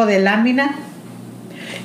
de 0.00 0.20
lámina 0.20 0.74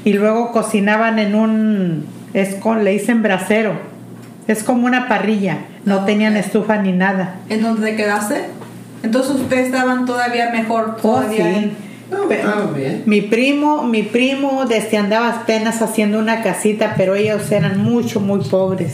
y 0.06 0.14
luego 0.14 0.54
cocinaban 0.54 1.20
en 1.20 1.36
un, 1.36 2.06
es 2.34 2.56
con, 2.56 2.86
le 2.86 2.92
dicen 2.92 3.22
brasero, 3.22 3.74
es 4.48 4.64
como 4.64 4.86
una 4.86 5.10
parrilla, 5.10 5.58
no 5.84 6.00
Ah, 6.00 6.06
tenían 6.06 6.38
estufa 6.38 6.78
ni 6.82 6.94
nada. 6.94 7.36
¿En 7.50 7.62
dónde 7.62 7.92
te 7.92 7.96
quedaste? 7.98 8.46
Entonces 9.04 9.36
ustedes 9.36 9.66
estaban 9.68 10.06
todavía 10.06 10.52
mejor. 10.52 10.96
Oh, 11.00 11.02
Todavía 11.02 11.38
sí. 11.54 11.56
en- 11.66 11.88
No, 12.10 12.30
Pe- 12.30 12.36
estaba 12.40 12.72
bien. 12.72 13.04
Mi 13.06 13.22
primo, 13.22 13.84
mi 13.84 14.04
primo 14.04 14.64
desde 14.66 14.96
andaba 14.96 15.30
apenas 15.42 15.82
haciendo 15.82 16.18
una 16.20 16.42
casita, 16.42 16.94
pero 16.96 17.14
ellos 17.16 17.52
eran 17.52 17.78
mucho, 17.84 18.22
muy 18.22 18.40
pobres. 18.40 18.94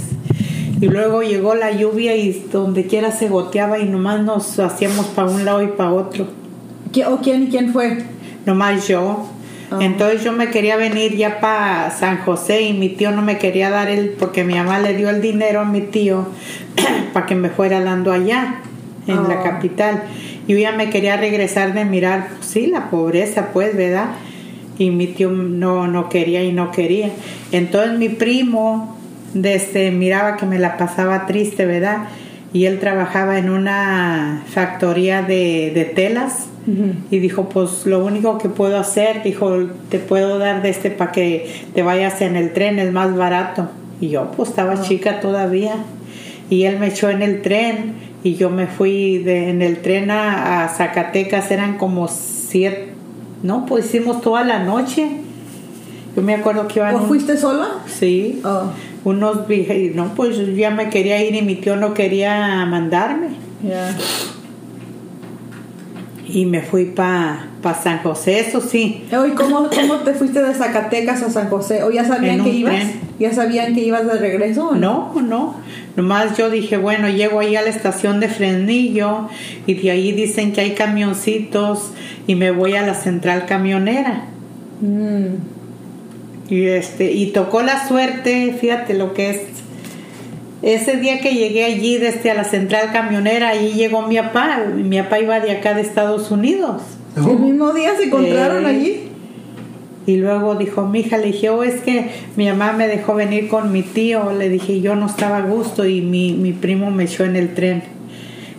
Y 0.81 0.87
luego 0.87 1.21
llegó 1.21 1.53
la 1.53 1.69
lluvia 1.71 2.15
y 2.15 2.47
donde 2.51 2.87
quiera 2.87 3.11
se 3.11 3.29
goteaba 3.29 3.77
y 3.77 3.85
nomás 3.87 4.21
nos 4.21 4.57
hacíamos 4.59 5.05
para 5.05 5.29
un 5.29 5.45
lado 5.45 5.61
y 5.61 5.67
para 5.67 5.91
otro. 5.93 6.27
¿Qui- 6.91 7.05
¿O 7.07 7.17
quién, 7.21 7.45
quién 7.51 7.71
fue? 7.71 7.99
Nomás 8.45 8.87
yo. 8.87 9.27
Ah. 9.71 9.79
Entonces 9.81 10.23
yo 10.23 10.31
me 10.31 10.49
quería 10.49 10.75
venir 10.77 11.15
ya 11.15 11.39
para 11.39 11.89
San 11.91 12.19
José 12.19 12.61
y 12.61 12.73
mi 12.73 12.89
tío 12.89 13.11
no 13.11 13.21
me 13.21 13.37
quería 13.37 13.69
dar 13.69 13.89
el, 13.89 14.09
porque 14.11 14.43
mi 14.43 14.55
mamá 14.55 14.79
le 14.79 14.95
dio 14.95 15.09
el 15.09 15.21
dinero 15.21 15.61
a 15.61 15.65
mi 15.65 15.81
tío 15.81 16.27
para 17.13 17.25
que 17.25 17.35
me 17.35 17.49
fuera 17.49 17.81
dando 17.81 18.11
allá, 18.11 18.61
en 19.07 19.27
la 19.27 19.35
Ah. 19.35 19.43
capital. 19.43 20.03
Y 20.47 20.53
yo 20.53 20.59
ya 20.59 20.71
me 20.73 20.89
quería 20.89 21.17
regresar 21.17 21.73
de 21.73 21.85
mirar, 21.85 22.27
pues, 22.37 22.45
sí, 22.49 22.67
la 22.67 22.89
pobreza, 22.89 23.49
pues, 23.53 23.75
¿verdad? 23.75 24.07
Y 24.77 24.91
mi 24.91 25.07
tío 25.07 25.29
no, 25.31 25.87
no 25.87 26.09
quería 26.09 26.43
y 26.43 26.51
no 26.51 26.71
quería. 26.71 27.09
Entonces 27.51 27.97
mi 27.97 28.09
primo 28.09 28.97
desde, 29.33 29.91
miraba 29.91 30.37
que 30.37 30.45
me 30.45 30.59
la 30.59 30.77
pasaba 30.77 31.25
triste, 31.25 31.65
¿verdad? 31.65 32.03
Y 32.53 32.65
él 32.65 32.79
trabajaba 32.79 33.39
en 33.39 33.49
una 33.49 34.43
factoría 34.47 35.23
de, 35.23 35.71
de 35.73 35.85
telas 35.85 36.47
y 37.11 37.19
dijo, 37.19 37.49
pues 37.49 37.85
lo 37.85 38.05
único 38.05 38.37
que 38.37 38.47
puedo 38.47 38.79
hacer, 38.79 39.21
dijo, 39.23 39.57
te 39.89 39.99
puedo 39.99 40.37
dar 40.39 40.61
de 40.61 40.69
este 40.69 40.91
para 40.91 41.11
que 41.11 41.51
te 41.73 41.81
vayas 41.83 42.21
en 42.21 42.35
el 42.37 42.53
tren, 42.53 42.79
es 42.79 42.93
más 42.93 43.15
barato. 43.15 43.69
Y 43.99 44.09
yo 44.09 44.31
pues 44.37 44.49
estaba 44.49 44.81
chica 44.81 45.19
todavía. 45.19 45.73
Y 46.49 46.63
él 46.63 46.77
me 46.79 46.87
echó 46.87 47.09
en 47.09 47.21
el 47.23 47.41
tren 47.41 47.95
y 48.23 48.35
yo 48.35 48.49
me 48.49 48.67
fui 48.67 49.17
de, 49.17 49.49
en 49.49 49.61
el 49.61 49.81
tren 49.81 50.11
a, 50.11 50.63
a 50.63 50.69
Zacatecas, 50.69 51.49
eran 51.51 51.77
como 51.77 52.07
siete, 52.07 52.89
no, 53.41 53.65
pues 53.65 53.85
hicimos 53.85 54.21
toda 54.21 54.43
la 54.45 54.59
noche. 54.59 55.09
Yo 56.15 56.21
me 56.21 56.35
acuerdo 56.35 56.67
que 56.67 56.79
iban... 56.79 56.95
¿O 56.95 56.99
un- 56.99 57.07
fuiste 57.07 57.35
sola? 57.35 57.67
Sí, 57.87 58.39
Oh, 58.45 58.65
unos 59.03 59.47
dije, 59.47 59.91
no, 59.93 60.13
pues 60.15 60.37
yo 60.37 60.43
ya 60.43 60.71
me 60.71 60.89
quería 60.89 61.23
ir 61.23 61.35
y 61.35 61.41
mi 61.41 61.55
tío 61.55 61.75
no 61.75 61.93
quería 61.93 62.65
mandarme. 62.65 63.29
ya. 63.67 63.95
Y 66.25 66.45
me 66.47 66.61
fui 66.61 66.85
para 66.85 67.47
pa 67.61 67.73
San 67.75 67.99
José, 67.99 68.39
eso 68.39 68.59
sí. 68.59 69.03
¿Y 69.09 69.31
cómo, 69.31 69.69
cómo 69.69 69.95
te 70.03 70.13
fuiste 70.13 70.41
de 70.41 70.53
Zacatecas 70.53 71.21
a 71.21 71.29
San 71.29 71.49
José? 71.49 71.83
¿O 71.83 71.91
ya 71.91 72.05
sabían 72.05 72.43
que 72.43 72.49
ibas? 72.49 72.73
tren. 72.73 72.91
¿Ya 73.19 73.33
sabían 73.33 73.75
que 73.75 73.81
ibas 73.81 74.05
de 74.05 74.17
regreso? 74.17 74.69
o 74.69 74.75
No, 74.75 75.13
no. 75.21 75.55
Nomás 75.95 76.37
yo 76.37 76.49
dije, 76.49 76.77
bueno, 76.77 77.07
llego 77.09 77.39
ahí 77.39 77.55
a 77.55 77.61
la 77.61 77.69
estación 77.69 78.19
de 78.19 78.29
Fresnillo 78.29 79.29
y 79.67 79.75
de 79.75 79.91
ahí 79.91 80.11
dicen 80.11 80.53
que 80.53 80.61
hay 80.61 80.71
camioncitos 80.71 81.91
y 82.25 82.35
me 82.35 82.51
voy 82.51 82.75
a 82.75 82.81
la 82.81 82.95
central 82.95 83.45
camionera. 83.45 84.25
Mm. 84.81 85.62
Y 86.53 86.67
este, 86.67 87.11
y 87.11 87.31
tocó 87.31 87.63
la 87.63 87.87
suerte, 87.87 88.55
fíjate 88.61 88.93
lo 88.93 89.15
que 89.15 89.31
es. 89.31 89.41
Ese 90.61 90.97
día 90.97 91.19
que 91.19 91.33
llegué 91.33 91.63
allí 91.63 91.97
desde 91.97 92.29
a 92.29 92.35
la 92.35 92.43
central 92.43 92.91
camionera, 92.93 93.49
allí 93.49 93.71
llegó 93.73 94.03
mi 94.03 94.17
papá. 94.17 94.59
Mi 94.75 95.01
papá 95.01 95.19
iba 95.19 95.39
de 95.39 95.49
acá 95.49 95.73
de 95.73 95.81
Estados 95.81 96.29
Unidos. 96.29 96.83
¿El 97.17 97.39
mismo 97.39 97.73
día 97.73 97.95
se 97.97 98.03
encontraron 98.03 98.65
Eh, 98.65 98.69
allí? 98.69 98.99
Y 100.05 100.17
luego 100.17 100.53
dijo, 100.53 100.85
mi 100.85 100.99
hija, 100.99 101.17
le 101.17 101.31
dije, 101.31 101.49
oh, 101.49 101.63
es 101.63 101.81
que 101.81 102.09
mi 102.35 102.45
mamá 102.45 102.73
me 102.73 102.87
dejó 102.87 103.15
venir 103.15 103.47
con 103.47 103.71
mi 103.71 103.81
tío. 103.81 104.31
Le 104.31 104.47
dije, 104.49 104.79
yo 104.79 104.95
no 104.95 105.07
estaba 105.07 105.37
a 105.37 105.41
gusto 105.41 105.87
y 105.87 106.01
mi, 106.01 106.33
mi 106.33 106.53
primo 106.53 106.91
me 106.91 107.05
echó 107.05 107.25
en 107.25 107.35
el 107.35 107.55
tren. 107.55 107.81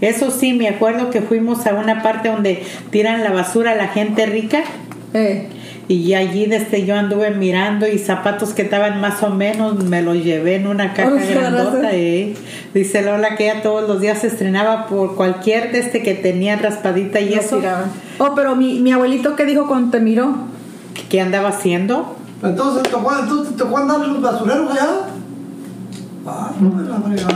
Eso 0.01 0.33
sí, 0.33 0.53
me 0.53 0.69
acuerdo 0.69 1.11
que 1.11 1.21
fuimos 1.21 1.65
a 1.69 1.75
una 1.75 2.03
parte 2.03 2.29
donde 2.29 2.65
tiran 2.91 3.23
la 3.23 3.31
basura 3.31 3.71
a 3.71 3.77
la 3.77 3.87
gente 3.87 4.27
rica. 4.27 4.65
Eh. 5.15 5.47
Y 5.87 6.15
allí 6.15 6.47
desde 6.47 6.87
yo 6.87 6.97
anduve 6.97 7.31
mirando 7.33 7.87
y 7.87 7.99
zapatos 7.99 8.55
que 8.55 8.63
estaban 8.63 9.01
más 9.03 9.23
o 9.23 9.29
menos 9.31 9.85
me 9.85 10.01
los 10.01 10.17
llevé 10.17 10.57
en 10.57 10.67
una 10.67 10.95
caja 10.95 11.11
Oh, 11.13 11.19
grandota. 11.31 11.91
eh. 11.93 12.35
Dice 12.73 13.03
Lola 13.03 13.37
que 13.37 13.51
ella 13.51 13.61
todos 13.63 13.87
los 13.87 14.01
días 14.01 14.21
se 14.21 14.29
estrenaba 14.29 14.87
por 14.87 15.15
cualquier 15.15 15.73
de 15.73 15.81
este 15.81 16.03
que 16.03 16.15
tenía 16.15 16.57
raspadita 16.57 17.21
y 17.21 17.35
eso. 17.35 17.57
tiraban. 17.59 17.93
Oh, 18.19 18.33
pero 18.35 18.57
mi, 18.57 18.81
mi 18.81 18.93
abuelito, 18.93 19.37
¿qué 19.37 19.45
dijo 19.45 19.67
cuando 19.67 19.91
te 19.91 20.01
miró? 20.01 20.35
¿Qué 21.11 21.21
andaba 21.21 21.51
haciendo? 21.51 22.17
Entonces, 22.43 22.83
¿te 22.85 22.89
tocó, 22.91 23.13
entonces, 23.19 23.55
¿te 23.57 23.65
andar 23.77 24.05
en 24.05 24.13
los 24.15 24.23
basureros 24.23 24.71
allá? 24.71 24.89
Ah, 26.27 26.51
no 26.61 26.71
me 26.71 26.89
la 26.89 26.97
fregada. 26.97 27.35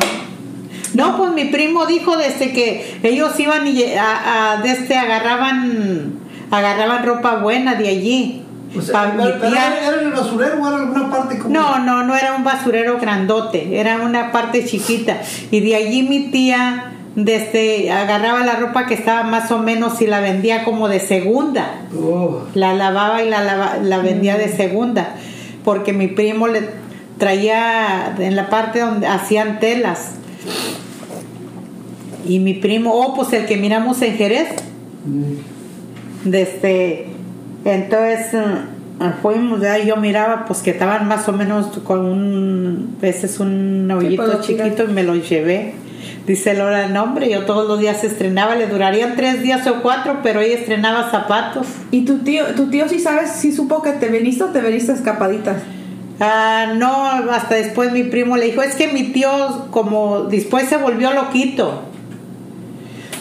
No, 0.95 1.17
pues 1.19 1.33
mi 1.33 1.45
primo 1.47 1.85
dijo 1.87 2.17
desde 2.17 2.53
que 2.53 2.99
ellos 3.03 3.39
iban 3.39 3.67
y 3.67 3.83
a, 3.95 4.53
a- 4.55 4.63
desde 4.63 4.97
agarraban 4.97 6.13
agarraban 6.51 7.05
ropa 7.05 7.37
buena 7.37 7.75
de 7.75 7.89
allí. 7.89 8.43
O 8.77 8.83
sea, 8.83 9.15
¿era, 9.15 10.01
el 10.03 10.11
basurero 10.13 10.63
o 10.63 10.69
era 10.69 10.77
alguna 10.77 11.11
parte 11.11 11.39
como.? 11.39 11.55
No, 11.55 11.79
no, 11.79 12.05
no 12.05 12.15
era 12.15 12.35
un 12.35 12.45
basurero 12.45 12.99
grandote, 12.99 13.81
era 13.81 13.97
una 14.03 14.31
parte 14.31 14.65
chiquita. 14.65 15.21
Y 15.51 15.61
de 15.61 15.75
allí 15.77 16.03
mi 16.03 16.31
tía 16.31 16.93
desde 17.15 17.91
agarraba 17.91 18.45
la 18.45 18.57
ropa 18.57 18.87
que 18.87 18.95
estaba 18.95 19.23
más 19.25 19.51
o 19.51 19.59
menos 19.59 20.01
y 20.03 20.07
la 20.07 20.21
vendía 20.21 20.65
como 20.65 20.89
de 20.89 21.01
segunda. 21.01 21.81
Oh, 21.99 22.43
La 22.55 22.75
lavaba 22.75 23.23
y 23.23 23.31
la, 23.31 23.43
lava- 23.43 23.79
la 23.83 23.99
vendía 23.99 24.37
de 24.37 24.49
segunda. 24.55 25.15
Porque 25.65 25.93
mi 25.95 26.09
primo 26.09 26.47
le 26.47 26.69
traía 27.19 28.15
en 28.19 28.37
la 28.37 28.51
parte 28.51 28.81
donde 28.81 29.07
hacían 29.07 29.61
telas. 29.61 30.13
Y 32.27 32.39
mi 32.41 32.55
primo, 32.55 32.93
oh, 32.95 33.15
pues 33.15 33.33
el 33.33 33.47
que 33.47 33.57
miramos 33.57 34.03
en 34.03 34.15
Jerez, 34.17 34.49
mm. 35.07 35.58
Desde 36.25 37.07
entonces 37.65 38.35
eh, 38.35 39.13
fuimos 39.23 39.61
ya 39.61 39.79
yo 39.79 39.97
miraba 39.97 40.45
pues 40.47 40.61
que 40.61 40.71
estaban 40.71 41.07
más 41.09 41.29
o 41.29 41.33
menos 41.33 41.67
con 41.85 42.05
un 42.05 42.97
veces 43.01 43.41
un 43.41 43.91
hoyito 43.91 44.41
chiquito 44.41 44.85
y 44.85 44.89
me 44.89 45.03
los 45.03 45.29
llevé 45.29 45.75
dice 46.27 46.55
Lola 46.55 46.89
no 46.89 47.05
hombre 47.05 47.31
yo 47.31 47.45
todos 47.45 47.69
los 47.69 47.79
días 47.79 48.03
estrenaba 48.05 48.55
le 48.55 48.67
durarían 48.67 49.17
tres 49.17 49.43
días 49.43 49.67
o 49.67 49.83
cuatro 49.83 50.19
pero 50.23 50.41
ella 50.41 50.59
estrenaba 50.59 51.11
zapatos 51.11 51.67
¿Y 51.91 52.05
tu 52.05 52.19
tío, 52.19 52.45
tu 52.55 52.69
tío 52.69 52.89
sí 52.89 52.99
sabes, 52.99 53.33
sí 53.33 53.53
supo 53.53 53.83
que 53.83 53.93
te 53.93 54.09
veniste 54.09 54.45
o 54.45 54.49
te 54.49 54.61
veniste 54.61 54.93
escapaditas? 54.93 55.63
Ah, 56.21 56.75
no, 56.77 57.07
hasta 57.31 57.55
después 57.55 57.93
mi 57.93 58.03
primo 58.03 58.37
le 58.37 58.47
dijo, 58.47 58.61
es 58.63 58.75
que 58.75 58.89
mi 58.89 59.05
tío 59.05 59.69
como 59.71 60.23
después 60.25 60.69
se 60.69 60.77
volvió 60.77 61.13
loquito. 61.13 61.83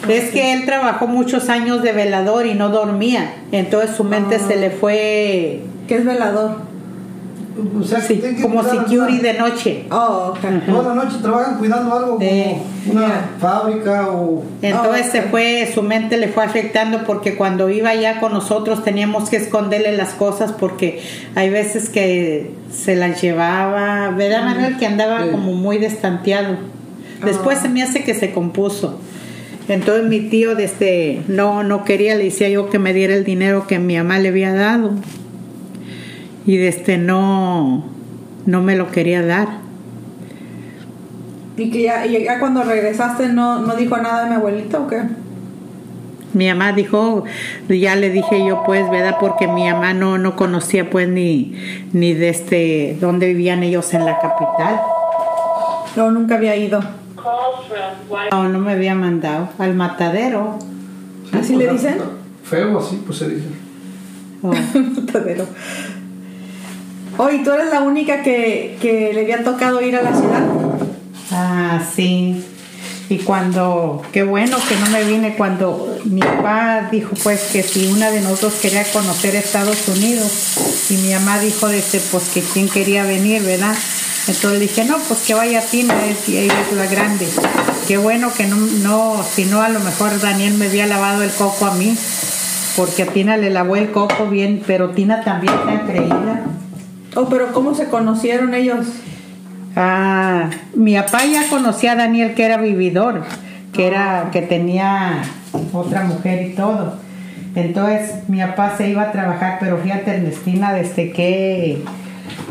Es 0.07 0.29
que 0.31 0.53
él 0.53 0.65
trabajó 0.65 1.07
muchos 1.07 1.49
años 1.49 1.81
de 1.83 1.91
velador 1.91 2.45
y 2.45 2.53
no 2.53 2.69
dormía, 2.69 3.33
entonces 3.51 3.95
su 3.95 4.03
mente 4.03 4.35
Ah. 4.35 4.45
se 4.47 4.55
le 4.55 4.69
fue 4.71 5.61
¿Qué 5.87 5.95
es 5.95 6.05
velador? 6.05 6.67
O 7.79 7.83
sea, 7.83 7.99
sí, 8.01 8.17
que 8.19 8.39
como 8.39 8.63
security 8.63 9.17
de 9.17 9.33
noche. 9.33 9.85
Oh, 9.89 10.33
ok. 10.35 10.37
Toda 10.67 10.93
la 10.93 11.03
noche 11.05 11.17
trabajan 11.23 11.57
cuidando 11.57 11.95
algo 11.95 12.19
Sí. 12.19 12.27
como 12.87 12.99
una 12.99 13.07
Ya. 13.07 13.29
fábrica 13.39 14.09
o. 14.11 14.43
Entonces 14.61 15.05
Ah, 15.07 15.11
se 15.11 15.21
fue, 15.23 15.71
su 15.73 15.81
mente 15.81 16.17
le 16.17 16.27
fue 16.27 16.43
afectando 16.43 17.03
porque 17.05 17.35
cuando 17.35 17.67
iba 17.69 17.89
allá 17.89 18.19
con 18.19 18.31
nosotros 18.33 18.83
teníamos 18.83 19.29
que 19.31 19.37
esconderle 19.37 19.97
las 19.97 20.09
cosas 20.09 20.51
porque 20.51 21.01
hay 21.33 21.49
veces 21.49 21.89
que 21.89 22.51
se 22.71 22.95
las 22.95 23.19
llevaba, 23.23 24.09
¿verdad 24.11 24.43
Manuel? 24.43 24.77
Que 24.77 24.85
andaba 24.85 25.23
Sí. 25.23 25.29
como 25.31 25.53
muy 25.53 25.79
destanteado. 25.79 26.57
Después 27.25 27.57
Ah. 27.57 27.61
se 27.63 27.69
me 27.69 27.81
hace 27.81 28.03
que 28.03 28.13
se 28.13 28.31
compuso. 28.33 28.99
Entonces 29.69 30.05
mi 30.05 30.21
tío 30.21 30.55
desde 30.55 31.21
no 31.27 31.63
no 31.63 31.83
quería, 31.83 32.15
le 32.15 32.25
decía 32.25 32.49
yo 32.49 32.69
que 32.69 32.79
me 32.79 32.93
diera 32.93 33.13
el 33.13 33.23
dinero 33.23 33.67
que 33.67 33.79
mi 33.79 33.97
mamá 33.97 34.19
le 34.19 34.29
había 34.29 34.53
dado. 34.53 34.91
Y 36.45 36.57
desde 36.57 36.97
no 36.97 37.85
no 38.45 38.61
me 38.61 38.75
lo 38.77 38.91
quería 38.91 39.25
dar. 39.25 39.67
¿Y 41.57 41.71
que 41.71 41.81
ya, 41.81 42.39
cuando 42.39 42.63
regresaste 42.63 43.29
no, 43.29 43.59
no 43.59 43.75
dijo 43.75 43.97
nada 43.97 44.23
de 44.23 44.29
mi 44.29 44.35
abuelito 44.35 44.83
o 44.83 44.87
qué? 44.87 45.01
Mi 46.33 46.47
mamá 46.49 46.71
dijo, 46.71 47.23
ya 47.67 47.95
le 47.95 48.11
dije 48.11 48.45
yo 48.45 48.63
pues, 48.63 48.89
¿verdad? 48.91 49.17
Porque 49.19 49.47
mi 49.47 49.67
mamá 49.69 49.93
no, 49.93 50.17
no 50.19 50.35
conocía 50.35 50.89
pues 50.89 51.09
ni, 51.09 51.55
ni 51.93 52.13
de 52.13 52.29
este, 52.29 52.97
dónde 53.01 53.27
vivían 53.27 53.63
ellos 53.63 53.93
en 53.93 54.05
la 54.05 54.19
capital. 54.19 54.79
No, 55.95 56.11
nunca 56.11 56.35
había 56.35 56.55
ido. 56.55 56.79
No, 58.31 58.49
no 58.49 58.59
me 58.59 58.73
había 58.73 58.95
mandado 58.95 59.49
al 59.57 59.75
matadero. 59.75 60.59
¿Así 61.33 61.55
le 61.55 61.71
dicen? 61.71 61.97
Feo, 62.43 62.79
así, 62.79 63.01
pues 63.05 63.19
se 63.19 63.29
dice. 63.29 63.47
Oh, 64.41 64.53
Matadero. 64.95 65.45
Oye, 67.17 67.41
¿tú 67.43 67.51
eres 67.51 67.71
la 67.71 67.81
única 67.81 68.21
que, 68.21 68.77
que 68.81 69.11
le 69.13 69.21
había 69.21 69.43
tocado 69.43 69.81
ir 69.81 69.95
a 69.95 70.03
la 70.03 70.15
ciudad? 70.15 70.45
Ah, 71.31 71.83
sí. 71.95 72.43
Y 73.09 73.19
cuando, 73.19 74.01
qué 74.11 74.23
bueno 74.23 74.57
que 74.67 74.75
no 74.75 74.87
me 74.87 75.03
vine, 75.05 75.35
cuando 75.35 75.97
mi 76.03 76.19
papá 76.19 76.89
dijo 76.91 77.15
pues 77.23 77.41
que 77.53 77.63
si 77.63 77.87
una 77.87 78.11
de 78.11 78.19
nosotros 78.19 78.55
quería 78.61 78.83
conocer 78.91 79.35
Estados 79.35 79.87
Unidos 79.87 80.29
y 80.89 80.95
mi 80.97 81.13
mamá 81.13 81.39
dijo 81.39 81.69
este, 81.69 82.01
pues 82.11 82.25
que 82.29 82.41
quién 82.41 82.67
quería 82.67 83.03
venir, 83.03 83.41
¿verdad? 83.43 83.75
Entonces 84.27 84.51
le 84.51 84.59
dije, 84.59 84.83
no, 84.85 84.97
pues 84.97 85.21
que 85.25 85.33
vaya 85.33 85.61
Tina, 85.61 86.05
es, 86.05 86.27
ella 86.27 86.53
es 86.61 86.75
la 86.75 86.85
grande. 86.87 87.27
Qué 87.87 87.97
bueno 87.97 88.29
que 88.35 88.45
no, 88.45 88.57
no, 88.57 89.23
si 89.23 89.45
no 89.45 89.61
a 89.61 89.69
lo 89.69 89.79
mejor 89.79 90.19
Daniel 90.19 90.55
me 90.55 90.65
había 90.65 90.85
lavado 90.85 91.23
el 91.23 91.31
coco 91.31 91.65
a 91.65 91.73
mí, 91.75 91.95
porque 92.75 93.03
a 93.03 93.07
Tina 93.07 93.37
le 93.37 93.49
lavó 93.49 93.77
el 93.77 93.91
coco 93.91 94.27
bien, 94.27 94.61
pero 94.67 94.89
Tina 94.89 95.23
también 95.23 95.53
está 95.53 95.85
creída. 95.85 96.43
Oh, 97.15 97.29
pero 97.29 97.53
¿cómo 97.53 97.73
se 97.73 97.87
conocieron 97.87 98.53
ellos? 98.53 98.85
Ah, 99.75 100.49
mi 100.75 100.95
papá 100.95 101.25
ya 101.25 101.47
conocía 101.49 101.93
a 101.93 101.95
Daniel 101.95 102.33
que 102.33 102.43
era 102.43 102.57
vividor, 102.57 103.23
que 103.71 103.87
era 103.87 104.29
que 104.31 104.41
tenía 104.41 105.23
otra 105.71 106.03
mujer 106.03 106.47
y 106.47 106.53
todo. 106.53 106.97
Entonces 107.55 108.27
mi 108.27 108.39
papá 108.39 108.75
se 108.77 108.89
iba 108.89 109.03
a 109.03 109.11
trabajar, 109.11 109.57
pero 109.59 109.77
fíjate 109.77 110.15
Ernestina, 110.15 110.73
desde 110.73 111.11
que, 111.11 111.83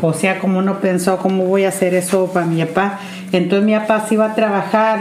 o 0.01 0.13
sea, 0.13 0.39
como 0.39 0.61
no 0.61 0.79
pensó 0.79 1.17
cómo 1.17 1.45
voy 1.45 1.65
a 1.65 1.69
hacer 1.69 1.93
eso 1.93 2.31
para 2.33 2.45
mi 2.45 2.63
papá. 2.65 2.99
Entonces 3.31 3.65
mi 3.65 3.73
papá 3.73 4.05
se 4.07 4.15
iba 4.15 4.25
a 4.25 4.35
trabajar 4.35 4.99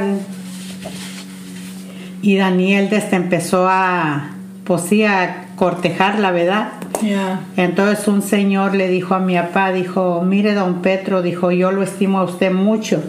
y 2.22 2.36
Daniel 2.36 2.88
desde 2.90 3.16
empezó 3.16 3.68
a, 3.68 4.30
pues 4.64 4.82
sí, 4.82 5.04
a 5.04 5.46
cortejar 5.56 6.18
la 6.18 6.30
verdad. 6.30 6.72
Entonces 7.56 8.08
un 8.08 8.22
señor 8.22 8.74
le 8.74 8.88
dijo 8.88 9.14
a 9.14 9.18
mi 9.18 9.36
papá, 9.36 9.72
dijo, 9.72 10.22
mire 10.22 10.54
don 10.54 10.82
Petro, 10.82 11.22
dijo, 11.22 11.50
yo 11.50 11.70
lo 11.72 11.82
estimo 11.82 12.18
a 12.18 12.24
usted 12.24 12.52
mucho. 12.52 13.02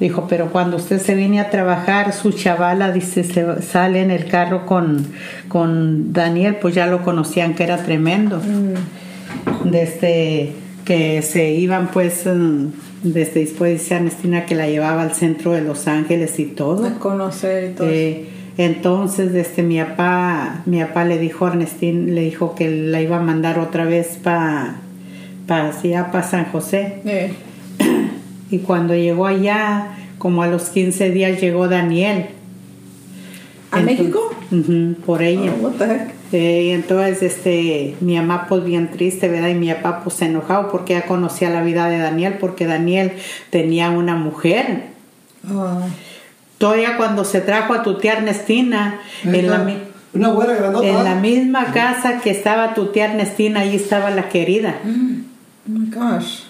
Dijo, 0.00 0.26
pero 0.28 0.50
cuando 0.50 0.78
usted 0.78 1.00
se 1.00 1.14
viene 1.14 1.38
a 1.38 1.50
trabajar, 1.50 2.12
su 2.12 2.32
chavala, 2.32 2.90
dice, 2.90 3.22
se 3.22 3.62
sale 3.62 4.02
en 4.02 4.10
el 4.10 4.26
carro 4.26 4.66
con, 4.66 5.06
con 5.48 6.12
Daniel, 6.12 6.56
pues 6.60 6.74
ya 6.74 6.86
lo 6.86 7.02
conocían 7.02 7.54
que 7.54 7.62
era 7.62 7.76
tremendo. 7.78 8.40
Desde 9.64 10.56
que 10.92 11.22
se 11.22 11.52
iban 11.52 11.88
pues, 11.90 12.24
desde 13.02 13.40
después 13.40 13.80
dice 13.80 13.94
Ernestina 13.94 14.46
que 14.46 14.54
la 14.54 14.68
llevaba 14.68 15.02
al 15.02 15.14
centro 15.14 15.52
de 15.52 15.62
Los 15.62 15.88
Ángeles 15.88 16.38
y 16.38 16.44
todo. 16.46 16.86
A 16.86 16.98
conocer 16.98 17.70
y 17.70 17.74
todo. 17.74 17.88
Eh, 17.88 18.26
entonces, 18.58 19.34
este, 19.34 19.62
mi 19.62 19.78
papá, 19.80 20.62
mi 20.66 20.80
papá 20.80 21.04
le 21.04 21.18
dijo 21.18 21.46
a 21.46 21.50
Ernestín, 21.52 22.14
le 22.14 22.22
dijo 22.22 22.54
que 22.54 22.70
la 22.70 23.00
iba 23.00 23.16
a 23.16 23.22
mandar 23.22 23.58
otra 23.58 23.84
vez 23.84 24.18
para 24.22 24.76
pa, 25.46 25.72
para 26.12 26.22
San 26.22 26.44
José. 26.46 27.00
Eh, 27.04 27.32
Y 28.50 28.58
cuando 28.58 28.94
llegó 28.94 29.26
allá, 29.26 29.96
como 30.18 30.42
a 30.42 30.46
los 30.46 30.64
15 30.68 31.10
días 31.10 31.40
llegó 31.40 31.68
Daniel. 31.68 32.26
¿A 33.70 33.80
Entonces- 33.80 33.98
México? 34.00 34.34
Por 35.06 35.22
ella. 35.22 35.52
Oh, 35.58 35.64
what 35.64 35.72
the 35.78 35.84
heck? 35.86 36.21
Eh, 36.32 36.64
y 36.64 36.70
entonces, 36.70 37.22
este, 37.22 37.94
mi 38.00 38.16
mamá 38.16 38.46
pues 38.48 38.64
bien 38.64 38.90
triste, 38.90 39.28
¿verdad? 39.28 39.48
Y 39.48 39.54
mi 39.54 39.72
papá 39.72 40.00
pues 40.02 40.22
enojado 40.22 40.70
porque 40.70 40.94
ya 40.94 41.06
conocía 41.06 41.50
la 41.50 41.62
vida 41.62 41.88
de 41.88 41.98
Daniel, 41.98 42.38
porque 42.40 42.66
Daniel 42.66 43.12
tenía 43.50 43.90
una 43.90 44.16
mujer. 44.16 44.84
Oh. 45.52 45.80
Todavía 46.56 46.96
cuando 46.96 47.24
se 47.24 47.40
trajo 47.40 47.74
a 47.74 47.82
tu 47.82 47.98
tía 47.98 48.14
Ernestina, 48.14 49.00
en 49.24 49.50
la, 49.50 49.66
Una 50.14 50.28
en 50.82 51.06
¿ah? 51.06 51.14
misma 51.16 51.72
casa 51.72 52.20
que 52.20 52.30
estaba 52.30 52.74
tu 52.74 52.86
tía 52.92 53.06
Ernestina, 53.06 53.60
ahí 53.60 53.76
estaba 53.76 54.10
la 54.10 54.28
querida. 54.28 54.76
Oh 54.84 54.88
my 55.66 55.90
gosh. 55.90 56.44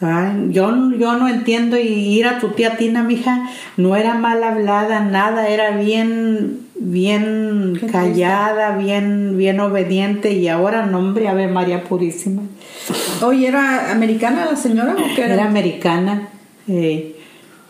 Ay, 0.00 0.48
yo, 0.50 0.90
yo 0.98 1.16
no 1.16 1.28
entiendo 1.28 1.78
y 1.78 1.86
ir 1.86 2.26
a 2.26 2.38
tu 2.38 2.48
tía 2.48 2.76
Tina, 2.76 3.02
mija, 3.02 3.48
no 3.76 3.96
era 3.96 4.14
mal 4.14 4.42
hablada, 4.42 5.00
nada, 5.00 5.48
era 5.48 5.70
bien, 5.76 6.60
bien 6.74 7.80
callada, 7.90 8.76
bien, 8.76 9.38
bien 9.38 9.60
obediente 9.60 10.32
y 10.32 10.48
ahora 10.48 10.84
nombre, 10.84 11.28
Ave 11.28 11.46
María 11.46 11.84
Purísima. 11.84 12.42
Oye, 13.22 13.48
¿era 13.48 13.92
americana 13.92 14.46
la 14.50 14.56
señora 14.56 14.92
o 14.94 15.14
qué 15.14 15.22
era? 15.24 15.34
Era 15.34 15.44
americana. 15.46 16.28
eh, 16.68 17.13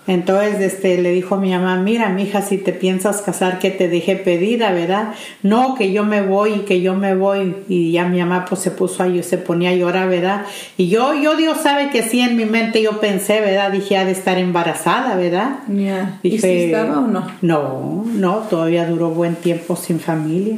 entonces 0.07 0.61
este, 0.61 1.01
le 1.01 1.13
dijo 1.13 1.39
mi 1.39 1.51
mamá, 1.51 1.77
mira, 1.77 2.11
mija, 2.11 2.43
si 2.43 2.59
te 2.59 2.73
piensas 2.73 3.23
casar, 3.23 3.59
que 3.59 3.71
te 3.71 3.89
deje 3.89 4.17
pedida, 4.17 4.71
¿verdad? 4.71 5.15
No, 5.43 5.75
que 5.75 5.93
yo 5.93 6.05
me 6.05 6.21
voy, 6.21 6.61
que 6.61 6.83
yo 6.83 6.95
me 6.95 7.15
voy. 7.15 7.57
Y 7.69 7.93
ya 7.93 8.07
mi 8.07 8.19
mamá 8.19 8.45
pues 8.47 8.61
se 8.61 8.71
puso 8.71 9.03
ahí, 9.03 9.23
se 9.23 9.39
ponía 9.39 9.71
a 9.71 9.75
llorar, 9.75 10.11
¿verdad? 10.11 10.45
Y 10.77 10.89
yo, 10.89 11.15
yo 11.15 11.37
Dios 11.37 11.59
sabe 11.63 11.89
que 11.89 12.03
sí, 12.03 12.21
en 12.21 12.37
mi 12.37 12.45
mente 12.45 12.83
yo 12.83 13.01
pensé, 13.01 13.41
¿verdad? 13.41 13.73
Dije, 13.73 13.97
ha 13.97 14.05
de 14.05 14.13
estar 14.13 14.39
embarazada, 14.39 15.17
¿verdad? 15.17 15.61
Ya. 15.69 16.19
¿Y 16.23 16.39
si 16.39 16.49
estaba 16.49 16.99
o 16.99 17.07
no? 17.07 17.27
No, 17.41 18.05
no, 18.05 18.37
todavía 18.51 18.87
duró 18.87 19.09
buen 19.11 19.37
tiempo 19.37 19.75
sin 19.75 20.01
familia. 20.01 20.57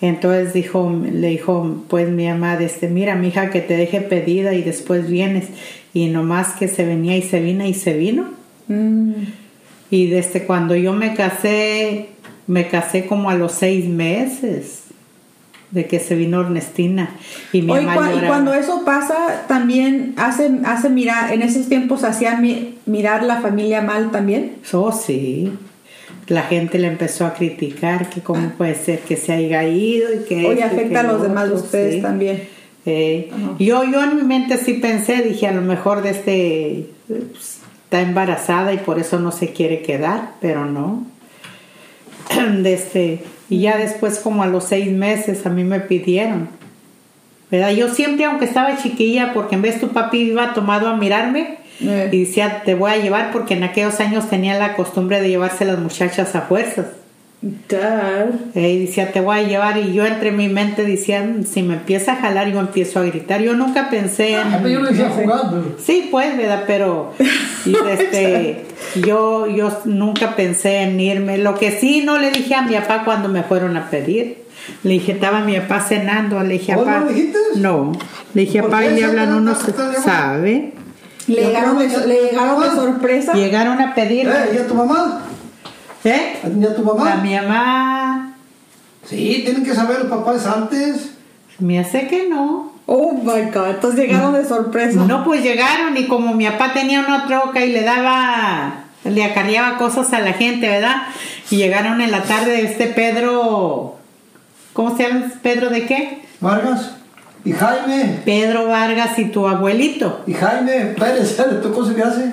Entonces 0.00 0.52
dijo, 0.52 0.96
le 1.12 1.26
dijo, 1.26 1.82
pues 1.88 2.08
mi 2.08 2.28
mamá, 2.28 2.56
desde, 2.56 2.88
mira, 2.88 3.16
mija, 3.16 3.50
que 3.50 3.60
te 3.60 3.76
deje 3.76 4.00
pedida 4.00 4.54
y 4.54 4.62
después 4.62 5.10
vienes. 5.10 5.48
Y 5.92 6.06
nomás 6.06 6.52
que 6.54 6.68
se 6.68 6.84
venía 6.84 7.16
y 7.16 7.22
se 7.22 7.40
vino 7.40 7.64
y 7.66 7.74
se 7.74 7.94
vino. 7.94 8.37
Mm. 8.68 9.12
Y 9.90 10.06
desde 10.08 10.44
cuando 10.44 10.76
yo 10.76 10.92
me 10.92 11.14
casé, 11.14 12.08
me 12.46 12.68
casé 12.68 13.06
como 13.06 13.30
a 13.30 13.34
los 13.34 13.52
seis 13.52 13.86
meses 13.86 14.82
de 15.70 15.86
que 15.86 15.98
se 16.00 16.14
vino 16.14 16.40
Ernestina. 16.40 17.10
Y 17.52 17.62
mi 17.62 17.72
Oye, 17.72 17.82
mamá 17.82 18.10
cua- 18.10 18.22
y 18.22 18.26
cuando 18.26 18.54
eso 18.54 18.84
pasa, 18.84 19.44
también 19.48 20.14
hace, 20.16 20.50
hace 20.64 20.88
mirar, 20.88 21.32
en 21.32 21.42
esos 21.42 21.68
tiempos 21.68 22.04
hacía 22.04 22.36
mi- 22.36 22.76
mirar 22.86 23.22
la 23.22 23.40
familia 23.40 23.82
mal 23.82 24.10
también. 24.10 24.56
Oh, 24.72 24.92
sí. 24.92 25.52
La 26.28 26.42
gente 26.42 26.78
le 26.78 26.88
empezó 26.88 27.24
a 27.26 27.32
criticar 27.34 28.10
que 28.10 28.20
cómo 28.20 28.50
puede 28.50 28.74
ser 28.74 29.00
que 29.00 29.16
se 29.16 29.32
haya 29.32 29.66
ido 29.66 30.12
y 30.14 30.24
que... 30.26 30.36
Oye, 30.46 30.60
esto 30.60 30.60
y 30.60 30.62
afecta 30.62 31.00
a 31.00 31.02
los 31.04 31.18
lo 31.18 31.22
demás 31.22 31.44
de 31.48 31.52
otro, 31.54 31.64
ustedes 31.64 31.94
sí. 31.96 32.00
también. 32.02 32.42
Eh, 32.86 33.30
yo, 33.58 33.84
yo 33.84 34.02
en 34.02 34.16
mi 34.16 34.22
mente 34.22 34.56
sí 34.58 34.74
pensé, 34.74 35.22
dije, 35.22 35.46
a 35.46 35.52
lo 35.52 35.60
mejor 35.62 36.02
de 36.02 36.10
este 36.10 36.86
pues, 37.06 37.57
está 37.88 38.02
embarazada 38.02 38.74
y 38.74 38.76
por 38.76 38.98
eso 38.98 39.18
no 39.18 39.32
se 39.32 39.54
quiere 39.54 39.80
quedar, 39.80 40.32
pero 40.42 40.66
no. 40.66 41.06
De 42.58 42.74
este, 42.74 43.24
y 43.48 43.60
ya 43.62 43.78
después, 43.78 44.18
como 44.18 44.42
a 44.42 44.46
los 44.46 44.64
seis 44.64 44.92
meses, 44.92 45.46
a 45.46 45.48
mí 45.48 45.64
me 45.64 45.80
pidieron. 45.80 46.50
¿Verdad? 47.50 47.70
Yo 47.70 47.88
siempre, 47.88 48.26
aunque 48.26 48.44
estaba 48.44 48.76
chiquilla, 48.76 49.32
porque 49.32 49.54
en 49.54 49.62
vez 49.62 49.80
tu 49.80 49.88
papi 49.88 50.18
iba 50.18 50.52
tomado 50.52 50.88
a 50.88 50.98
mirarme 50.98 51.56
Eh. 51.80 52.10
y 52.12 52.24
decía, 52.24 52.62
te 52.62 52.74
voy 52.74 52.90
a 52.90 52.98
llevar, 52.98 53.32
porque 53.32 53.54
en 53.54 53.64
aquellos 53.64 54.00
años 54.00 54.28
tenían 54.28 54.58
la 54.58 54.76
costumbre 54.76 55.22
de 55.22 55.30
llevarse 55.30 55.64
las 55.64 55.78
muchachas 55.78 56.34
a 56.34 56.42
fuerzas. 56.42 56.86
Y 57.40 58.86
decía, 58.86 59.12
te 59.12 59.20
voy 59.20 59.38
a 59.38 59.42
llevar. 59.42 59.78
Y 59.78 59.92
yo 59.92 60.04
entre 60.04 60.32
mi 60.32 60.48
mente 60.48 60.84
decía, 60.84 61.22
"Mm, 61.22 61.44
si 61.44 61.62
me 61.62 61.74
empieza 61.74 62.14
a 62.14 62.16
jalar, 62.16 62.50
yo 62.50 62.58
empiezo 62.58 62.98
a 62.98 63.04
gritar. 63.04 63.40
Yo 63.40 63.54
nunca 63.54 63.90
pensé 63.90 64.32
en. 64.32 64.48
Ah, 64.48 64.58
pero 64.60 64.68
yo 64.68 64.80
lo 64.80 64.88
decía 64.88 65.10
jugando. 65.10 65.76
Sí, 65.80 66.08
pues, 66.10 66.36
¿verdad? 66.36 66.64
Pero 66.66 67.12
y 67.64 67.74
este, 67.90 68.64
yo, 69.06 69.46
yo 69.46 69.80
nunca 69.84 70.34
pensé 70.34 70.82
en 70.82 70.98
irme. 70.98 71.38
Lo 71.38 71.54
que 71.54 71.70
sí 71.70 72.02
no 72.04 72.18
le 72.18 72.32
dije 72.32 72.54
a 72.56 72.62
mi 72.62 72.74
papá 72.74 73.04
cuando 73.04 73.28
me 73.28 73.44
fueron 73.44 73.76
a 73.76 73.88
pedir. 73.88 74.38
Le 74.82 74.94
dije, 74.94 75.12
estaba 75.12 75.40
mi 75.40 75.58
papá 75.60 75.80
cenando. 75.80 76.42
Le 76.42 76.54
dije, 76.54 76.74
¿Oh, 76.74 76.78
no 76.80 76.84
papá. 76.84 77.06
No. 77.56 77.92
Le 78.34 78.42
dije, 78.42 78.60
¿Por 78.60 78.70
papá, 78.70 78.84
y 78.84 78.94
le 78.94 79.04
hablan 79.04 79.26
¿Sabe 79.26 79.38
unos. 79.38 79.58
¿Sabe? 80.04 80.72
Le 81.28 81.42
¿Y 81.42 81.44
llegaron, 81.44 81.78
le 81.78 82.30
sorpresa. 82.74 83.32
Llegaron 83.34 83.80
a 83.80 83.94
pedir. 83.94 84.26
Eh, 84.26 84.54
¿y 84.54 84.58
a 84.58 84.66
tu 84.66 84.74
mamá? 84.74 85.27
¿Eh? 86.04 86.38
¿Y 86.58 86.64
a 86.64 86.76
tu 86.76 86.82
mamá? 86.82 87.14
A 87.14 87.16
mi 87.16 87.34
mamá. 87.34 88.36
Sí, 89.04 89.42
tienen 89.44 89.64
que 89.64 89.74
saber 89.74 90.00
los 90.00 90.08
papás 90.08 90.46
antes. 90.46 91.10
Me 91.58 91.78
hace 91.78 92.06
que 92.06 92.28
no. 92.28 92.72
Oh 92.86 93.12
my 93.12 93.50
god, 93.52 93.70
entonces 93.70 94.00
llegaron 94.00 94.32
de 94.32 94.46
sorpresa. 94.46 95.04
No, 95.04 95.24
pues 95.24 95.42
llegaron 95.42 95.96
y 95.96 96.06
como 96.06 96.34
mi 96.34 96.46
papá 96.46 96.72
tenía 96.72 97.00
una 97.00 97.26
troca 97.26 97.64
y 97.64 97.72
le 97.72 97.82
daba, 97.82 98.84
le 99.04 99.24
acarreaba 99.24 99.76
cosas 99.76 100.12
a 100.14 100.20
la 100.20 100.32
gente, 100.32 100.68
¿verdad? 100.68 101.02
Y 101.50 101.56
llegaron 101.56 102.00
en 102.00 102.10
la 102.10 102.22
tarde 102.22 102.62
este 102.62 102.86
Pedro, 102.86 103.96
¿cómo 104.72 104.96
se 104.96 105.02
llama? 105.02 105.32
¿Pedro 105.42 105.68
de 105.68 105.84
qué? 105.84 106.22
Vargas. 106.40 106.92
Y 107.44 107.52
Jaime. 107.52 108.20
Pedro 108.24 108.68
Vargas 108.68 109.18
y 109.18 109.26
tu 109.26 109.46
abuelito. 109.46 110.22
Y 110.26 110.34
Jaime 110.34 110.94
Pérez, 110.98 111.38
¿le 111.50 111.58
tocó 111.58 111.84
se 111.84 111.92
me 111.92 112.02
hace? 112.02 112.32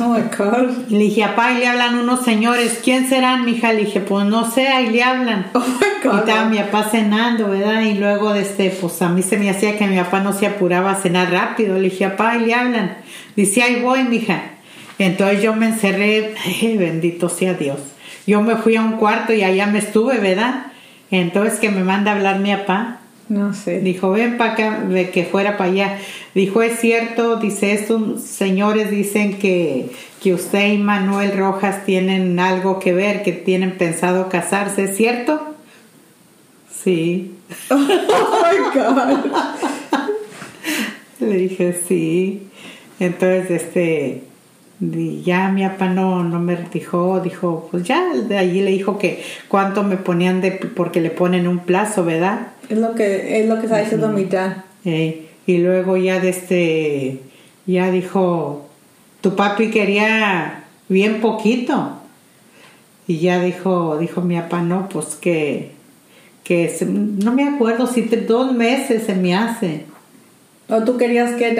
Oh 0.00 0.08
my 0.14 0.22
god. 0.36 0.70
Y 0.88 0.92
le 0.94 1.04
dije, 1.04 1.22
papá, 1.26 1.52
y 1.52 1.58
le 1.58 1.66
hablan 1.68 1.98
unos 1.98 2.24
señores, 2.24 2.80
¿quién 2.82 3.08
serán, 3.08 3.44
mija? 3.44 3.72
Le 3.72 3.84
dije, 3.84 4.00
pues 4.00 4.24
no 4.26 4.50
sé, 4.50 4.68
ahí 4.68 4.88
le 4.90 5.02
hablan. 5.02 5.50
Oh 5.54 5.60
my 5.60 5.86
Y 6.02 6.08
god. 6.08 6.18
estaba 6.20 6.48
mi 6.48 6.56
papá 6.58 6.84
cenando, 6.84 7.50
¿verdad? 7.50 7.82
Y 7.82 7.94
luego, 7.94 8.34
este, 8.34 8.70
pues 8.70 9.02
a 9.02 9.08
mí 9.10 9.22
se 9.22 9.36
me 9.36 9.50
hacía 9.50 9.76
que 9.76 9.86
mi 9.86 9.96
papá 9.98 10.20
no 10.20 10.32
se 10.32 10.46
apuraba 10.46 10.92
a 10.92 10.94
cenar 10.94 11.30
rápido. 11.30 11.76
Le 11.76 11.90
dije, 11.90 12.08
papá, 12.08 12.36
y 12.36 12.46
le 12.46 12.54
hablan. 12.54 12.96
Dice, 13.36 13.62
ahí 13.62 13.80
voy, 13.82 14.04
mija. 14.04 14.40
Entonces 14.98 15.42
yo 15.42 15.54
me 15.54 15.66
encerré, 15.66 16.34
ay, 16.44 16.76
bendito 16.78 17.28
sea 17.28 17.54
Dios. 17.54 17.78
Yo 18.26 18.40
me 18.42 18.56
fui 18.56 18.76
a 18.76 18.82
un 18.82 18.92
cuarto 18.92 19.32
y 19.34 19.42
allá 19.42 19.66
me 19.66 19.78
estuve, 19.80 20.18
¿verdad? 20.18 20.66
Entonces 21.10 21.58
que 21.58 21.70
me 21.70 21.82
manda 21.84 22.12
a 22.12 22.14
hablar 22.14 22.38
mi 22.38 22.54
papá. 22.54 22.99
No 23.30 23.54
sé. 23.54 23.78
Dijo, 23.78 24.10
ven 24.10 24.36
para 24.36 24.54
acá, 24.54 24.80
de 24.80 25.10
que 25.10 25.24
fuera 25.24 25.56
para 25.56 25.70
allá. 25.70 25.98
Dijo, 26.34 26.62
es 26.62 26.80
cierto, 26.80 27.36
dice, 27.36 27.72
estos 27.74 28.22
señores 28.22 28.90
dicen 28.90 29.38
que, 29.38 29.90
que 30.20 30.34
usted 30.34 30.72
y 30.72 30.78
Manuel 30.78 31.38
Rojas 31.38 31.84
tienen 31.84 32.40
algo 32.40 32.80
que 32.80 32.92
ver, 32.92 33.22
que 33.22 33.30
tienen 33.30 33.78
pensado 33.78 34.28
casarse, 34.28 34.84
¿es 34.84 34.96
cierto? 34.96 35.54
Sí. 36.82 37.36
Oh 37.70 37.76
my 37.76 38.58
God. 38.74 39.18
Le 41.20 41.36
dije, 41.36 41.80
sí. 41.86 42.48
Entonces, 42.98 43.62
este, 43.62 44.24
ya 44.80 45.48
mi 45.50 45.62
papá 45.66 45.88
no, 45.88 46.24
no 46.24 46.38
me 46.40 46.56
dijo, 46.72 47.20
dijo, 47.20 47.68
pues 47.70 47.84
ya, 47.84 48.14
de 48.14 48.38
allí 48.38 48.62
le 48.62 48.70
dijo 48.70 48.98
que 48.98 49.22
cuánto 49.48 49.82
me 49.82 49.96
ponían 49.96 50.40
de, 50.40 50.52
porque 50.52 51.00
le 51.00 51.10
ponen 51.10 51.46
un 51.46 51.58
plazo, 51.60 52.04
¿verdad? 52.04 52.48
Es 52.68 52.78
lo 52.78 52.94
que, 52.94 53.40
es 53.40 53.48
lo 53.48 53.56
que 53.58 53.64
está 53.66 53.78
diciendo 53.78 54.08
mi. 54.08 54.24
Eh, 54.84 55.26
y 55.46 55.58
luego 55.58 55.96
ya 55.96 56.20
de 56.20 56.30
este, 56.30 57.20
ya 57.66 57.90
dijo, 57.90 58.68
tu 59.20 59.36
papi 59.36 59.70
quería 59.70 60.64
bien 60.88 61.20
poquito. 61.20 61.96
Y 63.06 63.18
ya 63.18 63.40
dijo, 63.42 63.98
dijo 63.98 64.20
mi 64.20 64.36
papá, 64.36 64.62
no, 64.62 64.88
pues 64.88 65.16
que, 65.16 65.72
que 66.44 66.68
se- 66.68 66.86
no 66.86 67.32
me 67.32 67.46
acuerdo 67.48 67.86
si 67.86 68.02
te- 68.02 68.18
dos 68.18 68.52
meses 68.54 69.02
se 69.04 69.14
me 69.14 69.34
hace. 69.34 69.84
¿O 70.68 70.84
tú 70.84 70.96
querías 70.96 71.32
que 71.32 71.50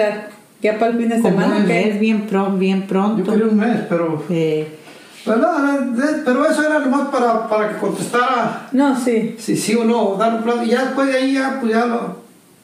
ya, 0.61 0.77
para 0.79 0.91
el 0.91 0.97
fin 0.97 1.09
de 1.09 1.21
semana? 1.21 1.57
un 1.57 1.67
mes, 1.67 1.99
bien, 1.99 2.27
pron- 2.29 2.57
bien 2.59 2.81
Yo 2.81 2.87
pronto. 2.87 3.31
quería 3.31 3.45
un 3.47 3.57
mes, 3.57 3.79
pero. 3.89 4.23
Eh, 4.29 4.77
Pero, 5.23 5.37
no, 5.37 5.59
no, 5.59 5.95
pero 6.25 6.45
eso 6.49 6.63
era 6.63 6.79
nomás 6.79 7.09
para, 7.09 7.47
para 7.47 7.69
que 7.69 7.77
contestara 7.77 8.67
No, 8.71 8.99
sí. 8.99 9.35
si 9.37 9.55
sí 9.55 9.75
o 9.75 9.83
no, 9.85 10.15
dar 10.17 10.33
un 10.35 10.41
plazo. 10.43 10.63
Y 10.63 10.69
ya 10.69 10.85
después 10.85 11.07
de 11.09 11.15
ahí, 11.17 11.33
ya, 11.33 11.59
pues 11.61 11.71
ya 11.73 11.85
lo, 11.85 12.15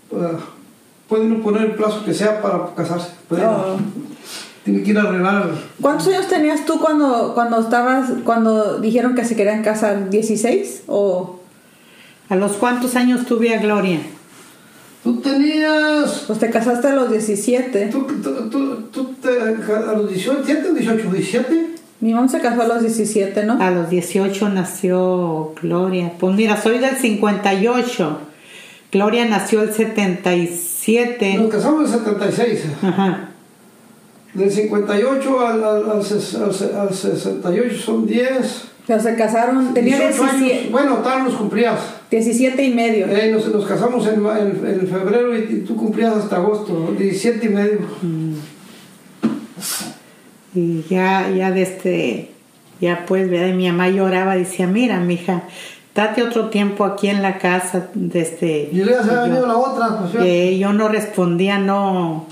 pues, 0.09 0.23
puede 1.07 1.25
uno 1.25 1.43
poner 1.43 1.61
el 1.65 1.71
plazo 1.75 2.03
que 2.03 2.13
sea 2.15 2.41
para 2.41 2.73
casarse. 2.75 3.09
Uno. 3.29 3.41
Oh. 3.43 3.77
Tiene 4.63 4.81
que 4.83 4.89
ir 4.89 4.97
a 4.97 5.03
arreglar. 5.03 5.51
¿Cuántos 5.79 6.07
años 6.07 6.27
tenías 6.27 6.65
tú 6.65 6.79
cuando, 6.79 7.33
cuando 7.35 7.59
estabas, 7.61 8.09
cuando 8.25 8.79
dijeron 8.79 9.13
que 9.15 9.23
se 9.23 9.35
querían 9.35 9.63
casar? 9.63 10.09
¿16? 10.09 10.81
¿O 10.87 11.39
¿A 12.29 12.35
los 12.35 12.53
cuántos 12.53 12.95
años 12.97 13.25
tuve 13.25 13.55
a 13.55 13.61
Gloria? 13.61 13.99
Tú 15.03 15.21
tenías. 15.21 16.23
pues 16.27 16.39
te 16.39 16.49
casaste 16.49 16.87
a 16.87 16.95
los 16.95 17.11
17? 17.11 17.87
Tú, 17.87 18.05
tú, 18.05 18.49
tú, 18.49 18.75
tú 18.91 19.13
te, 19.21 19.29
a 19.29 19.93
los 19.93 20.09
18, 20.09 20.43
17 20.43 20.69
o 20.69 20.73
18, 20.73 21.11
17. 21.11 21.67
Mi 21.99 22.13
mamá 22.13 22.27
se 22.27 22.39
casó 22.39 22.61
a 22.61 22.67
los 22.67 22.81
17, 22.81 23.43
¿no? 23.43 23.61
A 23.61 23.71
los 23.71 23.89
18 23.89 24.49
nació 24.49 25.53
Gloria. 25.61 26.13
Pues 26.19 26.35
mira, 26.35 26.61
soy 26.61 26.77
del 26.79 26.95
58. 26.95 28.19
Gloria 28.91 29.25
nació 29.25 29.63
el 29.63 29.73
77. 29.73 31.37
Nos 31.37 31.51
casamos 31.51 31.91
en 31.91 31.99
76. 31.99 32.65
Ajá. 32.83 33.29
Del 34.33 34.51
58 34.51 35.47
al, 35.47 35.63
al, 35.63 35.91
al, 35.91 35.97
al 35.97 36.93
68 36.93 37.77
son 37.83 38.05
10. 38.05 38.63
Pero 38.87 39.01
se 39.01 39.15
casaron, 39.15 39.73
tenía 39.73 39.97
18 39.99 40.23
años. 40.23 40.39
17, 40.39 40.69
Bueno, 40.71 40.95
tal 41.03 41.25
nos 41.25 41.33
cumplías. 41.33 41.77
17 42.09 42.63
y 42.63 42.73
medio. 42.73 43.05
Eh, 43.07 43.29
nos, 43.33 43.45
nos 43.53 43.65
casamos 43.65 44.07
en, 44.07 44.25
en- 44.25 44.79
en 44.81 44.87
febrero 44.87 45.37
y, 45.37 45.39
y 45.41 45.63
tú 45.67 45.75
cumplías 45.75 46.15
hasta 46.15 46.37
agosto, 46.37 46.93
17 46.97 47.45
y 47.45 47.49
medio. 47.49 47.79
Y 50.55 50.83
ya, 50.89 51.29
ya 51.29 51.51
de 51.51 51.61
este, 51.61 52.31
ya 52.81 53.05
pues, 53.05 53.29
¿verdad? 53.29 53.53
Mi 53.53 53.67
mamá 53.69 53.89
lloraba, 53.89 54.35
decía, 54.35 54.67
mira, 54.67 54.99
mija, 54.99 55.43
date 55.93 56.23
otro 56.23 56.49
tiempo 56.49 56.85
aquí 56.85 57.09
en 57.09 57.21
la 57.21 57.37
casa, 57.37 57.87
de 57.93 58.21
este. 58.21 58.69
Y 58.71 58.83
luego 58.83 59.03
se 59.03 59.09
había 59.11 59.21
venido 59.23 59.47
la 59.47 59.57
otra, 59.57 59.99
pues 59.99 60.23
que 60.23 60.57
yo 60.57 60.73
no 60.73 60.87
respondía, 60.87 61.59
no. 61.59 62.25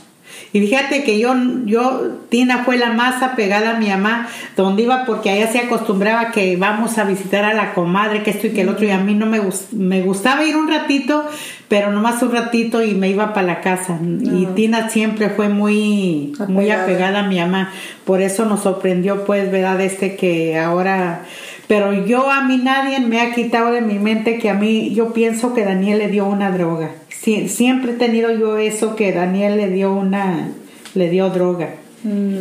Y 0.55 0.62
fíjate 0.62 1.03
que 1.03 1.19
yo, 1.19 1.35
yo, 1.65 2.19
Tina 2.29 2.63
fue 2.63 2.77
la 2.77 2.93
más 2.93 3.21
apegada 3.21 3.71
a 3.71 3.77
mi 3.77 3.89
mamá, 3.89 4.29
donde 4.55 4.83
iba 4.83 5.03
porque 5.03 5.29
allá 5.29 5.51
se 5.51 5.59
acostumbraba 5.59 6.31
que 6.31 6.55
vamos 6.55 6.97
a 6.97 7.03
visitar 7.03 7.43
a 7.43 7.53
la 7.53 7.74
comadre, 7.74 8.24
que 8.24 8.31
esto 8.31 8.47
y 8.47 8.51
que 8.51 8.62
el 8.62 8.69
otro, 8.69 8.85
y 8.85 8.91
a 8.91 8.97
mí 8.97 9.15
no 9.15 9.25
me, 9.25 9.41
me 9.74 10.01
gustaba 10.01 10.45
ir 10.45 10.55
un 10.55 10.69
ratito, 10.69 11.25
pero 11.67 11.91
nomás 11.91 12.24
un 12.24 12.31
ratito 12.31 12.81
y 12.81 12.93
me 12.93 13.09
iba 13.09 13.33
para 13.33 13.47
la 13.47 13.59
casa. 13.59 14.00
Y 14.01 14.45
Tina 14.55 14.88
siempre 14.89 15.29
fue 15.29 15.50
muy, 15.50 16.31
muy 16.47 16.71
Apegada. 16.71 16.83
apegada 16.83 17.19
a 17.19 17.27
mi 17.27 17.38
mamá, 17.38 17.74
por 18.05 18.21
eso 18.21 18.45
nos 18.45 18.62
sorprendió, 18.62 19.25
pues, 19.25 19.51
verdad, 19.51 19.81
este 19.81 20.15
que 20.15 20.57
ahora... 20.57 21.25
Pero 21.67 21.93
yo 21.93 22.29
a 22.29 22.43
mí 22.43 22.57
nadie 22.57 23.00
me 23.00 23.22
ha 23.22 23.34
quitado 23.34 23.72
de 23.72 23.81
mi 23.81 23.98
mente 23.98 24.38
que 24.38 24.50
a 24.50 24.53
mí 24.53 24.93
yo 24.93 25.13
pienso 25.13 25.53
que 25.53 25.65
Daniel 25.65 25.98
le 26.00 26.10
dio 26.10 26.25
una 26.27 26.51
droga. 26.51 26.91
Sie- 27.10 27.48
siempre 27.48 27.93
he 27.93 27.95
tenido 27.95 28.29
yo 28.31 28.57
eso 28.57 28.95
que 28.95 29.12
Daniel 29.12 29.57
le 29.57 29.69
dio 29.69 29.91
una 29.93 30.50
le 30.93 31.10
dio 31.10 31.29
droga. 31.29 31.69
Mm, 32.03 32.38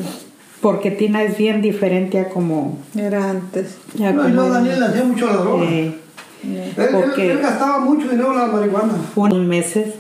Porque 0.60 0.90
Tina 0.90 1.22
es 1.22 1.36
bien 1.38 1.60
diferente 1.62 2.18
a 2.20 2.28
como 2.28 2.78
era 2.98 3.30
antes. 3.30 3.76
a 3.98 4.12
No, 4.12 4.22
como 4.22 4.34
no, 4.34 4.48
Daniel 4.50 4.80
le 4.80 4.86
hacía 4.86 5.04
mucho 5.04 5.26
la 5.26 5.32
droga. 5.36 5.64
eh, 5.70 5.94
él, 6.42 6.72
él- 6.76 6.88
porque- 6.92 7.30
él 7.32 7.38
gastaba 7.38 7.80
mucho 7.80 8.08
dinero 8.08 8.32
en 8.32 8.38
la 8.38 8.46
marihuana. 8.46 8.92
unos 9.14 9.38
meses. 9.46 9.94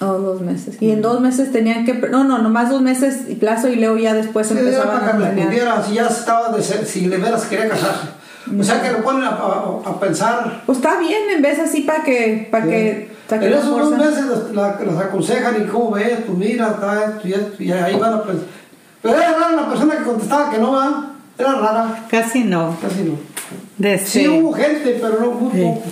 Oh, 0.00 0.14
dos 0.18 0.40
meses. 0.40 0.76
Y 0.80 0.90
en 0.90 1.00
dos 1.00 1.20
meses 1.20 1.52
tenían 1.52 1.84
que... 1.84 1.94
No, 1.94 2.24
no, 2.24 2.38
nomás 2.38 2.68
dos 2.70 2.82
meses 2.82 3.20
y 3.28 3.36
plazo 3.36 3.68
y 3.68 3.76
luego 3.76 3.96
ya 3.98 4.14
después 4.14 4.48
Sí, 4.48 4.54
era 4.54 4.62
empezaban 4.62 4.88
para 5.00 5.06
a 5.06 5.12
que 5.12 5.16
planear. 5.18 5.36
respondiera 5.48 5.82
si 5.84 5.94
ya 5.94 6.06
estaba 6.08 6.48
de 6.56 6.62
ser- 6.62 6.84
si 6.86 7.06
de 7.08 7.16
veras 7.18 7.44
quería 7.44 7.68
casarse. 7.68 8.08
O 8.58 8.62
sea 8.64 8.82
que 8.82 8.90
lo 8.90 9.02
ponen 9.02 9.24
a, 9.24 9.28
a- 9.30 9.88
a 9.90 10.00
pensar. 10.00 10.62
Pues 10.66 10.78
está 10.78 10.98
bien, 10.98 11.22
en 11.34 11.42
vez 11.42 11.58
así 11.58 11.82
para 11.82 12.02
que... 12.02 12.48
Para 12.50 12.64
que, 12.66 13.10
pa' 13.28 13.38
que 13.38 13.46
en 13.46 13.52
esos 13.52 13.68
dos 13.78 13.90
meses 13.96 14.24
las, 14.26 14.50
la- 14.52 14.80
las 14.84 14.98
aconsejan 15.06 15.62
y 15.62 15.66
cómo 15.66 15.92
ves, 15.92 16.18
pues 16.26 16.36
mira, 16.38 16.68
está 16.70 17.04
esto 17.04 17.28
y 17.28 17.32
esto, 17.32 17.62
y 17.62 17.72
ahí 17.72 17.96
van 17.98 18.14
a 18.14 18.22
pensar. 18.24 18.46
Pero 19.00 19.16
era 19.16 19.32
rara 19.32 19.52
la 19.56 19.68
persona 19.68 19.96
que 19.96 20.04
contestaba 20.04 20.50
que 20.50 20.58
no 20.58 20.72
va, 20.72 21.12
era 21.38 21.52
rara, 21.54 22.04
Casi 22.10 22.44
no. 22.44 22.76
casi 22.80 23.02
no. 23.04 23.14
Desde, 23.78 24.06
Sí 24.06 24.28
hubo 24.28 24.52
gente, 24.52 24.98
pero 25.00 25.20
no 25.20 25.30
muy 25.32 25.52
Sí. 25.52 25.62
poco. 25.62 25.82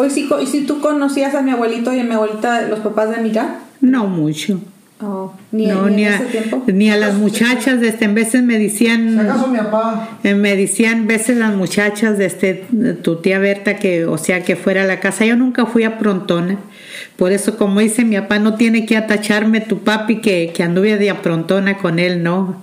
Hoy 0.00 0.10
sí, 0.10 0.28
co- 0.28 0.40
¿y 0.40 0.46
si 0.46 0.66
tú 0.66 0.80
conocías 0.80 1.34
a 1.34 1.40
mi 1.42 1.50
abuelito 1.52 1.92
y 1.92 2.00
a 2.00 2.04
mi 2.04 2.12
abuelita, 2.14 2.62
los 2.62 2.80
papás 2.80 3.10
de 3.10 3.18
mi 3.18 3.30
ya? 3.30 3.60
no 3.80 4.06
mucho. 4.06 4.58
Oh, 4.98 5.34
ni, 5.52 5.66
no, 5.66 5.90
ni 5.90 6.06
a, 6.06 6.22
ni 6.68 6.90
a 6.90 6.96
las 6.96 7.16
muchachas, 7.16 7.82
desde 7.82 8.06
en 8.06 8.14
veces 8.14 8.42
me 8.42 8.56
Si 8.56 8.62
decían 8.64 9.20
acaso 9.20 9.48
mi 9.48 9.58
papá, 9.58 10.18
Eh, 10.24 10.34
Me 10.34 10.56
decían 10.56 11.06
veces 11.06 11.36
las 11.36 11.54
muchachas 11.54 12.16
de 12.16 12.24
este, 12.24 12.64
de 12.70 12.94
tu 12.94 13.16
tía 13.16 13.38
Berta 13.38 13.76
que, 13.76 14.06
o 14.06 14.16
sea, 14.16 14.42
que 14.42 14.56
fuera 14.56 14.84
a 14.84 14.86
la 14.86 14.98
casa. 14.98 15.26
Yo 15.26 15.36
nunca 15.36 15.66
fui 15.66 15.84
a 15.84 15.98
prontona. 15.98 16.56
Por 17.16 17.32
eso, 17.32 17.58
como 17.58 17.80
dice 17.80 18.06
mi 18.06 18.16
papá, 18.16 18.38
no 18.38 18.54
tiene 18.54 18.86
que 18.86 18.96
atacharme 18.96 19.60
tu 19.60 19.80
papi 19.80 20.22
que, 20.22 20.52
que 20.54 20.62
anduve 20.62 20.96
de 20.96 21.10
aprontona 21.10 21.76
con 21.76 21.98
él, 21.98 22.22
no. 22.22 22.62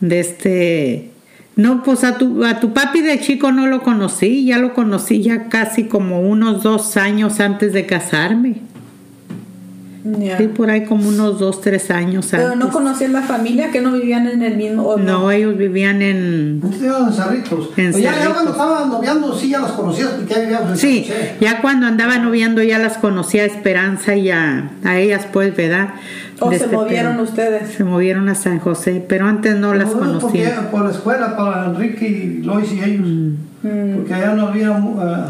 De 0.00 0.18
este. 0.18 1.10
No, 1.54 1.84
pues 1.84 2.02
a 2.02 2.18
tu, 2.18 2.44
a 2.44 2.58
tu 2.58 2.72
papi 2.72 3.02
de 3.02 3.20
chico 3.20 3.52
no 3.52 3.68
lo 3.68 3.82
conocí, 3.82 4.44
ya 4.46 4.58
lo 4.58 4.74
conocí 4.74 5.22
ya 5.22 5.48
casi 5.48 5.84
como 5.84 6.22
unos 6.22 6.64
dos 6.64 6.96
años 6.96 7.38
antes 7.38 7.72
de 7.72 7.86
casarme. 7.86 8.56
Sí, 10.38 10.48
por 10.48 10.68
ahí 10.68 10.84
como 10.84 11.08
unos 11.08 11.38
dos, 11.38 11.62
tres 11.62 11.90
años 11.90 12.28
Pero 12.30 12.44
antes. 12.48 12.58
no 12.58 12.68
conocías 12.70 13.10
la 13.10 13.22
familia, 13.22 13.70
que 13.70 13.80
no 13.80 13.92
vivían 13.92 14.26
en 14.26 14.42
el 14.42 14.56
mismo... 14.58 14.96
no, 14.98 15.30
ellos 15.30 15.56
vivían 15.56 16.02
en, 16.02 16.60
en 16.62 17.12
Cerritos. 17.12 17.70
En 17.78 17.92
Pero 17.92 17.98
ya, 18.04 18.30
cuando 18.34 18.50
estaban 18.50 18.90
noviando, 18.90 19.34
sí 19.34 19.48
ya 19.48 19.60
las 19.60 19.72
conocías 19.72 20.10
porque 20.10 20.34
ya 20.34 20.40
vivíamos 20.40 20.70
en 20.72 20.76
Sí, 20.76 21.06
ya 21.40 21.62
cuando 21.62 21.86
andaba 21.86 22.18
noviando 22.18 22.62
ya 22.62 22.78
las 22.78 22.98
conocía 22.98 23.44
a 23.44 23.46
Esperanza 23.46 24.14
y 24.14 24.30
a, 24.30 24.72
a 24.84 24.98
ellas 24.98 25.26
pues, 25.32 25.56
¿verdad? 25.56 25.94
O 26.38 26.50
De 26.50 26.58
se 26.58 26.64
este, 26.64 26.76
movieron 26.76 27.18
ustedes. 27.20 27.70
Se 27.74 27.84
movieron 27.84 28.28
a 28.28 28.34
San 28.34 28.58
José, 28.58 29.02
pero 29.08 29.26
antes 29.26 29.56
no 29.56 29.72
las 29.72 29.86
Nosotros 29.86 30.22
porque- 30.24 30.42
conocía. 30.44 30.70
Por 30.70 30.84
la 30.84 30.90
escuela, 30.90 31.34
para 31.36 31.66
Enrique 31.66 32.06
y 32.06 32.42
Lois 32.42 32.70
y 32.72 32.80
ellos. 32.82 33.06
Mm. 33.62 33.94
Porque 33.96 34.12
allá 34.12 34.34
no 34.34 34.48
había 34.48 34.68
eh, 34.68 35.24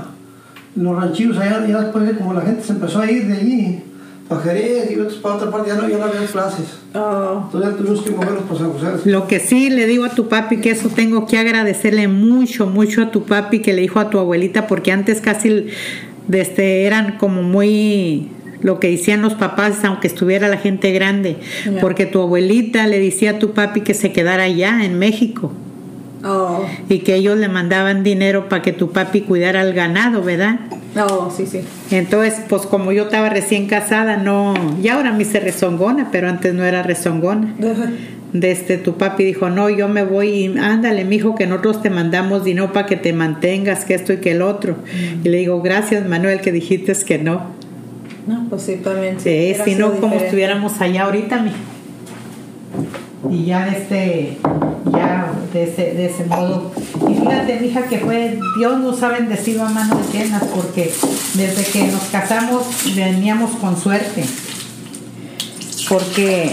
los 0.75 0.97
ranchillos, 0.97 1.39
allá 1.39 1.65
ya 1.65 1.81
después 1.81 2.07
de 2.07 2.15
como 2.15 2.35
la 2.35 2.41
gente 2.41 2.65
se 2.65 2.73
empezó 2.73 3.01
a 3.01 3.09
ir 3.11 3.29
de 3.29 3.35
allí, 3.35 3.83
para 4.29 4.41
Jerez 4.41 4.91
y 4.91 4.99
otros 4.99 5.19
para 5.19 5.35
otra 5.37 5.51
parte, 5.51 5.69
ya 5.69 5.77
no, 5.77 5.89
ya 5.89 5.99
no 5.99 6.05
había 6.05 6.27
clases. 6.27 6.79
Oh, 6.95 7.43
Entonces 7.45 7.71
ya 7.71 7.77
tuvimos 7.77 8.03
que 8.03 8.11
movernos 8.11 8.43
para 8.45 8.59
San 8.59 8.73
José. 8.73 9.11
Lo 9.11 9.27
que 9.27 9.41
sí 9.41 9.71
le 9.71 9.87
digo 9.87 10.05
a 10.05 10.11
tu 10.11 10.29
papi, 10.29 10.59
que 10.59 10.71
eso 10.71 10.89
tengo 10.89 11.27
que 11.27 11.39
agradecerle 11.39 12.09
mucho, 12.09 12.67
mucho 12.67 13.03
a 13.03 13.11
tu 13.11 13.25
papi 13.25 13.61
que 13.61 13.73
le 13.73 13.83
dijo 13.83 14.01
a 14.01 14.09
tu 14.11 14.19
abuelita, 14.19 14.67
porque 14.67 14.93
antes 14.93 15.21
casi 15.21 15.67
este, 16.31 16.85
eran 16.85 17.19
como 17.19 17.43
muy 17.43 18.31
lo 18.63 18.81
que 18.81 18.91
decían 18.91 19.21
los 19.21 19.35
papás, 19.35 19.85
aunque 19.85 20.07
estuviera 20.07 20.49
la 20.49 20.57
gente 20.57 20.91
grande, 20.91 21.37
porque 21.83 22.07
tu 22.07 22.23
abuelita 22.23 22.87
le 22.87 22.99
decía 22.99 23.33
a 23.33 23.39
tu 23.39 23.53
papi 23.53 23.83
que 23.83 23.93
se 23.93 24.11
quedara 24.11 24.45
allá 24.45 24.87
en 24.87 24.99
México 24.99 25.53
oh, 26.25 26.65
y 26.89 27.01
que 27.01 27.15
ellos 27.15 27.37
le 27.37 27.49
mandaban 27.49 28.03
dinero 28.03 28.49
para 28.49 28.63
que 28.63 28.73
tu 28.73 28.91
papi 28.91 29.21
cuidara 29.21 29.61
el 29.61 29.75
ganado, 29.75 30.23
¿verdad? 30.23 30.61
Oh, 30.97 31.33
sí, 31.35 31.47
sí. 31.47 31.61
Entonces, 31.91 32.41
pues 32.49 32.63
como 32.63 32.93
yo 32.93 33.05
estaba 33.05 33.29
recién 33.29 33.67
casada, 33.67 34.17
no, 34.17 34.55
y 34.83 34.89
ahora 34.89 35.13
me 35.13 35.23
hice 35.23 35.41
rezongona, 35.41 36.09
pero 36.13 36.29
antes 36.29 36.55
no 36.55 36.65
era 36.65 36.83
rezongona. 36.83 37.55
Desde 38.33 38.79
tu 38.79 38.97
papi 38.97 39.25
dijo, 39.25 39.49
no, 39.49 39.71
yo 39.71 39.89
me 39.89 40.05
voy 40.05 40.29
y 40.29 40.59
ándale, 40.59 41.05
mijo, 41.05 41.37
que 41.37 41.47
nosotros 41.47 41.83
te 41.83 41.91
mandamos 41.91 42.45
dinero 42.45 42.73
para 42.73 42.87
que 42.87 42.97
te 42.97 43.13
mantengas, 43.13 43.85
que 43.85 43.95
esto 43.95 44.13
y 44.13 44.17
que 44.17 44.33
el 44.33 44.43
otro. 44.43 44.77
Y 45.23 45.29
le 45.29 45.39
digo, 45.39 45.63
gracias, 45.63 46.07
Manuel, 46.09 46.41
que 46.41 46.51
dijiste 46.51 46.93
que 47.07 47.19
no. 47.19 47.53
No, 48.27 48.47
pues 48.49 48.63
sí, 48.63 48.77
también. 48.83 49.21
Sí, 49.21 49.55
si 49.65 49.75
no, 49.75 49.93
como 50.01 50.17
estuviéramos 50.17 50.81
allá 50.81 51.05
ahorita, 51.05 51.43
mi. 51.43 51.51
Y 53.31 53.45
ya 53.47 53.65
de 53.65 53.71
este, 53.79 54.39
ya 54.93 55.33
de 55.53 55.65
ese, 55.65 55.95
de 55.95 56.07
ese 56.07 56.25
modo. 56.25 56.73
Y 57.09 57.15
fíjate, 57.15 57.59
mija, 57.61 57.83
que 57.83 57.99
fue, 57.99 58.39
Dios 58.59 58.81
nos 58.81 59.03
ha 59.03 59.09
bendecido 59.09 59.65
a 59.65 59.71
manos 59.71 60.13
llenas, 60.13 60.43
porque 60.55 60.93
desde 61.35 61.65
que 61.65 61.85
nos 61.85 62.03
casamos 62.05 62.63
veníamos 62.95 63.53
con 63.57 63.81
suerte. 63.81 64.25
Porque 65.89 66.53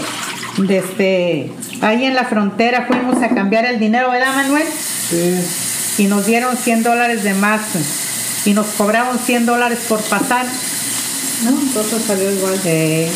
desde 0.58 1.50
ahí 1.80 2.04
en 2.04 2.14
la 2.14 2.24
frontera 2.24 2.86
fuimos 2.86 3.22
a 3.22 3.28
cambiar 3.28 3.64
el 3.66 3.78
dinero, 3.78 4.10
¿verdad, 4.10 4.34
Manuel? 4.34 4.66
Sí. 5.08 6.04
y 6.04 6.06
nos 6.06 6.24
dieron 6.26 6.56
100 6.56 6.84
dólares 6.84 7.22
de 7.22 7.34
más 7.34 7.60
y 8.46 8.54
nos 8.54 8.66
cobraron 8.66 9.18
100 9.18 9.46
dólares 9.46 9.78
por 9.88 10.00
pasar 10.00 10.46
No, 11.44 11.50
entonces 11.50 12.02
salió 12.06 12.32
igual. 12.32 12.58
Eh, 12.64 13.10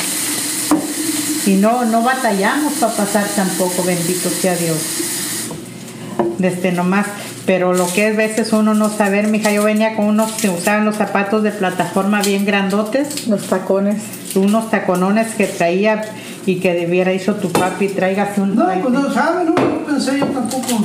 y 1.47 1.55
no 1.55 1.85
no 1.85 2.03
batallamos 2.03 2.75
para 2.75 2.93
pasar 2.93 3.27
tampoco 3.35 3.85
bendito 3.85 4.29
sea 4.29 4.57
Dios 4.57 4.79
desde 6.39 6.73
nomás 6.73 7.07
pero 7.47 7.73
lo 7.73 7.87
que 7.93 8.09
es 8.09 8.15
a 8.15 8.17
veces 8.17 8.53
uno 8.53 8.75
no 8.75 8.91
saber 8.91 9.29
mija 9.29 9.53
yo 9.53 9.63
venía 9.63 9.95
con 9.95 10.07
unos 10.07 10.33
que 10.33 10.51
usaban 10.51 10.85
los 10.85 10.97
zapatos 10.97 11.45
de 11.45 11.53
plataforma 11.53 12.21
bien 12.21 12.45
grandotes 12.45 13.29
Los 13.29 13.47
tacones. 13.47 14.03
unos 14.35 14.71
taconones 14.71 15.35
que 15.35 15.47
traía 15.47 16.03
y 16.45 16.57
que 16.57 16.75
debiera 16.75 17.13
hizo 17.13 17.37
tu 17.37 17.51
papi 17.51 17.89
tráigase 17.89 18.41
un 18.41 18.57
No, 18.57 18.67
pues 18.67 18.93
no 18.93 19.13
sabe, 19.13 19.45
no, 19.45 19.53
no 19.53 19.87
pensé 19.87 20.19
yo 20.19 20.27
tampoco. 20.27 20.85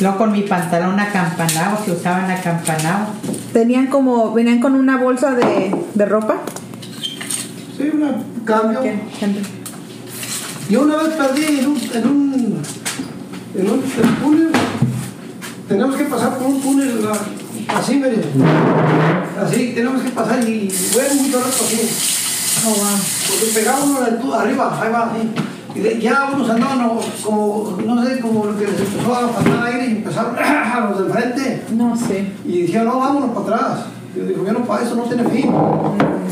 Luego 0.00 0.18
con 0.18 0.32
mi 0.32 0.42
pantalón 0.42 0.98
acampanado, 0.98 1.84
que 1.84 1.92
usaban 1.92 2.30
acampanado. 2.30 3.06
Tenían 3.52 3.86
como, 3.88 4.32
venían 4.32 4.60
con 4.60 4.74
una 4.74 4.96
bolsa 4.96 5.32
de, 5.32 5.74
de 5.94 6.04
ropa. 6.04 6.36
Sí, 7.76 7.90
un 7.92 8.33
cambio. 8.44 8.80
Yo 10.70 10.82
una 10.82 10.96
vez 10.96 11.08
perdí 11.14 11.58
en 11.60 11.66
un, 11.68 11.76
en 11.92 12.08
un, 12.08 12.62
en 13.54 13.70
un, 13.70 13.82
en 13.82 14.14
túnel. 14.22 14.52
Tenemos 15.68 15.96
que 15.96 16.04
pasar 16.04 16.38
por 16.38 16.46
un 16.48 16.60
túnel 16.60 17.00
así, 17.68 17.94
mire. 17.96 18.22
Así, 19.40 19.72
tenemos 19.74 20.02
que 20.02 20.10
pasar 20.10 20.46
y 20.48 20.72
bueno, 20.92 21.14
mucho 21.22 21.38
rato 21.38 21.64
así. 21.64 21.80
Oh, 22.66 22.70
wow. 22.70 22.98
Porque 23.28 23.46
pegaba 23.54 23.84
uno 23.84 23.98
tu- 24.20 24.32
arriba, 24.34 24.78
ahí 24.82 24.90
va, 24.92 25.10
así. 25.10 25.30
Y 25.74 25.80
de- 25.80 26.00
ya 26.00 26.30
unos 26.32 26.48
andaban 26.48 26.78
no, 26.78 27.00
como, 27.22 27.76
no 27.84 28.04
sé, 28.06 28.20
como 28.20 28.46
lo 28.46 28.56
que 28.58 28.66
les 28.66 28.78
empezó 28.80 29.14
a 29.14 29.28
faltar 29.28 29.66
aire 29.66 29.86
y 29.86 29.90
empezaron 29.96 30.36
a 30.38 30.88
los 30.88 30.98
del 31.02 31.12
frente. 31.12 31.64
No, 31.72 31.96
sí. 31.96 32.32
Y 32.46 32.62
dijeron, 32.62 32.86
no, 32.88 32.98
vámonos 33.00 33.30
para 33.30 33.56
atrás. 33.56 33.78
Yo 34.16 34.24
digo, 34.24 34.44
yo 34.46 34.52
no, 34.52 34.64
para 34.64 34.84
eso 34.84 34.94
no 34.94 35.02
tiene 35.04 35.24
fin. 35.28 35.50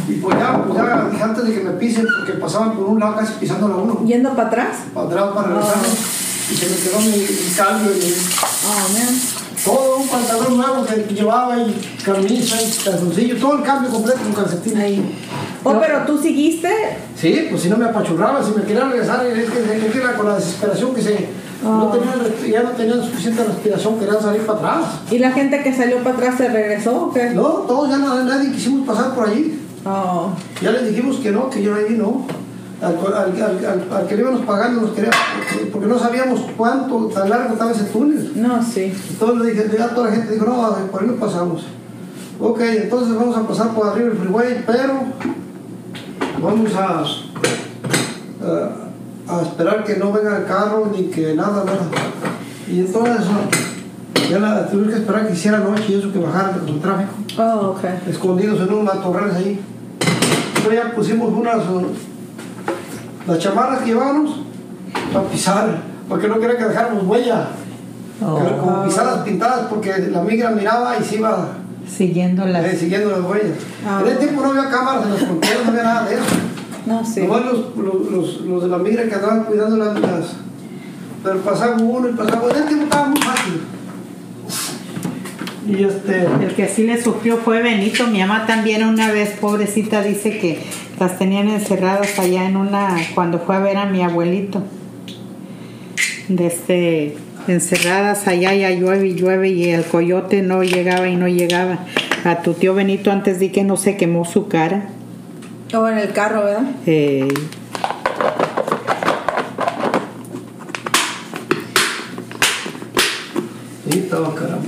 Y 0.09 0.15
pues 0.15 0.37
ya, 0.39 0.63
pues 0.65 0.77
ya 0.79 1.09
dije 1.11 1.23
antes 1.23 1.45
de 1.45 1.55
que 1.55 1.61
me 1.61 1.71
pisen, 1.73 2.07
porque 2.19 2.39
pasaban 2.41 2.73
por 2.77 2.85
un 2.89 3.01
lado 3.01 3.17
casi 3.17 3.33
pisándola 3.41 3.77
uno. 3.77 4.01
Yendo 4.07 4.31
para 4.31 4.49
atrás. 4.49 4.77
Para 4.95 5.07
atrás, 5.07 5.25
para 5.35 5.49
regresarnos. 5.49 5.89
Y 6.51 6.55
se 6.55 6.69
me 6.69 6.77
quedó 6.77 7.01
mi, 7.01 7.19
mi 7.19 7.53
cambio 7.57 7.93
y 7.93 7.99
mi- 7.99 8.13
Oh, 8.65 8.89
man. 8.93 9.21
todo 9.65 9.97
un 9.99 10.09
pantalón 10.09 10.57
nuevo 10.57 10.85
que 10.85 11.15
llevaba 11.15 11.57
y 11.59 11.75
camisa 12.05 12.57
y 12.63 12.71
calzoncillo, 12.85 13.37
todo 13.39 13.57
el 13.57 13.63
cambio 13.63 13.91
completo 13.91 14.19
con 14.23 14.33
calcetín. 14.33 14.77
Ahí. 14.79 15.19
Oh, 15.65 15.79
pero 15.81 16.03
tú 16.07 16.19
seguiste. 16.21 16.69
Sí, 17.17 17.47
pues 17.51 17.63
si 17.63 17.69
no 17.69 17.77
me 17.77 17.87
apachurraba, 17.87 18.43
si 18.45 18.53
me 18.53 18.63
quería 18.65 18.85
regresar, 18.85 19.25
es 19.27 19.51
que, 19.51 19.87
es 19.87 19.93
que 19.93 19.99
era 19.99 20.15
con 20.17 20.27
la 20.29 20.35
desesperación 20.37 20.95
que 20.95 21.03
se... 21.03 21.29
No 21.63 21.89
Ah. 21.89 21.93
tenían, 21.93 22.51
ya 22.51 22.63
no 22.63 22.71
tenían 22.71 23.03
suficiente 23.03 23.45
respiración, 23.45 23.99
querían 23.99 24.21
salir 24.21 24.43
para 24.43 24.59
atrás. 24.59 24.85
¿Y 25.11 25.19
la 25.19 25.31
gente 25.31 25.63
que 25.63 25.73
salió 25.75 25.99
para 26.03 26.17
atrás 26.17 26.35
se 26.37 26.49
regresó 26.49 27.05
o 27.07 27.13
qué? 27.13 27.31
No, 27.31 27.43
todos 27.69 27.89
ya 27.89 27.99
nadie 27.99 28.51
quisimos 28.51 28.87
pasar 28.87 29.15
por 29.15 29.29
allí. 29.29 29.61
Oh. 29.85 30.31
Ya 30.61 30.71
les 30.73 30.89
dijimos 30.89 31.17
que 31.19 31.31
no, 31.31 31.49
que 31.51 31.63
yo 31.63 31.75
ahí 31.75 31.95
no. 31.97 32.27
Al, 32.81 32.97
al, 32.97 33.87
al, 33.97 34.07
que 34.09 34.17
le 34.17 34.23
íbamos 34.23 34.41
pagando 34.41 34.81
nos 34.81 34.91
quería, 34.91 35.13
porque 35.71 35.87
no 35.87 35.97
sabíamos 36.01 36.41
cuánto, 36.57 37.07
tan 37.15 37.31
largo 37.31 37.53
estaba 37.53 37.71
ese 37.71 37.85
túnel. 37.85 38.33
No, 38.35 38.61
sí. 38.61 38.93
Entonces 39.11 39.39
le 39.47 39.53
dije, 39.53 39.77
ya 39.79 39.91
toda 39.91 40.09
la 40.11 40.17
gente 40.17 40.33
dijo, 40.33 40.45
no, 40.47 40.77
por 40.91 41.01
ahí 41.03 41.07
no 41.09 41.15
pasamos. 41.15 41.65
Ok, 42.41 42.61
entonces 42.61 43.15
vamos 43.15 43.37
a 43.37 43.47
pasar 43.47 43.69
por 43.69 43.87
arriba 43.87 44.09
del 44.09 44.19
freeway, 44.19 44.65
pero 44.67 44.95
vamos 46.43 46.75
a, 46.75 47.05
a, 48.45 48.71
a 49.29 49.43
esperar 49.43 49.85
que 49.85 49.97
no 49.97 50.13
venga 50.13 50.37
el 50.39 50.45
carro 50.47 50.91
ni 50.95 51.05
que 51.05 51.35
nada, 51.35 51.65
nada. 51.65 51.79
Y 52.69 52.81
entonces 52.81 53.27
ya 54.31 54.39
la, 54.39 54.67
tuvimos 54.69 54.93
que 54.95 55.01
esperar 55.01 55.27
que 55.27 55.33
hiciera 55.35 55.59
noche 55.59 55.85
y 55.89 55.95
eso 55.99 56.13
que 56.13 56.19
bajaran 56.19 56.59
con 56.61 56.69
el 56.69 56.81
tráfico 56.81 57.13
Oh, 57.39 57.77
ok. 57.77 57.85
escondidos 58.09 58.61
en 58.61 58.73
unos 58.75 58.85
matorrales 58.95 59.35
ahí. 59.37 59.61
Entonces 60.57 60.83
ya 60.85 60.95
pusimos 60.95 61.33
unas, 61.33 61.57
uh, 61.69 61.87
las 63.27 63.39
chamarras 63.39 63.81
que 63.81 63.87
llevábamos 63.87 64.41
para 65.13 65.27
pisar, 65.29 65.79
porque 66.09 66.29
no 66.29 66.39
quería 66.39 66.57
que 66.59 66.65
dejáramos 66.65 67.05
huella, 67.05 67.49
Oh. 68.25 68.39
Como 68.39 68.85
pisadas 68.85 69.25
pintadas, 69.25 69.67
porque 69.69 69.99
la 70.13 70.23
migra 70.23 70.51
miraba 70.51 70.97
y 70.97 71.03
se 71.03 71.17
iba 71.17 71.49
Siguiendo 71.91 72.47
las. 72.47 72.65
eh, 72.67 72.77
siguiendo 72.77 73.11
las 73.11 73.21
huellas. 73.21 73.57
Ah. 73.85 73.99
En 74.01 74.07
ese 74.13 74.17
tiempo 74.19 74.43
no 74.43 74.51
había 74.51 74.71
cámaras 74.71 75.07
en 75.07 75.11
las 75.15 75.23
fronteras, 75.25 75.65
no 75.65 75.71
había 75.71 75.83
nada 75.83 76.05
de 76.09 76.15
eso. 76.15 76.23
No, 76.87 77.05
sí. 77.05 77.21
Nomás 77.21 77.45
los, 77.45 77.77
los, 77.77 78.11
los, 78.11 78.41
los 78.43 78.63
de 78.63 78.69
la 78.69 78.79
migra 78.79 79.05
que 79.09 79.15
andaban 79.15 79.45
cuidando 79.45 79.77
las, 79.77 80.01
las- 80.01 80.37
Pero 81.23 81.39
pasaba 81.41 81.77
uno 81.77 82.09
y 82.09 82.13
pasaba. 82.13 82.51
Ese 82.51 82.63
tiempo 82.63 82.85
estaba 82.85 83.09
muy 83.09 83.21
fácil. 83.21 83.61
Y 85.69 85.85
este. 85.85 86.27
El 86.45 86.55
que 86.57 86.67
sí 86.69 86.85
le 86.85 87.01
sufrió 87.01 87.37
fue 87.39 87.63
Benito. 87.63 88.07
Mi 88.09 88.19
mamá 88.19 88.47
también 88.47 88.85
una 88.85 89.13
vez, 89.13 89.31
pobrecita, 89.41 90.03
dice 90.03 90.39
que 90.39 90.59
las 90.99 91.19
tenían 91.19 91.49
encerradas 91.49 92.19
allá 92.19 92.47
en 92.49 92.57
una, 92.57 92.97
cuando 93.15 93.39
fue 93.39 93.55
a 93.57 93.61
ver 93.61 93.77
a 93.77 93.87
mi 93.87 94.03
abuelito. 94.03 94.63
Desde 96.29 97.17
encerradas 97.49 98.27
allá 98.29 98.55
ya 98.55 98.71
llueve 98.71 99.09
y 99.09 99.15
llueve 99.15 99.49
y 99.51 99.69
el 99.71 99.85
coyote 99.85 100.43
no 100.43 100.63
llegaba 100.63 101.09
y 101.09 101.17
no 101.17 101.29
llegaba. 101.29 101.79
A 102.25 102.43
tu 102.43 102.55
tío 102.55 102.75
Benito 102.75 103.11
antes 103.11 103.39
di 103.41 103.51
que 103.51 103.65
no 103.65 103.77
se 103.77 103.97
quemó 103.97 104.25
su 104.25 104.49
cara. 104.49 104.89
O 105.75 105.89
en 105.89 105.99
el 105.99 106.13
carro, 106.13 106.45
¿verdad? 106.45 106.65
Eh, 106.87 107.33
estaba 114.13 114.35
caramba. 114.35 114.63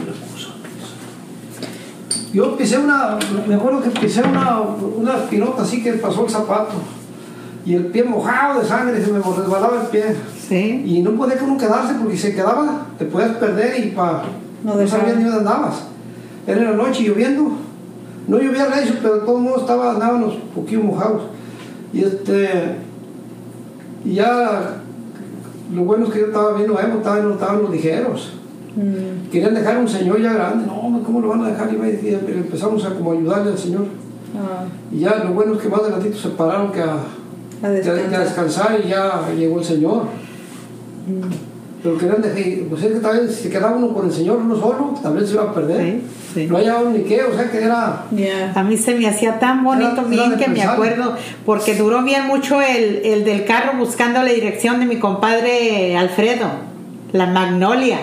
Yo 2.32 2.56
pisé 2.56 2.78
una, 2.78 3.18
me 3.46 3.54
acuerdo 3.54 3.82
que 3.82 3.90
pisé 3.90 4.22
una, 4.22 4.60
una 4.60 5.16
espinota 5.18 5.62
así 5.62 5.82
que 5.82 5.92
pasó 5.94 6.24
el 6.24 6.30
zapato. 6.30 6.74
Y 7.66 7.74
el 7.74 7.86
pie 7.86 8.04
mojado 8.04 8.60
de 8.60 8.66
sangre, 8.66 9.04
se 9.04 9.12
me 9.12 9.18
resbalaba 9.18 9.82
el 9.82 9.88
pie. 9.88 10.16
sí. 10.48 10.82
Y 10.86 11.02
no 11.02 11.12
podía 11.12 11.36
uno 11.42 11.58
quedarse 11.58 11.94
porque 11.94 12.16
si 12.16 12.22
se 12.22 12.34
quedaba, 12.34 12.86
te 12.98 13.04
podías 13.04 13.32
perder 13.32 13.84
y 13.84 13.90
pa, 13.90 14.24
No 14.62 14.74
no, 14.74 14.88
sabías 14.88 15.16
ni 15.16 15.24
dónde 15.24 15.38
andabas. 15.38 15.84
Era 16.46 16.60
en 16.60 16.70
la 16.70 16.72
noche 16.72 17.02
lloviendo. 17.02 17.63
No 18.28 18.38
llovía 18.38 18.66
recio, 18.66 18.94
pero 19.02 19.16
de 19.16 19.26
todos 19.26 19.40
modos 19.40 19.60
estaba, 19.62 19.92
andábamos 19.92 20.34
un 20.34 20.48
poquito 20.54 20.82
mojados. 20.82 21.22
Y 21.92 22.00
este. 22.04 22.76
Y 24.04 24.14
ya. 24.14 24.80
Lo 25.74 25.84
bueno 25.84 26.06
es 26.06 26.12
que 26.12 26.20
yo 26.20 26.26
estaba 26.26 26.52
bien 26.54 26.68
nuevo, 26.68 26.98
estaba, 26.98 27.18
no 27.20 27.32
estaban 27.34 27.62
los 27.62 27.70
ligeros. 27.70 28.32
Mm. 28.76 29.30
Querían 29.30 29.54
dejar 29.54 29.76
a 29.76 29.80
un 29.80 29.88
señor 29.88 30.20
ya 30.20 30.32
grande. 30.34 30.66
No, 30.66 31.00
¿cómo 31.04 31.20
lo 31.20 31.28
van 31.28 31.42
a 31.44 31.48
dejar? 31.48 31.70
Y 31.72 32.08
empezamos 32.14 32.84
a 32.84 32.90
como 32.94 33.12
ayudarle 33.12 33.52
al 33.52 33.58
señor. 33.58 33.84
Ah, 34.36 34.64
Y 34.92 35.00
ya 35.00 35.22
lo 35.24 35.30
bueno 35.32 35.54
es 35.54 35.60
que 35.62 35.68
más 35.68 35.80
adelantito 35.80 36.16
se 36.18 36.28
pararon 36.30 36.70
que 36.72 36.80
a, 36.80 36.94
a 36.94 37.72
que 37.80 37.90
a- 37.90 38.08
que 38.10 38.16
a 38.16 38.20
descansar. 38.20 38.78
y 38.84 38.88
ya 38.88 39.28
llegó 39.36 39.58
el 39.58 39.64
señor. 39.64 40.02
Pero 41.82 41.98
querían 41.98 42.22
dejar, 42.22 42.68
pues 42.70 42.82
es 42.82 42.92
que 42.94 43.00
tal 43.00 43.20
vez 43.20 43.34
si 43.36 43.48
quedaba 43.50 43.76
uno 43.76 43.92
con 43.92 44.06
el 44.06 44.12
señor 44.12 44.38
uno 44.38 44.56
solo, 44.56 44.94
tal 45.02 45.14
vez 45.14 45.28
se 45.28 45.34
iba 45.34 45.44
a 45.44 45.54
perder. 45.54 45.80
Sí, 45.82 46.02
sí. 46.34 46.46
No 46.46 46.56
hallaba 46.58 46.90
ni 46.90 47.00
qué, 47.04 47.22
o 47.22 47.34
sea 47.34 47.50
que 47.50 47.62
era. 47.62 48.04
Yeah. 48.14 48.52
A 48.54 48.62
mí 48.64 48.76
se 48.76 48.94
me 48.94 49.06
hacía 49.08 49.38
tan 49.38 49.64
bonito, 49.64 49.92
Era- 49.92 50.02
bien 50.08 50.36
que 50.36 50.48
me 50.48 50.62
acuerdo, 50.62 51.16
porque 51.46 51.74
duró 51.76 52.02
bien 52.02 52.26
mucho 52.26 52.60
el, 52.60 53.00
el 53.04 53.24
del 53.24 53.44
carro 53.44 53.78
buscando 53.78 54.22
la 54.22 54.30
dirección 54.30 54.80
de 54.80 54.86
mi 54.86 54.96
compadre 54.98 55.96
Alfredo, 55.96 56.48
la 57.12 57.26
Magnolia, 57.26 57.98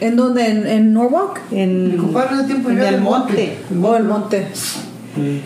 ¿En 0.00 0.14
dónde? 0.16 0.46
¿En, 0.46 0.66
en 0.66 0.92
Norwalk? 0.92 1.40
en, 1.50 1.90
Mi 1.92 1.96
compadre 1.96 2.44
tiempo 2.44 2.70
en 2.70 2.78
en 2.80 2.84
el 2.94 3.00
monte. 3.00 3.56
monte. 3.70 3.88
O 3.88 3.96
el 3.96 4.04
monte. 4.04 4.46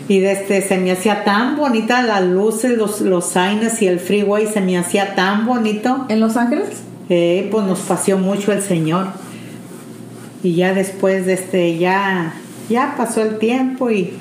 Y 0.07 0.19
desde 0.19 0.61
se 0.61 0.77
me 0.77 0.91
hacía 0.91 1.23
tan 1.23 1.55
bonita 1.57 2.03
las 2.03 2.21
luces, 2.21 2.77
los, 2.77 3.01
los 3.01 3.25
signs 3.25 3.81
y 3.81 3.87
el 3.87 3.99
freeway, 3.99 4.45
se 4.45 4.61
me 4.61 4.77
hacía 4.77 5.15
tan 5.15 5.47
bonito. 5.47 6.05
¿En 6.09 6.19
Los 6.19 6.37
Ángeles? 6.37 6.83
Eh, 7.09 7.47
pues 7.51 7.65
nos 7.65 7.79
paseó 7.79 8.19
mucho 8.19 8.51
el 8.51 8.61
Señor. 8.61 9.07
Y 10.43 10.55
ya 10.55 10.73
después 10.73 11.25
de 11.25 11.33
este, 11.33 11.77
ya, 11.77 12.33
ya 12.69 12.95
pasó 12.97 13.21
el 13.21 13.39
tiempo 13.39 13.89
y 13.89 14.13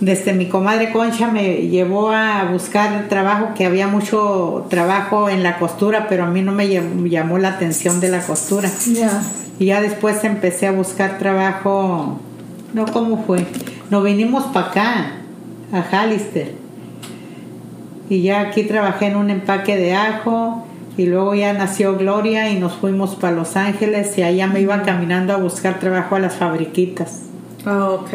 desde 0.00 0.32
mi 0.34 0.46
comadre 0.48 0.92
Concha 0.92 1.28
me 1.28 1.68
llevó 1.68 2.10
a 2.10 2.44
buscar 2.50 3.06
trabajo, 3.08 3.54
que 3.56 3.64
había 3.64 3.86
mucho 3.86 4.66
trabajo 4.68 5.28
en 5.30 5.42
la 5.42 5.58
costura, 5.58 6.06
pero 6.08 6.24
a 6.24 6.26
mí 6.26 6.42
no 6.42 6.52
me 6.52 6.66
llam- 6.68 7.08
llamó 7.08 7.38
la 7.38 7.50
atención 7.50 8.00
de 8.00 8.08
la 8.08 8.20
costura. 8.20 8.68
Y 9.58 9.66
ya 9.66 9.80
después 9.80 10.22
empecé 10.24 10.66
a 10.66 10.72
buscar 10.72 11.18
trabajo, 11.18 12.20
no 12.74 12.84
cómo 12.86 13.24
fue, 13.24 13.46
nos 13.88 14.04
vinimos 14.04 14.44
para 14.46 14.66
acá, 14.66 15.12
a 15.72 15.80
Hallister. 15.80 16.52
Y 18.10 18.22
ya 18.22 18.40
aquí 18.40 18.64
trabajé 18.64 19.06
en 19.06 19.16
un 19.16 19.30
empaque 19.30 19.76
de 19.76 19.94
ajo 19.94 20.66
y 20.96 21.06
luego 21.06 21.34
ya 21.34 21.52
nació 21.52 21.96
Gloria 21.96 22.48
y 22.50 22.58
nos 22.58 22.74
fuimos 22.74 23.14
para 23.16 23.34
Los 23.36 23.56
Ángeles 23.56 24.16
y 24.18 24.22
allá 24.22 24.46
me 24.46 24.60
iba 24.60 24.82
caminando 24.82 25.32
a 25.32 25.36
buscar 25.36 25.78
trabajo 25.78 26.16
a 26.16 26.18
las 26.20 26.36
fabriquitas. 26.36 27.22
Ah, 27.64 27.90
ok. 27.90 28.10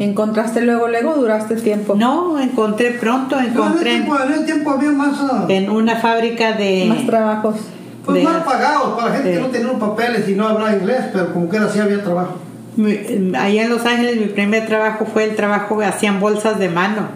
¿Encontraste 0.00 0.60
luego, 0.62 0.88
luego 0.88 1.14
duraste 1.14 1.56
tiempo? 1.56 1.94
No, 1.94 2.38
encontré 2.38 2.90
pronto, 2.92 3.38
encontré 3.40 3.90
tiempo, 4.00 4.16
tiempo 4.44 4.70
había 4.72 4.90
más, 4.90 5.18
ah, 5.30 5.46
en 5.48 5.70
una 5.70 5.96
fábrica 5.96 6.52
de... 6.52 6.86
Más 6.88 7.06
trabajos. 7.06 7.56
pues 8.04 8.18
de- 8.18 8.24
más 8.24 8.42
pagados 8.44 8.98
para 8.98 9.12
gente 9.14 9.28
de- 9.30 9.34
que 9.36 9.40
no 9.40 9.46
tenía 9.48 9.68
unos 9.70 9.80
papeles 9.88 10.28
y 10.28 10.34
no 10.34 10.46
hablaba 10.48 10.74
inglés, 10.74 11.04
pero 11.12 11.32
como 11.32 11.48
que 11.48 11.56
era 11.56 11.66
así 11.66 11.78
había 11.78 12.02
trabajo. 12.04 12.34
Mi- 12.76 13.34
Allá 13.36 13.62
en 13.64 13.70
Los 13.70 13.86
Ángeles 13.86 14.16
mi 14.18 14.26
primer 14.26 14.66
trabajo 14.66 15.06
fue 15.06 15.24
el 15.24 15.34
trabajo 15.36 15.78
que 15.78 15.86
hacían 15.86 16.20
bolsas 16.20 16.58
de 16.58 16.68
mano. 16.68 17.08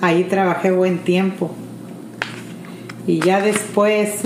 Ahí 0.00 0.24
trabajé 0.24 0.70
buen 0.70 0.98
tiempo. 0.98 1.50
Y 3.08 3.18
ya 3.20 3.40
después 3.40 4.20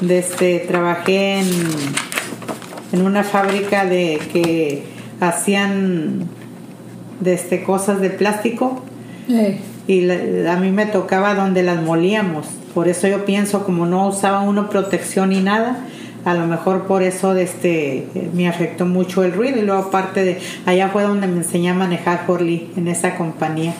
desde, 0.00 0.60
trabajé 0.60 1.40
en, 1.40 1.48
en 2.92 3.02
una 3.02 3.22
fábrica 3.24 3.84
de 3.84 4.18
que 4.32 4.84
hacían 5.20 6.26
desde 7.20 7.62
cosas 7.64 8.00
de 8.00 8.08
plástico 8.10 8.82
Eh, 9.28 9.60
y 9.86 10.00
la- 10.02 10.54
a 10.54 10.56
mí 10.56 10.70
me 10.72 10.86
tocaba 10.86 11.34
donde 11.34 11.62
las 11.62 11.82
molíamos. 11.82 12.46
Por 12.74 12.88
eso 12.88 13.06
yo 13.08 13.24
pienso, 13.24 13.64
como 13.64 13.84
no 13.86 14.08
usaba 14.08 14.40
uno 14.40 14.70
protección 14.70 15.30
ni 15.30 15.40
nada, 15.40 15.78
a 16.24 16.34
lo 16.34 16.46
mejor 16.46 16.86
por 16.86 17.02
eso 17.02 17.36
este, 17.36 18.06
me 18.34 18.48
afectó 18.48 18.86
mucho 18.86 19.22
el 19.24 19.32
ruido. 19.32 19.58
Y 19.58 19.62
luego 19.62 19.82
aparte 19.82 20.22
de 20.24 20.38
allá 20.66 20.88
fue 20.88 21.02
donde 21.02 21.26
me 21.26 21.38
enseñé 21.38 21.70
a 21.70 21.74
manejar 21.74 22.24
Forlí, 22.26 22.70
en 22.76 22.86
esa 22.88 23.16
compañía, 23.16 23.74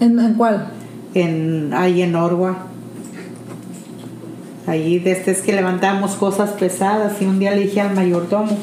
¿En, 0.00 0.18
en 0.18 0.34
cuál? 0.34 0.68
en, 1.14 1.70
ahí 1.74 2.02
en 2.02 2.14
Orwa. 2.16 2.56
Allí 4.66 4.98
desde 4.98 5.32
es 5.32 5.42
que 5.42 5.52
levantábamos 5.52 6.12
cosas 6.12 6.50
pesadas 6.50 7.20
y 7.20 7.26
un 7.26 7.38
día 7.38 7.54
le 7.54 7.62
dije 7.62 7.82
al 7.82 7.94
mayordomo, 7.94 8.56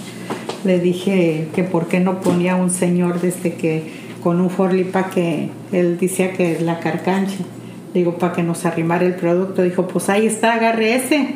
le 0.64 0.80
dije 0.80 1.48
que 1.54 1.64
por 1.64 1.88
qué 1.88 2.00
no 2.00 2.22
ponía 2.22 2.56
un 2.56 2.72
señor 2.72 3.22
desde 3.22 3.54
que 3.54 4.02
con 4.24 4.42
un 4.42 4.50
Forlí 4.50 4.84
para 4.84 5.10
que 5.10 5.50
él 5.72 5.98
decía 6.00 6.34
que 6.34 6.60
la 6.60 6.80
carcancha, 6.80 7.38
digo 7.94 8.16
para 8.18 8.34
que 8.34 8.44
nos 8.44 8.66
arrimara 8.66 9.06
el 9.06 9.16
producto, 9.16 9.62
dijo 9.62 9.88
pues 9.88 10.10
ahí 10.10 10.26
está, 10.26 10.54
agarre 10.54 10.96
ese. 10.96 11.36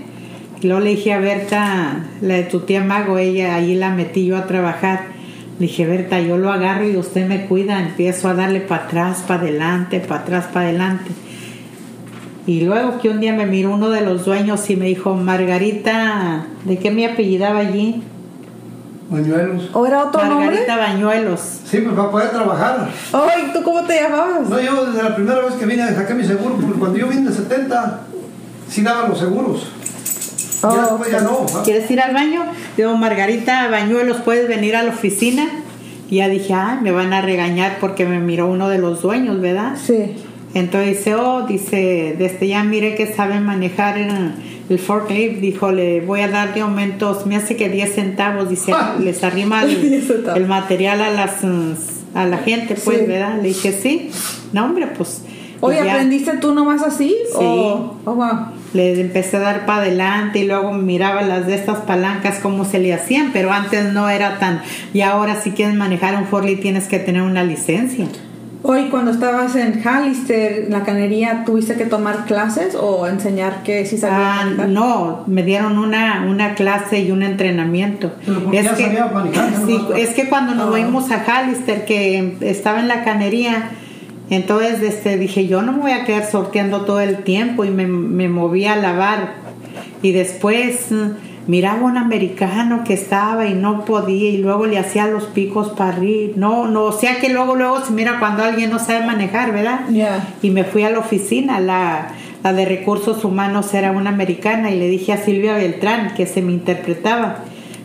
Y 0.61 0.67
luego 0.67 0.81
le 0.81 0.91
dije 0.91 1.13
a 1.13 1.19
Berta, 1.19 2.05
la 2.21 2.35
de 2.35 2.43
tu 2.43 2.61
tía 2.61 2.83
Mago, 2.83 3.17
ella 3.17 3.55
ahí 3.55 3.75
la 3.75 3.91
metí 3.91 4.25
yo 4.25 4.37
a 4.37 4.47
trabajar. 4.47 5.15
Le 5.59 5.67
dije, 5.67 5.85
Berta, 5.85 6.19
yo 6.19 6.37
lo 6.37 6.51
agarro 6.51 6.89
y 6.89 6.97
usted 6.97 7.27
me 7.27 7.45
cuida, 7.45 7.79
empiezo 7.79 8.29
a 8.29 8.33
darle 8.33 8.61
para 8.61 8.85
atrás, 8.85 9.23
para 9.27 9.41
adelante, 9.41 9.99
para 9.99 10.21
atrás, 10.21 10.45
para 10.51 10.67
adelante. 10.67 11.11
Y 12.47 12.61
luego 12.61 12.99
que 12.99 13.09
un 13.09 13.19
día 13.19 13.33
me 13.33 13.45
miró 13.45 13.71
uno 13.71 13.89
de 13.89 14.01
los 14.01 14.25
dueños 14.25 14.69
y 14.69 14.75
me 14.75 14.85
dijo, 14.85 15.15
Margarita, 15.15 16.45
¿de 16.63 16.77
qué 16.77 16.91
me 16.91 17.07
apellidaba 17.07 17.59
allí? 17.59 18.03
Bañuelos. 19.09 19.69
¿O 19.73 19.85
era 19.85 20.05
otro 20.05 20.23
nombre? 20.25 20.47
Margarita 20.47 20.77
Bañuelos. 20.77 21.39
Sí, 21.65 21.79
pues 21.81 21.95
para 21.95 22.11
poder 22.11 22.29
trabajar. 22.29 22.89
Ay, 23.13 23.51
¿tú 23.53 23.63
cómo 23.63 23.83
te 23.83 24.01
llamabas? 24.01 24.49
No, 24.49 24.59
yo 24.59 24.85
desde 24.85 25.03
la 25.03 25.15
primera 25.15 25.41
vez 25.41 25.53
que 25.55 25.65
vine 25.65 25.93
saqué 25.93 26.13
mi 26.13 26.23
seguro, 26.23 26.55
porque 26.55 26.79
cuando 26.79 26.97
yo 26.97 27.07
vine 27.07 27.29
de 27.29 27.35
70, 27.35 28.01
sí 28.67 28.81
daban 28.81 29.09
los 29.09 29.19
seguros. 29.19 29.67
Oh, 30.63 30.75
ya 30.75 30.81
después 30.81 31.11
ya 31.11 31.21
no. 31.21 31.45
¿Quieres 31.63 31.89
ir 31.91 32.01
al 32.01 32.13
baño? 32.13 32.45
Digo, 32.77 32.95
Margarita 32.97 33.67
Bañuelos, 33.69 34.17
¿puedes 34.17 34.47
venir 34.47 34.75
a 34.75 34.83
la 34.83 34.91
oficina? 34.91 35.47
Y 36.09 36.17
ya 36.17 36.27
dije, 36.27 36.53
ah, 36.53 36.79
me 36.81 36.91
van 36.91 37.13
a 37.13 37.21
regañar 37.21 37.77
porque 37.79 38.05
me 38.05 38.19
miró 38.19 38.47
uno 38.47 38.69
de 38.69 38.77
los 38.79 39.01
dueños, 39.01 39.39
¿verdad? 39.41 39.75
Sí. 39.75 40.15
Entonces 40.55 40.97
dice, 40.97 41.15
oh, 41.15 41.45
dice, 41.45 42.15
desde 42.17 42.47
ya 42.47 42.63
mire 42.63 42.95
que 42.95 43.13
sabe 43.13 43.41
manejar 43.41 43.97
el, 43.97 44.79
forklift, 44.79 45.41
dijo, 45.41 45.71
le 45.71 45.99
voy 45.99 46.21
a 46.21 46.29
dar 46.29 46.53
de 46.53 46.61
aumentos, 46.61 47.25
me 47.27 47.35
hace 47.35 47.57
que 47.57 47.67
10 47.69 47.93
centavos, 47.93 48.49
dice, 48.49 48.71
Ah. 48.73 48.95
les 48.97 49.21
arrima 49.23 49.65
10 49.65 50.09
el, 50.33 50.47
material 50.47 51.01
a 51.01 51.11
las 51.11 51.43
a 52.13 52.25
la 52.25 52.37
gente, 52.37 52.75
pues, 52.75 52.99
Sí. 52.99 53.05
¿verdad? 53.05 53.35
Le 53.41 53.49
dije, 53.49 53.73
sí, 53.73 54.09
no, 54.53 54.63
hombre, 54.63 54.87
pues. 54.87 55.23
Oye, 55.59 55.81
y 55.81 55.85
ya 55.85 55.93
¿aprendiste 55.93 56.37
tú 56.37 56.53
nomás 56.53 56.81
así? 56.83 57.09
Sí. 57.09 57.35
Oh, 57.39 57.97
wow. 58.05 58.47
Le 58.73 58.99
empecé 59.01 59.35
a 59.37 59.41
dar 59.41 59.65
para 59.65 59.81
adelante 59.81 60.39
y 60.39 60.47
luego 60.47 60.71
miraba 60.71 61.21
las 61.21 61.47
de 61.47 61.55
estas 61.55 61.79
palancas 61.79 62.39
cómo 62.41 62.63
se 62.63 62.79
le 62.79 62.93
hacían, 62.93 63.31
pero 63.33 63.51
antes 63.51 63.91
no 63.91 64.09
era 64.09 64.39
tan. 64.39 64.61
Y 64.93 65.01
ahora 65.01 65.41
si 65.41 65.51
quieres 65.51 65.75
manejar 65.75 66.15
un 66.15 66.27
forklift 66.27 66.61
tienes 66.61 66.87
que 66.87 66.99
tener 66.99 67.21
una 67.23 67.43
licencia. 67.43 68.05
Hoy 68.67 68.85
cuando 68.89 69.11
estabas 69.11 69.55
en 69.55 69.83
Hallister, 69.83 70.63
en 70.65 70.71
la 70.71 70.83
canería, 70.83 71.43
¿tuviste 71.45 71.75
que 71.75 71.85
tomar 71.85 72.25
clases 72.25 72.73
o 72.73 73.05
enseñar 73.05 73.61
que 73.61 73.85
sí 73.85 73.95
sabías 73.99 74.19
Ah, 74.19 74.45
manejar? 74.45 74.69
no, 74.69 75.23
me 75.27 75.43
dieron 75.43 75.77
una, 75.77 76.25
una 76.27 76.55
clase 76.55 76.99
y 77.01 77.11
un 77.11 77.21
entrenamiento. 77.21 78.13
Pero 78.25 78.75
sabía 78.75 79.05
manejar, 79.05 79.51
¿no? 79.59 79.67
sí, 79.67 79.79
es 79.97 80.15
que 80.15 80.27
cuando 80.29 80.55
nos 80.55 80.69
Ah. 80.69 80.71
fuimos 80.71 81.11
a 81.11 81.19
Hallister, 81.23 81.85
que 81.85 82.37
estaba 82.41 82.79
en 82.79 82.87
la 82.87 83.03
canería, 83.03 83.69
entonces 84.31 84.81
este, 84.81 85.17
dije, 85.19 85.45
yo 85.45 85.61
no 85.61 85.71
me 85.73 85.79
voy 85.81 85.91
a 85.91 86.03
quedar 86.03 86.25
sorteando 86.25 86.81
todo 86.85 87.01
el 87.01 87.17
tiempo 87.17 87.65
y 87.65 87.69
me, 87.69 87.85
me 87.85 88.29
moví 88.29 88.65
a 88.65 88.75
lavar. 88.77 89.33
Y 90.01 90.11
después 90.11 90.87
mm, 90.91 91.34
miraba 91.47 91.83
un 91.85 91.97
americano 91.97 92.83
que 92.83 92.93
estaba 92.93 93.45
y 93.45 93.53
no 93.53 93.85
podía 93.85 94.29
y 94.29 94.37
luego 94.37 94.65
le 94.65 94.79
hacía 94.79 95.07
los 95.07 95.25
picos 95.25 95.69
para 95.69 95.91
arriba. 95.95 96.33
No, 96.35 96.67
no, 96.67 96.83
o 96.85 96.91
sea 96.91 97.19
que 97.19 97.29
luego, 97.29 97.55
luego 97.55 97.81
se 97.85 97.93
mira 97.93 98.19
cuando 98.19 98.43
alguien 98.43 98.69
no 98.71 98.79
sabe 98.79 99.05
manejar, 99.05 99.51
¿verdad? 99.51 99.81
Ya. 99.89 100.27
y 100.41 100.49
me 100.49 100.63
fui 100.63 100.83
a 100.83 100.89
la 100.89 100.99
oficina, 100.99 101.59
la, 101.59 102.09
la 102.43 102.53
de 102.53 102.65
recursos 102.65 103.23
humanos 103.25 103.73
era 103.73 103.91
una 103.91 104.09
americana 104.09 104.71
y 104.71 104.79
le 104.79 104.87
dije 104.87 105.13
a 105.13 105.17
Silvia 105.17 105.55
Beltrán 105.55 106.13
que 106.15 106.25
se 106.25 106.41
me 106.41 106.51
interpretaba. 106.51 107.39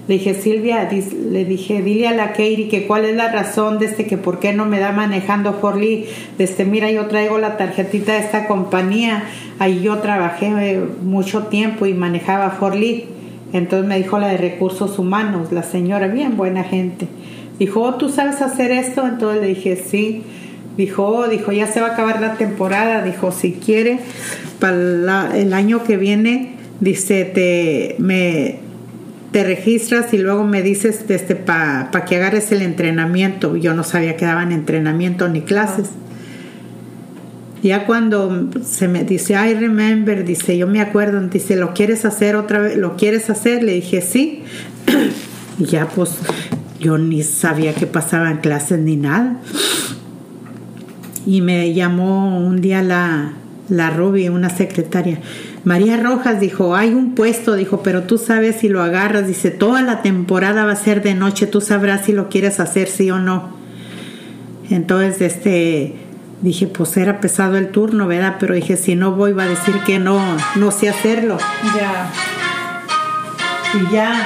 Le 0.09 0.15
dije, 0.19 0.35
Silvia, 0.35 0.91
dis- 0.91 1.13
le 1.13 1.45
dije, 1.45 1.83
dile 1.83 2.09
a 2.09 2.13
la 2.13 2.29
Katie 2.33 2.69
que 2.69 2.87
cuál 2.89 3.05
es 3.05 3.15
la 3.15 3.31
razón 3.31 3.79
de 3.79 3.87
este 3.87 4.07
que 4.07 4.17
por 4.17 4.41
qué 4.41 4.53
no 4.53 4.65
me 4.67 4.81
da 4.81 4.91
manejando 4.91 5.53
Forlí. 5.53 6.07
Desde, 6.37 6.65
mira, 6.65 6.91
yo 6.91 7.07
traigo 7.07 7.39
la 7.39 7.57
tarjetita 7.57 8.15
de 8.15 8.19
esta 8.19 8.49
compañía, 8.49 9.23
ahí 9.61 9.83
yo 9.83 9.99
trabajé 9.99 10.47
eh, 10.59 10.85
mucho 11.03 11.45
tiempo 11.45 11.87
y 11.87 11.95
manejaba 11.95 12.51
Forlí. 12.51 13.05
Entonces 13.53 13.89
me 13.89 13.97
dijo 13.99 14.19
la 14.19 14.29
de 14.29 14.37
recursos 14.37 14.99
humanos, 14.99 15.53
la 15.53 15.63
señora, 15.63 16.09
bien 16.09 16.37
buena 16.37 16.65
gente. 16.65 17.09
Dijo, 17.59 17.83
oh, 17.83 17.95
¿tú 17.95 18.09
sabes 18.09 18.41
hacer 18.41 18.71
esto? 18.71 19.07
Entonces 19.07 19.43
le 19.43 19.49
dije, 19.49 19.77
sí. 19.77 20.23
Dijo, 20.77 21.07
oh, 21.07 21.29
dijo, 21.29 21.53
ya 21.53 21.67
se 21.67 21.81
va 21.81 21.89
a 21.89 21.93
acabar 21.93 22.21
la 22.21 22.35
temporada. 22.35 23.03
Dijo, 23.03 23.33
si 23.33 23.53
quiere, 23.53 23.99
para 24.59 25.37
el 25.37 25.53
año 25.53 25.85
que 25.85 25.97
viene, 25.97 26.53
dice, 26.81 27.25
te, 27.25 27.97
me, 27.99 28.61
te 29.33 29.45
registras 29.45 30.13
y 30.15 30.19
luego 30.19 30.45
me 30.45 30.63
dices 30.63 31.05
este, 31.09 31.37
para 31.37 31.91
que 32.09 32.17
agarres 32.17 32.51
el 32.53 32.63
entrenamiento. 32.63 33.57
Yo 33.57 33.75
no 33.75 33.85
sabía 33.85 34.17
que 34.17 34.25
daban 34.25 34.53
entrenamiento 34.53 35.29
ni 35.29 35.43
clases. 35.43 35.91
Ya 37.63 37.85
cuando 37.85 38.49
se 38.65 38.89
me 38.89 39.05
dice, 39.05 39.35
I 39.35 39.55
remember, 39.55 40.25
dice, 40.25 40.57
yo 40.57 40.67
me 40.67 40.81
acuerdo, 40.81 41.21
dice, 41.29 41.57
¿lo 41.57 41.75
quieres 41.75 42.05
hacer 42.05 42.37
otra 42.37 42.59
vez? 42.61 42.77
¿Lo 42.77 42.97
quieres 42.97 43.29
hacer? 43.29 43.63
Le 43.63 43.75
dije, 43.75 44.01
sí. 44.01 44.45
y 45.59 45.65
ya 45.67 45.87
pues 45.87 46.19
yo 46.79 46.97
ni 46.97 47.23
sabía 47.23 47.75
que 47.75 47.87
pasaban 47.87 48.39
clases 48.39 48.79
ni 48.79 48.97
nada. 48.97 49.41
Y 51.27 51.43
me 51.43 51.75
llamó 51.75 52.39
un 52.39 52.63
día 52.63 52.83
la, 52.83 53.35
la 53.69 53.91
Ruby, 53.91 54.31
una 54.31 54.49
secretaria. 54.49 55.21
María 55.65 55.99
Rojas 55.99 56.41
dijo, 56.41 56.75
hay 56.75 56.95
un 56.95 57.15
puesto, 57.15 57.55
dijo, 57.55 57.83
pero 57.83 58.05
tú 58.05 58.17
sabes 58.17 58.57
si 58.57 58.69
lo 58.69 58.83
agarras. 58.83 59.27
Dice, 59.27 59.51
toda 59.51 59.83
la 59.83 60.01
temporada 60.01 60.65
va 60.65 60.73
a 60.73 60.77
ser 60.77 61.03
de 61.03 61.15
noche, 61.15 61.47
tú 61.47 61.61
sabrás 61.61 62.07
si 62.07 62.13
lo 62.13 62.31
quieres 62.31 62.59
hacer, 62.61 62.89
sí 62.89 63.11
o 63.11 63.19
no. 63.19 63.51
Entonces, 64.71 65.21
este, 65.21 65.97
dije, 66.43 66.67
pues 66.67 66.97
era 66.97 67.21
pesado 67.21 67.57
el 67.57 67.71
turno, 67.71 68.07
¿verdad? 68.07 68.37
Pero 68.39 68.55
dije, 68.55 68.77
si 68.77 68.97
no 68.97 69.13
voy, 69.13 69.33
va 69.33 69.45
a 69.45 69.49
decir 69.49 69.75
que 69.87 69.99
no, 69.99 70.21
no 70.57 70.71
sé 70.71 70.89
hacerlo. 70.89 71.39
Ya. 71.77 72.11
Y 73.73 73.93
ya, 73.93 74.21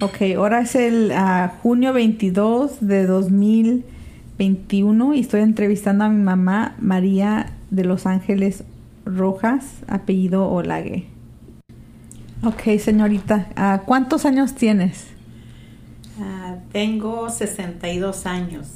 Ok, 0.00 0.18
ahora 0.36 0.60
es 0.60 0.76
el 0.76 1.10
ah, 1.10 1.54
junio 1.60 1.92
22 1.92 2.86
de 2.86 3.04
2021 3.04 5.14
y 5.14 5.20
estoy 5.20 5.40
entrevistando 5.40 6.04
a 6.04 6.08
mi 6.08 6.22
mamá 6.22 6.76
María 6.80 7.50
de 7.70 7.82
Los 7.82 8.06
Ángeles 8.06 8.62
Rojas, 9.04 9.64
apellido 9.88 10.48
Olague. 10.48 11.06
Ok, 12.44 12.78
señorita, 12.78 13.48
ah, 13.56 13.82
¿cuántos 13.86 14.24
años 14.24 14.54
tienes? 14.54 15.17
Ah, 16.20 16.56
tengo 16.72 17.30
62 17.30 18.26
años. 18.26 18.66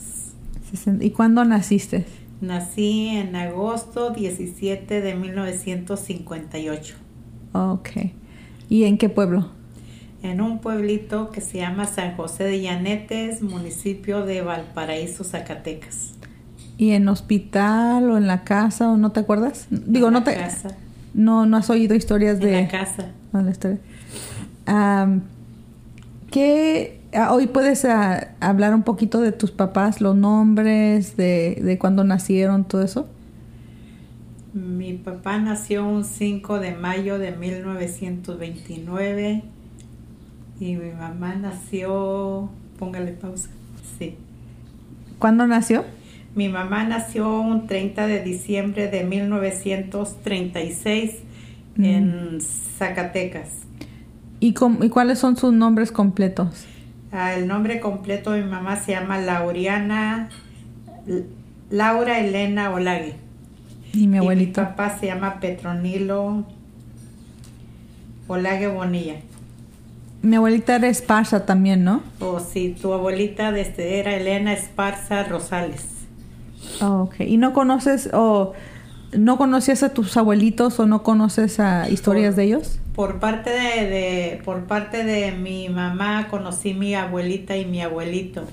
¿Y 1.01 1.11
cuándo 1.11 1.45
naciste? 1.45 2.07
Nací 2.41 3.09
en 3.09 3.37
agosto 3.37 4.11
17 4.11 5.01
de 5.01 5.15
1958 5.15 6.95
Ok. 7.53 7.91
¿Y 8.69 8.85
en 8.85 8.99
qué 8.99 9.09
pueblo? 9.09 9.51
en 10.23 10.41
un 10.41 10.61
pueblito 10.61 11.31
que 11.33 11.41
se 11.41 11.59
llama 11.59 11.85
San 11.85 12.15
José 12.17 12.45
de 12.45 12.61
Llanetes, 12.61 13.43
municipio 13.43 14.25
de 14.25 14.41
Valparaíso, 14.41 15.25
Zacatecas. 15.25 16.13
¿Y 16.79 16.93
en 16.93 17.09
hospital 17.09 18.09
o 18.09 18.17
en 18.17 18.29
la 18.29 18.45
casa 18.45 18.89
o 18.89 18.97
no 18.97 19.11
te 19.11 19.19
acuerdas? 19.19 19.67
Digo, 19.71 20.07
En 20.07 20.13
no 20.15 20.21
la 20.21 20.25
te 20.25 20.35
casa. 20.37 20.77
no 21.13 21.45
no 21.45 21.57
has 21.57 21.69
oído 21.71 21.97
historias 21.97 22.37
En 22.37 22.41
de 22.47 22.63
la 22.63 22.69
casa. 22.69 23.07
Ah, 23.33 23.43
la 23.43 23.51
historia. 23.51 23.79
¿Qué 26.31 27.01
hoy 27.31 27.47
puedes 27.47 27.85
ah, 27.85 28.29
hablar 28.41 28.75
un 28.75 28.83
poquito 28.83 29.21
de 29.21 29.33
tus 29.33 29.51
papás, 29.51 30.01
los 30.01 30.17
nombres, 30.17 31.17
de, 31.17 31.61
de 31.63 31.79
cuándo 31.79 32.05
nacieron, 32.05 32.65
todo 32.65 32.83
eso? 32.83 33.07
Mi 34.55 34.95
papá 34.95 35.39
nació 35.39 35.87
un 35.87 36.05
5 36.05 36.59
de 36.61 36.73
mayo 36.75 37.19
de 37.19 37.33
1929 37.33 39.43
y 40.61 40.77
mi 40.77 40.91
mamá 40.93 41.35
nació, 41.35 42.49
póngale 42.79 43.13
pausa, 43.13 43.49
sí. 43.99 44.17
¿Cuándo 45.19 45.47
nació? 45.47 45.85
Mi 46.35 46.49
mamá 46.49 46.85
nació 46.85 47.41
un 47.41 47.67
30 47.67 48.07
de 48.07 48.23
diciembre 48.23 48.89
de 48.89 49.05
1936 49.05 51.17
en 51.79 52.39
Zacatecas. 52.41 53.49
¿Y, 54.41 54.53
cómo- 54.55 54.83
y 54.85 54.89
cuáles 54.91 55.19
son 55.19 55.37
sus 55.37 55.53
nombres 55.53 55.93
completos? 55.93 56.67
Ah, 57.13 57.35
el 57.35 57.47
nombre 57.47 57.79
completo 57.81 58.33
de 58.33 58.43
mi 58.43 58.51
mamá 58.51 58.77
se 58.77 58.93
llama 58.93 59.19
Lauriana 59.19 60.31
Laura 61.71 62.19
Elena 62.21 62.71
Olague. 62.71 63.17
Y 63.93 64.07
mi 64.07 64.17
Y 64.17 64.21
abuelito. 64.21 64.61
mi 64.63 64.67
papá 64.67 64.97
se 64.99 65.07
llama 65.07 65.39
Petronilo 65.41 66.45
Olague 68.29 68.69
Bonilla. 68.69 69.17
Mi 70.23 70.37
abuelita 70.37 70.77
era 70.77 70.89
esparza 70.89 71.45
también, 71.45 71.85
¿no? 71.85 72.03
O 72.21 72.39
si 72.41 72.71
tu 72.71 72.93
abuelita 72.93 73.51
desde 73.53 73.99
era 73.99 74.15
Elena 74.15 74.53
Esparza 74.53 75.25
Rosales. 75.25 75.85
Oh, 76.81 77.03
ok. 77.03 77.17
¿Y 77.27 77.37
no 77.39 77.53
conoces 77.53 78.09
o 78.13 78.53
no 79.19 79.37
conocías 79.37 79.83
a 79.83 79.93
tus 79.93 80.17
abuelitos 80.17 80.79
o 80.79 80.87
no 80.87 81.03
conoces 81.03 81.59
a 81.61 81.91
historias 81.91 82.31
Por- 82.35 82.37
de 82.37 82.45
ellos? 82.45 82.79
Por 82.95 83.21
parte 83.21 83.51
de, 83.51 83.87
de- 83.89 84.43
por 84.45 84.65
parte 84.65 85.05
de 85.05 85.33
mi 85.33 85.69
mamá 85.69 86.29
conocí 86.29 86.75
mi 86.75 86.95
abuelita 86.95 87.57
y 87.57 87.65
mi 87.65 87.81
abuelito. 87.81 88.45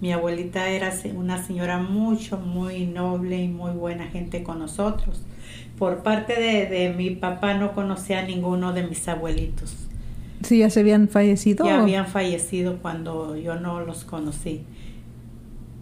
Mi 0.00 0.12
abuelita 0.12 0.68
era 0.68 0.92
una 1.14 1.42
señora 1.42 1.78
mucho, 1.78 2.38
muy 2.38 2.86
noble 2.86 3.42
y 3.42 3.48
muy 3.48 3.72
buena 3.72 4.06
gente 4.06 4.42
con 4.42 4.60
nosotros. 4.60 5.22
Por 5.78 6.02
parte 6.02 6.34
de, 6.40 6.66
de 6.66 6.94
mi 6.94 7.10
papá 7.10 7.54
no 7.54 7.72
conocía 7.72 8.20
a 8.20 8.22
ninguno 8.22 8.72
de 8.72 8.84
mis 8.84 9.06
abuelitos. 9.08 9.76
Sí, 10.42 10.58
ya 10.58 10.70
se 10.70 10.80
habían 10.80 11.08
fallecido. 11.08 11.64
Ya 11.66 11.78
o- 11.78 11.82
habían 11.82 12.06
fallecido 12.06 12.78
cuando 12.80 13.36
yo 13.36 13.56
no 13.56 13.80
los 13.80 14.04
conocí. 14.04 14.62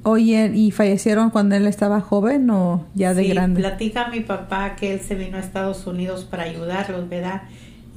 Oye, 0.04 0.50
¿y 0.54 0.70
fallecieron 0.70 1.30
cuando 1.30 1.56
él 1.56 1.66
estaba 1.66 2.00
joven 2.00 2.48
o 2.50 2.86
ya 2.94 3.14
de 3.14 3.22
Sí, 3.24 3.28
grande? 3.28 3.60
Platica 3.60 4.06
a 4.06 4.08
mi 4.10 4.20
papá 4.20 4.74
que 4.76 4.94
él 4.94 5.00
se 5.00 5.14
vino 5.14 5.36
a 5.36 5.40
Estados 5.40 5.86
Unidos 5.86 6.24
para 6.24 6.44
ayudarlos, 6.44 7.08
¿verdad? 7.08 7.42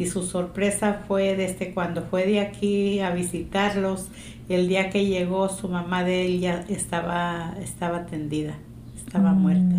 Y 0.01 0.05
su 0.07 0.23
sorpresa 0.23 1.01
fue 1.07 1.35
desde 1.35 1.73
cuando 1.73 2.01
fue 2.03 2.25
de 2.25 2.39
aquí 2.39 2.99
a 2.99 3.11
visitarlos, 3.11 4.07
el 4.49 4.67
día 4.67 4.89
que 4.89 5.05
llegó 5.05 5.47
su 5.49 5.69
mamá 5.69 6.03
de 6.03 6.25
él 6.25 6.39
ya 6.39 6.65
estaba, 6.69 7.55
estaba 7.61 7.97
atendida, 7.99 8.55
estaba 8.97 9.31
Mm. 9.33 9.41
muerta. 9.41 9.75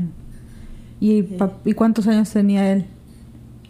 ¿Y, 1.01 1.23
pa- 1.23 1.53
¿Y 1.65 1.73
cuántos 1.73 2.07
años 2.07 2.31
tenía 2.31 2.73
él? 2.73 2.85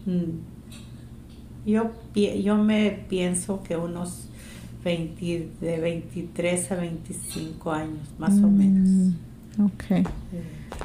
Mm. 0.07 1.69
Yo, 1.71 1.91
yo 2.15 2.57
me 2.57 2.91
pienso 3.09 3.63
que 3.63 3.77
unos 3.77 4.29
20, 4.85 5.49
de 5.61 5.79
23 5.81 6.73
a 6.73 6.75
25 6.77 7.71
años, 7.73 8.09
más 8.19 8.35
o 8.43 8.49
menos. 8.49 8.89
Mm, 8.89 9.13
Ok. 9.65 10.07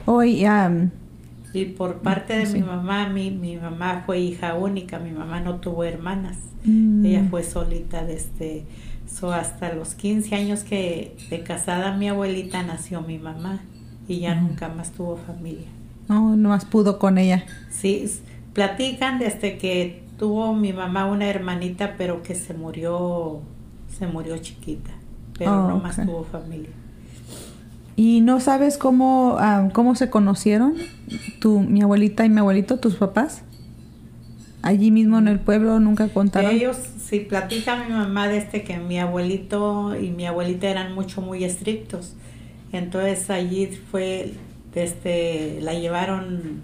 Hoy, 0.06 0.46
am, 0.46 0.92
Y 1.54 1.66
por 1.66 2.00
parte 2.00 2.38
de 2.38 2.46
Sí. 2.46 2.54
mi 2.56 2.62
mamá, 2.64 3.08
mi, 3.10 3.32
mi 3.32 3.58
mamá 3.58 4.04
fue 4.06 4.20
hija 4.20 4.54
única, 4.56 5.00
mi 5.00 5.12
mamá 5.12 5.40
no 5.42 5.56
tuvo 5.56 5.84
hermanas. 5.84 6.38
mm, 6.66 7.06
Ella 7.06 7.28
fue 7.30 7.44
solita 7.44 8.04
desde 8.04 8.66
so 9.08 9.32
hasta 9.32 9.74
los 9.74 9.94
15 9.96 10.36
años 10.36 10.64
que 10.64 11.16
de 11.30 11.42
casada 11.44 11.96
mi 11.96 12.10
abuelita 12.10 12.62
nació 12.64 13.02
mi 13.02 13.18
mamá 13.18 13.62
y 14.08 14.20
ya 14.20 14.36
nunca 14.36 14.68
más 14.68 14.92
tuvo 14.92 15.16
familia. 15.18 15.68
No, 16.10 16.36
nomás 16.36 16.66
pudo 16.66 17.00
con 17.00 17.18
ella. 17.18 17.46
Sí, 17.70 18.06
platican 18.54 19.18
desde 19.20 19.58
que 19.58 20.04
tuvo 20.18 20.54
mi 20.54 20.74
mamá 20.74 21.06
una 21.06 21.28
hermanita 21.28 21.96
pero 21.98 22.22
que 22.24 22.36
se 22.36 22.54
murió 22.54 23.40
se 23.98 24.08
murió 24.08 24.38
chiquita, 24.40 24.92
pero 25.38 25.66
Oh, 25.66 25.68
no 25.70 25.78
más 25.80 25.96
tuvo 25.96 26.24
familia. 26.26 26.70
¿Y 27.98 28.22
no 28.22 28.40
sabes 28.40 28.78
cómo, 28.78 29.38
am, 29.40 29.72
cómo 29.72 29.96
se 29.96 30.12
conocieron? 30.12 30.76
Tu, 31.40 31.60
mi 31.62 31.82
abuelita 31.82 32.26
y 32.26 32.30
mi 32.30 32.40
abuelito, 32.40 32.78
tus 32.78 32.96
papás. 32.96 33.42
Allí 34.62 34.92
mismo 34.92 35.18
en 35.18 35.28
el 35.28 35.40
pueblo 35.40 35.80
nunca 35.80 36.08
contaron. 36.08 36.52
Ellos, 36.52 36.78
si 37.04 37.22
platica 37.22 37.76
mi 37.84 37.92
mamá 37.92 38.28
desde 38.28 38.64
que 38.64 38.78
mi 38.78 39.00
abuelito 39.00 39.96
y 40.00 40.12
mi 40.12 40.28
abuelita 40.28 40.68
eran 40.68 40.94
mucho, 40.94 41.22
muy 41.22 41.44
estrictos. 41.44 42.14
Entonces 42.72 43.32
allí 43.32 43.68
fue, 43.90 44.34
desde, 44.76 45.60
la 45.62 45.74
llevaron 45.74 46.62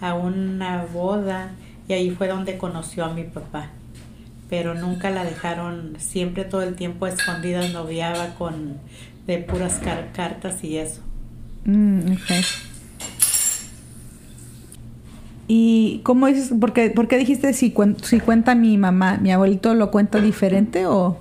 a 0.00 0.14
una 0.14 0.86
boda 0.92 1.50
y 1.88 1.94
ahí 1.94 2.10
fue 2.10 2.28
donde 2.28 2.56
conoció 2.56 3.04
a 3.04 3.12
mi 3.12 3.24
papá. 3.24 3.70
Pero 4.48 4.74
nunca 4.76 5.10
la 5.10 5.24
dejaron, 5.24 5.96
siempre 5.98 6.44
todo 6.44 6.62
el 6.62 6.76
tiempo 6.76 7.08
escondida, 7.08 7.66
noviaba 7.68 8.36
con 8.36 8.78
de 9.28 9.38
puras 9.38 9.74
car- 9.74 10.08
cartas 10.14 10.64
y 10.64 10.78
eso. 10.78 11.00
Mm, 11.64 12.12
ok. 12.12 12.30
¿Y 15.46 16.00
cómo 16.02 16.26
dices? 16.26 16.52
¿Por 16.58 16.72
qué, 16.72 16.90
por 16.90 17.08
qué 17.08 17.16
dijiste 17.18 17.52
si, 17.52 17.72
cuen- 17.72 17.96
si 18.02 18.20
cuenta 18.20 18.54
mi 18.54 18.76
mamá? 18.76 19.18
¿Mi 19.20 19.30
abuelito 19.32 19.74
lo 19.74 19.90
cuenta 19.90 20.20
diferente 20.20 20.86
o 20.86 21.18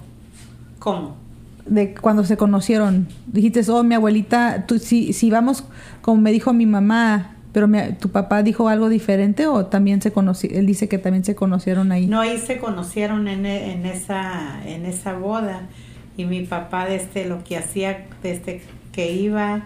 ¿Cómo? 0.79 1.15
de 1.65 1.93
cuando 1.95 2.23
se 2.25 2.37
conocieron? 2.37 3.07
Dijiste, 3.27 3.61
oh, 3.69 3.83
mi 3.83 3.95
abuelita, 3.95 4.65
tú, 4.67 4.79
si, 4.79 5.13
si 5.13 5.29
vamos, 5.29 5.63
como 6.01 6.21
me 6.21 6.31
dijo 6.31 6.53
mi 6.53 6.65
mamá, 6.65 7.35
pero 7.53 7.67
mi- 7.67 7.93
tu 7.99 8.09
papá 8.09 8.43
dijo 8.43 8.67
algo 8.69 8.87
diferente 8.89 9.47
o 9.47 9.65
también 9.65 10.01
se 10.01 10.11
conocieron, 10.11 10.59
él 10.59 10.65
dice 10.65 10.87
que 10.89 10.97
también 10.97 11.23
se 11.25 11.35
conocieron 11.35 11.91
ahí. 11.91 12.07
No, 12.07 12.19
ahí 12.21 12.37
se 12.37 12.57
conocieron 12.57 13.27
en, 13.27 13.45
en 13.45 13.85
esa 13.85 14.61
en 14.65 14.85
esa 14.85 15.13
boda 15.17 15.61
y 16.17 16.25
mi 16.25 16.41
papá 16.45 16.85
desde 16.87 17.25
lo 17.25 17.43
que 17.43 17.57
hacía 17.57 18.05
desde 18.23 18.61
que 18.91 19.11
iba 19.11 19.63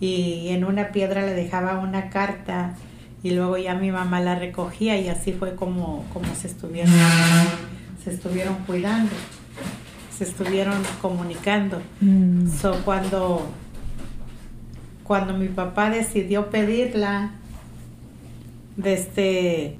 y 0.00 0.48
en 0.50 0.64
una 0.64 0.88
piedra 0.92 1.22
le 1.24 1.32
dejaba 1.32 1.78
una 1.80 2.10
carta 2.10 2.74
y 3.22 3.30
luego 3.30 3.56
ya 3.56 3.74
mi 3.74 3.90
mamá 3.90 4.20
la 4.20 4.34
recogía 4.34 5.00
y 5.00 5.08
así 5.08 5.32
fue 5.32 5.54
como 5.54 6.04
como 6.12 6.26
se 6.34 6.46
estuvieron 6.48 6.92
se 8.04 8.10
estuvieron 8.10 8.54
cuidando 8.66 9.10
se 10.16 10.24
estuvieron 10.24 10.76
comunicando 11.00 11.80
Mm, 12.00 12.46
So, 12.48 12.76
cuando, 12.84 13.46
cuando 15.04 15.34
mi 15.36 15.48
papá 15.48 15.90
decidió 15.90 16.50
pedirla, 16.50 17.30
desde 18.76 19.76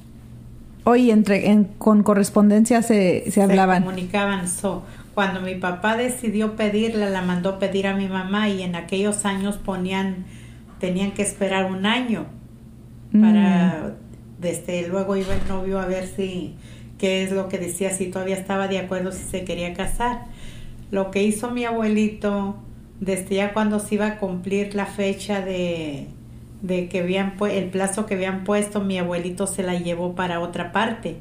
Oye, 0.86 1.12
entre, 1.12 1.50
en- 1.50 1.64
con 1.64 2.02
correspondencia 2.02 2.82
se, 2.82 3.30
se 3.30 3.42
hablaban. 3.42 3.84
comunicaban. 3.84 4.48
So, 4.48 4.82
cuando 5.14 5.40
mi 5.40 5.54
papá 5.54 5.96
decidió 5.96 6.56
pedirla, 6.56 7.08
la 7.10 7.22
mandó 7.22 7.58
pedir 7.58 7.86
a 7.86 7.94
mi 7.94 8.08
mamá 8.08 8.48
y 8.48 8.62
en 8.62 8.74
aquellos 8.74 9.24
años 9.24 9.56
ponían, 9.56 10.24
tenían 10.80 11.12
que 11.12 11.22
esperar 11.22 11.70
un 11.70 11.86
año 11.86 12.26
para, 13.20 13.94
desde 14.40 14.88
luego 14.88 15.16
iba 15.16 15.34
el 15.34 15.48
novio 15.48 15.78
a 15.78 15.86
ver 15.86 16.06
si, 16.08 16.56
qué 16.98 17.22
es 17.22 17.30
lo 17.32 17.48
que 17.48 17.58
decía, 17.58 17.90
si 17.90 18.06
todavía 18.06 18.36
estaba 18.36 18.66
de 18.66 18.78
acuerdo, 18.78 19.12
si 19.12 19.22
se 19.22 19.44
quería 19.44 19.72
casar. 19.74 20.24
Lo 20.90 21.10
que 21.12 21.22
hizo 21.22 21.50
mi 21.50 21.64
abuelito, 21.64 22.56
desde 23.00 23.36
ya 23.36 23.52
cuando 23.52 23.78
se 23.78 23.94
iba 23.96 24.06
a 24.06 24.18
cumplir 24.18 24.74
la 24.74 24.86
fecha 24.86 25.40
de, 25.40 26.08
de 26.62 26.88
que 26.88 27.00
habían 27.00 27.34
el 27.50 27.70
plazo 27.70 28.06
que 28.06 28.14
habían 28.14 28.42
puesto, 28.44 28.80
mi 28.80 28.98
abuelito 28.98 29.46
se 29.46 29.62
la 29.62 29.74
llevó 29.78 30.14
para 30.14 30.40
otra 30.40 30.72
parte, 30.72 31.18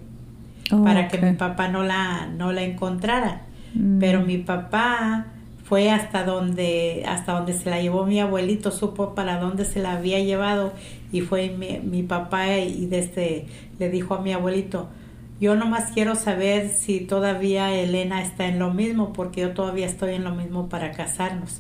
Oh, 0.72 0.84
para 0.84 1.08
que 1.08 1.18
mi 1.18 1.34
papá 1.34 1.68
no 1.68 1.84
la, 1.84 2.28
no 2.28 2.52
la 2.52 2.64
encontrara. 2.64 3.42
Mm. 3.74 4.00
Pero 4.00 4.22
mi 4.22 4.38
papá 4.38 5.28
fue 5.66 5.90
hasta 5.90 6.24
donde, 6.24 7.04
hasta 7.08 7.34
donde 7.34 7.54
se 7.54 7.70
la 7.70 7.82
llevó 7.82 8.06
mi 8.06 8.20
abuelito, 8.20 8.72
supo 8.72 9.16
para 9.16 9.40
dónde 9.40 9.66
se 9.66 9.82
la 9.82 9.94
había 9.94 10.20
llevado 10.20 10.74
y 11.12 11.22
fue 11.22 11.50
mi, 11.58 11.80
mi 11.80 12.04
papá 12.04 12.58
y 12.58 12.86
desde 12.86 13.46
le 13.80 13.90
dijo 13.90 14.16
a 14.16 14.22
mi 14.22 14.34
abuelito, 14.34 14.88
yo 15.40 15.56
nomás 15.56 15.92
quiero 15.94 16.16
saber 16.16 16.70
si 16.70 17.00
todavía 17.02 17.74
Elena 17.74 18.22
está 18.22 18.48
en 18.48 18.60
lo 18.60 18.74
mismo, 18.74 19.14
porque 19.14 19.42
yo 19.42 19.52
todavía 19.52 19.86
estoy 19.86 20.14
en 20.14 20.24
lo 20.24 20.34
mismo 20.36 20.70
para 20.70 20.92
casarnos. 20.92 21.60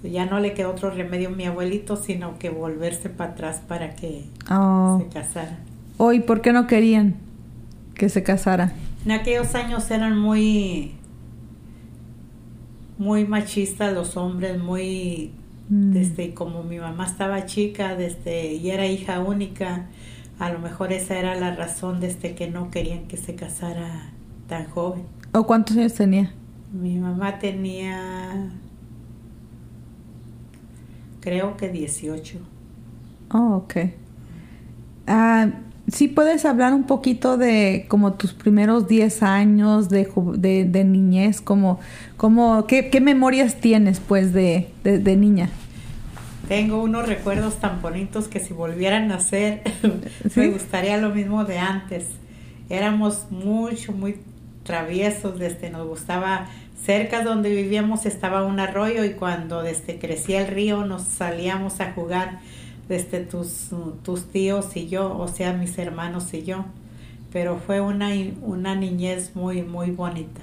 So, 0.00 0.08
ya 0.08 0.24
no 0.26 0.38
le 0.38 0.54
quedó 0.54 0.70
otro 0.70 0.90
remedio 0.90 1.28
a 1.28 1.32
mi 1.32 1.44
abuelito, 1.44 1.96
sino 1.96 2.38
que 2.38 2.50
volverse 2.50 3.08
para 3.10 3.32
atrás 3.32 3.60
para 3.66 3.96
que 3.96 4.24
Oh. 4.50 4.98
se 5.02 5.08
casara. 5.12 5.58
Oh, 5.96 6.12
¿y 6.12 6.20
por 6.20 6.40
qué 6.40 6.52
no 6.52 6.66
querían 6.68 7.16
que 7.94 8.08
se 8.08 8.22
casara? 8.22 8.72
En 9.04 9.10
aquellos 9.12 9.54
años 9.54 9.90
eran 9.90 10.16
muy, 10.16 10.92
muy 12.98 13.24
machistas 13.24 13.92
los 13.94 14.16
hombres, 14.16 14.58
muy 14.58 15.32
Mm. 15.68 15.92
desde 15.92 16.32
como 16.34 16.62
mi 16.62 16.78
mamá 16.78 17.04
estaba 17.06 17.44
chica, 17.44 17.94
desde 17.94 18.54
y 18.54 18.70
era 18.70 18.86
hija 18.86 19.20
única, 19.20 19.86
a 20.38 20.50
lo 20.50 20.60
mejor 20.60 20.92
esa 20.92 21.18
era 21.18 21.34
la 21.34 21.54
razón 21.54 22.00
desde 22.00 22.34
que 22.34 22.48
no 22.48 22.70
querían 22.70 23.06
que 23.06 23.16
se 23.18 23.34
casara 23.34 24.12
tan 24.48 24.64
joven. 24.70 25.02
¿O 25.32 25.46
cuántos 25.46 25.76
años 25.76 25.92
tenía? 25.94 26.32
Mi 26.72 26.98
mamá 26.98 27.38
tenía 27.38 28.50
creo 31.20 31.56
que 31.56 31.68
18. 31.68 32.38
Oh, 33.30 33.56
ok. 33.56 33.74
Ah, 35.06 35.50
sí 35.92 36.08
puedes 36.08 36.44
hablar 36.44 36.74
un 36.74 36.84
poquito 36.84 37.36
de 37.36 37.86
como 37.88 38.14
tus 38.14 38.32
primeros 38.32 38.88
10 38.88 39.22
años 39.22 39.88
de, 39.88 40.08
de, 40.36 40.64
de 40.64 40.84
niñez, 40.84 41.40
como, 41.40 41.80
como 42.16 42.66
¿qué, 42.66 42.90
qué 42.90 43.00
memorias 43.00 43.60
tienes 43.60 44.00
pues 44.00 44.32
de, 44.32 44.68
de, 44.84 44.98
de 44.98 45.16
niña? 45.16 45.50
Tengo 46.48 46.82
unos 46.82 47.06
recuerdos 47.06 47.56
tan 47.56 47.82
bonitos 47.82 48.28
que 48.28 48.40
si 48.40 48.54
volvieran 48.54 49.12
a 49.12 49.16
hacer, 49.16 49.62
¿Sí? 50.30 50.40
me 50.40 50.48
gustaría 50.48 50.96
lo 50.96 51.10
mismo 51.10 51.44
de 51.44 51.58
antes. 51.58 52.06
Éramos 52.70 53.26
mucho, 53.30 53.92
muy 53.92 54.16
traviesos, 54.62 55.38
desde 55.38 55.70
nos 55.70 55.86
gustaba, 55.86 56.46
cerca 56.84 57.22
donde 57.22 57.50
vivíamos 57.50 58.06
estaba 58.06 58.44
un 58.44 58.60
arroyo 58.60 59.04
y 59.04 59.10
cuando 59.10 59.62
desde 59.62 59.98
crecía 59.98 60.42
el 60.42 60.48
río 60.48 60.84
nos 60.84 61.02
salíamos 61.02 61.80
a 61.80 61.92
jugar 61.92 62.40
desde 62.88 63.20
tus, 63.20 63.70
tus 64.02 64.24
tíos 64.30 64.76
y 64.76 64.88
yo, 64.88 65.16
o 65.18 65.28
sea, 65.28 65.52
mis 65.52 65.76
hermanos 65.78 66.32
y 66.34 66.42
yo. 66.44 66.64
Pero 67.32 67.58
fue 67.58 67.80
una, 67.80 68.10
una 68.42 68.74
niñez 68.74 69.32
muy, 69.36 69.62
muy 69.62 69.90
bonita. 69.90 70.40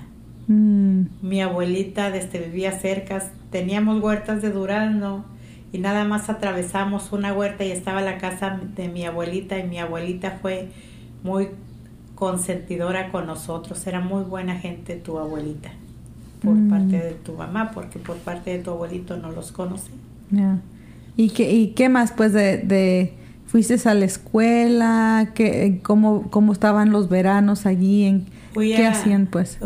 Mm, 0.47 1.01
Mi 1.21 1.41
abuelita 1.41 2.12
desde 2.12 2.39
vivía 2.39 2.71
cerca, 2.79 3.23
teníamos 3.51 4.01
huertas 4.03 4.41
de 4.41 4.51
durazno 4.51 5.25
y 5.71 5.79
nada 5.79 6.05
más 6.05 6.29
atravesamos 6.29 7.12
una 7.12 7.34
huerta 7.34 7.65
y 7.65 7.71
estaba 7.71 8.01
la 8.01 8.17
casa 8.19 8.60
de 8.75 8.88
mi 8.88 9.05
abuelita 9.05 9.58
y 9.60 9.63
mi 9.67 9.79
abuelita 9.79 10.38
fue 10.41 10.69
muy 11.23 11.49
consentidora 12.15 13.12
con 13.12 13.25
nosotros, 13.27 13.86
era 13.88 13.99
muy 13.99 14.23
buena 14.23 14.55
gente 14.58 14.95
tu 14.95 15.17
abuelita 15.19 15.71
por 16.41 16.55
Mm. 16.55 16.69
parte 16.69 16.97
de 16.99 17.13
tu 17.13 17.34
mamá, 17.34 17.71
porque 17.73 17.99
por 17.99 18.17
parte 18.17 18.51
de 18.58 18.63
tu 18.63 18.71
abuelito 18.71 19.17
no 19.17 19.31
los 19.31 19.51
conocí. 19.51 19.91
ya. 20.31 20.60
¿Y, 21.17 21.30
qué, 21.30 21.51
¿Y 21.51 21.67
qué 21.69 21.89
más 21.89 22.12
pues 22.12 22.34
de, 22.34 22.58
de 22.58 23.13
fuiste 23.47 23.75
a 23.88 23.93
la 23.93 24.06
escuela? 24.06 25.32
¿Qué, 25.34 25.80
cómo, 25.84 26.30
¿Cómo 26.30 26.54
estaban 26.54 26.91
los 26.91 27.10
veranos 27.10 27.65
allí? 27.65 28.06
En, 28.06 28.25
Fui 28.54 28.73
¿Qué 28.73 28.86
a- 28.86 28.91
hacían 28.91 29.28
pues? 29.28 29.58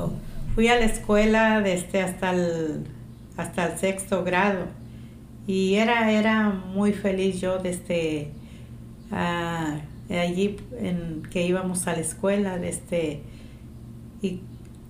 Fui 0.56 0.68
a 0.68 0.76
la 0.76 0.86
escuela 0.86 1.62
desde 1.62 2.02
hasta 2.02 2.32
el, 2.32 2.86
hasta 3.38 3.68
el 3.72 3.78
sexto 3.80 4.24
grado 4.24 4.66
y 5.48 5.76
era, 5.76 6.12
era 6.12 6.50
muy 6.50 6.94
feliz 6.94 7.40
yo 7.42 7.58
desde 7.60 8.30
ah, 9.12 9.78
allí 10.10 10.58
en 10.80 11.24
que 11.32 11.46
íbamos 11.48 11.88
a 11.88 11.94
la 11.94 12.00
escuela 12.00 12.58
desde 12.58 13.22
y 14.22 14.42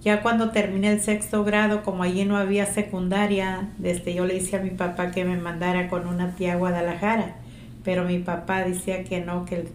ya 0.01 0.21
cuando 0.21 0.51
terminé 0.51 0.91
el 0.91 1.01
sexto 1.01 1.43
grado 1.43 1.83
como 1.83 2.03
allí 2.03 2.25
no 2.25 2.37
había 2.37 2.65
secundaria 2.65 3.69
desde 3.77 4.13
yo 4.13 4.25
le 4.25 4.37
hice 4.37 4.57
a 4.57 4.61
mi 4.61 4.69
papá 4.69 5.11
que 5.11 5.25
me 5.25 5.37
mandara 5.37 5.89
con 5.89 6.07
una 6.07 6.35
tía 6.35 6.53
a 6.53 6.57
Guadalajara 6.57 7.35
pero 7.83 8.05
mi 8.05 8.19
papá 8.19 8.63
decía 8.63 9.03
que 9.03 9.21
no 9.21 9.45
que 9.45 9.67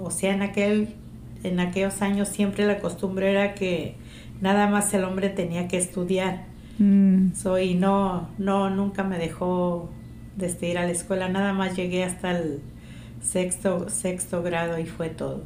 o 0.00 0.10
sea 0.10 0.34
en 0.34 0.42
aquel 0.42 0.88
en 1.42 1.60
aquellos 1.60 2.02
años 2.02 2.28
siempre 2.28 2.66
la 2.66 2.78
costumbre 2.78 3.30
era 3.30 3.54
que 3.54 3.94
nada 4.40 4.68
más 4.68 4.92
el 4.94 5.04
hombre 5.04 5.28
tenía 5.28 5.68
que 5.68 5.78
estudiar. 5.78 6.44
Mm, 6.78 7.32
soy 7.34 7.74
no 7.74 8.28
no 8.38 8.70
nunca 8.70 9.04
me 9.04 9.18
dejó 9.18 9.88
desde 10.36 10.68
ir 10.68 10.78
a 10.78 10.84
la 10.84 10.90
escuela 10.90 11.28
nada 11.28 11.52
más 11.52 11.74
llegué 11.74 12.04
hasta 12.04 12.32
el 12.32 12.60
sexto 13.22 13.88
sexto 13.88 14.42
grado 14.42 14.78
y 14.78 14.86
fue 14.86 15.08
todo. 15.08 15.44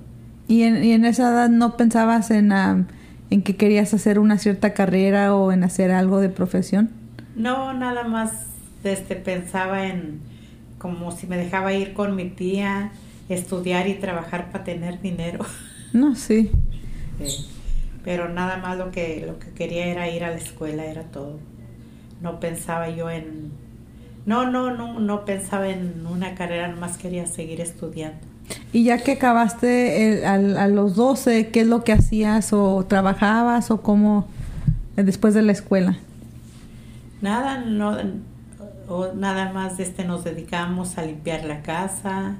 ¿Y 0.48 0.62
en, 0.64 0.82
y 0.82 0.92
en 0.92 1.04
esa 1.04 1.30
edad 1.30 1.48
no 1.48 1.76
pensabas 1.76 2.32
en, 2.32 2.50
ah, 2.50 2.84
en 3.30 3.42
que 3.42 3.56
querías 3.56 3.94
hacer 3.94 4.18
una 4.18 4.38
cierta 4.38 4.74
carrera 4.74 5.34
o 5.34 5.52
en 5.52 5.64
hacer 5.64 5.90
algo 5.92 6.20
de 6.20 6.28
profesión? 6.30 6.90
no 7.34 7.72
nada 7.74 8.04
más 8.04 8.46
desde 8.82 9.16
pensaba 9.16 9.86
en 9.86 10.20
como 10.78 11.12
si 11.12 11.26
me 11.26 11.36
dejaba 11.36 11.72
ir 11.72 11.92
con 11.92 12.16
mi 12.16 12.30
tía 12.30 12.92
estudiar 13.28 13.88
y 13.88 13.94
trabajar 13.94 14.50
para 14.50 14.64
tener 14.64 15.00
dinero 15.00 15.44
No, 15.92 16.14
sí. 16.14 16.50
Sí. 17.18 17.46
pero 18.02 18.28
nada 18.28 18.56
más 18.58 18.78
lo 18.78 18.90
que 18.92 19.24
lo 19.26 19.38
que 19.38 19.52
quería 19.52 19.86
era 19.86 20.08
ir 20.10 20.24
a 20.24 20.30
la 20.30 20.36
escuela 20.36 20.84
era 20.86 21.04
todo 21.10 21.40
no 22.20 22.40
pensaba 22.40 22.90
yo 22.90 23.10
en 23.10 23.60
no 24.26 24.50
no 24.50 24.72
no 24.76 25.00
no 25.00 25.24
pensaba 25.24 25.68
en 25.70 26.06
una 26.06 26.34
carrera 26.34 26.68
nomás 26.68 26.98
quería 26.98 27.26
seguir 27.26 27.60
estudiando 27.60 28.26
Y 28.72 28.84
ya 28.84 28.98
que 28.98 29.12
acabaste 29.12 30.18
el- 30.18 30.24
al- 30.24 30.56
a 30.56 30.68
los 30.68 30.94
12, 30.96 31.48
¿qué 31.50 31.60
es 31.62 31.66
lo 31.66 31.82
que 31.84 31.92
hacías 31.92 32.52
o 32.52 32.84
trabajabas 32.86 33.70
o 33.70 33.82
cómo 33.82 34.26
eh, 34.96 35.02
después 35.02 35.34
de 35.34 35.42
la 35.42 35.52
escuela? 35.52 35.98
nada 37.22 37.58
no 37.58 37.96
o 38.88 39.12
nada 39.14 39.52
más 39.52 39.78
este 39.78 40.04
nos 40.04 40.24
dedicábamos 40.24 40.96
a 40.98 41.02
limpiar 41.04 41.44
la 41.44 41.60
casa 41.62 42.36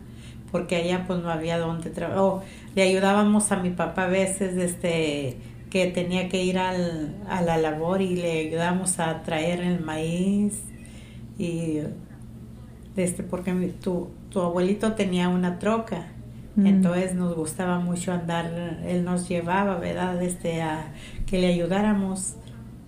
porque 0.50 0.76
allá 0.76 1.04
pues 1.06 1.22
no 1.22 1.30
había 1.30 1.58
donde 1.58 1.90
trabajar 1.90 2.42
le 2.74 2.82
ayudábamos 2.82 3.52
a 3.52 3.56
mi 3.56 3.70
papá 3.70 4.04
a 4.04 4.08
veces 4.08 4.56
desde 4.56 5.36
que 5.70 5.86
tenía 5.88 6.28
que 6.28 6.42
ir 6.42 6.58
al, 6.58 7.14
a 7.28 7.42
la 7.42 7.56
labor 7.58 8.00
y 8.02 8.16
le 8.16 8.48
ayudábamos 8.48 8.98
a 8.98 9.22
traer 9.22 9.60
el 9.60 9.80
maíz 9.80 10.60
y 11.38 11.80
desde 12.96 13.22
porque 13.22 13.52
mi- 13.52 13.68
tu, 13.68 14.08
tu 14.30 14.40
abuelito 14.40 14.92
tenía 14.92 15.28
una 15.28 15.58
troca. 15.58 16.06
Mm. 16.56 16.66
entonces 16.66 17.14
nos 17.14 17.36
gustaba 17.36 17.78
mucho 17.78 18.12
andar 18.12 18.80
él 18.84 19.04
nos 19.04 19.28
llevaba 19.28 19.76
verdad 19.78 20.18
desde 20.18 20.62
a 20.62 20.92
que 21.26 21.38
le 21.38 21.48
ayudáramos. 21.48 22.34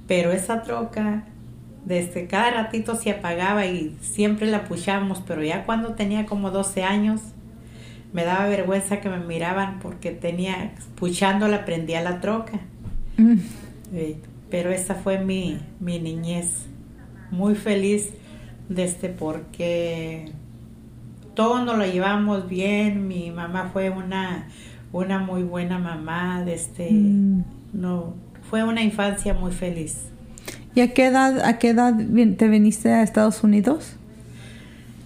Pero 0.09 0.33
esa 0.33 0.63
troca 0.63 1.25
desde 1.85 2.27
cada 2.27 2.51
ratito 2.51 2.97
se 2.97 3.11
apagaba 3.11 3.67
y 3.67 3.97
siempre 4.01 4.47
la 4.47 4.65
puchábamos 4.65 5.23
pero 5.27 5.43
ya 5.43 5.65
cuando 5.65 5.95
tenía 5.95 6.27
como 6.27 6.51
12 6.51 6.83
años 6.85 7.21
me 8.13 8.25
daba 8.25 8.47
vergüenza 8.47 9.01
que 9.01 9.09
me 9.09 9.19
miraban 9.19 9.79
porque 9.81 10.11
tenía 10.11 10.73
puchándola 10.97 11.65
prendía 11.65 12.03
la 12.03 12.21
troca. 12.21 12.61
Mm, 13.17 13.39
Sí, 13.93 14.17
pero 14.51 14.71
esa 14.71 14.95
fue 14.95 15.19
mi, 15.19 15.59
mi 15.79 15.99
niñez. 15.99 16.67
Muy 17.31 17.55
feliz 17.55 18.11
desde 18.69 19.09
porque 19.09 20.33
todos 21.35 21.65
nos 21.65 21.77
lo 21.79 21.87
llevamos 21.87 22.49
bien. 22.49 23.09
Mi 23.09 23.31
mamá 23.31 23.71
fue 23.73 23.91
una, 23.91 24.49
una 24.93 25.19
muy 25.19 25.43
buena 25.43 25.79
mamá. 25.79 26.43
Desde, 26.45 26.91
Mm. 26.91 27.45
no, 27.73 28.15
fue 28.51 28.65
una 28.65 28.83
infancia 28.83 29.35
muy 29.35 29.53
feliz. 29.53 30.13
¿Y 30.75 30.81
a 30.81 30.95
qué 30.95 31.07
edad, 31.07 31.41
a 31.45 31.59
qué 31.59 31.71
edad 31.71 31.95
te 32.37 32.49
viniste 32.49 32.91
a 32.93 33.03
Estados 33.03 33.43
Unidos? 33.45 33.97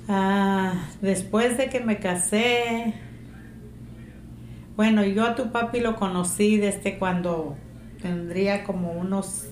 Ah, 0.09 0.75
después 1.01 1.59
de 1.59 1.69
que 1.69 1.81
me 1.81 1.99
casé, 1.99 2.95
bueno, 4.77 5.05
yo 5.05 5.25
a 5.25 5.35
tu 5.35 5.51
papi 5.51 5.81
lo 5.81 5.97
conocí 5.97 6.59
desde 6.59 6.99
cuando 6.99 7.57
tendría 8.01 8.63
como 8.63 8.93
unos 8.93 9.47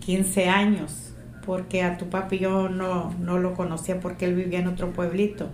15 0.00 0.48
años, 0.48 1.14
porque 1.44 1.82
a 1.82 1.96
tu 1.96 2.08
papi 2.08 2.38
yo 2.38 2.68
no, 2.68 3.12
no 3.18 3.38
lo 3.38 3.54
conocía 3.54 3.98
porque 3.98 4.26
él 4.26 4.34
vivía 4.34 4.60
en 4.60 4.68
otro 4.68 4.92
pueblito. 4.92 5.50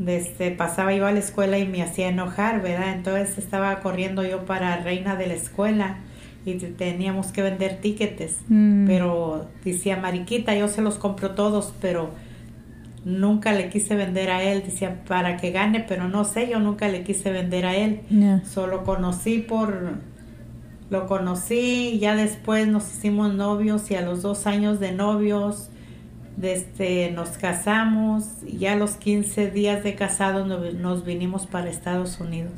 Desde 0.00 0.50
pasaba 0.50 0.92
yo 0.94 1.06
a 1.06 1.12
la 1.12 1.18
escuela 1.18 1.58
y 1.58 1.68
me 1.68 1.82
hacía 1.82 2.08
enojar, 2.08 2.62
¿verdad? 2.62 2.94
Entonces 2.94 3.36
estaba 3.38 3.78
corriendo 3.80 4.24
yo 4.24 4.46
para 4.46 4.76
reina 4.78 5.14
de 5.14 5.26
la 5.26 5.34
escuela 5.34 5.98
y 6.46 6.54
te- 6.54 6.68
teníamos 6.68 7.28
que 7.32 7.42
vender 7.42 7.82
tiquetes 7.82 8.38
Mm. 8.48 8.86
pero 8.86 9.46
decía 9.62 9.98
Mariquita, 9.98 10.54
yo 10.56 10.68
se 10.68 10.80
los 10.80 10.96
compro 10.96 11.32
todos, 11.32 11.74
pero 11.82 12.10
nunca 13.04 13.52
le 13.52 13.68
quise 13.68 13.94
vender 13.94 14.30
a 14.30 14.42
él, 14.42 14.62
decía 14.64 15.04
para 15.06 15.36
que 15.36 15.50
gane, 15.50 15.84
pero 15.86 16.08
no 16.08 16.24
sé, 16.24 16.48
yo 16.48 16.58
nunca 16.60 16.88
le 16.88 17.02
quise 17.02 17.30
vender 17.30 17.66
a 17.66 17.76
él, 17.76 18.00
solo 18.44 18.84
conocí 18.84 19.38
por, 19.38 19.92
lo 20.90 21.06
conocí, 21.06 21.98
ya 22.00 22.14
después 22.16 22.66
nos 22.68 22.90
hicimos 22.92 23.32
novios 23.34 23.90
y 23.90 23.94
a 23.96 24.00
los 24.02 24.22
dos 24.22 24.46
años 24.46 24.80
de 24.80 24.92
novios, 24.92 25.68
desde 26.36 27.10
nos 27.10 27.30
casamos 27.30 28.24
y 28.46 28.58
ya 28.58 28.72
a 28.72 28.76
los 28.76 28.92
15 28.92 29.50
días 29.50 29.82
de 29.84 29.94
casados 29.94 30.46
nos, 30.46 30.74
nos 30.74 31.04
vinimos 31.04 31.46
para 31.46 31.68
Estados 31.68 32.20
Unidos. 32.20 32.52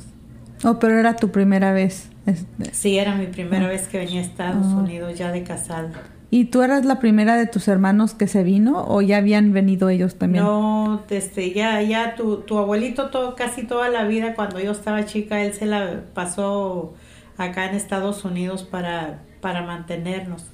Oh, 0.65 0.79
pero 0.79 0.99
era 0.99 1.17
tu 1.17 1.31
primera 1.31 1.73
vez. 1.73 2.09
Este, 2.27 2.73
Sí, 2.73 2.99
era 2.99 3.15
mi 3.17 3.27
primera 3.27 3.67
vez 3.67 3.89
que 3.89 3.99
venía 3.99 4.21
a 4.21 4.25
Estados 4.25 4.67
Ah. 4.69 4.77
Unidos 4.77 5.19
ya 5.19 5.33
de 5.33 5.43
casado. 5.43 5.89
¿Y 6.31 6.47
tú 6.47 6.63
eras 6.63 6.87
la 6.87 6.99
primera 6.99 7.37
de 7.37 7.47
tus 7.47 7.69
hermanos 7.69 8.15
que 8.15 8.27
se 8.27 8.43
vino 8.43 8.85
o 8.89 9.03
ya 9.03 9.19
habían 9.19 9.53
venido 9.53 9.91
ellos 9.91 10.15
también? 10.17 10.45
No, 10.45 11.03
este, 11.11 11.53
ya, 11.53 11.83
ya 11.83 12.15
tu, 12.15 12.39
tu 12.39 12.57
abuelito 12.59 13.11
todo, 13.11 13.35
casi 13.35 13.65
toda 13.65 13.91
la 13.91 14.05
vida 14.05 14.35
cuando 14.35 14.59
yo 14.59 14.71
estaba 14.71 15.05
chica, 15.05 15.43
él 15.43 15.53
se 15.53 15.67
la 15.67 16.05
pasó 16.15 16.95
acá 17.37 17.69
en 17.69 17.75
Estados 17.75 18.25
Unidos 18.25 18.63
para, 18.63 19.23
para 19.43 19.63
mantenernos. 19.63 20.47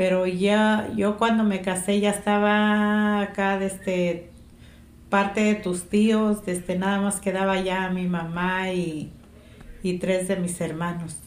Pero 0.00 0.26
ya 0.26 0.90
yo 0.96 1.18
cuando 1.18 1.44
me 1.44 1.60
casé 1.60 2.00
ya 2.00 2.08
estaba 2.08 3.20
acá 3.20 3.58
desde 3.58 4.30
parte 5.10 5.42
de 5.42 5.56
tus 5.56 5.90
tíos, 5.90 6.46
desde 6.46 6.78
nada 6.78 7.02
más 7.02 7.20
quedaba 7.20 7.60
ya 7.60 7.90
mi 7.90 8.06
mamá 8.06 8.72
y, 8.72 9.12
y 9.82 9.98
tres 9.98 10.26
de 10.26 10.36
mis 10.36 10.58
hermanos. 10.62 11.18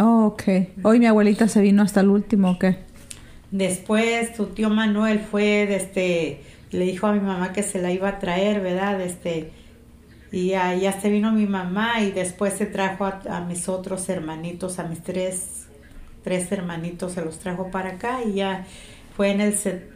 Oh, 0.00 0.24
ok. 0.26 0.42
Hoy 0.82 0.98
mi 0.98 1.06
abuelita 1.06 1.46
se 1.46 1.60
vino 1.60 1.84
hasta 1.84 2.00
el 2.00 2.08
último, 2.08 2.50
¿ok? 2.50 2.64
Después 3.52 4.34
tu 4.34 4.46
tío 4.46 4.68
Manuel 4.68 5.20
fue, 5.20 5.72
este, 5.72 6.42
le 6.72 6.84
dijo 6.86 7.06
a 7.06 7.12
mi 7.12 7.20
mamá 7.20 7.52
que 7.52 7.62
se 7.62 7.80
la 7.80 7.92
iba 7.92 8.08
a 8.08 8.18
traer, 8.18 8.62
¿verdad? 8.62 9.00
Este, 9.00 9.52
y 10.32 10.48
ya, 10.48 10.74
ya 10.74 11.00
se 11.00 11.08
vino 11.08 11.30
mi 11.30 11.46
mamá 11.46 12.00
y 12.00 12.10
después 12.10 12.54
se 12.54 12.66
trajo 12.66 13.04
a, 13.04 13.20
a 13.30 13.44
mis 13.44 13.68
otros 13.68 14.08
hermanitos, 14.08 14.80
a 14.80 14.88
mis 14.88 15.04
tres, 15.04 15.61
tres 16.22 16.50
hermanitos, 16.52 17.12
se 17.12 17.24
los 17.24 17.38
trajo 17.38 17.70
para 17.70 17.90
acá 17.90 18.20
y 18.24 18.34
ya 18.34 18.66
fue 19.16 19.30
en 19.30 19.40
el 19.40 19.54
set- 19.54 19.94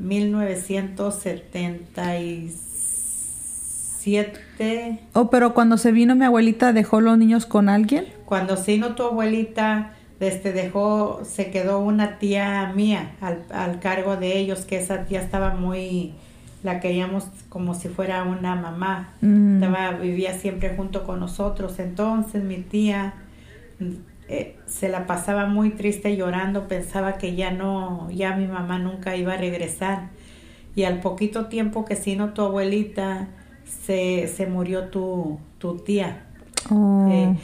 1977 4.07 5.01
Oh, 5.15 5.31
pero 5.31 5.53
cuando 5.55 5.77
se 5.79 5.91
vino 5.93 6.15
mi 6.15 6.25
abuelita 6.25 6.73
dejó 6.73 7.01
los 7.01 7.19
niños 7.19 7.45
con 7.47 7.69
alguien. 7.69 8.07
cuando 8.25 8.57
se 8.57 8.73
vino 8.73 8.95
tu 8.95 9.03
abuelita, 9.03 9.93
este 10.21 10.53
dejó, 10.53 11.23
se 11.25 11.51
quedó 11.51 11.81
una 11.81 12.19
tía 12.19 12.73
mía 12.75 13.13
al, 13.21 13.43
al 13.51 13.81
cargo 13.81 14.17
de 14.17 14.39
ellos, 14.39 14.61
que 14.65 14.79
esa 14.79 15.05
tía 15.07 15.21
estaba 15.21 15.55
muy, 15.55 16.15
la 16.63 16.79
queríamos 16.81 17.25
como 17.49 17.75
si 17.75 17.89
fuera 17.89 18.23
una 18.23 18.55
mamá. 18.55 19.11
Mm. 19.21 19.63
Estaba, 19.63 19.91
vivía 19.93 20.39
siempre 20.39 20.75
junto 20.77 21.05
con 21.05 21.19
nosotros. 21.21 21.79
Entonces 21.81 22.43
mi 22.45 22.59
tía 22.59 23.15
eh, 24.29 24.57
se 24.67 24.89
la 24.89 25.07
pasaba 25.07 25.47
muy 25.47 25.71
triste 25.71 26.17
llorando, 26.17 26.69
pensaba 26.69 27.19
que 27.19 27.35
ya 27.35 27.51
no, 27.51 28.11
ya 28.11 28.35
mi 28.37 28.47
mamá 28.47 28.79
nunca 28.79 29.17
iba 29.17 29.35
a 29.35 29.37
regresar. 29.37 30.11
Y 30.75 30.85
al 30.85 31.01
poquito 31.01 31.47
tiempo 31.47 31.85
que 31.85 31.97
se 31.97 32.11
vino 32.11 32.35
tu 32.35 32.43
abuelita, 32.43 33.29
se, 33.65 34.29
se 34.29 34.47
murió 34.47 34.89
tu, 34.89 35.39
tu 35.59 35.79
tía. 35.79 36.25
Oh. 36.71 37.09
Eh, 37.11 37.37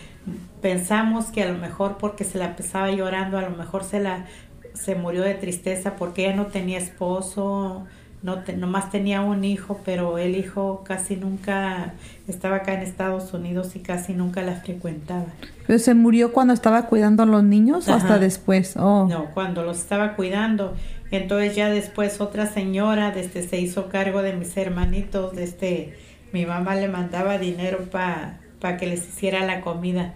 pensamos 0.60 1.26
que 1.26 1.42
a 1.42 1.50
lo 1.50 1.58
mejor 1.58 1.98
porque 1.98 2.24
se 2.24 2.38
la 2.38 2.56
pasaba 2.56 2.90
llorando, 2.90 3.38
a 3.38 3.42
lo 3.42 3.50
mejor 3.50 3.84
se 3.84 4.00
la 4.00 4.26
se 4.74 4.94
murió 4.94 5.22
de 5.22 5.34
tristeza 5.34 5.96
porque 5.96 6.24
ella 6.24 6.36
no 6.36 6.46
tenía 6.46 6.78
esposo, 6.78 7.84
no 8.22 8.38
te- 8.40 8.56
nomás 8.56 8.90
tenía 8.90 9.20
un 9.20 9.44
hijo, 9.44 9.80
pero 9.84 10.18
el 10.18 10.36
hijo 10.36 10.84
casi 10.86 11.16
nunca 11.16 11.94
estaba 12.28 12.56
acá 12.56 12.74
en 12.74 12.80
Estados 12.82 13.32
Unidos 13.34 13.74
y 13.76 13.80
casi 13.80 14.12
nunca 14.12 14.42
la 14.42 14.54
frecuentaba. 14.56 15.26
Pero 15.66 15.78
se 15.78 15.94
murió 15.94 16.32
cuando 16.32 16.54
estaba 16.54 16.86
cuidando 16.86 17.22
a 17.24 17.26
los 17.26 17.42
niños 17.42 17.88
o 17.88 17.94
hasta 17.94 18.18
después. 18.18 18.76
Oh. 18.76 19.06
No, 19.08 19.26
cuando 19.34 19.62
los 19.64 19.78
estaba 19.78 20.14
cuidando. 20.14 20.74
Entonces 21.10 21.54
ya 21.56 21.68
después 21.68 22.20
otra 22.20 22.46
señora 22.46 23.10
desde 23.10 23.46
se 23.46 23.60
hizo 23.60 23.88
cargo 23.88 24.22
de 24.22 24.32
mis 24.34 24.56
hermanitos, 24.56 25.34
desde 25.34 25.94
mi 26.32 26.46
mamá 26.46 26.74
le 26.74 26.88
mandaba 26.88 27.36
dinero 27.38 27.78
para 27.90 28.76
que 28.78 28.86
les 28.86 29.06
hiciera 29.08 29.44
la 29.44 29.60
comida. 29.60 30.14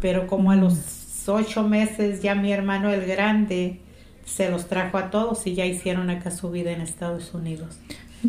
Pero 0.00 0.26
como 0.26 0.50
a 0.50 0.56
los 0.56 1.28
ocho 1.28 1.62
meses 1.64 2.22
ya 2.22 2.34
mi 2.34 2.50
hermano 2.52 2.90
el 2.90 3.04
grande 3.06 3.80
se 4.34 4.50
los 4.50 4.66
trajo 4.68 4.98
a 4.98 5.10
todos 5.10 5.46
y 5.46 5.54
ya 5.54 5.66
hicieron 5.66 6.10
acá 6.10 6.30
su 6.30 6.50
vida 6.50 6.70
en 6.72 6.80
Estados 6.80 7.34
Unidos. 7.34 7.78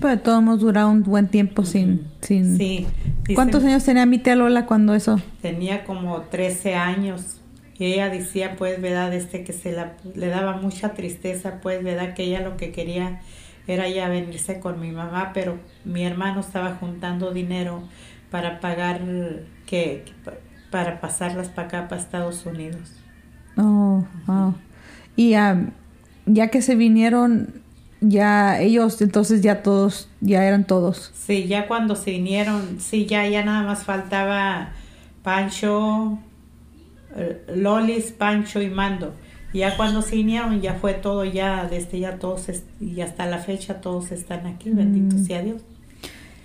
Pero 0.01 0.19
todos 0.19 0.39
hemos 0.39 0.59
durado 0.59 0.89
un 0.89 1.03
buen 1.03 1.27
tiempo 1.27 1.65
sin... 1.65 2.07
sin... 2.21 2.57
Sí. 2.57 2.87
¿Cuántos 3.35 3.63
años 3.63 3.83
tenía 3.83 4.05
mi 4.05 4.17
tía 4.17 4.35
Lola 4.35 4.65
cuando 4.65 4.95
eso? 4.95 5.19
tenía 5.41 5.83
como 5.85 6.21
13 6.21 6.75
años 6.75 7.37
y 7.77 7.85
ella 7.85 8.09
decía 8.09 8.55
pues 8.57 8.81
verdad 8.81 9.13
este 9.13 9.43
que 9.43 9.53
se 9.53 9.71
la, 9.71 9.93
le 10.15 10.27
daba 10.27 10.57
mucha 10.57 10.93
tristeza 10.93 11.59
pues 11.61 11.83
verdad 11.83 12.13
que 12.13 12.23
ella 12.23 12.41
lo 12.41 12.55
que 12.57 12.71
quería 12.71 13.21
era 13.67 13.87
ya 13.89 14.09
venirse 14.09 14.59
con 14.59 14.79
mi 14.79 14.91
mamá 14.91 15.31
pero 15.33 15.57
mi 15.85 16.03
hermano 16.05 16.41
estaba 16.41 16.75
juntando 16.75 17.31
dinero 17.31 17.81
para 18.29 18.59
pagar 18.59 18.99
que, 19.65 20.03
que 20.05 20.11
pa- 20.23 20.37
para 20.69 20.99
pasarlas 21.01 21.49
para 21.49 21.67
acá 21.67 21.87
para 21.87 22.01
Estados 22.01 22.45
Unidos 22.45 22.91
Oh, 23.57 24.03
wow. 24.27 24.55
Y 25.15 25.35
ah, 25.35 25.69
ya 26.25 26.47
que 26.49 26.61
se 26.61 26.75
vinieron, 26.75 27.61
ya 28.01 28.59
ellos, 28.59 29.01
entonces 29.01 29.41
ya 29.41 29.63
todos, 29.63 30.09
ya 30.21 30.45
eran 30.45 30.65
todos. 30.65 31.11
sí 31.15 31.45
ya 31.47 31.67
cuando 31.67 31.95
se 31.95 32.11
vinieron 32.11 32.79
sí 32.79 33.05
ya 33.05 33.27
ya 33.27 33.45
nada 33.45 33.63
más 33.63 33.83
faltaba 33.83 34.73
Pancho 35.23 36.19
eh, 37.15 37.45
Lolis 37.55 38.11
Pancho 38.11 38.61
y 38.61 38.69
Mando. 38.69 39.13
Ya 39.53 39.77
cuando 39.77 40.01
se 40.01 40.15
vinieron 40.15 40.61
ya 40.61 40.73
fue 40.73 40.95
todo 40.95 41.23
ya 41.23 41.67
desde 41.67 41.99
ya 41.99 42.17
todos 42.17 42.47
y 42.81 43.01
hasta 43.01 43.27
la 43.27 43.37
fecha 43.37 43.81
todos 43.81 44.11
están 44.11 44.47
aquí 44.47 44.71
bendito 44.71 45.17
sea 45.23 45.43
Dios. 45.43 45.61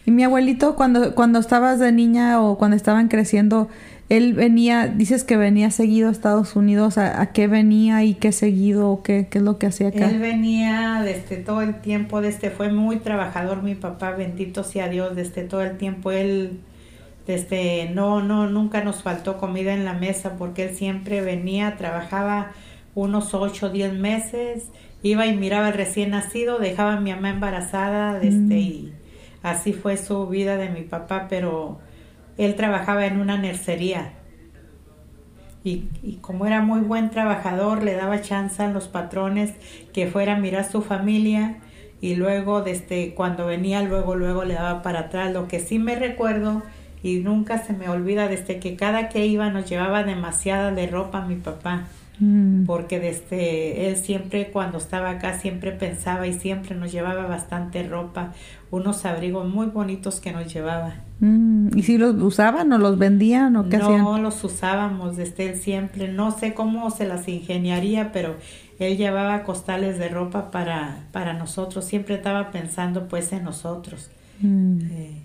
Y 0.09 0.11
mi 0.11 0.24
abuelito, 0.24 0.74
cuando, 0.74 1.14
cuando 1.14 1.39
estabas 1.39 1.79
de 1.79 1.93
niña 1.93 2.41
o 2.41 2.57
cuando 2.57 2.79
estaban 2.79 3.09
creciendo, 3.09 3.68
él 4.09 4.33
venía, 4.33 4.87
dices 4.87 5.23
que 5.25 5.37
venía 5.37 5.71
seguido 5.71 6.09
a 6.09 6.13
Estados 6.13 6.57
Unidos, 6.57 6.97
¿a, 6.97 7.21
a 7.21 7.33
qué 7.33 7.47
venía 7.47 8.05
y 8.05 8.15
qué 8.15 8.33
seguido 8.33 8.91
o 8.91 9.03
qué, 9.03 9.29
qué 9.31 9.39
es 9.39 9.45
lo 9.45 9.59
que 9.59 9.67
hacía 9.67 9.89
acá? 9.89 10.09
Él 10.09 10.19
venía 10.19 11.03
desde 11.05 11.37
todo 11.37 11.61
el 11.61 11.81
tiempo, 11.81 12.21
desde 12.21 12.51
fue 12.51 12.73
muy 12.73 12.97
trabajador 12.97 13.63
mi 13.63 13.75
papá, 13.75 14.13
bendito 14.13 14.65
sea 14.65 14.89
Dios, 14.89 15.15
desde 15.15 15.43
todo 15.43 15.63
el 15.63 15.77
tiempo 15.77 16.11
él 16.11 16.61
desde 17.27 17.91
no 17.91 18.23
no 18.23 18.49
nunca 18.49 18.83
nos 18.83 19.03
faltó 19.03 19.37
comida 19.37 19.75
en 19.75 19.85
la 19.85 19.93
mesa 19.93 20.37
porque 20.39 20.65
él 20.65 20.75
siempre 20.75 21.21
venía, 21.21 21.77
trabajaba 21.77 22.53
unos 22.95 23.35
ocho 23.35 23.67
o 23.67 23.69
diez 23.69 23.93
meses, 23.93 24.65
iba 25.03 25.27
y 25.27 25.37
miraba 25.37 25.67
al 25.67 25.75
recién 25.75 26.11
nacido, 26.11 26.59
dejaba 26.59 26.95
a 26.95 27.01
mi 27.01 27.13
mamá 27.13 27.29
embarazada, 27.29 28.19
desde 28.19 28.59
y 28.59 28.93
así 29.43 29.75
fue 29.75 29.99
su 29.99 30.27
vida 30.27 30.57
de 30.57 30.71
mi 30.71 30.81
papá, 30.81 31.27
pero 31.29 31.79
él 32.39 32.55
trabajaba 32.55 33.07
en 33.07 33.20
una 33.20 33.36
nercería. 33.36 34.14
Y, 35.64 35.89
y 36.03 36.18
como 36.20 36.47
era 36.47 36.62
muy 36.62 36.80
buen 36.80 37.11
trabajador, 37.11 37.82
le 37.82 37.95
daba 37.95 38.22
chance 38.22 38.62
a 38.62 38.70
los 38.70 38.89
patrones 38.89 39.53
que 39.93 40.07
fuera 40.07 40.36
a 40.36 40.39
mirar 40.39 40.64
su 40.64 40.80
familia 40.82 41.59
y 42.01 42.14
luego 42.14 42.62
desde 42.62 43.14
cuando 43.14 43.47
venía, 43.47 43.82
luego, 43.82 44.14
luego 44.14 44.45
le 44.45 44.55
daba 44.55 44.82
para 44.82 45.01
atrás. 45.01 45.32
Lo 45.32 45.49
que 45.49 45.61
sí 45.61 45.78
me 45.78 45.97
recuerdo 45.97 46.62
y 47.03 47.18
nunca 47.18 47.59
se 47.59 47.72
me 47.72 47.89
olvida 47.89 48.28
desde 48.28 48.61
que 48.61 48.76
cada 48.76 49.09
que 49.09 49.26
iba 49.26 49.51
nos 49.51 49.68
llevaba 49.68 50.05
demasiada 50.05 50.70
de 50.70 50.86
ropa 50.86 51.22
mi 51.22 51.36
papá 51.36 51.89
Mm. 52.21 52.64
porque 52.64 52.99
desde 52.99 53.89
él 53.89 53.97
siempre 53.97 54.51
cuando 54.51 54.79
estaba 54.79 55.11
acá 55.11 55.39
siempre 55.39 55.71
pensaba 55.71 56.27
y 56.27 56.33
siempre 56.33 56.75
nos 56.75 56.91
llevaba 56.91 57.27
bastante 57.27 57.87
ropa, 57.87 58.33
unos 58.73 59.05
abrigos 59.05 59.49
muy 59.49 59.66
bonitos 59.66 60.21
que 60.21 60.33
nos 60.33 60.53
llevaba. 60.53 60.95
Mm, 61.21 61.79
¿Y 61.79 61.83
si 61.85 61.97
los 61.97 62.21
usaban 62.21 62.73
o 62.73 62.79
los 62.79 62.99
vendían 62.99 63.55
o 63.55 63.69
qué 63.69 63.79
no 63.79 63.85
hacían? 63.85 64.23
los 64.23 64.43
usábamos 64.43 65.16
desde 65.16 65.51
él 65.51 65.57
siempre, 65.59 66.09
no 66.09 66.33
sé 66.33 66.55
cómo 66.55 66.91
se 66.91 67.07
las 67.07 67.29
ingeniaría, 67.29 68.11
pero 68.12 68.35
él 68.81 68.97
llevaba 68.97 69.45
costales 69.45 69.99
de 69.99 70.09
ropa 70.09 70.51
para, 70.51 71.05
para 71.12 71.35
nosotros, 71.35 71.85
siempre 71.85 72.16
estaba 72.16 72.51
pensando 72.51 73.07
pues 73.07 73.33
en 73.33 73.45
nosotros. 73.45 74.11
Mm. 74.41 74.81
Eh, 74.91 75.23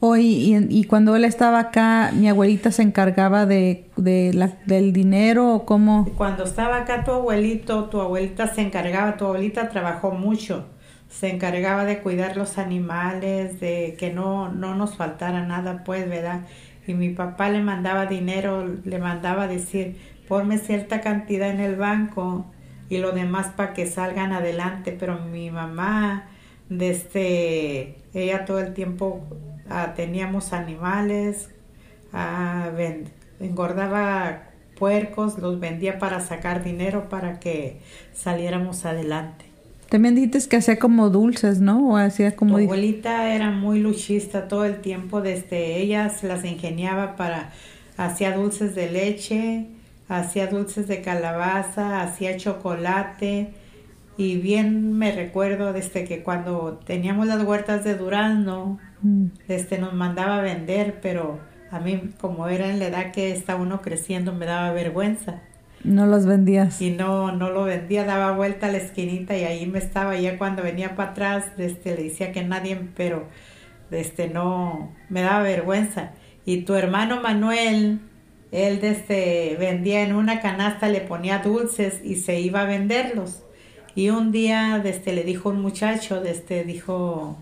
Oh, 0.00 0.16
y, 0.16 0.84
cuando 0.88 1.16
él 1.16 1.24
estaba 1.24 1.58
acá, 1.58 2.12
mi 2.14 2.28
abuelita 2.28 2.70
se 2.70 2.82
encargaba 2.82 3.46
de, 3.46 3.86
de 3.96 4.32
la, 4.32 4.52
del 4.64 4.92
dinero 4.92 5.54
o 5.54 5.66
cómo... 5.66 6.08
Cuando 6.16 6.44
estaba 6.44 6.76
acá 6.76 7.02
tu 7.02 7.10
abuelito, 7.10 7.86
tu 7.86 8.00
abuelita 8.00 8.46
se 8.54 8.60
encargaba, 8.60 9.16
tu 9.16 9.24
abuelita 9.24 9.68
trabajó 9.70 10.12
mucho, 10.12 10.66
se 11.08 11.30
encargaba 11.30 11.84
de 11.84 11.98
cuidar 11.98 12.36
los 12.36 12.58
animales, 12.58 13.58
de 13.58 13.96
que 13.98 14.12
no, 14.12 14.50
no 14.50 14.76
nos 14.76 14.94
faltara 14.96 15.44
nada, 15.44 15.82
pues, 15.82 16.08
¿verdad? 16.08 16.42
Y 16.86 16.94
mi 16.94 17.08
papá 17.08 17.50
le 17.50 17.60
mandaba 17.60 18.06
dinero, 18.06 18.68
le 18.84 18.98
mandaba 19.00 19.48
decir, 19.48 19.96
ponme 20.28 20.58
cierta 20.58 21.00
cantidad 21.00 21.50
en 21.50 21.58
el 21.58 21.74
banco 21.74 22.46
y 22.88 22.98
lo 22.98 23.10
demás 23.10 23.48
para 23.48 23.74
que 23.74 23.86
salgan 23.86 24.32
adelante, 24.32 24.96
pero 24.98 25.18
mi 25.18 25.50
mamá, 25.50 26.28
desde 26.68 27.96
ella 28.14 28.44
todo 28.44 28.60
el 28.60 28.74
tiempo 28.74 29.26
ah, 29.70 29.94
teníamos 29.94 30.52
animales, 30.52 31.50
ah, 32.12 32.70
engordaba 33.40 34.42
puercos, 34.78 35.38
los 35.38 35.60
vendía 35.60 35.98
para 35.98 36.20
sacar 36.20 36.62
dinero 36.62 37.08
para 37.08 37.40
que 37.40 37.80
saliéramos 38.14 38.84
adelante. 38.84 39.46
También 39.88 40.14
dijiste 40.14 40.46
que 40.48 40.56
hacía 40.56 40.78
como 40.78 41.08
dulces, 41.08 41.60
¿no? 41.60 41.90
O 41.90 41.96
hacía 41.96 42.36
como... 42.36 42.56
Tu 42.58 42.64
abuelita 42.64 43.34
era 43.34 43.50
muy 43.50 43.80
luchista 43.80 44.46
todo 44.46 44.64
el 44.64 44.80
tiempo, 44.80 45.22
desde 45.22 45.78
ella 45.78 46.10
se 46.10 46.28
las 46.28 46.44
ingeniaba 46.44 47.16
para, 47.16 47.52
hacía 47.96 48.36
dulces 48.36 48.74
de 48.74 48.90
leche, 48.90 49.66
hacía 50.08 50.46
dulces 50.46 50.88
de 50.88 51.00
calabaza, 51.00 52.02
hacía 52.02 52.36
chocolate 52.36 53.50
y 54.18 54.36
bien 54.36 54.92
me 54.98 55.12
recuerdo 55.12 55.72
desde 55.72 56.04
que 56.04 56.22
cuando 56.22 56.80
teníamos 56.84 57.26
las 57.26 57.42
huertas 57.44 57.84
de 57.84 57.94
durazno. 57.94 58.78
Este 59.48 59.78
nos 59.78 59.92
mandaba 59.92 60.38
a 60.38 60.42
vender, 60.42 61.00
pero 61.00 61.38
a 61.70 61.80
mí 61.80 62.10
como 62.20 62.48
era 62.48 62.68
en 62.68 62.78
la 62.78 62.86
edad 62.86 63.12
que 63.12 63.32
está 63.32 63.56
uno 63.56 63.82
creciendo 63.82 64.32
me 64.32 64.46
daba 64.46 64.72
vergüenza. 64.72 65.42
No 65.84 66.06
los 66.06 66.26
vendías. 66.26 66.80
Y 66.82 66.90
no, 66.90 67.32
no 67.32 67.50
lo 67.50 67.64
vendía, 67.64 68.04
daba 68.04 68.32
vuelta 68.32 68.66
a 68.66 68.72
la 68.72 68.78
esquinita 68.78 69.36
y 69.36 69.44
ahí 69.44 69.66
me 69.66 69.78
estaba. 69.78 70.16
Ya 70.16 70.36
cuando 70.36 70.62
venía 70.62 70.96
para 70.96 71.10
atrás, 71.10 71.46
este, 71.56 71.94
le 71.94 72.04
decía 72.04 72.32
que 72.32 72.42
nadie, 72.42 72.80
pero 72.96 73.26
este, 73.90 74.28
no, 74.28 74.92
me 75.08 75.22
daba 75.22 75.42
vergüenza. 75.42 76.10
Y 76.44 76.62
tu 76.62 76.74
hermano 76.74 77.20
Manuel, 77.20 78.00
él 78.50 78.80
desde, 78.80 79.56
vendía 79.58 80.02
en 80.02 80.14
una 80.14 80.40
canasta, 80.40 80.88
le 80.88 81.00
ponía 81.00 81.38
dulces 81.38 82.00
y 82.02 82.16
se 82.16 82.40
iba 82.40 82.62
a 82.62 82.66
venderlos. 82.66 83.44
Y 83.94 84.10
un 84.10 84.32
día 84.32 84.80
desde, 84.82 85.12
le 85.12 85.22
dijo 85.22 85.50
un 85.50 85.60
muchacho, 85.60 86.20
desde, 86.20 86.64
dijo, 86.64 87.36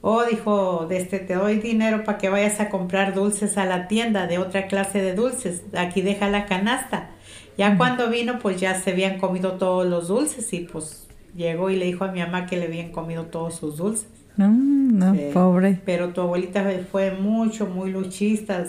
oh, 0.00 0.24
dijo, 0.24 0.86
desde, 0.88 1.18
te 1.18 1.34
doy 1.34 1.58
dinero 1.58 2.04
para 2.04 2.18
que 2.18 2.28
vayas 2.28 2.60
a 2.60 2.68
comprar 2.68 3.14
dulces 3.14 3.58
a 3.58 3.64
la 3.66 3.88
tienda 3.88 4.26
de 4.26 4.38
otra 4.38 4.66
clase 4.68 5.00
de 5.02 5.14
dulces. 5.14 5.62
Aquí 5.76 6.02
deja 6.02 6.28
la 6.30 6.46
canasta. 6.46 7.10
Ya 7.58 7.76
cuando 7.76 8.10
vino, 8.10 8.38
pues 8.38 8.60
ya 8.60 8.74
se 8.80 8.90
habían 8.92 9.18
comido 9.18 9.52
todos 9.52 9.86
los 9.86 10.08
dulces 10.08 10.52
y 10.52 10.60
pues 10.60 11.06
llegó 11.34 11.70
y 11.70 11.76
le 11.76 11.86
dijo 11.86 12.04
a 12.04 12.12
mi 12.12 12.20
mamá 12.20 12.46
que 12.46 12.56
le 12.56 12.66
habían 12.66 12.92
comido 12.92 13.24
todos 13.26 13.56
sus 13.56 13.78
dulces. 13.78 14.08
No, 14.36 14.50
no, 14.50 15.14
Eh, 15.14 15.30
pobre. 15.32 15.80
Pero 15.86 16.10
tu 16.10 16.20
abuelita 16.20 16.64
fue 16.92 17.12
mucho, 17.12 17.66
muy 17.66 17.90
luchista. 17.90 18.64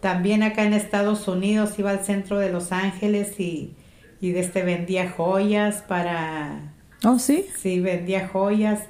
También 0.00 0.42
acá 0.42 0.64
en 0.64 0.72
Estados 0.74 1.28
Unidos 1.28 1.78
iba 1.78 1.90
al 1.90 2.04
centro 2.04 2.38
de 2.38 2.50
Los 2.50 2.72
Ángeles 2.72 3.38
y, 3.40 3.72
y 4.20 4.32
desde 4.32 4.62
vendía 4.62 5.10
joyas 5.10 5.82
para... 5.82 6.74
Oh, 7.04 7.18
sí. 7.18 7.46
Sí, 7.56 7.80
vendía 7.80 8.28
joyas. 8.28 8.80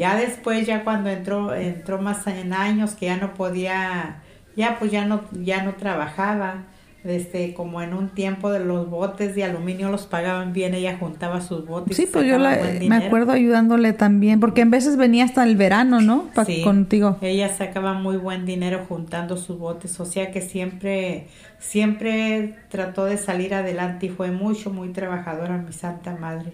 Ya 0.00 0.16
después, 0.16 0.66
ya 0.66 0.84
cuando 0.84 1.10
entró, 1.10 1.54
entró 1.54 2.00
más 2.00 2.26
en 2.26 2.52
años, 2.52 2.94
que 2.94 3.06
ya 3.06 3.16
no 3.18 3.34
podía, 3.34 4.22
ya 4.56 4.78
pues 4.78 4.90
ya 4.90 5.04
no, 5.06 5.20
ya 5.32 5.62
no 5.62 5.74
trabajaba. 5.74 6.64
Desde 7.02 7.54
como 7.54 7.80
en 7.80 7.94
un 7.94 8.10
tiempo 8.10 8.50
de 8.50 8.60
los 8.60 8.90
botes 8.90 9.34
de 9.34 9.44
aluminio 9.44 9.88
los 9.88 10.06
pagaban 10.06 10.52
bien, 10.52 10.74
ella 10.74 10.98
juntaba 10.98 11.40
sus 11.40 11.64
botes. 11.66 11.96
Sí, 11.96 12.02
y 12.02 12.06
pues 12.12 12.26
yo 12.26 12.36
la- 12.38 12.50
me 12.88 12.96
acuerdo 13.06 13.32
ayudándole 13.32 13.94
también, 13.94 14.38
porque 14.38 14.60
en 14.60 14.70
veces 14.70 14.96
venía 14.98 15.24
hasta 15.24 15.42
el 15.44 15.56
verano, 15.56 16.00
¿no? 16.02 16.24
Pa- 16.34 16.44
Sí, 16.44 16.60
contigo. 16.62 17.16
Ella 17.22 17.48
sacaba 17.48 17.94
muy 17.94 18.18
buen 18.18 18.44
dinero 18.44 18.84
juntando 18.86 19.38
sus 19.38 19.58
botes, 19.58 19.98
o 19.98 20.04
sea 20.04 20.30
que 20.30 20.42
siempre, 20.42 21.28
siempre 21.58 22.54
trató 22.68 23.06
de 23.06 23.16
salir 23.16 23.54
adelante 23.54 24.06
y 24.06 24.08
fue 24.10 24.30
mucho, 24.30 24.70
muy 24.70 24.90
trabajadora 24.92 25.56
mi 25.56 25.72
santa 25.72 26.16
madre. 26.16 26.52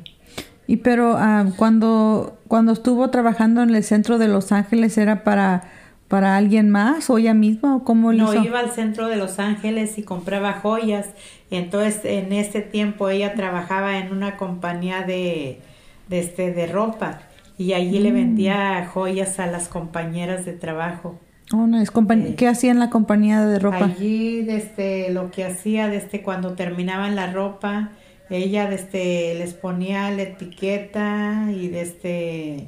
Y 0.66 0.78
pero 0.78 1.14
ah, 1.16 1.44
cuando 1.56 2.38
cuando 2.48 2.72
estuvo 2.72 3.10
trabajando 3.10 3.62
en 3.62 3.70
el 3.74 3.82
centro 3.84 4.18
de 4.18 4.28
Los 4.28 4.52
Ángeles 4.52 4.98
era 4.98 5.22
para 5.24 5.64
para 6.08 6.36
alguien 6.36 6.70
más 6.70 7.10
o 7.10 7.18
ella 7.18 7.34
misma 7.34 7.74
o 7.76 7.82
cómo 7.84 8.12
lo 8.12 8.24
No 8.24 8.34
hizo. 8.34 8.44
iba 8.44 8.60
al 8.60 8.70
centro 8.70 9.08
de 9.08 9.16
Los 9.16 9.38
Ángeles 9.40 9.98
y 9.98 10.02
compraba 10.04 10.52
joyas, 10.54 11.06
entonces 11.50 12.00
en 12.04 12.32
ese 12.32 12.60
tiempo 12.60 13.08
ella 13.08 13.34
trabajaba 13.34 13.98
en 13.98 14.12
una 14.12 14.36
compañía 14.36 15.02
de, 15.02 15.60
de, 16.08 16.18
este, 16.20 16.52
de 16.52 16.66
ropa 16.68 17.20
y 17.58 17.72
allí 17.72 17.98
Mm. 17.98 18.02
le 18.02 18.12
vendía 18.12 18.86
joyas 18.92 19.40
a 19.40 19.46
las 19.48 19.66
compañeras 19.68 20.44
de 20.44 20.52
trabajo. 20.52 21.18
Oh, 21.52 21.66
Sí. 21.66 22.34
¿Qué 22.36 22.48
hacía 22.48 22.70
en 22.72 22.78
la 22.80 22.90
compañía 22.90 23.44
de 23.44 23.58
ropa? 23.58 23.84
Allí, 23.86 24.42
desde 24.42 25.10
lo 25.10 25.30
que 25.30 25.44
hacía, 25.44 25.88
desde 25.88 26.22
cuando 26.22 26.52
terminaban 26.54 27.14
la 27.16 27.32
ropa, 27.32 27.90
ella 28.30 28.68
desde 28.68 29.34
les 29.38 29.54
ponía 29.54 30.10
la 30.10 30.22
etiqueta 30.22 31.48
y 31.54 31.68
desde 31.68 32.66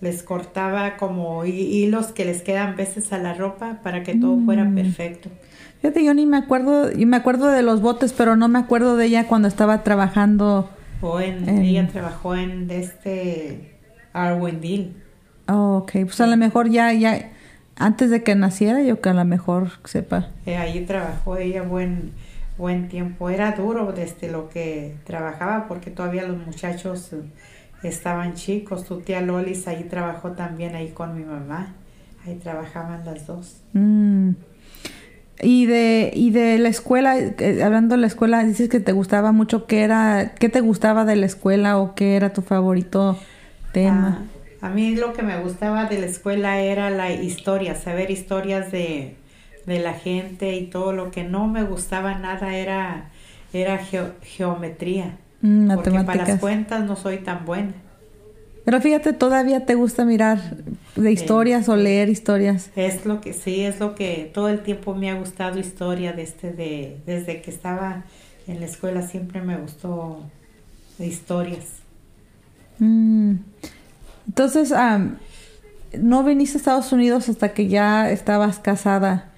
les 0.00 0.22
cortaba 0.22 0.96
como 0.96 1.44
hi- 1.44 1.50
hilos 1.84 2.06
que 2.08 2.24
les 2.24 2.42
quedan 2.42 2.76
veces 2.76 3.12
a 3.12 3.18
la 3.18 3.34
ropa 3.34 3.80
para 3.82 4.02
que 4.02 4.14
todo 4.14 4.38
fuera 4.44 4.64
Mm. 4.64 4.74
perfecto. 4.74 5.28
Fíjate, 5.80 6.04
yo 6.04 6.12
ni 6.14 6.26
me 6.26 6.36
acuerdo, 6.36 6.90
y 6.92 7.06
me 7.06 7.16
acuerdo 7.16 7.48
de 7.48 7.62
los 7.62 7.80
botes, 7.80 8.12
pero 8.12 8.36
no 8.36 8.48
me 8.48 8.58
acuerdo 8.58 8.96
de 8.96 9.06
ella 9.06 9.26
cuando 9.26 9.48
estaba 9.48 9.82
trabajando. 9.82 10.68
O 11.00 11.20
en, 11.20 11.48
En- 11.48 11.62
ella 11.62 11.88
trabajó 11.88 12.34
en 12.34 12.70
este 12.70 13.72
Arwindale. 14.12 14.90
Oh, 15.48 15.78
ok, 15.78 15.92
pues 16.04 16.20
a 16.20 16.26
lo 16.26 16.36
mejor 16.36 16.68
ya, 16.70 16.92
ya, 16.92 17.30
antes 17.76 18.10
de 18.10 18.22
que 18.22 18.34
naciera, 18.34 18.82
yo 18.82 19.00
que 19.00 19.08
a 19.08 19.14
lo 19.14 19.24
mejor 19.24 19.70
sepa. 19.84 20.28
Eh, 20.46 20.56
allí 20.56 20.80
trabajó 20.80 21.36
ella 21.38 21.62
buen 21.62 22.12
buen 22.60 22.88
tiempo. 22.88 23.30
Era 23.30 23.52
duro 23.52 23.92
desde 23.92 24.30
lo 24.30 24.48
que 24.48 24.94
trabajaba 25.04 25.66
porque 25.66 25.90
todavía 25.90 26.24
los 26.24 26.38
muchachos 26.38 27.12
eh, 27.12 27.22
estaban 27.82 28.34
chicos. 28.34 28.84
Tu 28.84 29.00
tía 29.00 29.20
Lolis 29.22 29.66
ahí 29.66 29.84
trabajó 29.84 30.32
también 30.32 30.76
ahí 30.76 30.90
con 30.90 31.16
mi 31.16 31.24
mamá. 31.24 31.74
Ahí 32.26 32.36
trabajaban 32.36 33.04
las 33.04 33.26
dos. 33.26 33.56
Mm. 33.72 34.32
Y 35.42 35.64
de, 35.64 36.10
y 36.14 36.30
de 36.30 36.58
la 36.58 36.68
escuela, 36.68 37.18
eh, 37.18 37.62
hablando 37.64 37.94
de 37.94 38.02
la 38.02 38.06
escuela, 38.06 38.44
dices 38.44 38.68
que 38.68 38.78
te 38.78 38.92
gustaba 38.92 39.32
mucho, 39.32 39.66
¿qué 39.66 39.80
era, 39.80 40.34
qué 40.38 40.50
te 40.50 40.60
gustaba 40.60 41.06
de 41.06 41.16
la 41.16 41.24
escuela 41.24 41.78
o 41.78 41.94
qué 41.94 42.14
era 42.14 42.34
tu 42.34 42.42
favorito 42.42 43.18
tema? 43.72 44.26
Ah, 44.60 44.66
a 44.66 44.68
mí 44.68 44.96
lo 44.96 45.14
que 45.14 45.22
me 45.22 45.40
gustaba 45.40 45.86
de 45.86 45.98
la 45.98 46.04
escuela 46.04 46.60
era 46.60 46.90
la 46.90 47.10
historia, 47.10 47.74
saber 47.74 48.10
historias 48.10 48.70
de, 48.70 49.16
de 49.66 49.78
la 49.80 49.94
gente 49.94 50.54
y 50.56 50.66
todo 50.66 50.92
lo 50.92 51.10
que 51.10 51.24
no 51.24 51.46
me 51.48 51.62
gustaba 51.62 52.14
nada 52.18 52.54
era, 52.56 53.10
era 53.52 53.78
geo- 53.78 54.14
geometría. 54.22 55.16
Mm, 55.42 55.68
Porque 55.74 55.90
para 55.90 55.96
las 55.98 56.06
matemáticas. 56.06 56.40
cuentas 56.40 56.84
no 56.84 56.96
soy 56.96 57.18
tan 57.18 57.44
buena. 57.44 57.72
Pero 58.64 58.80
fíjate, 58.80 59.12
todavía 59.14 59.64
te 59.64 59.74
gusta 59.74 60.04
mirar 60.04 60.38
de 60.94 61.10
historias 61.12 61.68
o 61.68 61.76
leer 61.76 62.08
historias. 62.10 62.70
Es 62.76 63.06
lo 63.06 63.20
que 63.20 63.32
sí, 63.32 63.62
es 63.62 63.80
lo 63.80 63.94
que 63.94 64.30
todo 64.32 64.48
el 64.48 64.60
tiempo 64.60 64.94
me 64.94 65.10
ha 65.10 65.14
gustado 65.14 65.58
historia 65.58 66.12
desde, 66.12 66.52
de, 66.52 66.98
desde 67.06 67.40
que 67.40 67.50
estaba 67.50 68.04
en 68.46 68.60
la 68.60 68.66
escuela 68.66 69.02
siempre 69.02 69.40
me 69.40 69.56
gustó 69.56 70.20
historias. 70.98 71.66
Mm. 72.78 73.36
Entonces, 74.28 74.72
no 75.98 76.22
viniste 76.22 76.56
a 76.56 76.60
Estados 76.60 76.92
Unidos 76.92 77.28
hasta 77.28 77.52
que 77.54 77.66
ya 77.68 78.10
estabas 78.10 78.58
casada. 78.58 79.29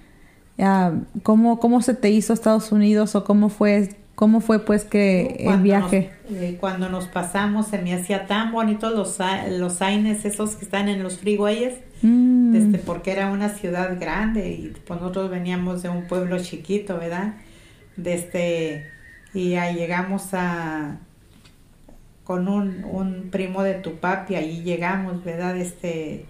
¿Cómo, 1.23 1.59
¿Cómo 1.59 1.81
se 1.81 1.93
te 1.93 2.09
hizo 2.11 2.33
Estados 2.33 2.71
Unidos 2.71 3.15
o 3.15 3.23
cómo 3.23 3.49
fue, 3.49 3.89
cómo 4.15 4.39
fue 4.39 4.59
pues 4.59 4.83
que 4.85 5.35
el 5.39 5.45
Cuando 5.45 5.63
viaje? 5.63 6.11
nos- 6.29 6.37
eh, 6.41 6.57
cuando 6.59 6.89
nos 6.89 7.07
pasamos 7.07 7.67
se 7.67 7.79
me 7.79 7.93
hacía 7.93 8.27
tan 8.27 8.51
bonito 8.51 8.89
los, 8.91 9.17
los 9.51 9.81
aines 9.81 10.25
esos 10.25 10.55
que 10.55 10.65
están 10.65 10.89
en 10.89 11.01
los 11.03 11.17
freeways, 11.19 11.73
Mm. 12.05 12.51
desde 12.51 12.77
porque 12.79 13.11
era 13.13 13.31
una 13.31 13.47
ciudad 13.47 13.97
grande 13.97 14.49
y 14.49 14.73
pues 14.85 14.99
nosotros 14.99 15.29
veníamos 15.31 15.81
de 15.83 15.89
un 15.89 16.05
pueblo 16.05 16.37
chiquito, 16.37 16.97
¿verdad? 16.99 17.35
Desde 17.95 18.87
y 19.33 19.55
ahí 19.55 19.75
llegamos 19.75 20.33
a 20.33 20.97
con 22.25 22.47
un, 22.47 22.83
un 22.85 23.29
primo 23.31 23.63
de 23.63 23.75
tu 23.75 23.95
papi, 23.95 24.35
ahí 24.35 24.63
llegamos, 24.63 25.23
¿verdad? 25.23 25.57
Este 25.57 26.25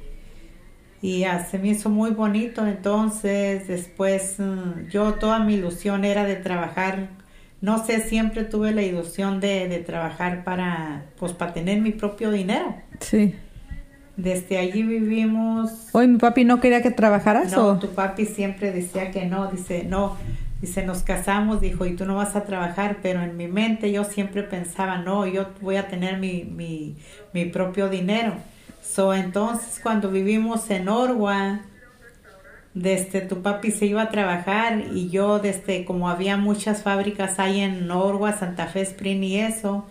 y 1.04 1.26
ah, 1.26 1.46
se 1.52 1.60
me 1.60 1.68
hizo 1.68 1.90
muy 1.90 2.12
bonito, 2.12 2.66
entonces 2.66 3.68
después 3.68 4.36
mm, 4.40 4.88
yo 4.90 5.16
toda 5.16 5.40
mi 5.40 5.56
ilusión 5.56 6.06
era 6.06 6.24
de 6.24 6.38
trabajar, 6.38 7.10
no 7.60 7.86
sé, 7.86 8.00
siempre 8.00 8.46
tuve 8.46 8.72
la 8.72 8.84
ilusión 8.84 9.42
de, 9.42 9.68
de 9.68 9.80
trabajar 9.80 10.46
para, 10.46 11.04
pues 11.20 11.34
para 11.34 11.52
tener 11.52 11.82
mi 11.82 11.92
propio 11.92 12.32
dinero. 12.32 12.78
Sí. 13.02 13.36
Desde 14.16 14.58
allí 14.58 14.82
vivimos 14.84 15.90
Hoy 15.92 16.08
mi 16.08 16.20
papi 16.20 16.46
no 16.46 16.62
quería 16.62 16.82
que 16.82 16.92
trabajaras 16.92 17.52
no, 17.52 17.68
o 17.68 17.80
tu 17.80 17.90
papi 17.90 18.26
siempre 18.26 18.72
decía 18.72 19.12
que 19.12 19.26
no, 19.26 19.52
dice, 19.52 19.84
no, 19.84 20.16
dice, 20.62 20.86
nos 20.86 21.04
casamos, 21.04 21.60
dijo, 21.60 21.86
y 21.86 21.98
tú 21.98 22.06
no 22.06 22.16
vas 22.16 22.38
a 22.38 22.46
trabajar, 22.46 23.00
pero 23.02 23.22
en 23.22 23.36
mi 23.36 23.50
mente 23.50 23.92
yo 23.92 24.06
siempre 24.06 24.42
pensaba, 24.44 25.00
no, 25.00 25.28
yo 25.28 25.48
voy 25.60 25.76
a 25.76 25.90
tener 25.90 26.18
mi, 26.18 26.46
mi, 26.46 26.96
mi 27.34 27.44
propio 27.44 27.90
dinero. 27.90 28.36
So, 28.84 29.14
entonces, 29.14 29.80
cuando 29.82 30.12
vivimos 30.12 30.70
en 30.70 30.90
Orwa, 30.90 31.62
desde 32.74 33.22
tu 33.22 33.42
papi 33.42 33.72
se 33.72 33.86
iba 33.86 34.04
a 34.04 34.10
trabajar 34.10 34.84
y 34.94 35.10
yo, 35.10 35.40
desde 35.40 35.86
como 35.86 36.10
había 36.10 36.38
muchas 36.38 36.84
fábricas 36.84 37.40
ahí 37.40 37.60
en 37.62 37.90
Orwa, 37.90 38.34
Santa 38.34 38.68
Fe 38.68 38.82
Spring 38.82 39.24
y 39.24 39.40
eso, 39.40 39.86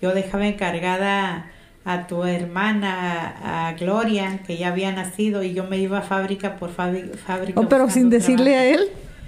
yo 0.00 0.14
dejaba 0.14 0.46
encargada 0.46 1.50
a 1.84 2.06
tu 2.06 2.24
hermana, 2.24 3.68
a 3.68 3.72
Gloria, 3.72 4.40
que 4.46 4.56
ya 4.56 4.68
había 4.68 4.92
nacido, 4.92 5.42
y 5.42 5.54
yo 5.54 5.64
me 5.64 5.78
iba 5.78 6.02
fábrica 6.02 6.56
por 6.56 6.70
fábrica. 6.70 7.52
Oh, 7.54 7.68
pero 7.68 7.88
sin 7.88 8.10
decirle 8.10 8.56
a 8.56 8.62
trabajo. 8.62 8.84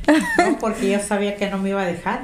él. 0.07 0.51
No, 0.53 0.59
porque 0.59 0.91
yo 0.91 0.99
sabía 0.99 1.37
que 1.37 1.49
no 1.51 1.59
me 1.59 1.71
iba 1.71 1.83
a 1.83 1.87
dejar. 1.87 2.21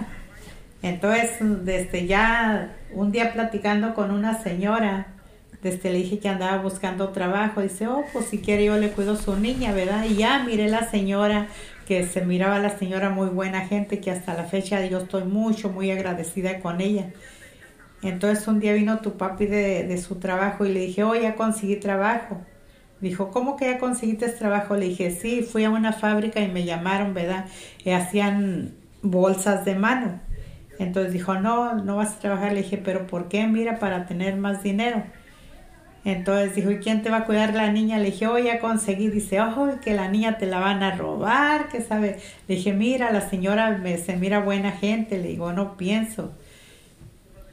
Entonces, 0.82 1.30
desde 1.40 2.06
ya, 2.06 2.74
un 2.92 3.12
día 3.12 3.32
platicando 3.32 3.94
con 3.94 4.10
una 4.10 4.42
señora, 4.42 5.06
desde 5.62 5.90
le 5.90 5.98
dije 5.98 6.18
que 6.18 6.28
andaba 6.28 6.62
buscando 6.62 7.10
trabajo, 7.10 7.60
dice, 7.60 7.86
oh, 7.86 8.04
pues 8.12 8.26
si 8.26 8.38
quiere 8.38 8.64
yo 8.64 8.76
le 8.76 8.90
cuido 8.90 9.16
su 9.16 9.36
niña, 9.36 9.72
¿verdad? 9.72 10.04
Y 10.04 10.16
ya 10.16 10.42
miré 10.44 10.68
la 10.68 10.88
señora, 10.88 11.48
que 11.86 12.06
se 12.06 12.24
miraba 12.24 12.58
la 12.58 12.70
señora 12.70 13.10
muy 13.10 13.28
buena 13.28 13.62
gente, 13.66 14.00
que 14.00 14.10
hasta 14.10 14.34
la 14.34 14.44
fecha 14.44 14.84
yo 14.86 14.98
estoy 14.98 15.24
mucho, 15.24 15.70
muy 15.70 15.90
agradecida 15.90 16.60
con 16.60 16.80
ella. 16.80 17.10
Entonces 18.02 18.46
un 18.48 18.60
día 18.60 18.72
vino 18.74 19.00
tu 19.00 19.16
papi 19.16 19.46
de, 19.46 19.84
de 19.84 19.98
su 19.98 20.16
trabajo 20.16 20.64
y 20.64 20.72
le 20.72 20.80
dije, 20.80 21.04
oh, 21.04 21.14
ya 21.14 21.34
conseguí 21.34 21.76
trabajo. 21.76 22.40
Dijo, 23.00 23.30
¿cómo 23.30 23.56
que 23.56 23.66
ya 23.66 23.78
conseguiste 23.78 24.28
trabajo? 24.30 24.74
Le 24.74 24.86
dije, 24.86 25.10
sí, 25.10 25.42
fui 25.42 25.64
a 25.64 25.70
una 25.70 25.92
fábrica 25.92 26.40
y 26.40 26.48
me 26.48 26.64
llamaron, 26.64 27.14
¿verdad? 27.14 27.46
Y 27.84 27.90
hacían 27.90 28.74
bolsas 29.02 29.64
de 29.64 29.74
mano. 29.74 30.20
Entonces 30.78 31.12
dijo, 31.12 31.34
no, 31.34 31.74
no 31.74 31.96
vas 31.96 32.14
a 32.16 32.18
trabajar. 32.20 32.52
Le 32.52 32.62
dije, 32.62 32.78
pero 32.78 33.06
¿por 33.06 33.28
qué? 33.28 33.46
Mira, 33.46 33.78
para 33.78 34.06
tener 34.06 34.36
más 34.36 34.62
dinero. 34.62 35.04
Entonces 36.06 36.54
dijo, 36.54 36.70
¿y 36.70 36.78
quién 36.78 37.02
te 37.02 37.10
va 37.10 37.16
a 37.16 37.24
cuidar 37.24 37.52
la 37.52 37.72
niña? 37.72 37.98
Le 37.98 38.12
dije, 38.12 38.28
oh, 38.28 38.38
ya 38.38 38.60
conseguí. 38.60 39.08
Dice, 39.08 39.40
ojo, 39.40 39.68
que 39.82 39.92
la 39.92 40.08
niña 40.08 40.38
te 40.38 40.46
la 40.46 40.60
van 40.60 40.84
a 40.84 40.94
robar, 40.94 41.68
que 41.68 41.80
sabe. 41.80 42.20
Le 42.46 42.54
dije, 42.54 42.72
mira, 42.72 43.10
la 43.10 43.28
señora 43.28 43.76
me, 43.82 43.98
se 43.98 44.14
mira 44.14 44.38
buena 44.38 44.70
gente. 44.70 45.18
Le 45.18 45.30
digo, 45.30 45.52
no 45.52 45.76
pienso. 45.76 46.30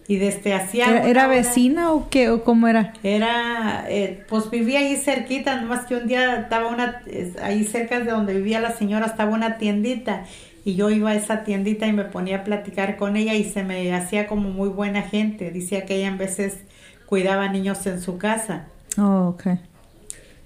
Y 0.07 0.17
desde 0.17 0.53
hacía... 0.53 0.87
¿Era, 0.87 1.07
era 1.07 1.27
vecina 1.27 1.93
o 1.93 2.11
qué? 2.11 2.29
¿O 2.29 2.43
cómo 2.43 2.67
era? 2.67 2.93
Era, 3.01 3.85
eh, 3.89 4.23
pues 4.29 4.51
vivía 4.51 4.81
ahí 4.81 4.97
cerquita, 4.97 5.59
nomás 5.59 5.87
que 5.87 5.95
un 5.95 6.07
día 6.07 6.41
estaba 6.41 6.67
una, 6.67 7.01
ahí 7.41 7.63
cerca 7.63 8.01
de 8.01 8.11
donde 8.11 8.35
vivía 8.35 8.59
la 8.59 8.73
señora 8.73 9.07
estaba 9.07 9.31
una 9.31 9.57
tiendita 9.57 10.25
y 10.63 10.75
yo 10.75 10.91
iba 10.91 11.09
a 11.09 11.15
esa 11.15 11.43
tiendita 11.43 11.87
y 11.87 11.93
me 11.93 12.03
ponía 12.03 12.37
a 12.37 12.43
platicar 12.43 12.97
con 12.97 13.15
ella 13.15 13.33
y 13.33 13.45
se 13.45 13.63
me 13.63 13.91
hacía 13.95 14.27
como 14.27 14.49
muy 14.49 14.69
buena 14.69 15.01
gente. 15.01 15.49
Decía 15.49 15.85
que 15.85 15.95
ella 15.95 16.09
en 16.09 16.19
veces 16.19 16.59
cuidaba 17.05 17.47
niños 17.49 17.85
en 17.85 18.01
su 18.01 18.17
casa. 18.17 18.67
Oh, 18.97 19.29
ok. 19.29 19.47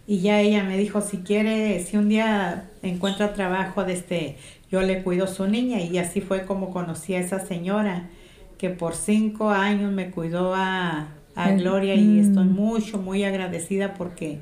Y 0.07 0.19
ya 0.21 0.39
ella 0.39 0.63
me 0.63 0.77
dijo, 0.77 1.01
si 1.01 1.17
quiere, 1.17 1.83
si 1.83 1.97
un 1.97 2.07
día 2.07 2.69
encuentra 2.81 3.33
trabajo, 3.33 3.83
este, 3.83 4.37
yo 4.71 4.81
le 4.81 5.03
cuido 5.03 5.27
su 5.27 5.47
niña. 5.47 5.81
Y 5.81 5.97
así 5.97 6.21
fue 6.21 6.45
como 6.45 6.71
conocí 6.71 7.13
a 7.13 7.19
esa 7.19 7.39
señora, 7.45 8.07
que 8.57 8.69
por 8.69 8.95
cinco 8.95 9.49
años 9.49 9.91
me 9.91 10.09
cuidó 10.09 10.55
a, 10.55 11.09
a 11.35 11.51
Gloria 11.51 11.93
y 11.95 12.19
estoy 12.19 12.45
mucho, 12.45 12.97
muy 12.97 13.23
agradecida 13.23 13.93
porque 13.93 14.39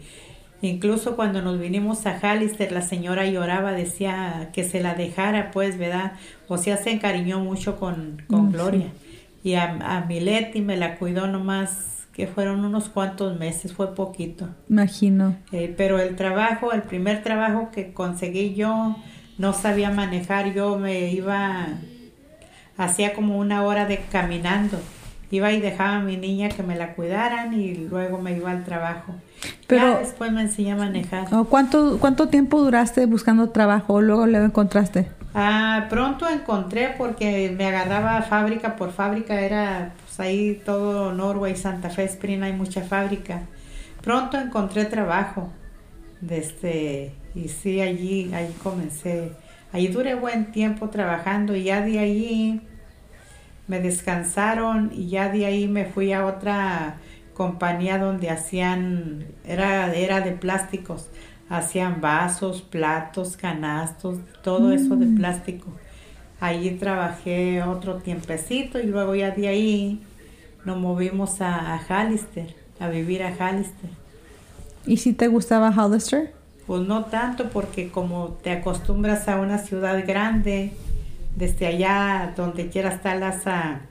incluso 0.61 1.15
cuando 1.15 1.41
nos 1.41 1.59
vinimos 1.59 2.05
a 2.05 2.17
Hallister, 2.19 2.71
la 2.71 2.81
señora 2.81 3.25
lloraba, 3.25 3.73
decía 3.73 4.51
que 4.53 4.63
se 4.63 4.81
la 4.81 4.93
dejara, 4.93 5.51
pues, 5.51 5.77
¿verdad? 5.77 6.13
O 6.47 6.57
sea, 6.57 6.77
se 6.77 6.91
encariñó 6.91 7.39
mucho 7.39 7.77
con, 7.77 8.23
con 8.29 8.51
Gloria. 8.51 8.93
Y 9.43 9.55
a, 9.55 9.97
a 9.97 10.05
Mileti 10.05 10.61
me 10.61 10.77
la 10.77 10.95
cuidó 10.97 11.27
nomás 11.27 11.94
que 12.15 12.27
fueron 12.27 12.63
unos 12.63 12.87
cuantos 12.87 13.37
meses, 13.37 13.73
fue 13.73 13.93
poquito. 13.93 14.47
Imagino. 14.69 15.35
Eh, 15.51 15.73
pero 15.75 15.99
el 15.99 16.15
trabajo, 16.15 16.71
el 16.71 16.83
primer 16.83 17.21
trabajo 17.23 17.71
que 17.73 17.91
conseguí 17.91 18.55
yo, 18.55 18.95
no 19.37 19.51
sabía 19.51 19.91
manejar, 19.91 20.53
yo 20.53 20.77
me 20.77 21.11
iba, 21.11 21.67
hacía 22.77 23.13
como 23.13 23.37
una 23.37 23.63
hora 23.63 23.85
de 23.85 23.97
caminando. 24.09 24.79
Iba 25.29 25.51
y 25.51 25.59
dejaba 25.59 25.97
a 25.97 25.99
mi 25.99 26.15
niña 26.15 26.47
que 26.47 26.63
me 26.63 26.77
la 26.77 26.93
cuidaran 26.93 27.53
y 27.53 27.75
luego 27.75 28.21
me 28.21 28.37
iba 28.37 28.49
al 28.49 28.63
trabajo. 28.63 29.13
Pero 29.67 29.93
ya 29.93 29.99
después 29.99 30.31
me 30.31 30.41
enseñé 30.41 30.71
a 30.71 30.77
manejar. 30.77 31.27
¿Cuánto, 31.49 31.99
¿Cuánto 31.99 32.29
tiempo 32.29 32.61
duraste 32.61 33.05
buscando 33.07 33.49
trabajo 33.49 33.95
o 33.95 34.01
luego 34.01 34.25
lo 34.25 34.41
encontraste? 34.41 35.09
Ah, 35.33 35.87
pronto 35.89 36.29
encontré 36.29 36.95
porque 36.97 37.53
me 37.57 37.65
agarraba 37.65 38.21
fábrica 38.21 38.77
por 38.77 38.93
fábrica, 38.93 39.41
era 39.41 39.91
pues, 40.15 40.27
ahí 40.27 40.61
todo 40.63 41.11
Norway, 41.13 41.55
Santa 41.55 41.89
Fe, 41.89 42.05
Spring, 42.05 42.43
hay 42.43 42.53
mucha 42.53 42.81
fábrica. 42.81 43.43
Pronto 44.01 44.37
encontré 44.37 44.85
trabajo, 44.85 45.49
desde, 46.21 47.11
y 47.33 47.49
sí, 47.49 47.81
allí, 47.81 48.33
allí 48.33 48.53
comencé. 48.63 49.31
Allí 49.73 49.87
duré 49.87 50.15
buen 50.15 50.51
tiempo 50.51 50.89
trabajando 50.89 51.55
y 51.55 51.63
ya 51.63 51.81
de 51.81 51.99
ahí 51.99 52.61
me 53.67 53.79
descansaron 53.81 54.91
y 54.93 55.09
ya 55.09 55.29
de 55.29 55.45
ahí 55.45 55.67
me 55.67 55.85
fui 55.85 56.13
a 56.13 56.25
otra 56.25 56.95
compañía 57.33 57.97
donde 57.97 58.29
hacían, 58.29 59.25
era, 59.43 59.93
era 59.93 60.21
de 60.21 60.31
plásticos, 60.31 61.09
hacían 61.49 61.99
vasos, 61.99 62.61
platos, 62.61 63.35
canastos, 63.35 64.19
todo 64.43 64.71
eso 64.71 64.95
de 64.95 65.07
mm. 65.07 65.15
plástico. 65.17 65.67
Allí 66.39 66.71
trabajé 66.71 67.63
otro 67.63 67.95
tiempecito 67.95 68.79
y 68.79 68.83
luego 68.83 69.15
ya 69.15 69.31
de 69.31 69.47
ahí 69.47 70.04
nos 70.65 70.77
movimos 70.77 71.41
a, 71.41 71.73
a 71.73 71.77
Hallister, 71.77 72.55
a 72.79 72.89
vivir 72.89 73.23
a 73.23 73.29
Hallister. 73.29 73.89
¿Y 74.85 74.97
si 74.97 75.13
te 75.13 75.27
gustaba 75.27 75.69
Hollister? 75.69 76.33
Pues 76.67 76.87
no 76.87 77.05
tanto 77.05 77.49
porque 77.49 77.89
como 77.89 78.37
te 78.43 78.51
acostumbras 78.51 79.27
a 79.27 79.39
una 79.39 79.59
ciudad 79.59 80.03
grande, 80.05 80.71
desde 81.35 81.67
allá 81.67 82.33
donde 82.35 82.69
quieras 82.69 82.95
estar, 82.95 83.23
a, 83.23 83.81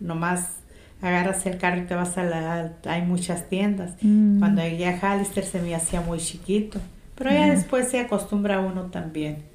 nomás 0.00 0.56
agarras 1.00 1.46
el 1.46 1.58
carro 1.58 1.78
y 1.78 1.84
te 1.84 1.94
vas 1.94 2.18
a 2.18 2.24
la... 2.24 2.72
hay 2.86 3.02
muchas 3.02 3.48
tiendas. 3.48 3.92
Mm. 4.00 4.38
Cuando 4.38 4.62
llegué 4.62 4.88
a 4.88 4.98
Hallister 4.98 5.44
se 5.44 5.60
me 5.60 5.74
hacía 5.74 6.00
muy 6.00 6.18
chiquito, 6.18 6.80
pero 7.14 7.30
ya 7.30 7.50
después 7.50 7.88
se 7.88 8.00
acostumbra 8.00 8.60
uno 8.60 8.84
también. 8.84 9.47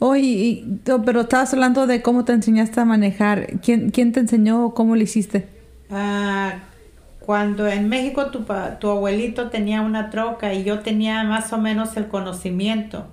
Oye, 0.00 0.64
pero 1.04 1.22
estabas 1.22 1.52
hablando 1.54 1.86
de 1.86 2.02
cómo 2.02 2.24
te 2.24 2.32
enseñaste 2.32 2.80
a 2.80 2.84
manejar. 2.84 3.60
¿Quién, 3.60 3.90
quién 3.90 4.12
te 4.12 4.20
enseñó 4.20 4.64
o 4.66 4.74
cómo 4.74 4.96
lo 4.96 5.02
hiciste? 5.02 5.48
Ah, 5.90 6.70
cuando 7.18 7.66
en 7.66 7.88
México 7.88 8.30
tu, 8.30 8.44
tu 8.80 8.88
abuelito 8.90 9.50
tenía 9.50 9.82
una 9.82 10.10
troca 10.10 10.54
y 10.54 10.64
yo 10.64 10.82
tenía 10.82 11.24
más 11.24 11.52
o 11.52 11.58
menos 11.58 11.96
el 11.96 12.08
conocimiento 12.08 13.08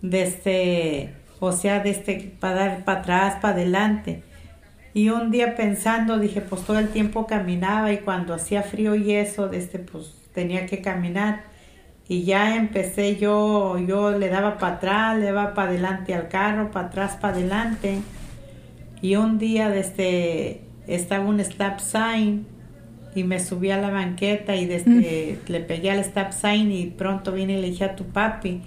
desde, 0.00 1.14
o 1.40 1.52
sea, 1.52 1.80
desde 1.80 2.36
para 2.40 2.54
dar 2.54 2.84
para 2.84 3.00
atrás, 3.00 3.36
para 3.40 3.54
adelante. 3.54 4.24
Y 4.94 5.10
un 5.10 5.30
día 5.30 5.56
pensando, 5.56 6.18
dije, 6.18 6.40
pues 6.40 6.64
todo 6.64 6.78
el 6.78 6.90
tiempo 6.90 7.26
caminaba 7.26 7.92
y 7.92 7.98
cuando 8.00 8.34
hacía 8.34 8.62
frío 8.62 8.94
y 8.96 9.12
eso, 9.12 9.48
desde, 9.48 9.78
pues 9.80 10.28
tenía 10.32 10.66
que 10.66 10.80
caminar 10.82 11.44
y 12.08 12.22
ya 12.22 12.56
empecé 12.56 13.16
yo, 13.16 13.78
yo 13.78 14.12
le 14.12 14.30
daba 14.30 14.56
para 14.56 14.76
atrás, 14.76 15.18
le 15.18 15.26
daba 15.26 15.52
para 15.52 15.70
adelante 15.70 16.14
al 16.14 16.28
carro, 16.28 16.70
para 16.70 16.88
atrás, 16.88 17.18
para 17.20 17.34
adelante. 17.34 18.00
Y 19.02 19.16
un 19.16 19.38
día 19.38 19.68
desde 19.68 20.62
estaba 20.86 21.24
un 21.24 21.38
stop 21.40 21.80
sign 21.80 22.46
y 23.14 23.24
me 23.24 23.38
subí 23.40 23.70
a 23.70 23.78
la 23.78 23.90
banqueta 23.90 24.56
y 24.56 24.64
desde 24.64 25.38
le 25.48 25.60
pegué 25.60 25.90
al 25.90 25.98
stop 25.98 26.32
sign 26.32 26.72
y 26.72 26.86
pronto 26.86 27.32
vine 27.32 27.58
y 27.58 27.60
le 27.60 27.70
dije 27.70 27.84
a 27.84 27.94
tu 27.94 28.04
papi 28.04 28.62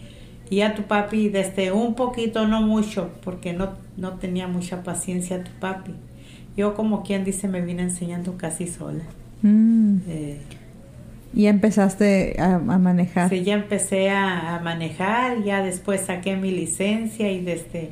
y 0.52 0.62
a 0.62 0.76
tu 0.76 0.84
papi 0.84 1.30
desde 1.30 1.72
un 1.72 1.96
poquito, 1.96 2.46
no 2.48 2.62
mucho, 2.62 3.10
porque 3.24 3.54
no, 3.54 3.72
no 3.98 4.14
tenía 4.20 4.48
mucha 4.48 4.84
paciencia 4.84 5.38
a 5.38 5.44
tu 5.44 5.52
papi. 5.60 5.94
Yo 6.58 6.76
como 6.76 7.04
quien 7.04 7.24
dice 7.24 7.48
me 7.48 7.62
vine 7.62 7.84
enseñando 7.84 8.38
casi 8.38 8.68
sola. 8.68 9.04
Mm. 9.42 9.98
Eh, 10.08 10.42
¿Y 11.34 11.48
empezaste 11.48 12.36
a, 12.40 12.60
manejar? 12.60 13.30
Sí, 13.30 13.44
ya 13.44 13.54
empecé 13.54 14.10
a, 14.10 14.60
manejar, 14.64 15.44
ya 15.44 15.64
después 15.64 16.02
saqué 16.02 16.36
mi 16.36 16.52
licencia 16.52 17.32
y 17.32 17.42
desde 17.42 17.90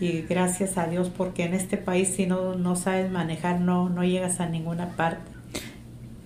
y 0.00 0.22
gracias 0.22 0.76
a 0.76 0.88
Dios 0.88 1.08
porque 1.16 1.44
en 1.44 1.54
este 1.54 1.76
país 1.76 2.08
si 2.08 2.26
no, 2.26 2.56
no 2.56 2.74
sabes 2.74 3.12
manejar 3.12 3.60
no, 3.60 3.88
no 3.88 4.02
llegas 4.02 4.40
a 4.40 4.46
ninguna 4.48 4.96
parte. 4.96 5.30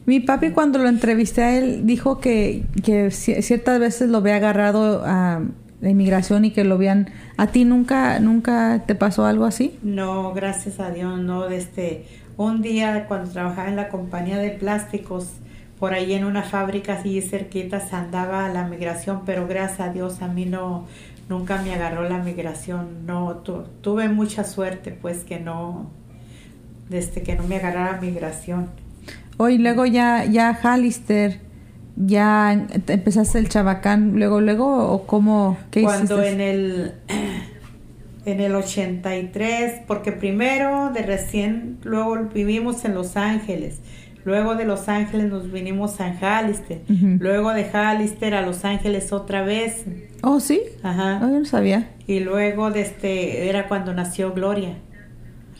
Mi 0.07 0.21
papi 0.21 0.53
cuando 0.53 0.79
lo 0.79 0.89
entrevisté 0.89 1.43
a 1.43 1.59
él 1.59 1.87
dijo 1.87 2.19
que, 2.19 2.65
que 2.83 3.11
ciertas 3.11 3.79
veces 3.79 4.09
lo 4.09 4.19
había 4.19 4.37
agarrado 4.37 5.03
a 5.05 5.43
la 5.81 5.91
inmigración 5.91 6.45
y 6.45 6.51
que 6.51 6.65
lo 6.65 6.77
habían... 6.77 7.11
¿A 7.37 7.49
ti 7.49 7.65
nunca, 7.65 8.19
nunca 8.21 8.85
te 8.87 8.95
pasó 8.95 9.27
algo 9.27 9.45
así? 9.45 9.79
No, 9.83 10.33
gracias 10.33 10.81
a 10.81 10.91
Dios, 10.91 11.19
no. 11.21 11.47
Desde 11.47 12.07
un 12.37 12.63
día 12.63 13.05
cuando 13.07 13.31
trabajaba 13.31 13.69
en 13.69 13.77
la 13.77 13.89
compañía 13.89 14.39
de 14.39 14.51
plásticos, 14.51 15.29
por 15.79 15.95
ahí 15.95 16.13
en 16.13 16.25
una 16.25 16.43
fábrica 16.43 16.95
así 16.95 17.21
cerquita 17.21 17.81
se 17.81 17.95
andaba 17.95 18.49
la 18.49 18.67
migración, 18.67 19.23
pero 19.25 19.47
gracias 19.47 19.81
a 19.81 19.93
Dios 19.93 20.23
a 20.23 20.29
mí 20.29 20.45
no, 20.45 20.87
nunca 21.29 21.63
me 21.63 21.73
agarró 21.73 22.09
la 22.09 22.19
migración. 22.19 23.07
No, 23.07 23.43
tuve 23.81 24.09
mucha 24.09 24.45
suerte, 24.45 24.91
pues 24.91 25.19
que 25.19 25.39
no, 25.39 25.91
desde 26.89 27.23
que 27.23 27.37
no 27.37 27.45
me 27.45 27.57
agarrara 27.57 28.01
migración. 28.01 28.71
Hoy 29.37 29.59
luego 29.59 29.87
ya, 29.87 30.25
ya 30.25 30.53
Hallister, 30.53 31.39
ya 31.95 32.53
empezaste 32.53 33.39
el 33.39 33.49
chabacán, 33.49 34.15
luego, 34.17 34.41
luego, 34.41 34.93
o 34.93 35.07
cómo, 35.07 35.59
qué 35.71 35.83
Cuando 35.83 36.21
en 36.23 36.41
el, 36.41 36.95
en 38.25 38.41
el 38.41 38.55
83, 38.57 39.83
porque 39.87 40.11
primero 40.11 40.91
de 40.93 41.03
recién, 41.03 41.79
luego 41.85 42.17
vivimos 42.35 42.85
en 42.85 42.95
Los 42.95 43.17
Ángeles 43.17 43.81
Luego 44.29 44.57
de 44.57 44.67
Los 44.67 44.91
Ángeles 44.91 45.31
nos 45.31 45.51
vinimos 45.51 46.03
a 46.03 46.13
Hallister. 46.13 46.83
Luego 47.19 47.55
de 47.55 47.65
Hallister 47.65 48.35
a 48.35 48.43
Los 48.43 48.63
Ángeles 48.67 49.11
otra 49.11 49.41
vez. 49.41 49.87
Oh, 50.23 50.39
sí. 50.39 50.61
Ajá. 50.83 51.19
Oh, 51.23 51.29
yo 51.31 51.39
no 51.39 51.47
sabía. 51.47 51.89
Y 52.07 52.21
luego 52.21 52.71
de 52.71 52.83
este, 52.83 53.49
era 53.49 53.69
cuando 53.69 53.95
nació 53.95 54.35
Gloria. 54.35 54.75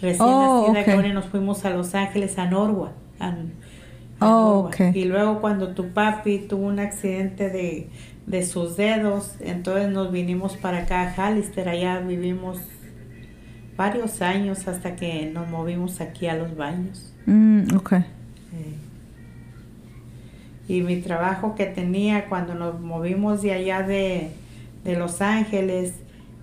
Recién 0.03 0.29
oh, 0.29 0.71
nacida 0.71 0.93
Gloria 0.93 1.15
nos 1.15 1.25
fuimos 1.25 1.65
a 1.65 1.71
Los 1.71 1.95
Ángeles, 1.95 2.39
a 2.39 2.45
Norwa. 2.45 2.93
oh, 4.21 4.69
Y 4.93 5.05
luego 5.07 5.41
cuando 5.41 5.69
tu 5.69 5.95
papi 5.95 6.41
tuvo 6.41 6.67
un 6.67 6.79
accidente 6.79 7.49
de, 7.49 7.89
de 8.27 8.45
sus 8.45 8.77
dedos, 8.77 9.37
entonces 9.41 9.89
nos 9.89 10.13
vinimos 10.13 10.59
para 10.59 10.81
acá 10.81 11.05
a 11.05 11.15
Hallister. 11.15 11.71
Allá 11.71 12.01
vivimos 12.01 12.59
varios 13.79 14.21
años 14.21 14.69
hasta 14.69 14.95
que 14.95 15.31
nos 15.33 15.49
movimos 15.49 16.03
aquí 16.03 16.27
a 16.27 16.37
los 16.37 16.55
baños. 16.55 17.15
Mm, 17.25 17.75
okay. 17.75 18.05
Y 20.69 20.83
mi 20.83 20.97
trabajo 21.01 21.55
que 21.55 21.67
tenía 21.67 22.27
cuando 22.27 22.55
nos 22.55 22.81
movimos 22.81 23.43
de 23.43 23.53
allá 23.53 23.83
de, 23.83 24.31
Los 24.85 25.21
Ángeles 25.21 25.95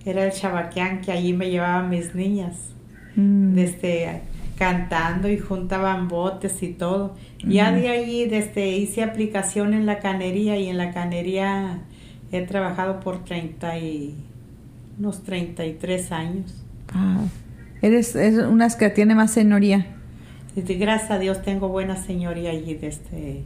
era 0.04 0.24
el 0.24 0.32
chabaqueán 0.32 1.00
que 1.00 1.12
allí 1.12 1.32
me 1.32 1.50
llevaban 1.50 1.90
mis 1.90 2.14
niñas. 2.14 2.70
Mm. 3.16 3.54
desde 3.54 4.20
cantando 4.56 5.28
y 5.28 5.38
juntaban 5.38 6.08
botes 6.08 6.62
y 6.62 6.68
todo. 6.68 7.14
Ya 7.46 7.70
de 7.72 7.88
ahí 7.88 8.26
desde 8.28 8.76
hice 8.76 9.02
aplicación 9.02 9.74
en 9.74 9.86
la 9.86 10.00
canería 10.00 10.58
y 10.58 10.68
en 10.68 10.78
la 10.78 10.92
canería 10.92 11.80
he 12.32 12.40
trabajado 12.42 13.00
por 13.00 13.24
30 13.24 13.78
y 13.78 14.14
unos 14.98 15.22
33 15.22 16.12
años. 16.12 16.64
Ah, 16.92 17.20
eres, 17.82 18.16
es 18.16 18.38
unas 18.38 18.76
que 18.76 18.90
tiene 18.90 19.14
más 19.14 19.30
señoría. 19.30 19.95
Gracias 20.56 21.10
a 21.10 21.18
Dios 21.18 21.42
tengo 21.42 21.68
buena 21.68 21.96
señoría 21.96 22.50
allí 22.50 22.74
desde 22.74 23.42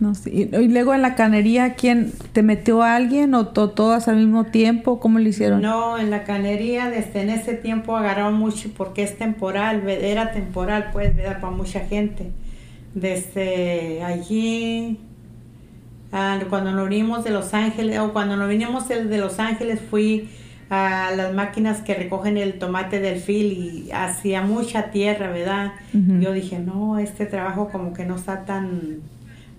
No, 0.00 0.14
sí. 0.14 0.48
y, 0.52 0.68
luego 0.68 0.94
en 0.94 1.02
la 1.02 1.14
canería, 1.14 1.74
¿quién 1.74 2.12
te 2.32 2.42
metió 2.42 2.82
a 2.82 2.96
alguien 2.96 3.34
o 3.34 3.48
to- 3.48 3.70
todas 3.70 4.08
al 4.08 4.16
mismo 4.16 4.44
tiempo? 4.44 4.98
¿Cómo 4.98 5.18
lo 5.18 5.28
hicieron? 5.28 5.60
No, 5.60 5.98
en 5.98 6.10
la 6.10 6.24
canería 6.24 6.88
desde 6.90 7.20
en 7.22 7.30
ese 7.30 7.54
tiempo 7.54 7.96
agarraron 7.96 8.34
mucho 8.34 8.70
porque 8.76 9.02
es 9.02 9.16
temporal, 9.18 9.86
era 9.88 10.32
temporal 10.32 10.90
pues, 10.92 11.14
¿verdad? 11.14 11.40
Para 11.40 11.54
mucha 11.54 11.80
gente. 11.80 12.30
Desde 12.94 14.02
allí, 14.02 14.98
cuando 16.48 16.72
nos 16.72 16.88
vinimos 16.88 17.24
de 17.24 17.30
Los 17.30 17.52
Ángeles, 17.52 17.98
o 17.98 18.12
cuando 18.14 18.36
nos 18.36 18.48
vinimos 18.48 18.88
de, 18.88 19.04
de 19.04 19.18
Los 19.18 19.38
Ángeles 19.38 19.80
fui 19.90 20.28
a 20.68 21.12
las 21.16 21.32
máquinas 21.34 21.80
que 21.82 21.94
recogen 21.94 22.36
el 22.36 22.58
tomate 22.58 22.98
del 23.00 23.20
fil 23.20 23.52
y 23.52 23.90
hacía 23.92 24.42
mucha 24.42 24.90
tierra, 24.90 25.30
¿verdad? 25.30 25.72
Yo 26.20 26.32
dije, 26.32 26.58
no, 26.58 26.98
este 26.98 27.26
trabajo 27.26 27.68
como 27.70 27.92
que 27.92 28.04
no 28.04 28.16
está 28.16 28.44
tan 28.44 28.98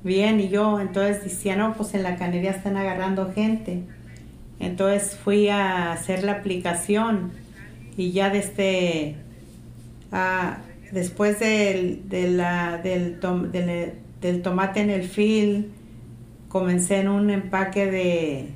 bien 0.03 0.39
y 0.39 0.49
yo 0.49 0.79
entonces 0.81 1.23
decía, 1.23 1.55
no, 1.55 1.73
pues 1.75 1.93
en 1.93 2.03
la 2.03 2.15
canería 2.17 2.51
están 2.51 2.75
agarrando 2.77 3.31
gente. 3.33 3.83
Entonces 4.59 5.15
fui 5.23 5.47
a 5.49 5.91
hacer 5.93 6.23
la 6.23 6.33
aplicación 6.33 7.31
y 7.95 8.11
ya 8.11 8.29
desde 8.29 9.15
ah, 10.11 10.57
después 10.91 11.39
del, 11.39 12.07
de 12.09 12.31
la- 12.31 12.77
del, 12.83 13.19
tom- 13.19 13.51
del, 13.51 13.93
del 14.21 14.41
tomate 14.41 14.81
en 14.81 14.89
el 14.89 15.03
fil 15.03 15.71
comencé 16.49 16.97
en 16.99 17.07
un 17.09 17.29
empaque 17.29 17.85
de, 17.89 18.47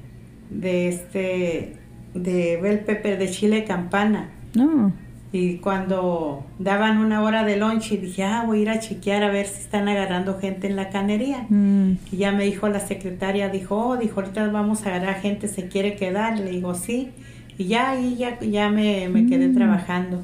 de 0.49 0.87
este 0.89 1.77
de 2.13 2.59
bell 2.61 2.79
pepper 2.79 3.17
de 3.17 3.29
chile 3.29 3.63
campana 3.63 4.29
No. 4.53 4.91
y 5.31 5.55
cuando 5.57 6.45
daban 6.59 6.97
una 6.97 7.21
hora 7.23 7.43
de 7.45 7.55
lunch 7.57 7.93
y 7.93 7.97
dije 7.97 8.23
ah 8.23 8.43
voy 8.45 8.59
a 8.59 8.61
ir 8.63 8.69
a 8.69 8.79
chequear 8.79 9.23
a 9.23 9.29
ver 9.29 9.45
si 9.47 9.61
están 9.61 9.87
agarrando 9.87 10.37
gente 10.39 10.67
en 10.67 10.75
la 10.75 10.89
canería 10.89 11.45
Mm. 11.49 11.91
y 12.11 12.17
ya 12.17 12.31
me 12.31 12.43
dijo 12.43 12.67
la 12.67 12.79
secretaria, 12.81 13.49
dijo, 13.49 13.75
oh, 13.77 13.97
dijo, 13.97 14.19
ahorita 14.21 14.47
vamos 14.49 14.85
a 14.85 14.89
agarrar 14.89 15.21
gente, 15.21 15.47
se 15.47 15.67
quiere 15.67 15.95
quedar. 15.95 16.37
Le 16.39 16.51
digo, 16.51 16.73
sí. 16.75 17.09
Y 17.57 17.65
ya 17.65 17.91
ahí 17.91 18.15
ya, 18.17 18.39
ya 18.39 18.69
me, 18.69 19.07
me 19.09 19.25
quedé 19.27 19.47
Mm. 19.49 19.55
trabajando. 19.55 20.21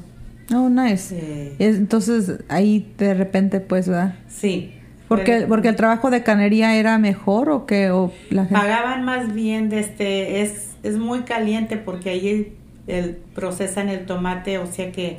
Oh, 0.54 0.68
nice. 0.68 1.14
Eh, 1.16 1.54
Es- 1.58 1.76
Entonces 1.76 2.38
ahí 2.48 2.86
de 2.98 3.14
repente, 3.14 3.60
pues, 3.60 3.88
¿verdad? 3.88 4.14
sí. 4.28 4.72
Porque, 5.08 5.24
Pero 5.32 5.48
porque 5.48 5.68
el 5.68 5.76
trabajo 5.76 6.10
de 6.10 6.22
canería 6.22 6.74
era 6.76 6.98
mejor 6.98 7.48
o 7.48 7.64
que 7.64 7.90
o 7.90 8.12
la 8.28 8.42
gente... 8.44 8.54
Pagaban 8.60 9.04
más 9.06 9.32
bien, 9.32 9.70
de 9.70 9.80
este, 9.80 10.42
es, 10.42 10.67
es 10.82 10.96
muy 10.96 11.20
caliente 11.20 11.76
porque 11.76 12.10
ahí 12.10 12.52
el, 12.86 13.16
procesan 13.34 13.88
el 13.88 14.06
tomate, 14.06 14.58
o 14.58 14.66
sea 14.66 14.92
que 14.92 15.18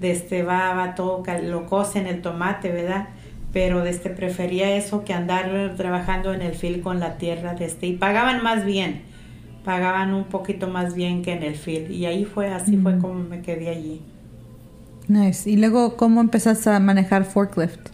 desde 0.00 0.42
va, 0.42 0.74
va 0.74 0.94
todo, 0.94 1.22
lo 1.42 1.66
cocen 1.66 2.06
el 2.06 2.22
tomate, 2.22 2.70
¿verdad? 2.70 3.08
Pero 3.52 3.82
desde 3.82 4.10
prefería 4.10 4.76
eso 4.76 5.04
que 5.04 5.12
andar 5.12 5.74
trabajando 5.76 6.32
en 6.32 6.42
el 6.42 6.54
fil 6.54 6.80
con 6.80 7.00
la 7.00 7.18
tierra, 7.18 7.54
desde, 7.54 7.88
y 7.88 7.96
pagaban 7.96 8.42
más 8.42 8.64
bien, 8.64 9.02
pagaban 9.64 10.14
un 10.14 10.24
poquito 10.24 10.68
más 10.68 10.94
bien 10.94 11.22
que 11.22 11.32
en 11.32 11.42
el 11.42 11.56
fil, 11.56 11.90
y 11.90 12.06
ahí 12.06 12.24
fue, 12.24 12.48
así 12.48 12.76
fue 12.76 12.98
como 12.98 13.14
me 13.14 13.42
quedé 13.42 13.68
allí. 13.68 14.00
Nice. 15.08 15.50
Y 15.50 15.56
luego, 15.56 15.96
¿cómo 15.96 16.20
empezaste 16.20 16.70
a 16.70 16.78
manejar 16.78 17.24
forklift? 17.24 17.90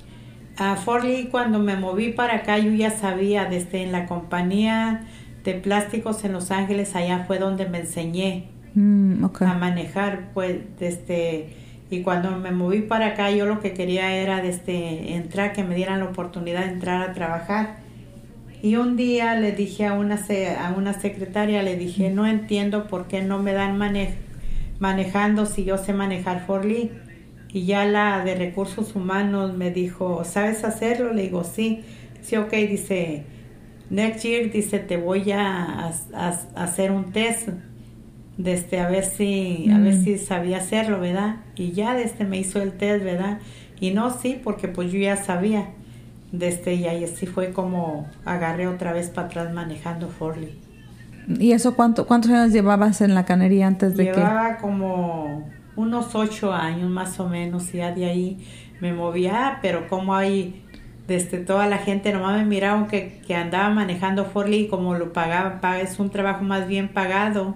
A 0.59 0.77
Forley 0.77 1.29
cuando 1.29 1.59
me 1.59 1.77
moví 1.77 2.13
para 2.13 2.37
acá 2.37 2.59
yo 2.59 2.73
ya 2.73 2.91
sabía 2.91 3.45
desde 3.45 3.83
en 3.83 3.93
la 3.93 4.07
compañía 4.07 5.07
de 5.47 5.55
plásticos 5.55 6.25
en 6.25 6.33
Los 6.35 6.51
Ángeles 6.51 6.95
allá 6.95 7.25
fue 7.27 7.39
donde 7.39 7.67
me 7.69 7.79
enseñé 7.81 8.45
Mm, 8.75 9.25
a 9.25 9.55
manejar 9.55 10.33
pues 10.35 10.59
desde 10.79 11.47
y 11.91 12.03
cuando 12.03 12.33
me 12.33 12.51
moví 12.51 12.83
para 12.83 13.07
acá 13.09 13.31
yo 13.31 13.47
lo 13.47 13.61
que 13.61 13.73
quería 13.73 14.15
era 14.15 14.43
desde 14.43 15.15
entrar 15.15 15.55
que 15.55 15.65
me 15.65 15.75
dieran 15.75 16.01
la 16.01 16.07
oportunidad 16.07 16.65
de 16.65 16.73
entrar 16.73 17.09
a 17.09 17.15
trabajar. 17.15 17.77
Y 18.63 18.77
un 18.77 18.97
día 18.97 19.35
le 19.41 19.53
dije 19.53 19.87
a 19.87 19.95
una 19.95 20.17
a 20.61 20.73
una 20.77 20.93
secretaria 20.93 21.63
le 21.63 21.77
dije 21.77 22.11
no 22.11 22.27
entiendo 22.27 22.87
por 22.87 23.07
qué 23.09 23.23
no 23.23 23.39
me 23.43 23.53
dan 23.55 23.79
mane- 23.79 24.15
manejando 24.79 25.47
si 25.47 25.65
yo 25.65 25.79
sé 25.79 25.93
manejar 25.93 26.45
Forley 26.47 26.91
y 27.53 27.65
ya 27.67 27.85
la 27.87 28.25
de 28.25 28.35
recursos 28.35 28.95
humanos 28.97 29.57
me 29.57 29.71
dijo 29.71 30.25
sabes 30.25 30.65
hacerlo 30.65 31.13
le 31.13 31.23
digo 31.23 31.45
sí 31.45 31.85
sí 32.21 32.37
ok 32.37 32.53
dice 32.69 33.25
next 33.91 34.25
year 34.25 34.51
dice 34.51 34.79
te 34.79 34.97
voy 34.97 35.31
a, 35.33 35.87
a- 35.89 35.93
a- 36.15 36.39
hacer 36.65 36.91
un 36.91 37.13
test 37.13 37.49
desde 38.37 38.81
a 38.81 38.89
ver 38.89 39.05
si 39.05 39.71
a 39.71 39.79
ver 39.79 39.95
Mm. 39.95 40.05
si 40.05 40.19
sabía 40.19 40.59
hacerlo 40.59 41.01
verdad 41.01 41.37
y 41.55 41.73
ya 41.73 41.95
desde 41.95 42.25
me 42.25 42.39
hizo 42.39 42.61
el 42.61 42.73
test 42.73 43.03
verdad 43.05 43.39
y 43.81 43.93
no 43.93 44.11
sí 44.11 44.41
porque 44.43 44.69
pues 44.69 44.91
yo 44.93 44.99
ya 44.99 45.17
sabía. 45.17 45.71
Desde 46.33 46.75
y 46.75 46.87
ahí 46.87 47.05
así 47.05 47.25
fue 47.27 47.53
como 47.53 48.09
agarré 48.25 48.67
otra 48.67 48.93
vez 48.93 49.11
para 49.11 49.29
atrás 49.29 49.55
manejando 49.55 50.09
Forley. 50.09 50.59
¿Y 51.39 51.53
eso 51.53 51.75
cuánto, 51.77 52.07
cuántos 52.07 52.31
años 52.33 52.53
llevabas 52.53 53.01
en 53.01 53.15
la 53.15 53.25
canería 53.25 53.67
antes 53.69 53.97
de 53.97 54.05
Llevaba 54.05 54.59
como 54.59 55.49
unos 55.77 56.15
ocho 56.15 56.53
años 56.53 56.91
más 56.91 57.19
o 57.21 57.29
menos, 57.29 57.73
y 57.75 57.79
ya 57.79 57.93
de 57.93 58.07
ahí 58.07 58.39
me 58.81 58.93
movía, 58.93 59.59
pero 59.63 59.89
como 59.89 60.15
ahí 60.15 60.65
desde 61.09 61.39
toda 61.39 61.67
la 61.69 61.79
gente 61.79 62.13
nomás 62.13 62.39
me 62.39 62.45
miraban 62.45 62.89
que, 62.89 63.21
que 63.27 63.35
andaba 63.35 63.71
manejando 63.71 64.25
Forley 64.25 64.63
y 64.65 64.69
como 64.69 64.95
lo 64.95 65.13
pagaba, 65.13 65.61
pa- 65.61 65.81
es 65.81 65.99
un 66.01 66.11
trabajo 66.11 66.43
más 66.43 66.67
bien 66.67 66.89
pagado, 66.89 67.55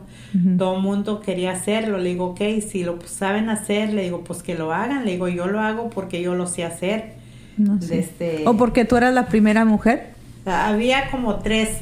todo 0.59 0.77
el 0.77 0.83
mundo 0.83 1.21
quería 1.21 1.51
hacerlo, 1.53 1.99
le 1.99 2.11
digo, 2.11 2.27
ok, 2.27 2.41
si 2.67 2.85
lo 2.85 2.99
saben 3.05 3.51
hacer, 3.51 3.93
le 3.93 4.03
digo, 4.05 4.23
pues 4.23 4.43
que 4.45 4.55
lo 4.55 4.73
hagan, 4.73 5.05
le 5.05 5.13
digo, 5.13 5.27
yo 5.29 5.47
lo 5.49 5.61
hago 5.61 5.91
porque 5.91 6.23
yo 6.23 6.35
lo 6.37 6.47
sé 6.47 6.65
hacer. 6.65 7.15
No 7.57 7.81
sé. 7.83 7.97
Desde- 8.19 8.45
¿O 8.47 8.57
porque 8.57 8.85
tú 8.85 8.97
eras 8.97 9.13
la 9.13 9.27
primera 9.27 9.65
mujer? 9.65 10.11
Había 10.47 11.11
como 11.11 11.37
tres, 11.41 11.79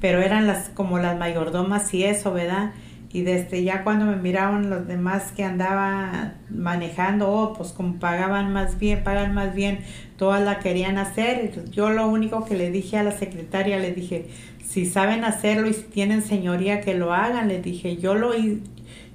pero 0.00 0.20
eran 0.20 0.46
las 0.46 0.68
como 0.70 0.98
las 0.98 1.16
mayordomas 1.18 1.92
y 1.94 2.04
eso, 2.04 2.32
¿verdad? 2.32 2.72
Y 3.12 3.22
desde 3.22 3.64
ya 3.64 3.82
cuando 3.82 4.04
me 4.04 4.16
miraban 4.16 4.70
los 4.70 4.86
demás 4.86 5.32
que 5.34 5.42
andaba 5.42 6.34
manejando, 6.48 7.28
oh, 7.28 7.54
pues 7.54 7.72
como 7.72 7.98
pagaban 7.98 8.52
más 8.52 8.78
bien, 8.78 9.02
pagan 9.02 9.34
más 9.34 9.54
bien, 9.54 9.80
todas 10.16 10.42
la 10.42 10.60
querían 10.60 10.96
hacer. 10.96 11.52
Yo 11.72 11.90
lo 11.90 12.06
único 12.06 12.44
que 12.44 12.56
le 12.56 12.70
dije 12.70 12.98
a 12.98 13.02
la 13.02 13.10
secretaria, 13.10 13.78
le 13.78 13.92
dije, 13.92 14.28
si 14.64 14.86
saben 14.86 15.24
hacerlo 15.24 15.68
y 15.68 15.74
si 15.74 15.82
tienen 15.82 16.22
señoría 16.22 16.80
que 16.80 16.94
lo 16.94 17.12
hagan, 17.12 17.48
le 17.48 17.60
dije, 17.60 17.96
yo 17.96 18.14
lo 18.14 18.32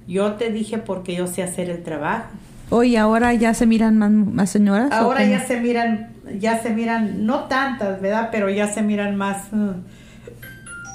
yo 0.06 0.32
te 0.34 0.52
dije 0.52 0.78
porque 0.78 1.14
yo 1.14 1.26
sé 1.26 1.42
hacer 1.42 1.70
el 1.70 1.82
trabajo. 1.82 2.26
Oye, 2.70 2.98
ahora 2.98 3.32
ya 3.34 3.54
se 3.54 3.66
miran 3.66 3.98
más, 3.98 4.10
más 4.10 4.50
señoras. 4.50 4.90
Ahora 4.92 5.24
ya 5.24 5.40
se 5.46 5.60
miran, 5.60 6.10
ya 6.38 6.60
se 6.62 6.70
miran, 6.70 7.24
no 7.24 7.44
tantas, 7.44 8.00
¿verdad? 8.00 8.28
Pero 8.32 8.50
ya 8.50 8.66
se 8.72 8.82
miran 8.82 9.16
más, 9.16 9.52
mm, 9.52 9.70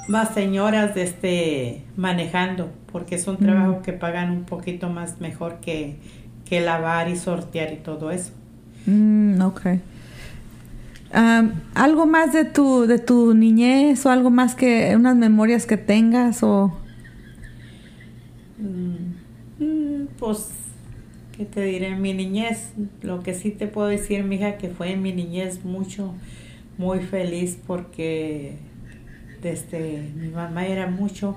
más 0.06 0.34
señoras 0.34 0.94
de 0.94 1.02
este 1.02 1.84
manejando, 1.96 2.72
porque 2.90 3.16
es 3.16 3.26
un 3.26 3.38
trabajo 3.38 3.80
Mm. 3.80 3.82
que 3.82 3.92
pagan 3.92 4.30
un 4.32 4.44
poquito 4.44 4.88
más 4.90 5.20
mejor 5.20 5.60
que, 5.60 5.96
que 6.44 6.60
lavar 6.60 7.08
y 7.08 7.16
sortear 7.16 7.72
y 7.72 7.76
todo 7.78 8.10
eso. 8.10 8.32
Mm, 8.86 9.40
ok. 9.42 9.60
¿Algo 11.74 12.06
más 12.06 12.32
de 12.32 12.44
tu, 12.44 12.86
de 12.86 12.98
tu 12.98 13.34
niñez 13.34 14.04
o 14.06 14.10
algo 14.10 14.30
más 14.30 14.54
que 14.54 14.94
unas 14.96 15.16
memorias 15.16 15.66
que 15.66 15.76
tengas 15.76 16.42
o... 16.42 16.72
Mm, 18.58 19.18
mm, 19.58 20.06
pues, 20.18 20.48
¿qué 21.36 21.44
te 21.44 21.62
diré? 21.64 21.96
Mi 21.96 22.14
niñez, 22.14 22.72
lo 23.02 23.22
que 23.22 23.34
sí 23.34 23.50
te 23.50 23.66
puedo 23.66 23.88
decir, 23.88 24.24
mija, 24.24 24.56
que 24.58 24.68
fue 24.70 24.92
en 24.92 25.02
mi 25.02 25.12
niñez 25.12 25.64
mucho, 25.64 26.14
muy 26.78 27.00
feliz 27.00 27.58
porque 27.66 28.58
desde 29.42 30.10
mi 30.16 30.28
mamá 30.28 30.66
era 30.66 30.86
mucho, 30.86 31.36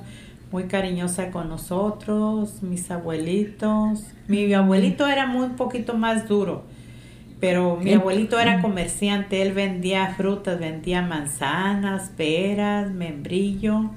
muy 0.51 0.65
cariñosa 0.65 1.31
con 1.31 1.49
nosotros, 1.49 2.61
mis 2.61 2.89
abuelitos. 2.91 4.03
Mi 4.27 4.53
abuelito 4.53 5.07
era 5.07 5.25
muy 5.27 5.49
poquito 5.49 5.95
más 5.95 6.27
duro, 6.29 6.63
pero 7.39 7.77
mi 7.77 7.91
El- 7.91 7.99
abuelito 7.99 8.39
era 8.39 8.61
comerciante, 8.61 9.41
él 9.41 9.53
vendía 9.53 10.13
frutas, 10.15 10.59
vendía 10.59 11.01
manzanas, 11.01 12.11
peras, 12.15 12.91
membrillo. 12.91 13.89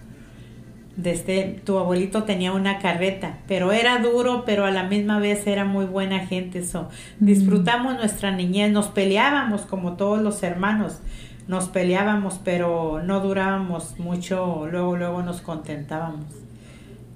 Desde 0.97 1.61
tu 1.65 1.79
abuelito 1.79 2.25
tenía 2.25 2.51
una 2.53 2.79
carreta, 2.81 3.39
pero 3.47 3.71
era 3.71 3.99
duro, 4.01 4.43
pero 4.45 4.65
a 4.65 4.73
la 4.73 4.83
misma 4.83 5.21
vez 5.21 5.47
era 5.47 5.65
muy 5.65 5.85
buena 5.85 6.27
gente. 6.27 6.65
So, 6.65 6.89
disfrutamos 7.21 7.95
nuestra 7.95 8.33
niñez, 8.33 8.73
nos 8.73 8.89
peleábamos 8.89 9.61
como 9.63 9.93
todos 9.93 10.21
los 10.21 10.43
hermanos, 10.43 10.99
nos 11.49 11.69
peleábamos, 11.69 12.39
pero 12.45 13.03
no 13.03 13.21
durábamos 13.21 13.99
mucho, 13.99 14.69
luego 14.71 14.97
luego 14.97 15.23
nos 15.23 15.41
contentábamos. 15.41 16.27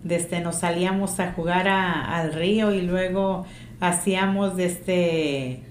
desde 0.04 0.40
nos 0.40 0.56
salíamos 0.56 1.20
a 1.20 1.30
jugar 1.32 1.68
a- 1.68 2.16
al 2.18 2.32
río 2.32 2.72
y 2.72 2.82
luego 2.82 3.46
hacíamos 3.80 4.56
desde 4.56 5.62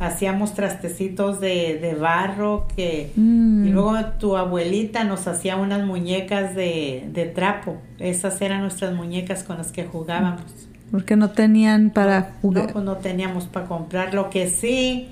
hacíamos 0.00 0.52
trastecitos 0.54 1.40
de, 1.40 1.78
de 1.80 1.94
barro 1.94 2.66
que 2.76 3.10
Mm. 3.16 3.66
y 3.66 3.70
luego 3.70 3.96
tu 4.20 4.36
abuelita 4.36 5.04
nos 5.04 5.26
hacía 5.26 5.56
unas 5.56 5.82
muñecas 5.84 6.54
de, 6.54 7.08
de 7.12 7.24
trapo 7.24 7.78
esas 7.98 8.40
eran 8.42 8.60
nuestras 8.60 8.94
muñecas 8.94 9.42
con 9.44 9.56
las 9.58 9.72
que 9.72 9.84
jugábamos 9.84 10.42
Porque 10.90 11.16
no 11.16 11.30
tenían 11.30 11.88
para 11.90 12.20
no, 12.20 12.26
jugar. 12.42 12.72
pues 12.72 12.84
no 12.84 12.96
teníamos 12.98 13.46
para 13.46 13.66
comprar. 13.66 14.12
Lo 14.14 14.30
que 14.30 14.48
sí, 14.48 15.08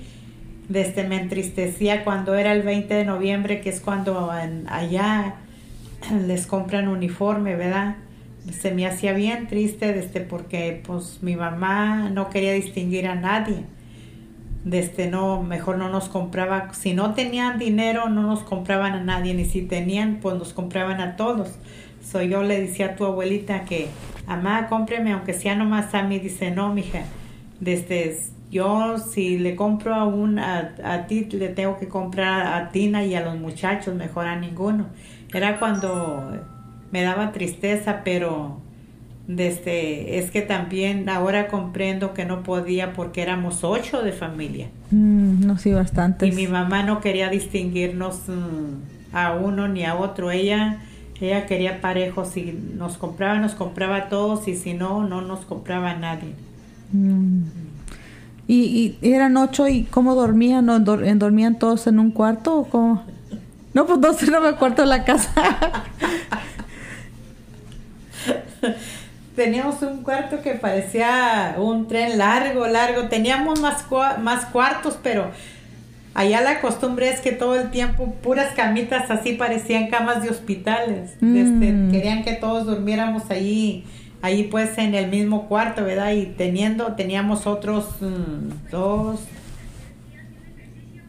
desde 0.69 1.07
me 1.07 1.19
entristecía 1.19 2.03
cuando 2.03 2.35
era 2.35 2.51
el 2.51 2.61
20 2.61 2.93
de 2.93 3.05
noviembre, 3.05 3.61
que 3.61 3.69
es 3.69 3.79
cuando 3.79 4.31
allá 4.31 5.35
les 6.27 6.47
compran 6.47 6.87
uniforme, 6.87 7.55
¿verdad? 7.55 7.95
Se 8.51 8.71
me 8.71 8.85
hacía 8.85 9.13
bien 9.13 9.47
triste 9.47 9.93
desde 9.93 10.21
porque 10.21 10.81
pues 10.85 11.19
mi 11.21 11.35
mamá 11.35 12.09
no 12.09 12.29
quería 12.29 12.53
distinguir 12.53 13.07
a 13.07 13.15
nadie. 13.15 13.63
Desde 14.63 15.09
no, 15.09 15.43
mejor 15.43 15.77
no 15.77 15.89
nos 15.89 16.09
compraba, 16.09 16.73
si 16.73 16.93
no 16.93 17.13
tenían 17.13 17.57
dinero 17.57 18.09
no 18.09 18.23
nos 18.23 18.41
compraban 18.41 18.93
a 18.93 19.03
nadie, 19.03 19.33
ni 19.33 19.45
si 19.45 19.61
tenían 19.61 20.19
pues 20.21 20.35
nos 20.35 20.53
compraban 20.53 20.99
a 20.99 21.15
todos. 21.15 21.57
So 22.03 22.21
yo 22.21 22.43
le 22.43 22.59
decía 22.61 22.87
a 22.87 22.95
tu 22.95 23.05
abuelita 23.05 23.65
que, 23.65 23.87
mamá, 24.27 24.67
cómpreme 24.67 25.11
aunque 25.13 25.33
sea 25.33 25.55
nomás 25.55 25.93
a 25.93 26.03
mí. 26.03 26.19
Dice, 26.19 26.51
no, 26.51 26.73
mija, 26.73 27.03
desde 27.59 28.17
yo 28.49 28.97
si 28.97 29.37
le 29.37 29.55
compro 29.55 29.93
a 29.93 30.05
un, 30.05 30.39
a, 30.39 30.75
a 30.83 31.07
ti 31.07 31.25
le 31.31 31.49
tengo 31.49 31.77
que 31.77 31.87
comprar 31.87 32.47
a 32.47 32.69
Tina 32.69 33.03
y 33.03 33.15
a 33.15 33.21
los 33.21 33.37
muchachos, 33.37 33.95
mejor 33.95 34.27
a 34.27 34.37
ninguno. 34.37 34.87
Era 35.33 35.59
cuando 35.59 36.31
me 36.91 37.01
daba 37.01 37.31
tristeza, 37.31 38.01
pero 38.03 38.61
desde, 39.27 40.19
es 40.19 40.31
que 40.31 40.41
también 40.41 41.09
ahora 41.09 41.47
comprendo 41.49 42.13
que 42.13 42.23
no 42.23 42.43
podía 42.43 42.93
porque 42.93 43.21
éramos 43.21 43.63
ocho 43.63 44.01
de 44.01 44.13
familia. 44.13 44.69
Mm, 44.91 45.45
no, 45.45 45.57
sí, 45.57 45.73
bastante. 45.73 46.25
Y 46.25 46.31
mi 46.31 46.47
mamá 46.47 46.83
no 46.83 47.01
quería 47.01 47.29
distinguirnos 47.29 48.21
mm, 48.27 49.15
a 49.15 49.33
uno 49.33 49.67
ni 49.67 49.83
a 49.83 49.95
otro. 49.95 50.31
Ella, 50.31 50.79
ella 51.19 51.45
quería 51.45 51.81
parejos. 51.81 52.29
Si 52.29 52.57
nos 52.77 52.97
compraba, 52.97 53.37
nos 53.39 53.53
compraba 53.53 53.97
a 53.97 54.09
todos. 54.09 54.47
Y 54.47 54.55
si 54.55 54.73
no, 54.73 55.05
no 55.05 55.21
nos 55.21 55.41
compraba 55.41 55.91
a 55.91 55.97
nadie. 55.97 56.33
Mm. 56.93 57.66
¿Y, 58.47 58.95
y 59.01 59.11
eran 59.13 59.35
ocho 59.37 59.67
y 59.67 59.83
cómo 59.83 60.15
dormían? 60.15 60.69
¿O 60.69 60.79
dor- 60.79 61.03
¿Dormían 61.17 61.59
todos 61.59 61.85
en 61.87 61.99
un 61.99 62.11
cuarto 62.11 62.57
o 62.59 62.65
cómo? 62.69 63.03
No, 63.73 63.85
pues 63.85 63.99
no 63.99 64.13
sé, 64.13 64.31
no 64.31 64.39
me 64.41 64.47
acuerdo 64.47 64.83
de 64.83 64.87
la 64.89 65.03
casa. 65.03 65.29
Teníamos 69.35 69.81
un 69.83 70.01
cuarto 70.01 70.41
que 70.41 70.53
parecía 70.53 71.55
un 71.59 71.87
tren 71.87 72.17
largo, 72.17 72.65
largo. 72.67 73.03
Teníamos 73.07 73.59
más, 73.61 73.87
cua- 73.87 74.17
más 74.17 74.45
cuartos, 74.45 74.97
pero 75.03 75.29
allá 76.15 76.41
la 76.41 76.59
costumbre 76.59 77.09
es 77.09 77.19
que 77.19 77.31
todo 77.33 77.55
el 77.55 77.69
tiempo 77.69 78.13
puras 78.23 78.53
camitas 78.55 79.11
así 79.11 79.33
parecían 79.33 79.89
camas 79.89 80.23
de 80.23 80.29
hospitales. 80.31 81.11
Mm. 81.21 81.35
Este, 81.35 81.91
querían 81.97 82.23
que 82.23 82.33
todos 82.33 82.65
durmiéramos 82.65 83.29
allí, 83.29 83.83
allí 84.21 84.43
pues 84.43 84.77
en 84.77 84.95
el 84.95 85.09
mismo 85.09 85.47
cuarto, 85.47 85.83
¿verdad? 85.83 86.11
Y 86.13 86.25
teniendo, 86.25 86.93
teníamos 86.93 87.45
otros 87.47 87.85
mm, 88.01 88.69
dos, 88.71 89.19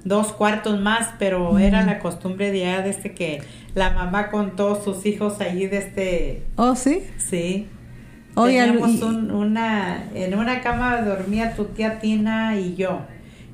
dos 0.04 0.32
cuartos 0.32 0.80
más, 0.80 1.08
pero 1.18 1.58
era 1.58 1.82
la 1.84 1.98
costumbre 1.98 2.50
de 2.50 2.66
allá 2.66 2.82
desde 2.82 3.12
que 3.14 3.42
la 3.74 3.90
mamá 3.90 4.30
con 4.30 4.56
todos 4.56 4.84
sus 4.84 5.04
hijos 5.06 5.40
allí 5.40 5.66
desde, 5.66 6.42
¿Oh, 6.56 6.74
sí? 6.74 7.02
sí. 7.18 7.66
Oye, 8.34 8.58
Teníamos 8.58 8.90
y- 8.90 9.02
un- 9.02 9.30
una, 9.32 10.04
en 10.14 10.38
una 10.38 10.60
cama 10.60 11.02
dormía 11.02 11.54
tu 11.56 11.64
tía 11.66 11.98
Tina 11.98 12.56
y 12.58 12.76
yo, 12.76 13.00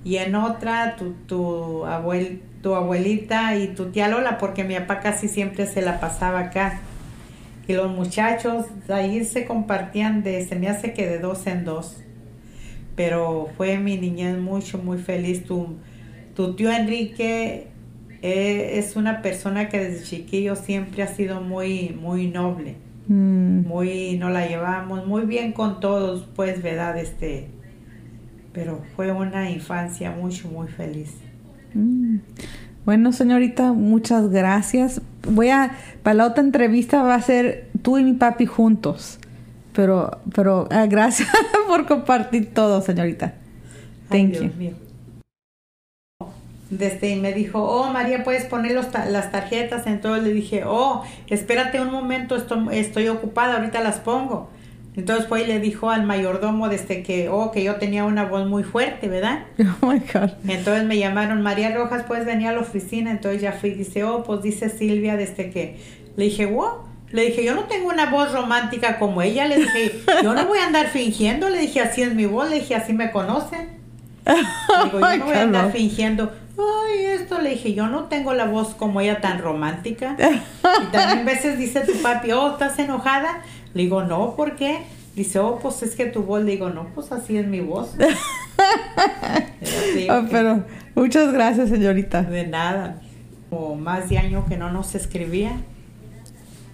y 0.05 0.17
en 0.19 0.35
otra 0.35 0.97
tu, 0.97 1.13
tu, 1.27 1.87
abuel, 1.87 2.43
tu 2.63 2.75
abuelita 2.75 3.57
y 3.57 3.69
tu 3.69 3.87
tía 3.87 4.09
Lola, 4.09 4.37
porque 4.39 4.63
mi 4.63 4.75
papá 4.79 5.01
casi 5.01 5.29
siempre 5.29 5.67
se 5.67 5.81
la 5.81 6.01
pasaba 6.01 6.41
acá. 6.41 6.81
Y 7.67 7.73
los 7.73 7.91
muchachos 7.91 8.67
ahí 8.89 9.25
se 9.25 9.47
compartían 9.47 10.23
de, 10.23 10.45
se 10.45 10.57
me 10.57 10.69
hace 10.69 10.93
que 10.93 11.07
de 11.07 11.19
dos 11.19 11.47
en 11.47 11.65
dos. 11.65 12.03
Pero 12.97 13.49
fue 13.57 13.79
mi 13.79 13.97
niñez 13.97 14.39
mucho, 14.39 14.79
muy 14.79 14.99
feliz. 14.99 15.45
Tu, 15.45 15.77
tu 16.35 16.55
tío 16.55 16.71
Enrique 16.71 17.69
eh, 18.23 18.79
es 18.79 18.97
una 18.97 19.23
persona 19.23 19.69
que 19.69 19.79
desde 19.79 20.05
chiquillo 20.05 20.57
siempre 20.57 21.03
ha 21.03 21.09
sido 21.09 21.41
muy, 21.41 21.91
muy 21.91 22.29
noble 22.29 22.77
Mm, 23.07 23.67
muy 23.67 24.17
nos 24.17 24.33
la 24.33 24.49
llevamos 24.49 25.07
muy 25.07 25.27
bien 25.27 25.53
con 25.53 25.79
todos 25.79 26.27
pues 26.35 26.63
verdad 26.63 26.97
este 26.97 27.49
pero 28.55 28.81
fue 28.97 29.13
una 29.13 29.51
infancia 29.51 30.11
mucho 30.11 30.49
muy 30.49 30.69
feliz 30.69 31.13
mm. 31.75 32.17
Bueno, 32.85 33.13
señorita, 33.13 33.73
muchas 33.73 34.29
gracias. 34.31 35.01
Voy 35.29 35.49
a, 35.49 35.73
para 36.03 36.15
la 36.15 36.27
otra 36.27 36.43
entrevista 36.43 37.03
va 37.03 37.15
a 37.15 37.23
ser 37.23 37.69
tú 37.83 37.99
y 37.99 38.05
mi 38.05 38.13
papi 38.13 38.47
juntos. 38.47 39.19
Pero, 39.73 40.19
pero 40.35 40.69
ah, 40.71 40.87
gracias 40.87 41.29
por 41.67 41.87
compartir 41.87 42.53
todo, 42.53 42.81
señorita. 42.83 43.35
Ay, 44.11 44.21
Thank 44.23 44.31
Dios 44.33 44.45
you. 44.45 44.51
mío. 44.59 44.73
Desde 46.71 47.11
y 47.11 47.17
me 47.21 47.33
dijo, 47.33 47.63
oh 47.63 47.91
María, 47.93 48.25
puedes 48.25 48.45
poner 48.47 48.73
los 48.73 48.91
ta- 48.91 49.07
las 49.07 49.31
tarjetas. 49.33 49.87
Entonces 49.87 50.25
le 50.25 50.33
dije, 50.33 50.65
oh, 50.67 51.03
espérate 51.29 51.81
un 51.81 51.91
momento, 51.91 52.37
estoy, 52.37 52.67
estoy 52.73 53.09
ocupada, 53.09 53.57
ahorita 53.57 53.81
las 53.81 53.97
pongo. 54.01 54.51
Entonces 54.97 55.27
fue 55.27 55.43
y 55.43 55.47
le 55.47 55.59
dijo 55.59 55.91
al 55.91 56.05
mayordomo 56.05 56.69
desde 56.69 57.03
que, 57.03 57.29
oh, 57.29 57.51
que 57.51 57.65
yo 57.65 57.77
tenía 57.77 58.05
una 58.05 58.27
voz 58.27 58.47
muy 58.47 58.63
fuerte, 58.63 59.09
¿verdad? 59.09 59.45
Oh 59.83 59.87
my 59.87 59.99
God. 59.99 60.31
Entonces 60.47 60.85
me 60.85 60.99
llamaron, 60.99 61.43
María 61.43 61.75
Rojas, 61.75 62.05
puedes 62.05 62.25
venir 62.25 62.49
a 62.49 62.53
la 62.53 62.61
oficina. 62.61 63.11
Entonces 63.11 63.43
ya 63.43 63.53
fui, 63.53 63.71
dice, 63.71 64.05
oh, 64.05 64.23
pues 64.23 64.43
dice 64.43 64.69
Silvia, 64.69 65.17
desde 65.17 65.51
que 65.51 65.79
le 66.17 66.25
dije, 66.25 66.47
wow. 66.47 66.85
Le 67.11 67.27
dije, 67.27 67.45
yo 67.45 67.55
no 67.55 67.65
tengo 67.65 67.89
una 67.89 68.11
voz 68.11 68.33
romántica 68.33 68.99
como 68.99 69.23
ella. 69.23 69.47
Le 69.47 69.57
dije, 69.57 70.01
yo 70.23 70.35
no 70.35 70.47
voy 70.47 70.59
a 70.59 70.67
andar 70.67 70.89
fingiendo. 70.89 71.49
Le 71.49 71.59
dije, 71.59 71.81
así 71.81 72.03
es 72.03 72.15
mi 72.15 72.27
voz. 72.27 72.49
Le 72.49 72.57
dije, 72.57 72.75
así 72.77 72.93
me 72.93 73.11
conocen. 73.11 73.69
Digo, 74.25 75.01
yo 75.01 75.19
no 75.19 75.25
voy 75.25 75.35
a 75.35 75.43
andar 75.43 75.73
fingiendo. 75.73 76.33
Ay, 76.57 77.07
esto 77.07 77.41
le 77.41 77.51
dije, 77.51 77.75
yo 77.75 77.89
no 77.89 78.05
tengo 78.05 78.33
la 78.33 78.45
voz 78.45 78.75
como 78.75 79.01
ella 79.01 79.21
tan 79.21 79.41
romántica. 79.41 80.17
Y 80.19 80.93
también 80.93 81.27
veces 81.27 81.59
dice 81.59 81.81
tu 81.81 82.01
papi, 82.01 82.31
oh, 82.31 82.53
¿estás 82.53 82.79
enojada? 82.79 83.43
Le 83.75 83.83
digo, 83.83 84.03
no, 84.05 84.35
¿por 84.37 84.57
qué? 84.57 84.79
Dice, 85.17 85.39
oh, 85.39 85.59
pues 85.61 85.83
es 85.83 85.95
que 85.97 86.07
tu 86.07 86.23
voz. 86.23 86.43
Le 86.45 86.53
digo, 86.53 86.71
no, 86.71 86.87
pues 86.95 87.13
así 87.13 87.37
es 87.37 87.47
mi 87.47 87.61
voz. 87.61 87.95
Oh, 90.11 90.23
que- 90.23 90.29
pero 90.31 90.65
muchas 90.95 91.33
gracias, 91.33 91.69
señorita. 91.71 92.23
de 92.23 92.47
nada. 92.47 93.01
O 93.51 93.75
más 93.75 94.09
de 94.09 94.19
año 94.19 94.45
que 94.47 94.57
no 94.57 94.71
nos 94.73 94.95
escribía. 94.95 95.53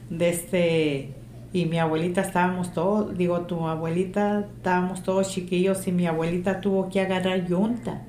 Desde 0.08 1.10
y 1.52 1.66
mi 1.66 1.78
abuelita 1.78 2.20
estábamos 2.20 2.72
todos, 2.72 3.16
digo, 3.18 3.40
tu 3.42 3.66
abuelita 3.66 4.46
estábamos 4.56 5.02
todos 5.02 5.30
chiquillos 5.30 5.86
y 5.88 5.92
mi 5.92 6.06
abuelita 6.06 6.60
tuvo 6.60 6.88
que 6.88 7.00
agarrar 7.00 7.46
yunta. 7.46 8.02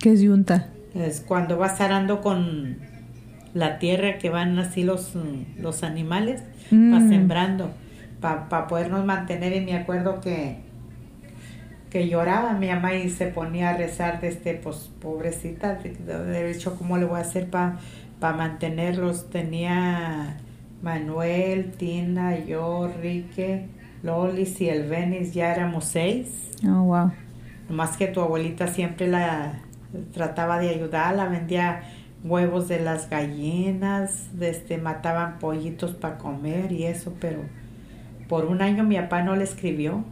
¿Qué 0.00 0.12
es 0.12 0.20
yunta? 0.20 0.68
Es 0.94 1.20
cuando 1.20 1.56
vas 1.56 1.80
arando 1.80 2.20
con 2.20 2.76
la 3.54 3.78
tierra 3.78 4.18
que 4.18 4.28
van 4.30 4.58
así 4.58 4.82
los, 4.82 5.12
los 5.58 5.82
animales, 5.82 6.42
Mm. 6.70 6.94
va 6.94 7.00
sembrando, 7.00 7.70
para 8.22 8.66
podernos 8.66 9.04
mantener. 9.04 9.54
Y 9.54 9.60
me 9.60 9.76
acuerdo 9.76 10.22
que, 10.22 10.60
que 11.90 12.08
lloraba 12.08 12.54
mi 12.54 12.68
mamá 12.68 12.94
y 12.94 13.10
se 13.10 13.26
ponía 13.26 13.70
a 13.70 13.76
rezar 13.76 14.22
de 14.22 14.28
este, 14.28 14.54
pues 14.54 14.90
pobrecita, 15.02 15.74
de, 15.74 15.90
de 15.90 16.50
hecho, 16.50 16.78
¿cómo 16.78 16.96
le 16.96 17.04
voy 17.04 17.18
a 17.18 17.22
hacer 17.22 17.50
para 17.50 17.76
mantenerlos? 18.20 19.28
Tenía 19.28 20.38
Manuel, 20.82 21.72
Tina, 21.72 22.38
yo, 22.38 22.90
Rique, 23.02 23.68
Lolis 24.02 24.60
y 24.62 24.70
el 24.70 24.88
Venis, 24.88 25.34
ya 25.34 25.52
éramos 25.52 25.84
seis. 25.84 26.50
Oh, 26.66 26.84
wow. 26.84 27.12
Más 27.68 27.96
que 27.96 28.08
tu 28.08 28.20
abuelita 28.20 28.68
siempre 28.68 29.08
la 29.08 29.60
trataba 30.12 30.58
de 30.58 30.70
ayudarla, 30.70 31.26
vendía 31.26 31.82
huevos 32.24 32.68
de 32.68 32.80
las 32.80 33.10
gallinas, 33.10 34.28
este, 34.40 34.78
mataban 34.78 35.38
pollitos 35.38 35.92
para 35.92 36.18
comer 36.18 36.72
y 36.72 36.84
eso, 36.84 37.14
pero 37.20 37.40
por 38.32 38.46
un 38.46 38.62
año 38.62 38.82
mi 38.82 38.96
papá 38.96 39.20
no 39.20 39.36
le 39.36 39.44
escribió. 39.44 40.04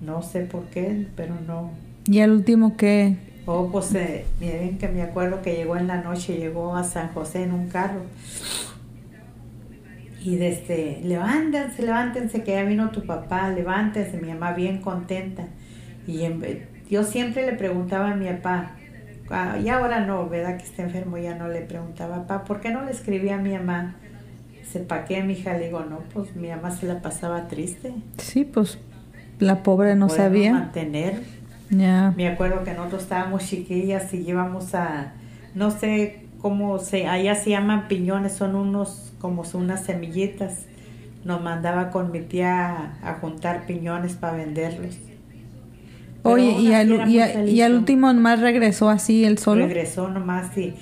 No 0.00 0.22
sé 0.22 0.42
por 0.42 0.66
qué, 0.66 1.08
pero 1.16 1.34
no. 1.48 1.72
¿Y 2.06 2.20
el 2.20 2.30
último 2.30 2.76
qué? 2.76 3.16
Oh, 3.44 3.70
pues 3.72 3.92
eh, 3.96 4.24
miren 4.38 4.78
que 4.78 4.86
me 4.86 5.02
acuerdo 5.02 5.42
que 5.42 5.56
llegó 5.56 5.76
en 5.76 5.88
la 5.88 6.00
noche, 6.00 6.36
llegó 6.36 6.76
a 6.76 6.84
San 6.84 7.08
José 7.08 7.42
en 7.42 7.52
un 7.52 7.68
carro. 7.68 8.02
Y 10.22 10.36
desde, 10.36 11.00
levántense, 11.02 11.82
levántense, 11.82 12.44
que 12.44 12.52
ya 12.52 12.62
vino 12.62 12.90
tu 12.92 13.04
papá, 13.04 13.48
levántense, 13.50 14.16
mi 14.18 14.28
mamá 14.28 14.52
bien 14.52 14.80
contenta. 14.80 15.48
Y 16.06 16.22
en 16.22 16.38
ve- 16.38 16.68
yo 16.88 17.02
siempre 17.02 17.44
le 17.46 17.54
preguntaba 17.54 18.12
a 18.12 18.14
mi 18.14 18.26
papá, 18.28 18.76
ah, 19.30 19.58
y 19.58 19.68
ahora 19.70 20.06
no, 20.06 20.28
¿verdad? 20.28 20.56
Que 20.56 20.62
está 20.66 20.84
enfermo, 20.84 21.18
ya 21.18 21.34
no 21.34 21.48
le 21.48 21.62
preguntaba, 21.62 22.28
papá, 22.28 22.44
¿por 22.44 22.60
qué 22.60 22.70
no 22.70 22.84
le 22.84 22.92
escribí 22.92 23.30
a 23.30 23.38
mi 23.38 23.54
mamá? 23.54 23.96
Dice, 24.72 24.84
¿para 24.84 25.04
qué, 25.04 25.20
mija? 25.24 25.54
Le 25.54 25.64
digo, 25.66 25.80
no, 25.80 25.98
pues 26.14 26.36
mi 26.36 26.46
mamá 26.48 26.70
se 26.70 26.86
la 26.86 27.02
pasaba 27.02 27.48
triste. 27.48 27.92
Sí, 28.18 28.44
pues 28.44 28.78
la 29.40 29.64
pobre 29.64 29.96
no 29.96 30.06
Podemos 30.06 30.16
sabía. 30.26 30.52
mantener. 30.52 31.22
Ya. 31.70 32.14
Me 32.16 32.28
acuerdo 32.28 32.62
que 32.62 32.72
nosotros 32.74 33.02
estábamos 33.02 33.44
chiquillas 33.48 34.14
y 34.14 34.18
íbamos 34.28 34.74
a, 34.76 35.14
no 35.56 35.72
sé 35.72 36.26
cómo 36.40 36.78
se, 36.78 37.06
allá 37.08 37.34
se 37.34 37.50
llaman 37.50 37.88
piñones, 37.88 38.32
son 38.32 38.54
unos, 38.54 39.12
como 39.18 39.44
son 39.44 39.62
unas 39.62 39.84
semillitas. 39.84 40.66
Nos 41.24 41.42
mandaba 41.42 41.90
con 41.90 42.12
mi 42.12 42.20
tía 42.20 42.94
a 43.02 43.14
juntar 43.20 43.66
piñones 43.66 44.14
para 44.14 44.36
venderlos. 44.36 44.96
Pero 46.22 46.34
Oye, 46.34 46.52
y 46.60 46.72
al, 46.74 47.08
y, 47.10 47.18
a- 47.18 47.44
y 47.44 47.62
último 47.62 48.12
más 48.14 48.40
regresó 48.40 48.88
así 48.88 49.24
él 49.24 49.38
solo. 49.38 49.64
Regresó 49.66 50.08
nomás 50.08 50.56
y 50.56 50.74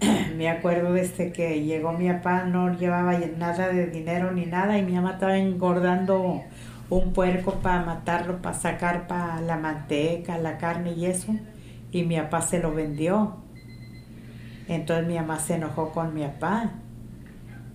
me 0.36 0.48
acuerdo 0.48 0.92
desde 0.92 1.32
que 1.32 1.62
llegó 1.62 1.92
mi 1.92 2.08
papá, 2.08 2.44
no 2.44 2.76
llevaba 2.76 3.18
nada 3.38 3.68
de 3.68 3.86
dinero 3.86 4.32
ni 4.32 4.46
nada 4.46 4.78
y 4.78 4.82
mi 4.82 4.92
mamá 4.92 5.12
estaba 5.12 5.36
engordando 5.36 6.42
un 6.88 7.12
puerco 7.12 7.54
para 7.54 7.84
matarlo, 7.84 8.40
para 8.42 8.56
sacar 8.56 9.06
para 9.06 9.40
la 9.40 9.56
manteca, 9.56 10.38
la 10.38 10.58
carne 10.58 10.92
y 10.92 11.06
eso. 11.06 11.34
Y 11.92 12.04
mi 12.04 12.16
papá 12.16 12.40
se 12.42 12.58
lo 12.58 12.74
vendió. 12.74 13.36
Entonces 14.68 15.06
mi 15.06 15.14
mamá 15.14 15.38
se 15.38 15.54
enojó 15.54 15.92
con 15.92 16.14
mi 16.14 16.22
papá. 16.22 16.72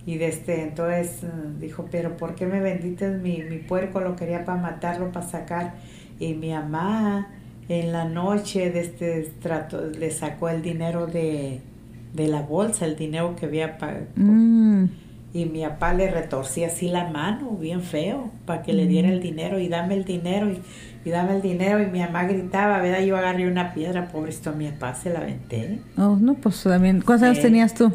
Y 0.04 0.18
desde 0.18 0.62
entonces 0.62 1.24
eh, 1.24 1.28
dijo, 1.58 1.86
pero 1.90 2.16
¿por 2.16 2.34
qué 2.34 2.46
me 2.46 2.60
vendiste 2.60 3.08
mi, 3.08 3.42
mi 3.42 3.58
puerco? 3.58 4.00
Lo 4.00 4.16
quería 4.16 4.44
para 4.44 4.60
matarlo, 4.60 5.12
para 5.12 5.26
sacar. 5.26 5.74
Y 6.18 6.34
mi 6.34 6.52
mamá 6.52 7.28
en 7.68 7.92
la 7.92 8.04
noche 8.04 8.70
desde 8.70 9.22
trató, 9.40 9.82
le 9.90 10.10
sacó 10.10 10.48
el 10.48 10.62
dinero 10.62 11.06
de, 11.06 11.60
de 12.16 12.28
la 12.28 12.42
bolsa, 12.42 12.86
el 12.86 12.96
dinero 12.96 13.36
que 13.36 13.46
había 13.46 13.78
pagado. 13.78 14.06
Mm, 14.16 14.84
Y 15.32 15.44
mi 15.46 15.62
papá 15.62 15.92
le 15.94 16.10
retorcía 16.10 16.68
así 16.68 16.88
la 16.88 17.10
mano, 17.10 17.50
bien 17.58 17.82
feo, 17.82 18.32
para 18.46 18.62
que 18.62 18.72
le 18.72 18.86
diera 18.86 19.08
el 19.08 19.20
dinero 19.20 19.58
y 19.60 19.68
dame 19.68 19.94
el 19.94 20.04
dinero 20.04 20.50
y, 20.50 20.62
y 21.04 21.10
dame 21.10 21.36
el 21.36 21.42
dinero. 21.42 21.82
Y 21.82 21.86
mi 21.86 22.00
mamá 22.00 22.24
gritaba, 22.24 22.80
¿verdad? 22.80 23.00
Yo 23.04 23.16
agarré 23.16 23.46
una 23.50 23.74
piedra, 23.74 24.08
pobrecito, 24.08 24.52
mi 24.52 24.68
papá 24.70 24.94
se 24.94 25.10
la 25.10 25.20
aventé. 25.20 25.80
Oh, 25.98 26.16
no, 26.20 26.34
pues 26.34 26.62
también. 26.62 27.02
¿Cuántos 27.02 27.26
años 27.28 27.40
tenías 27.40 27.74
tú? 27.74 27.92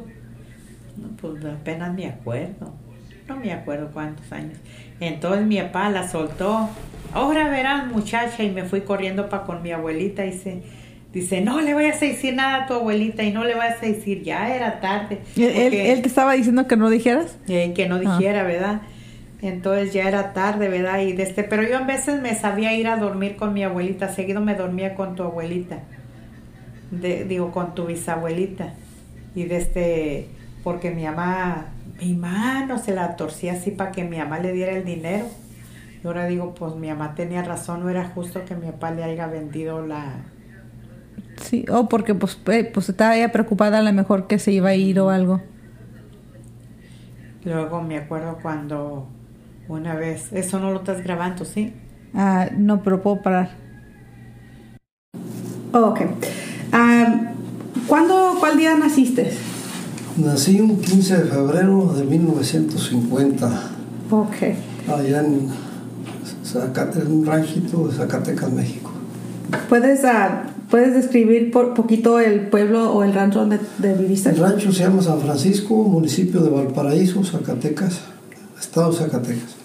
No, 0.95 1.09
pues 1.19 1.43
apenas 1.45 1.93
me 1.93 2.07
acuerdo. 2.07 2.74
No 3.28 3.38
me 3.38 3.53
acuerdo 3.53 3.91
cuántos 3.91 4.32
años. 4.32 4.57
Entonces 4.99 5.45
mi 5.47 5.57
papá 5.61 5.89
la 5.89 6.07
soltó. 6.07 6.69
Ahora 7.13 7.49
verás, 7.49 7.88
muchacha, 7.88 8.43
y 8.43 8.51
me 8.51 8.63
fui 8.65 8.82
corriendo 8.82 9.30
para 9.30 9.43
con 9.43 9.61
mi 9.63 9.72
abuelita 9.72 10.26
y 10.26 10.34
se 10.38 10.63
dice, 11.14 11.41
no 11.41 11.59
le 11.62 11.74
vayas 11.74 12.01
a 12.01 12.05
decir 12.05 12.34
nada 12.34 12.64
a 12.64 12.68
tu 12.68 12.74
abuelita 12.74 13.24
y 13.24 13.32
no 13.32 13.43
le 13.43 13.55
vayas 13.55 13.82
a 13.84 13.86
decir, 13.86 14.24
ya 14.24 14.55
era 14.55 14.80
tarde. 14.80 15.20
¿Él, 15.36 16.01
te 16.01 16.07
estaba 16.07 16.34
diciendo 16.34 16.68
que 16.68 16.78
no 16.78 16.89
dijeras? 16.89 17.38
eh, 17.47 17.74
que 17.76 17.88
no 17.88 17.95
Ah. 17.95 17.99
dijera, 18.18 18.43
¿verdad? 18.43 18.82
Entonces 19.41 19.91
ya 19.91 20.07
era 20.07 20.34
tarde, 20.34 20.70
¿verdad? 20.70 20.99
Y 21.01 21.14
desde, 21.14 21.43
pero 21.43 21.64
yo 21.64 21.78
a 21.80 21.82
veces 21.82 22.22
me 22.22 22.36
sabía 22.36 22.74
ir 22.74 22.88
a 22.88 22.97
dormir 22.97 23.36
con 23.38 23.53
mi 23.53 23.64
abuelita, 23.64 24.07
seguido 24.09 24.39
me 24.41 24.53
dormía 24.55 24.93
con 24.95 25.16
tu 25.16 25.24
abuelita, 25.24 25.80
de, 26.91 27.26
digo, 27.26 27.51
con 27.51 27.74
tu 27.74 27.86
bisabuelita. 27.88 28.74
Y 29.36 29.45
desde, 29.45 30.28
porque 30.64 30.91
mi 30.91 31.03
mamá, 31.05 31.68
mi 31.99 32.14
mano 32.14 32.78
se 32.78 32.93
la 32.93 33.16
torcía 33.16 33.53
así 33.53 33.72
para 33.72 33.91
que 33.91 34.03
mi 34.03 34.18
mamá 34.18 34.39
le 34.39 34.51
diera 34.53 34.74
el 34.74 34.86
dinero. 34.86 35.26
Y 36.03 36.07
ahora 36.07 36.26
digo, 36.28 36.53
pues 36.53 36.76
mi 36.76 36.89
mamá 36.89 37.16
tenía 37.16 37.41
razón, 37.43 37.82
no 37.82 37.89
era 37.89 38.05
justo 38.05 38.43
que 38.45 38.55
mi 38.55 38.68
papá 38.68 38.91
le 38.91 39.03
haya 39.03 39.28
vendido 39.28 39.86
la... 39.86 40.18
Sí, 41.41 41.65
o 41.71 41.89
porque 41.89 42.15
pues, 42.15 42.37
eh, 42.47 42.63
pues 42.71 42.89
estaba 42.89 43.15
ella 43.15 43.31
preocupada 43.31 43.79
a 43.79 43.81
lo 43.81 43.91
mejor 43.93 44.27
que 44.27 44.39
se 44.39 44.51
iba 44.51 44.69
a 44.69 44.75
ir 44.75 44.99
o 44.99 45.09
algo. 45.09 45.41
Luego 47.43 47.81
me 47.81 47.97
acuerdo 47.97 48.37
cuando 48.41 49.07
una 49.67 49.95
vez, 49.95 50.31
eso 50.31 50.59
no 50.59 50.71
lo 50.71 50.77
estás 50.79 51.03
grabando, 51.03 51.43
¿sí? 51.45 51.73
Ah, 52.13 52.47
no, 52.55 52.83
pero 52.83 53.01
puedo 53.01 53.21
parar. 53.21 53.51
Oh, 55.73 55.79
ok. 55.87 56.01
Ah, 56.71 57.31
¿cuándo, 57.87 58.35
¿Cuál 58.39 58.57
día 58.57 58.75
naciste? 58.77 59.31
Nací 60.17 60.59
un 60.59 60.79
15 60.81 61.23
de 61.23 61.29
febrero 61.29 61.93
de 61.93 62.03
1950, 62.03 63.49
Ok. 64.11 64.35
allá 64.93 65.21
en, 65.21 65.47
Zacate- 66.43 67.01
en 67.01 67.11
un 67.11 67.25
ranchito 67.25 67.87
de 67.87 67.95
Zacatecas, 67.95 68.51
México. 68.51 68.91
¿Puedes, 69.69 70.03
ah, 70.03 70.43
¿puedes 70.72 70.93
describir 70.93 71.51
por 71.51 71.74
poquito 71.74 72.19
el 72.19 72.47
pueblo 72.47 72.91
o 72.91 73.03
el 73.03 73.13
rancho 73.13 73.39
donde, 73.39 73.59
donde 73.78 74.01
viviste? 74.01 74.30
El 74.30 74.38
rancho 74.38 74.72
se 74.72 74.84
llama 74.84 75.03
San 75.03 75.19
Francisco, 75.19 75.76
municipio 75.84 76.39
de 76.39 76.49
Valparaíso, 76.49 77.24
Zacatecas, 77.24 77.99
estado 78.59 78.91
de 78.91 78.97
Zacatecas. 78.97 79.55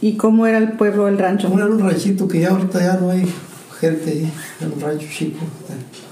¿Y 0.00 0.12
cómo 0.14 0.46
era 0.46 0.58
el 0.58 0.72
pueblo 0.72 1.04
o 1.04 1.08
el 1.08 1.18
rancho? 1.18 1.52
Era 1.52 1.66
un 1.66 1.80
ranchito 1.80 2.28
que 2.28 2.40
ya 2.40 2.50
ahorita 2.50 2.78
ya 2.78 2.94
no 2.98 3.10
hay 3.10 3.26
gente 3.80 4.10
ahí, 4.10 4.32
era 4.60 4.70
un 4.72 4.80
rancho 4.80 5.06
chico. 5.12 5.40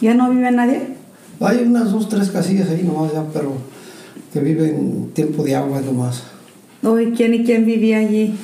¿Ya 0.00 0.14
no 0.14 0.30
vive 0.30 0.50
nadie? 0.50 0.96
Hay 1.40 1.58
unas 1.58 1.92
dos, 1.92 2.08
tres 2.08 2.30
casillas 2.30 2.68
ahí 2.70 2.82
nomás 2.82 3.12
ya, 3.12 3.24
pero 3.32 3.52
que 4.32 4.40
viven 4.40 4.74
en 4.74 5.10
tiempo 5.10 5.44
de 5.44 5.54
agua 5.54 5.80
nomás. 5.80 6.24
¿O 6.82 6.98
y 6.98 7.12
quién 7.12 7.32
y 7.34 7.44
quién 7.44 7.64
vivía 7.64 7.98
allí? 7.98 8.34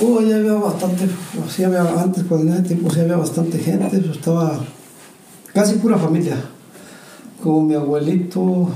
Oh, 0.00 0.20
ya 0.20 0.36
había 0.36 0.54
bastante, 0.54 1.04
sí 1.50 1.64
había, 1.64 1.82
antes 1.82 2.24
cuando 2.24 2.52
en 2.52 2.58
ese 2.58 2.68
tiempo 2.68 2.90
sí 2.90 3.00
había 3.00 3.16
bastante 3.16 3.58
gente, 3.58 3.98
pues 3.98 4.16
estaba 4.16 4.60
casi 5.54 5.74
pura 5.76 5.96
familia. 5.98 6.36
Como 7.42 7.62
mi 7.62 7.74
abuelito, 7.74 8.68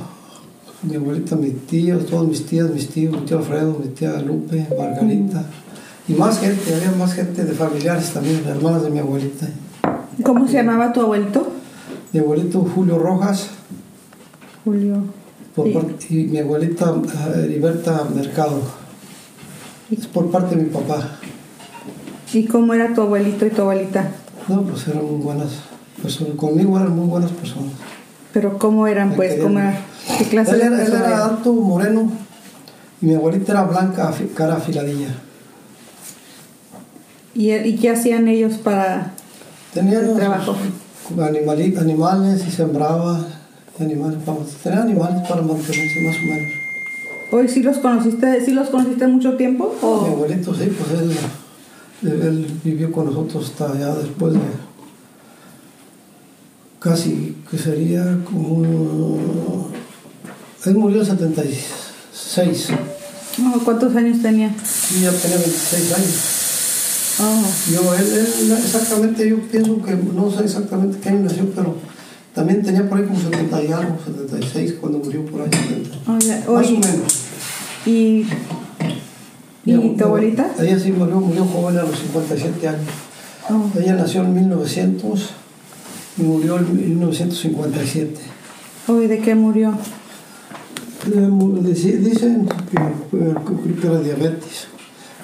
mi 0.82 0.96
abuelita, 0.96 1.36
mis 1.36 1.66
tíos, 1.66 2.06
todos 2.06 2.26
mis 2.28 2.44
tías, 2.46 2.68
mis 2.70 2.88
tíos, 2.88 3.12
mi 3.14 3.26
tío 3.26 3.38
Alfredo, 3.38 3.78
mi 3.82 3.88
tía 3.88 4.20
Lupe, 4.20 4.66
Margarita. 4.78 5.44
Y 6.08 6.14
más 6.14 6.38
gente, 6.40 6.74
había 6.74 6.92
más 6.92 7.14
gente 7.14 7.44
de 7.44 7.52
familiares 7.52 8.12
también, 8.12 8.42
hermanas 8.46 8.82
de 8.82 8.90
mi 8.90 8.98
abuelita. 8.98 9.46
¿Cómo 10.22 10.46
se 10.46 10.54
llamaba 10.54 10.92
tu 10.92 11.00
abuelito? 11.00 11.48
Mi 12.12 12.20
abuelito 12.20 12.60
Julio 12.74 12.98
Rojas 12.98 13.48
Julio. 14.64 15.02
por 15.54 15.66
Sí. 15.66 15.72
parte- 15.72 16.06
y 16.10 16.24
mi 16.24 16.38
abuelita 16.38 16.94
eh, 17.36 17.44
Heriberta 17.44 18.04
Mercado. 18.14 18.60
Es 19.90 20.06
por 20.06 20.30
parte 20.30 20.56
de 20.56 20.62
mi 20.62 20.70
papá. 20.70 21.18
¿Y 22.32 22.44
cómo 22.46 22.74
era 22.74 22.92
tu 22.94 23.02
abuelito 23.02 23.46
y 23.46 23.50
tu 23.50 23.62
abuelita? 23.62 24.10
No, 24.48 24.62
pues 24.62 24.86
eran 24.88 25.04
muy 25.04 25.20
buenas 25.22 25.50
personas. 26.02 26.34
Conmigo 26.36 26.76
eran 26.78 26.94
muy 26.96 27.06
buenas 27.06 27.30
personas. 27.32 27.72
Pero 28.32 28.58
cómo 28.58 28.86
eran, 28.86 29.10
Me 29.10 29.16
pues, 29.16 29.40
cómo 29.40 29.58
era, 29.58 29.80
qué 30.18 30.24
clase 30.24 30.52
él 30.52 30.60
de 30.60 30.66
era, 30.66 30.84
él 30.84 30.92
era 30.92 31.24
alto, 31.26 31.52
moreno, 31.54 32.10
y 33.00 33.06
mi 33.06 33.14
abuelita 33.14 33.52
era 33.52 33.62
blanca, 33.64 34.12
cara 34.34 34.56
afiladilla. 34.56 35.08
¿Y, 37.34 37.52
y 37.52 37.76
qué 37.76 37.90
hacían 37.90 38.28
ellos 38.28 38.54
para 38.54 39.12
Tenía 39.74 40.00
el 40.00 40.06
los- 40.06 40.16
trabajo? 40.16 40.56
animales 41.20 42.44
y 42.46 42.50
sembraba 42.50 43.24
animales 43.78 44.18
para, 44.24 44.38
tenía 44.62 44.82
animales 44.82 45.28
para 45.28 45.42
mantenerse 45.42 46.00
más 46.02 46.16
o 46.16 46.26
menos. 46.26 46.52
¿Hoy 47.32 47.48
sí 47.48 47.62
los 47.62 47.78
conociste, 47.78 48.44
sí 48.44 48.52
los 48.52 48.68
conociste 48.70 49.06
mucho 49.06 49.36
tiempo? 49.36 49.74
Mi 49.82 49.86
¿O 49.86 50.06
abuelito 50.06 50.54
sí, 50.54 50.72
pues 50.78 51.00
él, 51.00 51.16
él- 52.10 52.60
vivió 52.64 52.90
con 52.92 53.06
nosotros 53.06 53.46
hasta 53.50 53.72
allá 53.72 53.94
después 53.96 54.32
de 54.32 54.38
casi 56.90 57.34
que 57.50 57.58
sería 57.58 58.16
como... 58.24 59.70
Él 60.66 60.74
murió 60.76 61.00
en 61.00 61.06
76 61.06 62.68
no, 63.38 63.52
cuántos 63.64 63.94
años 63.96 64.22
tenía? 64.22 64.48
y 64.96 65.02
ya 65.02 65.10
tenía 65.12 65.36
26 65.36 65.92
años. 65.92 66.14
Oh, 67.20 67.44
Yo, 67.72 67.94
él, 67.94 68.06
él, 68.40 68.52
exactamente, 68.52 69.28
yo 69.28 69.40
pienso 69.50 69.82
que 69.82 69.94
no 69.94 70.30
sé 70.30 70.44
exactamente 70.44 70.98
qué 71.02 71.08
año 71.10 71.20
nació, 71.24 71.50
pero 71.54 71.76
también 72.34 72.62
tenía 72.62 72.88
por 72.88 72.98
ahí 72.98 73.04
como 73.04 73.20
70 73.20 73.62
y 73.64 73.72
algo, 73.72 73.98
76 74.06 74.74
cuando 74.80 74.98
murió 75.00 75.24
por 75.26 75.42
ahí. 75.42 75.48
70. 75.50 76.12
oye, 76.12 76.40
Más 76.48 76.66
o 76.66 76.70
menos. 76.72 77.12
¿y, 77.84 78.26
¿y 79.66 79.72
abu- 79.72 79.96
tu 79.96 80.04
abuelita? 80.04 80.50
Ella 80.58 80.78
sí 80.78 80.92
murió, 80.92 81.20
murió 81.20 81.44
joven 81.44 81.78
a 81.78 81.82
los 81.82 81.98
57 81.98 82.68
años. 82.68 82.80
Oh, 83.50 83.70
Ella 83.78 83.94
nació 83.94 84.22
en 84.22 84.34
1900 84.34 85.30
y 86.18 86.22
murió 86.22 86.56
en 86.58 86.74
1957. 86.74 88.14
oye, 88.88 89.08
¿de 89.08 89.18
qué 89.20 89.34
murió? 89.34 89.76
Mu- 91.14 91.58
dice- 91.62 91.98
Dicen 91.98 92.48
que, 92.70 93.86
era 93.86 94.00
diabetes. 94.00 94.66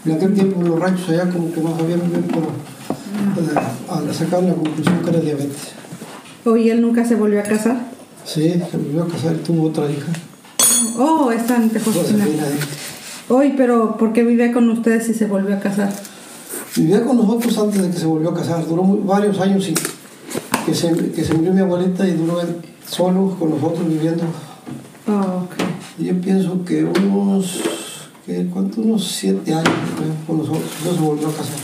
En 0.04 0.12
aquel 0.12 0.34
tiempo 0.34 0.62
los 0.62 0.78
ranchos 0.78 1.08
allá 1.08 1.28
como 1.30 1.52
que 1.52 1.60
no 1.60 1.76
sabían 1.76 2.00
bien, 2.10 2.24
pero 2.28 2.42
eh, 2.42 3.64
al 3.88 4.14
sacar 4.14 4.42
la 4.42 4.54
conclusión 4.54 5.00
que 5.02 5.10
era 5.10 5.20
diabetes. 5.20 5.72
Oye, 6.44 6.72
¿él 6.72 6.80
nunca 6.82 7.04
se 7.04 7.14
volvió 7.14 7.40
a 7.40 7.44
casar? 7.44 7.90
Sí, 8.24 8.52
se 8.70 8.76
volvió 8.76 9.02
a 9.04 9.08
casar 9.08 9.34
y 9.34 9.38
tuvo 9.38 9.68
otra 9.68 9.90
hija. 9.90 10.12
Oh, 10.98 11.30
esta 11.32 11.56
en 11.56 11.64
eh. 11.66 12.58
Oye, 13.28 13.54
pero 13.56 13.96
¿por 13.96 14.12
qué 14.12 14.24
vivía 14.24 14.52
con 14.52 14.68
ustedes 14.70 15.06
si 15.06 15.14
se 15.14 15.26
volvió 15.26 15.54
a 15.56 15.60
casar? 15.60 15.92
Vivía 16.76 17.04
con 17.04 17.16
nosotros 17.16 17.56
antes 17.58 17.82
de 17.82 17.90
que 17.90 17.96
se 17.96 18.06
volvió 18.06 18.30
a 18.30 18.34
casar. 18.34 18.66
Duró 18.66 18.82
varios 18.82 19.40
años 19.40 19.64
sin 19.64 19.74
que 20.64 20.74
se, 20.74 21.10
que 21.12 21.24
se 21.24 21.34
murió 21.34 21.52
mi 21.52 21.60
abuelita 21.60 22.06
y 22.06 22.12
duró 22.12 22.40
solo 22.88 23.36
con 23.38 23.50
nosotros 23.50 23.88
viviendo. 23.88 24.24
Oh, 25.06 25.44
ok. 25.44 25.54
Y 25.98 26.04
yo 26.06 26.20
pienso 26.20 26.64
que 26.64 26.84
unos 26.84 27.60
¿qué? 28.26 28.46
¿cuánto? 28.52 28.80
Unos 28.80 29.06
siete 29.06 29.52
años 29.52 29.68
con 30.26 30.38
nosotros. 30.38 30.70
Luego 30.82 30.96
se 30.96 31.02
volvió 31.02 31.28
a 31.28 31.32
casar. 31.32 31.56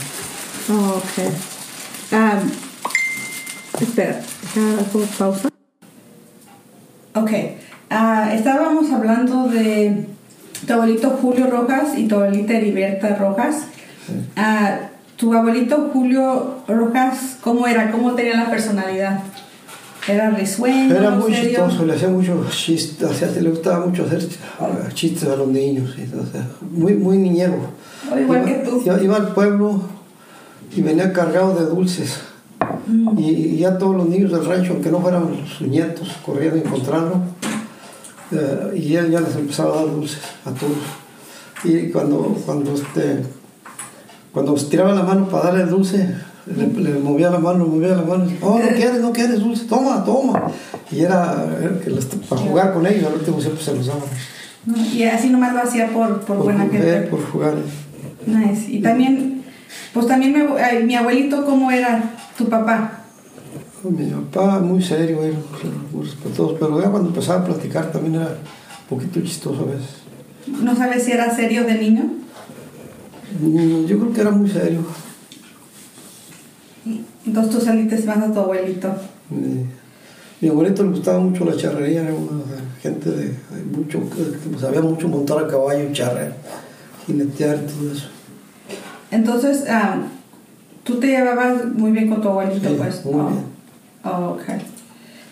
Oh, 0.71 0.97
ok. 0.97 1.33
Ah, 2.11 2.39
espera, 3.79 4.21
hago 4.55 5.05
pausa. 5.17 5.49
Ok. 7.15 7.31
Ah, 7.89 8.31
estábamos 8.33 8.91
hablando 8.91 9.47
de 9.47 10.05
tu 10.67 10.73
abuelito 10.73 11.09
Julio 11.21 11.47
Rojas 11.47 11.97
y 11.97 12.07
tu 12.07 12.15
abuelita 12.15 12.53
Heriberta 12.53 13.15
Rojas. 13.15 13.63
Ah, 14.35 14.88
tu 15.19 15.33
abuelito 15.33 15.89
Julio 15.91 16.59
Rojas, 16.65 17.37
¿cómo 17.41 17.67
era? 17.67 17.91
¿Cómo 17.91 18.13
tenía 18.15 18.37
la 18.37 18.49
personalidad? 18.49 19.21
¿Era 20.07 20.29
risueño? 20.29 20.95
Era 20.95 21.11
muy 21.11 21.33
serio? 21.33 21.49
chistoso, 21.49 21.85
le 21.85 21.93
hacía 21.93 22.07
muchos 22.07 22.57
chistes, 22.57 23.41
le 23.41 23.49
gustaba 23.49 23.85
mucho 23.85 24.05
hacer 24.05 24.25
chistes 24.93 25.27
a 25.29 25.35
los 25.35 25.49
niños. 25.49 25.89
o 25.91 26.31
sea, 26.31 26.47
muy, 26.71 26.93
muy 26.95 27.17
niñero. 27.17 27.57
Oh, 28.09 28.17
igual 28.17 28.47
iba, 28.47 28.47
que 28.47 28.65
tú. 28.65 28.81
Iba, 28.85 29.03
iba 29.03 29.17
al 29.17 29.33
pueblo 29.33 29.81
y 30.73 30.81
venía 30.81 31.11
cargado 31.11 31.53
de 31.53 31.65
dulces. 31.65 32.21
Mm. 32.87 33.19
Y, 33.19 33.29
y 33.29 33.57
ya 33.57 33.77
todos 33.77 33.97
los 33.97 34.07
niños 34.07 34.31
del 34.31 34.45
rancho, 34.45 34.71
aunque 34.71 34.89
no 34.89 35.01
fueran 35.01 35.45
sus 35.45 35.67
nietos, 35.67 36.15
corrían 36.25 36.53
a 36.53 36.57
encontrarlo. 36.59 37.15
Eh, 38.31 38.77
y 38.77 38.95
él 38.95 39.11
ya 39.11 39.19
les 39.19 39.35
empezaba 39.35 39.73
a 39.73 39.83
dar 39.83 39.93
dulces 39.93 40.21
a 40.45 40.51
todos. 40.51 40.77
Y 41.65 41.89
cuando, 41.89 42.37
cuando, 42.45 42.73
este, 42.73 43.21
cuando 44.33 44.55
estiraba 44.55 44.93
la 44.93 45.03
mano 45.03 45.27
para 45.29 45.45
darle 45.45 45.63
el 45.63 45.69
dulce, 45.69 46.15
le, 46.45 46.67
le 46.67 46.99
movía 46.99 47.29
la 47.29 47.39
mano, 47.39 47.65
le 47.65 47.69
movía 47.71 47.89
la 47.89 48.01
mano. 48.03 48.25
Oh, 48.41 48.59
no 48.59 48.67
quieres, 48.75 49.01
no 49.01 49.11
quieres 49.11 49.39
dulce, 49.39 49.65
toma, 49.65 50.03
toma. 50.03 50.43
Y 50.91 51.01
era, 51.01 51.45
era 51.61 51.79
que 51.79 51.89
les- 51.89 52.05
para 52.05 52.41
jugar 52.41 52.73
con 52.73 52.85
ellos, 52.87 53.05
al 53.07 53.13
último 53.15 53.39
siempre 53.41 53.63
se 53.63 53.75
los 53.75 53.85
daban. 53.87 54.03
No, 54.65 54.75
Y 54.77 55.03
así 55.03 55.29
nomás 55.29 55.53
lo 55.53 55.61
hacía 55.61 55.87
por, 55.89 56.19
por, 56.21 56.37
Por, 56.37 56.45
buena 56.45 56.65
jugar, 56.65 56.81
gente. 56.81 57.07
por 57.07 57.25
jugar. 57.31 57.53
Nice. 58.25 58.71
Y 58.71 58.81
también, 58.81 59.43
pues 59.93 60.07
también 60.07 60.33
mi, 60.33 60.39
abue- 60.39 60.61
ay, 60.61 60.83
mi 60.83 60.95
abuelito, 60.95 61.45
¿cómo 61.45 61.71
era 61.71 62.03
tu 62.37 62.47
papá? 62.49 62.95
Mi 63.83 64.07
papá 64.11 64.59
muy 64.59 64.81
serio, 64.83 65.23
era 65.23 65.37
muy 65.93 66.03
respetuoso, 66.05 66.57
pero 66.59 66.81
ya 66.81 66.89
cuando 66.89 67.09
empezaba 67.09 67.41
a 67.41 67.45
platicar 67.45 67.91
también 67.91 68.15
era 68.15 68.25
un 68.27 68.97
poquito 68.97 69.21
chistoso 69.21 69.61
a 69.61 69.71
veces. 69.71 69.89
¿No 70.61 70.75
sabes 70.75 71.03
si 71.03 71.11
era 71.13 71.33
serio 71.33 71.63
de 71.63 71.75
niño? 71.75 72.03
Mm, 73.41 73.85
Yo 73.85 73.99
creo 73.99 74.13
que 74.13 74.21
era 74.21 74.31
muy 74.31 74.49
serio. 74.49 74.79
Entonces 77.25 77.51
tú 77.53 77.61
saliste 77.63 77.97
más 78.07 78.17
a 78.17 78.33
tu 78.33 78.39
abuelito. 78.39 78.89
Mi, 79.29 79.65
mi 80.41 80.49
abuelito 80.49 80.83
le 80.83 80.89
gustaba 80.89 81.19
mucho 81.19 81.45
la 81.45 81.55
charrería, 81.55 82.03
era 82.03 82.13
una 82.13 82.41
gente 82.81 83.09
de, 83.11 83.25
de 83.27 83.63
mucho, 83.77 83.99
que 84.09 84.57
sabía 84.59 84.81
mucho 84.81 85.07
montar 85.07 85.43
a 85.43 85.47
caballo, 85.47 85.91
charrear, 85.93 86.33
jinetear 87.05 87.57
y 87.63 87.67
todo 87.71 87.91
eso. 87.91 88.07
Entonces, 89.11 89.65
ah, 89.69 89.97
tú 90.83 90.95
te 90.99 91.07
llevabas 91.07 91.65
muy 91.65 91.91
bien 91.91 92.09
con 92.09 92.21
tu 92.21 92.29
abuelito, 92.29 92.69
Sí, 92.69 92.75
pues. 92.77 93.05
muy 93.05 93.13
Oh. 93.15 93.27
bien. 93.29 93.43
Oh, 94.03 94.29
ok. 94.29 94.43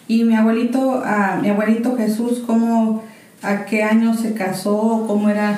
Y 0.09 0.23
mi 0.23 0.35
abuelito, 0.35 1.01
ah, 1.03 1.39
mi 1.41 1.49
abuelito 1.49 1.95
Jesús, 1.95 2.43
¿cómo, 2.45 3.03
a 3.41 3.65
qué 3.65 3.83
año 3.83 4.13
se 4.15 4.33
casó? 4.33 5.05
¿Cómo 5.07 5.29
era 5.29 5.57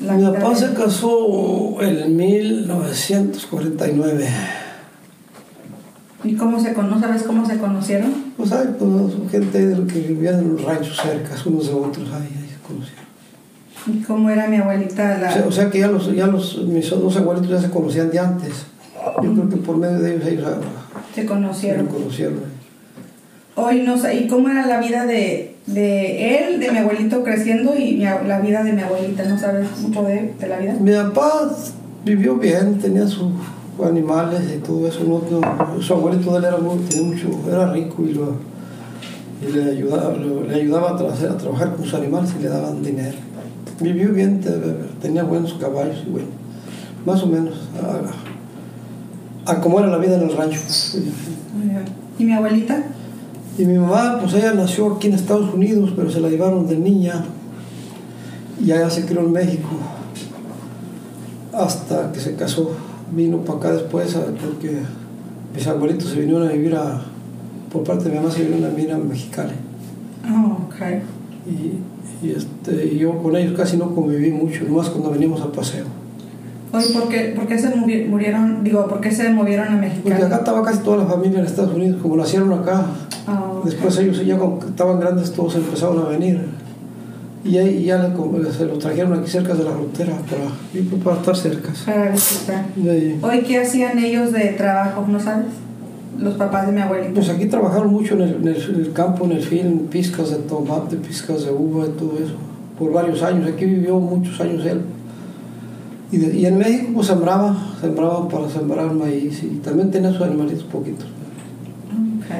la 0.00 0.14
Mi 0.14 0.24
papá 0.24 0.50
de- 0.50 0.56
se 0.56 0.74
casó 0.74 1.76
en 1.80 2.16
1949. 2.16 4.28
¿Y 6.24 6.34
cómo 6.34 6.58
se 6.60 6.72
conoce? 6.74 7.00
¿Sabes 7.00 7.22
cómo 7.22 7.46
se 7.46 7.58
conocieron? 7.58 8.12
Pues 8.36 8.52
hay 8.52 8.68
pues, 8.78 9.30
gente 9.30 9.66
de 9.66 9.86
que 9.86 10.00
vivían 10.00 10.40
en 10.40 10.52
los 10.54 10.64
ranchos 10.64 10.96
cercas, 10.96 11.46
unos 11.46 11.68
de 11.68 11.74
otros, 11.74 12.08
ahí, 12.12 12.28
ahí 12.36 12.48
se 12.48 12.58
conocieron. 12.66 13.04
¿Y 13.86 14.02
cómo 14.02 14.28
era 14.28 14.48
mi 14.48 14.56
abuelita? 14.56 15.18
La... 15.18 15.28
O 15.28 15.32
sea, 15.32 15.46
o 15.46 15.52
sea 15.52 15.70
que 15.70 15.78
ya, 15.78 15.86
los, 15.88 16.12
ya 16.14 16.26
los, 16.26 16.58
mis 16.64 16.90
dos 16.90 17.16
abuelitos 17.16 17.50
ya 17.50 17.60
se 17.60 17.70
conocían 17.70 18.10
de 18.10 18.18
antes. 18.18 18.66
Yo 19.22 19.32
creo 19.32 19.48
que 19.48 19.56
por 19.56 19.76
medio 19.76 20.00
de 20.00 20.16
ellos 20.16 20.26
ellos 20.26 20.48
se 21.14 21.20
se 21.22 21.26
conocieron. 21.26 21.86
conocieron. 21.86 22.40
Hoy 23.54 23.82
no 23.82 23.96
sé, 23.96 24.16
¿y 24.16 24.26
cómo 24.28 24.48
era 24.48 24.66
la 24.66 24.80
vida 24.80 25.06
de, 25.06 25.56
de 25.74 26.38
él, 26.48 26.60
de 26.60 26.70
mi 26.72 26.78
abuelito 26.78 27.22
creciendo 27.22 27.76
y 27.76 27.96
mi 27.96 28.04
la 28.04 28.40
vida 28.40 28.62
de 28.64 28.72
mi 28.72 28.82
abuelita? 28.82 29.24
¿No 29.24 29.38
sabes 29.38 29.66
mucho 29.82 30.02
de, 30.02 30.34
de 30.38 30.48
la 30.48 30.58
vida? 30.58 30.76
Mi 30.80 30.92
papá 30.92 31.50
vivió 32.04 32.36
bien, 32.36 32.78
tenía 32.78 33.06
sus 33.06 33.30
animales 33.84 34.40
y 34.56 34.58
todo 34.58 34.88
eso. 34.88 35.04
no- 35.04 35.22
no- 35.30 35.82
su 35.82 35.92
abuelito 35.94 36.32
de 36.32 36.38
él 36.38 36.44
era, 36.46 36.56
muy, 36.58 36.78
tenía 36.84 37.06
mucho, 37.06 37.28
era 37.48 37.72
rico 37.72 38.02
y, 38.02 38.14
lo, 38.14 38.34
y 39.46 39.52
le, 39.52 39.70
ayudaba, 39.70 40.14
lo- 40.16 40.44
le 40.44 40.54
ayudaba 40.54 40.90
a, 40.90 40.98
tra- 40.98 41.30
a 41.30 41.36
trabajar 41.36 41.74
con 41.76 41.84
sus 41.84 41.94
animales 41.94 42.30
y 42.38 42.42
le 42.42 42.48
daban 42.48 42.82
dinero. 42.82 43.16
Vivió 43.80 44.12
bien, 44.12 44.40
te- 44.40 44.50
tenía 45.00 45.22
buenos 45.22 45.54
caballos 45.54 46.02
y 46.06 46.10
bueno, 46.10 46.26
más 47.06 47.22
o 47.22 47.26
menos 47.26 47.54
a, 49.46 49.52
a 49.52 49.60
cómo 49.60 49.78
era 49.78 49.88
la 49.88 49.98
vida 49.98 50.16
en 50.16 50.22
el 50.22 50.36
rancho. 50.36 50.60
¿Y 52.18 52.24
mi 52.24 52.32
abuelita? 52.32 52.82
Y 53.58 53.64
mi 53.66 53.76
mamá, 53.78 54.18
pues 54.20 54.34
ella 54.34 54.54
nació 54.54 54.94
aquí 54.94 55.08
en 55.08 55.14
Estados 55.14 55.52
Unidos, 55.52 55.92
pero 55.96 56.10
se 56.10 56.20
la 56.20 56.28
llevaron 56.28 56.66
de 56.68 56.76
niña 56.78 57.24
y 58.64 58.70
allá 58.72 58.88
se 58.88 59.04
crió 59.04 59.20
en 59.20 59.32
México 59.32 59.68
hasta 61.52 62.12
que 62.12 62.20
se 62.20 62.34
casó. 62.34 62.70
Vino 63.10 63.38
para 63.38 63.58
acá 63.58 63.72
después 63.72 64.14
a- 64.16 64.26
porque 64.26 64.78
mis 65.54 65.66
abuelitos 65.66 66.10
se 66.10 66.20
vinieron 66.20 66.46
a 66.46 66.52
vivir 66.52 66.74
a, 66.76 67.02
por 67.72 67.82
parte 67.82 68.04
de 68.04 68.10
mi 68.10 68.16
mamá 68.16 68.30
se 68.30 68.42
vinieron 68.44 68.64
a 68.70 68.74
vivir 68.74 68.92
a 68.92 68.98
Mexicali. 68.98 69.54
Oh, 70.30 70.58
ok. 70.66 70.76
Y, 71.46 72.26
y, 72.26 72.30
este, 72.32 72.86
y 72.94 72.98
yo 72.98 73.16
con 73.22 73.34
ellos 73.34 73.56
casi 73.56 73.76
no 73.76 73.94
conviví 73.94 74.30
mucho, 74.30 74.64
nomás 74.64 74.90
cuando 74.90 75.10
venimos 75.10 75.40
a 75.40 75.50
paseo. 75.50 75.86
Oye, 76.70 76.86
¿por 76.92 77.08
qué, 77.08 77.32
por 77.34 77.46
qué 77.46 77.58
se 77.58 77.74
murieron? 77.74 78.62
Digo, 78.62 78.86
¿por 78.86 79.00
qué 79.00 79.10
se 79.10 79.30
movieron 79.30 79.68
a 79.68 79.76
México? 79.76 80.02
Porque 80.04 80.22
acá 80.22 80.36
estaba 80.36 80.62
casi 80.62 80.80
toda 80.80 80.98
la 80.98 81.06
familia 81.06 81.38
en 81.38 81.46
Estados 81.46 81.74
Unidos, 81.74 81.98
como 82.02 82.16
nacieron 82.16 82.52
acá. 82.52 82.84
Oh, 83.28 83.58
ok. 83.58 83.64
Después 83.66 83.98
ellos 83.98 84.24
ya 84.24 84.36
cuando 84.38 84.66
estaban 84.66 84.98
grandes 85.00 85.32
todos 85.32 85.54
empezaron 85.56 85.98
a 86.04 86.08
venir. 86.08 86.40
Y 87.44 87.56
ahí 87.56 87.84
ya 87.84 88.12
se 88.56 88.66
los 88.66 88.78
trajeron 88.78 89.18
aquí 89.18 89.30
cerca 89.30 89.54
de 89.54 89.64
la 89.64 89.70
frontera 89.70 90.12
para, 90.28 90.50
pues 90.90 91.02
para 91.02 91.16
estar 91.16 91.36
cerca. 91.36 91.70
Para 91.86 92.10
visitar. 92.10 92.66
Hoy, 93.22 93.40
¿qué 93.46 93.58
hacían 93.60 93.98
ellos 93.98 94.32
de 94.32 94.40
trabajo? 94.58 95.04
¿No 95.08 95.20
sabes? 95.20 95.46
Los 96.18 96.34
papás 96.34 96.66
de 96.66 96.72
mi 96.72 96.80
abuelita. 96.80 97.14
Pues 97.14 97.28
aquí 97.28 97.46
trabajaron 97.46 97.92
mucho 97.92 98.14
en 98.14 98.22
el, 98.22 98.34
en 98.34 98.48
el- 98.48 98.74
en 98.74 98.80
el 98.86 98.92
campo, 98.92 99.24
en 99.24 99.32
el 99.32 99.42
film, 99.42 99.86
pizcas 99.86 100.30
de 100.30 100.36
tomate, 100.38 100.96
pizcas 100.96 101.44
de 101.44 101.52
uva 101.52 101.86
y 101.86 101.90
todo 101.90 102.14
eso. 102.18 102.34
Por 102.78 102.92
varios 102.92 103.22
años. 103.22 103.46
Aquí 103.48 103.64
vivió 103.66 103.98
muchos 104.00 104.40
años 104.40 104.66
él. 104.66 104.80
Y, 106.10 106.16
de- 106.16 106.36
y 106.38 106.46
en 106.46 106.58
México 106.58 106.90
pues 106.94 107.06
sembraba, 107.06 107.56
sembraba 107.80 108.28
para 108.28 108.48
sembrar 108.48 108.92
maíz 108.94 109.42
y 109.44 109.58
también 109.58 109.90
tenía 109.92 110.10
sus 110.12 110.22
animalitos 110.22 110.64
poquitos. 110.64 111.06
Ok. 111.06 112.34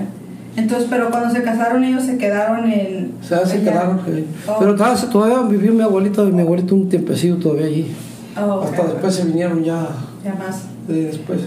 Entonces, 0.58 0.88
pero 0.90 1.10
cuando 1.10 1.32
se 1.34 1.42
casaron 1.42 1.84
ellos 1.84 2.02
se 2.02 2.18
quedaron 2.18 2.68
en... 2.70 3.12
O 3.22 3.24
sea, 3.24 3.46
se 3.46 3.58
allá? 3.58 3.64
quedaron. 3.70 4.00
eh. 4.08 4.24
Oh. 4.48 4.56
Pero 4.58 4.74
todavía, 4.74 5.08
todavía 5.10 5.42
vivió 5.48 5.72
mi 5.72 5.82
abuelita 5.82 6.24
y 6.24 6.32
mi 6.32 6.42
abuelito 6.42 6.74
un 6.74 6.88
tiempecillo 6.88 7.36
todavía 7.36 7.66
allí. 7.66 7.94
Oh, 8.36 8.54
ok. 8.56 8.64
Hasta 8.64 8.82
después 8.84 9.14
se 9.14 9.24
vinieron 9.24 9.62
ya, 9.62 9.88
Ya 10.24 10.34
más. 10.34 10.62
eh, 10.88 11.08
después. 11.12 11.40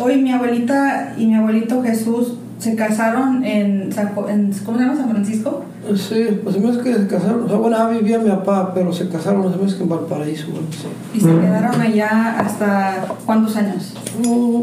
Hoy 0.00 0.16
mi 0.20 0.32
abuelita 0.32 1.14
y 1.16 1.26
mi 1.26 1.34
abuelito 1.36 1.82
Jesús 1.82 2.34
se 2.58 2.74
casaron 2.74 3.44
en, 3.44 3.92
San, 3.92 4.12
en 4.28 4.52
¿cómo 4.64 4.78
se 4.78 4.84
llama? 4.84 4.96
San 4.96 5.10
Francisco. 5.10 5.64
Sí, 5.96 6.26
pues 6.42 6.54
se 6.56 6.60
me 6.60 6.70
hace 6.70 6.80
que 6.80 6.94
se 6.94 7.06
casaron. 7.06 7.44
O 7.44 7.48
sea, 7.48 7.56
bueno, 7.56 7.76
ah, 7.78 7.88
vivía 7.88 8.18
mi 8.18 8.28
papá, 8.28 8.72
pero 8.74 8.92
se 8.92 9.08
casaron, 9.08 9.50
se 9.50 9.58
me 9.58 9.72
que 9.72 9.82
en 9.82 9.88
Valparaíso. 9.88 10.48
Bueno, 10.50 10.66
sí. 10.70 10.86
Y 11.14 11.20
se 11.20 11.26
quedaron 11.26 11.80
allá 11.80 12.38
hasta 12.38 13.04
¿cuántos 13.24 13.56
años? 13.56 13.94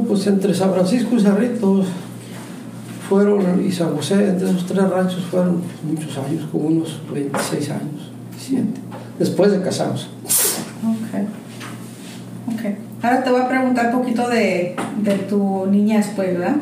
Pues 0.07 0.27
entre 0.27 0.53
San 0.53 0.73
Francisco 0.73 1.15
y 1.15 1.21
Cerritos 1.21 1.87
fueron, 3.07 3.65
y 3.65 3.71
San 3.71 3.95
José, 3.95 4.27
entre 4.29 4.49
esos 4.49 4.65
tres 4.65 4.89
ranchos 4.89 5.23
fueron 5.31 5.61
muchos 5.83 6.17
años, 6.17 6.45
como 6.51 6.67
unos 6.67 6.99
26 7.13 7.69
años, 7.71 8.11
27, 8.31 8.65
después 9.19 9.51
de 9.51 9.61
casados. 9.61 10.09
Ok. 10.83 12.53
Ok. 12.53 12.61
Ahora 13.03 13.23
te 13.23 13.29
voy 13.31 13.41
a 13.41 13.47
preguntar 13.47 13.93
un 13.95 14.01
poquito 14.01 14.27
de, 14.29 14.75
de 15.03 15.13
tu 15.29 15.67
niñez, 15.67 16.07
pues, 16.15 16.33
¿verdad? 16.37 16.55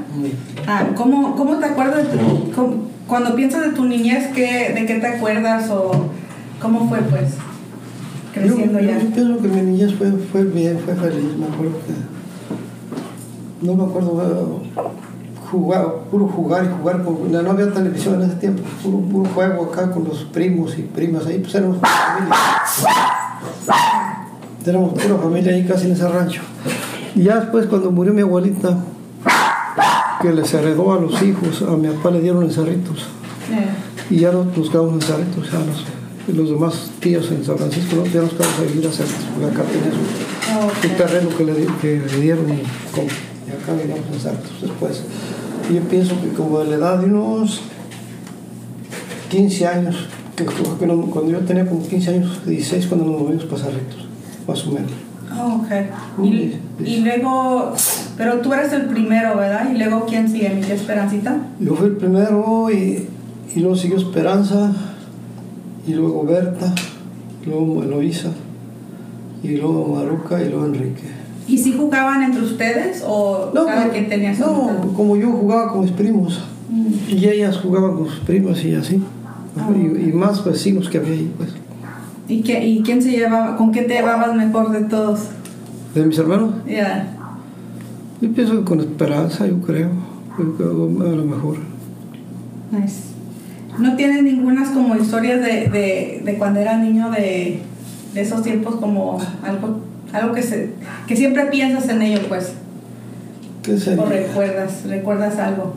Ah, 0.68 0.88
¿cómo, 0.96 1.36
¿Cómo 1.36 1.58
te 1.58 1.66
acuerdas 1.66 2.12
de 2.12 2.18
tu... 2.18 2.52
cómo- 2.52 2.96
cuando 3.08 3.36
piensas 3.36 3.62
de 3.62 3.70
tu 3.70 3.86
niñez, 3.86 4.28
¿qué, 4.34 4.74
¿de 4.74 4.86
qué 4.88 4.96
te 4.96 5.06
acuerdas 5.06 5.70
o 5.70 5.92
cómo 6.60 6.90
fue, 6.90 7.00
pues, 7.02 7.36
creciendo 8.34 8.80
yo, 8.80 8.88
ya? 8.88 9.00
Yo 9.00 9.10
pienso 9.12 9.38
que 9.42 9.48
mi 9.48 9.62
niñez 9.62 9.94
fue, 9.94 10.12
fue 10.32 10.44
bien, 10.44 10.80
fue 10.84 10.96
feliz, 10.96 11.38
me 11.38 11.46
acuerdo 11.46 11.78
que... 11.86 13.66
No 13.66 13.76
me 13.76 13.84
acuerdo, 13.84 14.62
jugar, 15.52 15.86
puro 16.12 16.28
jugar 16.28 16.66
y 16.66 16.80
jugar, 16.80 17.04
con, 17.04 17.32
no, 17.32 17.42
no 17.42 17.52
había 17.52 17.72
televisión 17.72 18.16
en 18.16 18.30
ese 18.30 18.40
tiempo, 18.40 18.64
puro, 18.84 19.00
puro 19.00 19.30
juego 19.34 19.66
acá 19.66 19.92
con 19.92 20.04
los 20.04 20.24
primos 20.26 20.78
y 20.78 20.82
primas 20.84 21.26
ahí, 21.26 21.40
pues 21.40 21.56
éramos 21.56 21.78
familia. 21.80 22.36
Éramos 24.66 24.94
pura 24.94 25.16
familia 25.18 25.54
ahí 25.54 25.66
casi 25.66 25.86
en 25.86 25.94
ese 25.94 26.08
rancho. 26.08 26.42
Y 27.16 27.24
ya 27.24 27.40
después 27.40 27.68
cuando 27.68 27.92
murió 27.92 28.14
mi 28.14 28.22
abuelita, 28.22 28.78
que 30.22 30.34
les 30.34 30.54
heredó 30.54 30.94
a 30.94 31.00
los 31.00 31.22
hijos, 31.22 31.62
a 31.62 31.76
mi 31.78 31.88
papá 31.88 32.12
le 32.12 32.22
dieron 32.22 32.44
encerritos. 32.44 33.08
Y 34.10 34.20
ya 34.20 34.32
no 34.32 34.46
nos 34.46 34.70
quedamos 34.70 34.94
en 34.94 35.02
Cerritos, 35.02 35.52
ya 35.52 35.60
nos, 35.60 36.36
los 36.36 36.50
demás 36.50 36.92
tíos 37.00 37.30
en 37.32 37.44
San 37.44 37.58
Francisco, 37.58 37.96
¿no? 37.96 38.06
ya 38.06 38.22
nos 38.22 38.32
quedamos 38.34 38.60
a 38.60 38.62
vivir 38.64 38.88
a 38.88 38.92
Cerritos, 38.92 39.26
porque 39.34 39.52
acá 39.52 39.64
tenía 39.64 39.92
su, 39.92 40.88
un 40.88 40.92
ok. 40.92 40.98
terreno 40.98 41.30
que 41.36 41.44
le, 41.44 41.54
que 41.82 42.02
le 42.12 42.22
dieron 42.22 42.46
y, 42.50 42.64
y 43.48 43.52
acá 43.52 43.74
vivíamos 43.74 44.06
en 44.14 44.20
Cerritos 44.20 44.62
después. 44.62 45.04
Yo 45.74 45.82
pienso 45.82 46.20
que 46.22 46.30
como 46.30 46.60
de 46.60 46.70
la 46.72 46.76
edad 46.76 47.00
de 47.00 47.06
unos 47.06 47.62
15 49.30 49.68
años, 49.68 50.08
que, 50.36 50.46
que 50.46 50.86
no- 50.88 51.02
cuando 51.08 51.32
yo 51.32 51.40
tenía 51.40 51.66
como 51.68 51.86
15 51.88 52.10
años, 52.16 52.46
16, 52.46 52.88
cuando 52.88 53.06
nos 53.08 53.22
movimos 53.22 53.46
para 53.46 53.64
Cerritos, 53.64 54.06
más 54.48 54.66
o 54.68 54.72
menos. 54.72 54.92
Oh, 55.38 55.62
ok. 55.64 56.24
Y, 56.26 56.54
y 56.86 56.98
luego, 57.02 57.74
pero 58.18 58.40
tú 58.40 58.54
eres 58.54 58.72
el 58.74 58.84
primero, 58.86 59.36
¿verdad? 59.36 59.70
Y 59.74 59.78
luego, 59.78 60.06
¿quién 60.06 60.30
sigue? 60.30 60.50
¿Mi 60.50 60.62
Esperancita? 60.72 61.38
Yo 61.60 61.76
fui 61.76 61.88
el 61.88 61.96
primero 61.98 62.68
y, 62.72 63.08
y 63.56 63.60
luego 63.60 63.76
siguió 63.76 63.98
Esperanza, 63.98 64.72
y 65.88 65.94
luego 65.94 66.24
Berta, 66.24 66.74
y 67.44 67.50
luego 67.50 67.84
Eloísa, 67.84 68.30
y 69.44 69.58
luego 69.58 69.96
Maruca, 69.96 70.42
y 70.42 70.50
luego 70.50 70.66
Enrique. 70.68 71.04
¿Y 71.48 71.58
si 71.58 71.74
jugaban 71.74 72.24
entre 72.24 72.42
ustedes 72.44 73.04
o 73.06 73.52
cada 73.54 73.82
pero- 73.82 73.92
quien 73.92 74.10
tenía 74.10 74.34
su 74.36 74.42
no, 74.42 74.94
como 74.96 75.16
yo 75.16 75.30
jugaba 75.32 75.72
con 75.72 75.82
mis 75.82 75.92
primos, 75.92 76.42
Mm. 76.70 76.94
y 77.10 77.26
ellas 77.30 77.58
jugaban 77.58 77.96
con 77.96 78.08
sus 78.08 78.20
primos 78.22 78.64
y 78.66 78.74
así. 78.74 79.02
Ah. 79.58 79.70
Y, 79.76 80.10
y 80.10 80.12
más 80.14 80.44
vecinos 80.44 80.90
que 80.90 80.98
había 80.98 81.12
ahí, 81.14 81.32
pues. 81.38 81.50
¿Y, 82.28 82.42
qué, 82.42 82.66
¿Y 82.68 82.82
quién 82.82 83.02
se 83.02 83.12
llevaba, 83.12 83.56
con 83.56 83.72
quién 83.72 83.86
te 83.88 83.94
llevabas 83.94 84.36
mejor 84.36 84.72
de 84.72 84.82
todos? 84.86 85.20
De 85.94 86.04
mis 86.06 86.18
hermanos, 86.18 86.56
Ya. 86.68 87.08
yo 88.20 88.32
pienso 88.34 88.58
que 88.60 88.64
con 88.66 88.80
Esperanza, 88.80 89.46
yo 89.46 89.62
creo, 89.62 89.90
yo 90.40 90.56
creo 90.58 90.72
a 90.72 91.16
lo 91.16 91.24
mejor. 91.26 91.58
Nice. 92.72 93.02
¿No 93.78 93.96
tienes 93.96 94.24
ningunas 94.24 94.70
como 94.70 94.96
historias 94.96 95.40
de, 95.42 95.70
de, 95.70 96.22
de 96.26 96.38
cuando 96.38 96.60
era 96.62 96.78
niño 96.80 97.12
de, 97.12 97.62
de 98.14 98.22
esos 98.22 98.42
tiempos 98.42 98.76
como 98.78 99.20
algo, 99.44 99.80
algo 100.14 100.34
que, 100.34 100.44
se, 100.44 100.70
que 101.08 101.16
siempre 101.16 101.46
piensas 101.48 101.90
en 101.90 102.02
ello, 102.02 102.20
pues? 102.28 102.54
¿Qué 103.64 103.78
sería? 103.80 104.04
¿O 104.04 104.06
recuerdas, 104.08 104.84
recuerdas 104.88 105.38
algo? 105.40 105.74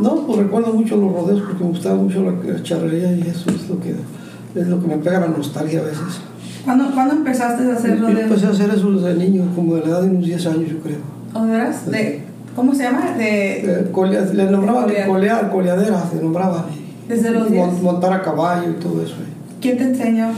No, 0.00 0.26
pues 0.26 0.38
recuerdo 0.40 0.72
mucho 0.74 0.96
los 0.96 1.12
rodeos 1.12 1.40
porque 1.42 1.62
me 1.64 1.70
gustaba 1.70 1.94
mucho 1.96 2.22
la 2.24 2.62
charrería 2.62 3.12
y 3.12 3.20
eso 3.22 3.48
es 3.50 3.68
lo 3.68 3.78
que, 3.80 3.94
es 4.54 4.66
lo 4.66 4.80
que 4.80 4.88
me 4.88 4.96
pega 4.96 5.20
la 5.20 5.28
nostalgia 5.28 5.80
a 5.80 5.84
veces. 5.84 6.00
¿Cuándo, 6.64 6.90
¿cuándo 6.92 7.14
empezaste 7.14 7.70
a 7.70 7.74
hacer 7.74 7.98
Yo 7.98 8.06
rodeos? 8.08 8.20
empecé 8.22 8.46
a 8.46 8.50
hacer 8.50 8.70
eso 8.70 8.90
desde 8.92 9.14
niño, 9.14 9.44
como 9.54 9.76
de 9.76 9.82
la 9.82 9.88
edad 9.88 10.02
de 10.02 10.10
unos 10.10 10.24
10 10.26 10.46
años, 10.46 10.70
yo 10.70 10.78
creo. 10.78 10.96
¿O 11.34 11.44
de 11.44 11.52
veras? 11.52 11.90
De, 11.90 12.22
¿Cómo 12.56 12.74
se 12.74 12.84
llama? 12.84 13.12
De, 13.16 13.60
Eh, 13.60 13.88
colea- 13.92 14.24
le 14.32 14.50
nombraban 14.50 14.86
De 14.88 14.94
de 14.94 15.06
colear, 15.06 15.50
coleadera, 15.50 16.02
se 16.10 16.20
nombraba. 16.20 16.64
Desde 17.08 17.30
los 17.30 17.50
y 17.50 17.54
mon- 17.54 17.70
10. 17.70 17.82
Montar 17.82 18.12
a 18.14 18.22
caballo 18.22 18.70
y 18.70 18.74
todo 18.82 19.02
eso. 19.02 19.14
¿Quién 19.60 19.76
te 19.76 19.84
enseñó? 19.84 20.28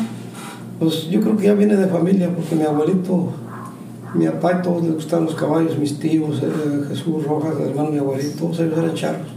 Pues 0.79 1.09
yo 1.09 1.21
creo 1.21 1.37
que 1.37 1.45
ya 1.47 1.55
viene 1.55 1.77
de 1.77 1.87
familia, 1.87 2.29
porque 2.35 2.55
mi 2.55 2.63
abuelito, 2.63 3.29
mi 4.15 4.27
papá 4.27 4.59
y 4.59 4.63
todos 4.63 4.83
les 4.85 4.95
gustaban 4.95 5.25
los 5.25 5.35
caballos, 5.35 5.79
mis 5.79 5.99
tíos, 5.99 6.43
eh, 6.43 6.85
Jesús 6.89 7.25
Rojas, 7.27 7.55
el 7.61 7.71
hermano 7.71 7.89
de 7.89 7.95
mi 7.95 7.99
abuelito, 8.01 8.39
todos 8.39 8.61
ellos 8.61 8.79
eran 8.79 8.95
charros. 8.95 9.29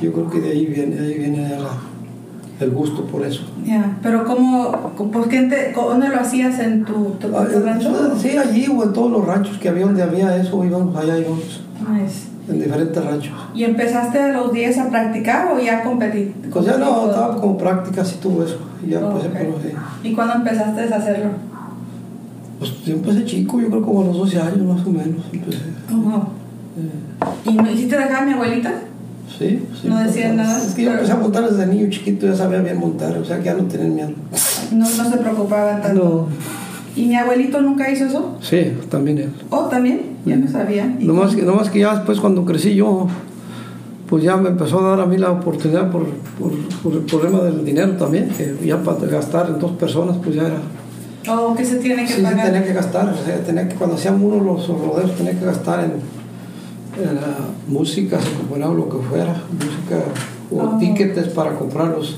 Yo 0.00 0.12
creo 0.12 0.30
que 0.30 0.40
de 0.40 0.50
ahí 0.50 0.66
viene, 0.66 0.96
de 0.96 1.06
ahí 1.06 1.18
viene 1.18 1.48
la- 1.58 2.64
el 2.64 2.70
gusto 2.70 3.04
por 3.04 3.24
eso. 3.24 3.42
Ya, 3.64 3.98
pero 4.02 4.24
¿cómo, 4.24 4.92
por 4.96 5.28
qué 5.28 5.42
te, 5.42 5.72
¿dónde 5.72 6.08
lo 6.08 6.20
hacías 6.20 6.58
en 6.58 6.84
tu, 6.84 7.10
tu, 7.20 7.28
Ah, 7.36 7.46
tu 7.50 7.60
rancho? 7.60 8.14
Sí, 8.20 8.36
allí 8.36 8.66
o 8.68 8.82
en 8.84 8.92
todos 8.92 9.10
los 9.12 9.24
ranchos 9.24 9.58
que 9.58 9.68
había 9.68 9.86
donde 9.86 10.02
había 10.02 10.36
eso, 10.36 10.64
íbamos 10.64 10.94
allá, 10.96 11.18
íbamos, 11.18 11.62
Nice. 11.90 12.27
En 12.48 12.60
diferentes 12.60 13.04
ranchos. 13.04 13.32
¿Y 13.54 13.64
empezaste 13.64 14.18
a 14.20 14.28
los 14.32 14.52
10 14.52 14.78
a 14.78 14.88
practicar 14.90 15.52
o 15.52 15.60
ya 15.60 15.82
competir? 15.82 16.32
Pues 16.52 16.64
ya 16.66 16.76
no, 16.78 17.06
estaba 17.10 17.36
como 17.40 17.56
prácticas 17.58 18.12
y 18.12 18.16
todo 18.16 18.44
eso. 18.44 18.58
Y 18.86 18.90
ya 18.90 19.00
Oh, 19.00 19.10
empecé 19.10 19.28
ok. 19.28 19.34
por 19.52 19.60
así. 19.60 19.68
¿Y 20.08 20.14
cuándo 20.14 20.34
empezaste 20.34 20.80
a 20.92 20.96
hacerlo? 20.96 21.30
Pues 22.58 22.84
yo 22.84 22.94
empecé 22.94 23.24
chico, 23.24 23.60
yo 23.60 23.68
creo 23.68 23.82
como 23.82 24.02
a 24.02 24.04
los 24.06 24.16
12 24.16 24.40
años 24.40 24.58
más 24.62 24.86
o 24.86 24.90
menos. 24.90 25.24
Empecé. 25.32 25.62
Oh, 25.92 25.96
wow. 25.96 26.22
Eh, 26.78 27.50
¿Y, 27.50 27.54
no- 27.54 27.66
sí 27.76 27.86
te 27.86 27.96
dejaba 27.98 28.24
mi 28.26 28.32
abuelita? 28.32 28.72
sí, 29.38 29.62
sí. 29.80 29.88
No 29.88 29.98
decían 29.98 30.34
pues, 30.36 30.46
nada, 30.48 30.58
Es 30.58 30.74
que 30.74 30.82
yo 30.84 30.92
empecé 30.92 31.12
a 31.12 31.16
montar 31.16 31.48
desde 31.48 31.66
niño 31.66 31.88
chiquito, 31.90 32.26
ya 32.26 32.34
sabía 32.34 32.60
bien 32.60 32.78
montar, 32.78 33.16
o 33.18 33.24
sea 33.24 33.38
que 33.38 33.44
ya 33.44 33.54
no 33.54 33.64
tenía 33.64 33.88
miedo. 33.88 34.10
No, 34.72 34.88
no 34.88 35.10
se 35.10 35.16
preocupaban 35.18 35.80
tanto. 35.82 36.28
¿Y 36.96 37.06
mi 37.06 37.14
abuelito 37.14 37.60
nunca 37.60 37.88
hizo 37.90 38.06
eso? 38.06 38.36
Sí, 38.40 38.72
también 38.90 39.18
él. 39.18 39.32
Oh, 39.50 39.66
también. 39.66 40.00
Ya 40.28 40.36
no 40.36 40.48
sabía. 40.50 40.96
¿Y 40.98 41.06
Nomás 41.06 41.34
que, 41.34 41.42
nomás 41.42 41.70
que 41.70 41.80
ya 41.80 41.94
después 41.94 42.20
cuando 42.20 42.44
crecí 42.44 42.74
yo, 42.74 43.06
pues 44.08 44.22
ya 44.24 44.36
me 44.36 44.48
empezó 44.48 44.80
a 44.80 44.90
dar 44.90 45.00
a 45.00 45.06
mí 45.06 45.18
la 45.18 45.32
oportunidad 45.32 45.90
por, 45.90 46.06
por, 46.38 46.52
por 46.82 46.92
el 46.94 47.00
problema 47.00 47.40
del 47.40 47.64
dinero 47.64 47.92
también, 47.92 48.30
que 48.30 48.56
ya 48.64 48.82
para 48.82 48.98
gastar 49.06 49.48
en 49.50 49.58
dos 49.58 49.72
personas, 49.72 50.16
pues 50.22 50.34
ya 50.36 50.46
era. 50.46 50.60
Oh, 51.30 51.54
¿qué 51.54 51.64
se 51.64 51.76
tiene 51.76 52.02
que 52.06 52.14
Sí, 52.14 52.22
se 52.22 52.34
tenía 52.34 52.64
que 52.64 52.72
gastar, 52.72 53.08
o 53.08 53.24
sea, 53.24 53.38
tenía 53.44 53.68
que, 53.68 53.74
cuando 53.74 53.96
hacían 53.96 54.22
uno 54.22 54.42
los 54.42 54.66
rodeos 54.66 55.14
tenía 55.14 55.38
que 55.38 55.44
gastar 55.44 55.84
en, 55.84 55.92
música, 57.68 58.18
se 58.20 58.32
compraba 58.32 58.74
lo 58.74 58.88
que 58.88 58.96
fuera, 58.98 59.34
música 59.52 60.04
o 60.50 60.62
Oh. 60.62 60.78
tickets 60.78 61.28
para 61.28 61.54
comprar 61.54 61.88
los, 61.88 62.16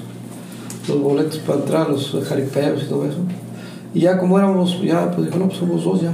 los 0.88 1.02
boletos 1.02 1.38
para 1.38 1.58
entrar, 1.58 1.90
los 1.90 2.16
jaripeos 2.26 2.84
y 2.84 2.86
todo 2.86 3.04
eso. 3.04 3.18
Y 3.92 4.00
ya 4.00 4.16
como 4.18 4.38
éramos, 4.38 4.80
ya 4.82 5.10
pues 5.10 5.26
dijo, 5.26 5.38
no, 5.38 5.46
pues 5.46 5.58
somos 5.58 5.84
dos 5.84 6.00
ya. 6.02 6.12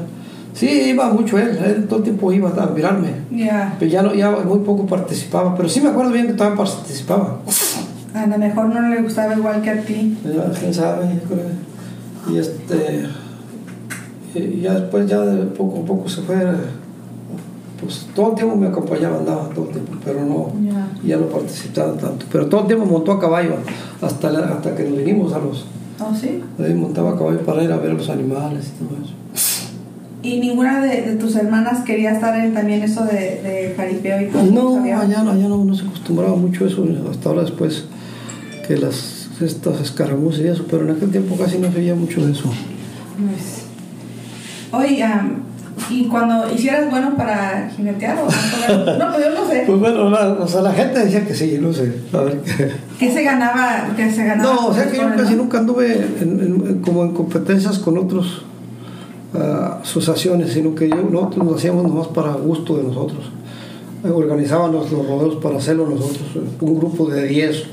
Sí, 0.56 0.66
iba 0.88 1.12
mucho 1.12 1.36
él, 1.38 1.50
él 1.62 1.86
todo 1.86 1.98
el 1.98 2.04
tiempo 2.04 2.32
iba 2.32 2.48
a 2.48 2.66
mirarme. 2.68 3.10
Ya. 3.30 3.76
Pero 3.78 3.90
ya, 3.90 4.00
no, 4.02 4.14
ya 4.14 4.30
muy 4.30 4.60
poco 4.60 4.86
participaba, 4.86 5.54
pero 5.54 5.68
sí 5.68 5.82
me 5.82 5.90
acuerdo 5.90 6.12
bien 6.12 6.28
que 6.28 6.32
también 6.32 6.56
participaba. 6.56 7.40
A 8.14 8.26
lo 8.26 8.38
mejor 8.38 8.66
no 8.68 8.88
le 8.88 9.02
gustaba 9.02 9.34
igual 9.36 9.60
que 9.60 9.68
a 9.70 9.82
ti. 9.82 10.16
Ya, 10.24 10.50
quién 10.58 10.72
sabe. 10.72 11.20
Y 12.32 12.38
este. 12.38 13.06
Y 14.34 14.60
ya 14.62 14.72
después, 14.74 15.06
ya 15.06 15.20
de 15.20 15.44
poco 15.44 15.82
a 15.82 15.84
poco 15.84 16.08
se 16.08 16.22
fue. 16.22 16.36
Pues 17.80 18.06
todo 18.14 18.30
el 18.30 18.34
tiempo 18.36 18.56
me 18.56 18.68
acompañaba, 18.68 19.18
andaba 19.18 19.50
todo 19.50 19.66
el 19.66 19.72
tiempo, 19.72 19.92
pero 20.02 20.24
no. 20.24 20.50
Ya. 20.64 20.88
Ya 21.04 21.16
no 21.18 21.26
participaba 21.26 21.92
tanto. 21.92 22.24
Pero 22.32 22.46
todo 22.46 22.62
el 22.62 22.66
tiempo 22.68 22.86
montó 22.86 23.12
a 23.12 23.20
caballo, 23.20 23.56
hasta, 24.00 24.30
la- 24.30 24.46
hasta 24.54 24.74
que 24.74 24.84
nos 24.84 24.96
vinimos 24.96 25.34
a 25.34 25.38
los. 25.38 25.66
Oh, 26.00 26.14
sí. 26.18 26.42
Ahí 26.58 26.72
montaba 26.74 27.10
a 27.12 27.18
caballo 27.18 27.40
para 27.40 27.62
ir 27.62 27.70
a 27.72 27.76
ver 27.76 27.92
los 27.92 28.08
animales 28.08 28.72
y 28.74 28.84
todo 28.84 28.96
eso. 29.04 29.12
¿Y 30.26 30.40
ninguna 30.40 30.80
de, 30.80 31.02
de 31.02 31.16
tus 31.16 31.36
hermanas 31.36 31.84
quería 31.84 32.12
estar 32.12 32.38
en 32.38 32.52
también 32.52 32.82
eso 32.82 33.04
de, 33.04 33.12
de 33.42 33.74
jaripeo 33.76 34.20
y 34.22 34.26
todo? 34.26 34.42
No, 34.44 34.82
allá, 34.82 35.22
no, 35.22 35.30
allá 35.32 35.48
no, 35.48 35.64
no 35.64 35.74
se 35.74 35.84
acostumbraba 35.86 36.34
mucho 36.36 36.66
eso, 36.66 36.84
hasta 37.10 37.28
ahora 37.28 37.42
después 37.42 37.84
que 38.66 38.76
las 38.76 39.28
estas 39.40 39.80
escaramuzas 39.82 40.40
y 40.40 40.48
eso, 40.48 40.64
pero 40.70 40.84
en 40.88 40.96
aquel 40.96 41.10
tiempo 41.10 41.36
casi 41.36 41.58
no 41.58 41.70
se 41.70 41.78
veía 41.78 41.94
mucho 41.94 42.24
de 42.24 42.32
eso. 42.32 42.44
Pues, 43.18 43.62
Oye, 44.72 45.04
¿y 45.90 46.04
cuando 46.08 46.50
hicieras 46.52 46.90
bueno 46.90 47.14
para 47.16 47.70
jinetear 47.76 48.18
o 48.18 48.24
no? 48.98 49.12
Pues 49.12 49.24
yo 49.24 49.34
no 49.34 49.48
sé. 49.48 49.64
Pues 49.66 49.78
bueno, 49.78 50.10
la, 50.10 50.28
o 50.32 50.48
sea, 50.48 50.62
la 50.62 50.72
gente 50.72 51.00
decía 51.04 51.24
que 51.24 51.34
sí, 51.34 51.58
no 51.60 51.72
sé. 51.72 51.92
A 52.12 52.20
ver 52.22 52.40
qué. 52.40 52.72
¿Qué 52.98 53.12
se 53.12 53.22
ganaba? 53.22 53.88
¿Qué 53.96 54.10
se 54.10 54.24
ganaba 54.24 54.54
No, 54.54 54.66
o 54.68 54.74
sea 54.74 54.90
que 54.90 54.96
yo 54.96 55.14
casi 55.16 55.34
nunca 55.34 55.58
anduve 55.58 55.92
en- 56.20 56.80
como 56.84 57.04
en 57.04 57.12
competencias 57.12 57.78
con 57.78 57.98
otros 57.98 58.42
ah, 59.34 59.80
asociaciones, 59.82 60.52
sino 60.52 60.74
que 60.74 60.88
yo, 60.88 60.96
nosotros 60.96 61.46
lo 61.46 61.54
hacíamos 61.56 61.82
nomás 61.84 62.08
para 62.08 62.32
gusto 62.34 62.76
de 62.76 62.84
nosotros. 62.84 63.24
Eh, 64.04 64.10
Organizábamos 64.10 64.90
los 64.92 65.06
rodeos 65.08 65.36
para 65.36 65.56
hacerlo 65.58 65.88
nosotros. 65.88 66.22
Un 66.60 66.78
grupo 66.78 67.06
de 67.10 67.26
10 67.26 67.64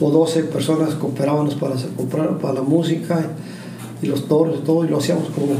o 0.00 0.10
12 0.10 0.44
personas 0.44 0.94
cooperábamos 0.94 1.54
para, 1.56 1.74
hacer- 1.74 1.90
comprar, 1.96 2.38
para 2.38 2.54
la 2.54 2.62
música 2.62 3.20
y 4.02 4.06
los 4.06 4.28
toros 4.28 4.58
y 4.60 4.64
todo, 4.64 4.84
y 4.84 4.88
lo 4.88 4.98
hacíamos 4.98 5.24
como, 5.30 5.54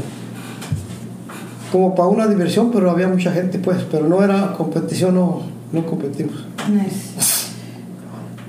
como 1.71 1.93
para 1.95 2.07
una 2.07 2.27
diversión, 2.27 2.71
pero 2.71 2.89
había 2.89 3.07
mucha 3.07 3.31
gente, 3.31 3.59
pues, 3.59 3.77
pero 3.91 4.07
no 4.07 4.23
era 4.23 4.53
competición, 4.53 5.15
no, 5.15 5.41
no 5.71 5.85
competimos. 5.85 6.45
Nice. 6.71 7.15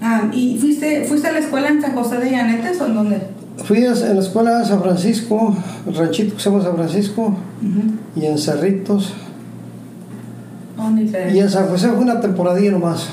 Ah, 0.03 0.31
¿Y 0.33 0.57
fuiste, 0.59 1.05
fuiste 1.05 1.29
a 1.29 1.33
la 1.33 1.41
escuela 1.41 1.69
en 1.69 1.83
San 1.83 1.95
José 1.95 2.17
de 2.19 2.31
Llanetes 2.31 2.81
o 2.81 2.87
en 2.87 2.95
dónde? 2.95 3.21
Fui 3.65 3.85
a 3.85 3.93
en 3.93 4.15
la 4.17 4.21
escuela 4.23 4.59
de 4.59 4.65
San 4.65 4.83
Francisco, 4.83 5.55
el 5.87 5.95
ranchito 5.95 6.35
que 6.35 6.41
se 6.43 6.51
llama 6.51 6.63
San 6.63 6.75
Francisco, 6.77 7.35
y 8.17 8.25
en 8.25 8.39
Cerritos. 8.39 9.13
Oh. 10.79 10.91
Y 11.33 11.39
en 11.39 11.51
San 11.51 11.69
José 11.69 11.89
fue 11.91 11.99
una 12.01 12.21
temporadilla 12.21 12.71
nomás, 12.73 13.09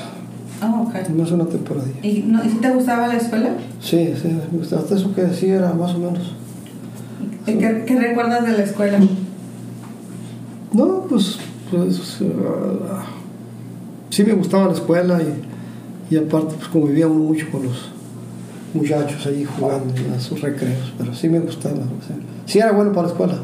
Ah, 0.60 0.80
ok. 0.80 1.08
nomás 1.10 1.30
una 1.32 1.44
temporadilla. 1.46 1.98
¿Y, 2.02 2.22
no, 2.26 2.42
¿y 2.44 2.48
si 2.48 2.56
te 2.56 2.70
gustaba 2.70 3.06
la 3.08 3.16
escuela? 3.16 3.50
Sí, 3.80 4.14
sí, 4.20 4.28
me 4.50 4.58
gustaba. 4.58 4.82
Hasta 4.82 4.94
eso 4.96 5.14
que 5.14 5.28
sí 5.34 5.46
era 5.48 5.72
más 5.74 5.94
o 5.94 5.98
menos. 5.98 6.34
¿Y 7.46 7.52
¿Qué, 7.54 7.84
qué 7.86 7.98
recuerdas 8.00 8.44
de 8.44 8.52
la 8.52 8.64
escuela? 8.64 8.98
No, 10.72 11.04
pues, 11.08 11.38
pues 11.70 12.18
ah, 12.22 13.04
sí 14.10 14.24
me 14.24 14.32
gustaba 14.32 14.66
la 14.66 14.72
escuela 14.72 15.18
y, 15.22 16.14
y 16.14 16.18
aparte 16.18 16.54
pues 16.56 16.68
convivía 16.68 17.06
mucho 17.08 17.46
con 17.52 17.64
los 17.64 17.90
muchachos 18.74 19.26
allí 19.26 19.44
jugando 19.44 19.94
en 19.96 20.20
sus 20.20 20.40
recreos, 20.40 20.92
pero 20.98 21.14
sí 21.14 21.28
me 21.28 21.40
gustaba. 21.40 21.74
o 21.76 22.06
sea, 22.06 22.16
sí 22.46 22.58
era 22.58 22.72
bueno 22.72 22.92
para 22.92 23.06
la 23.06 23.12
escuela. 23.12 23.34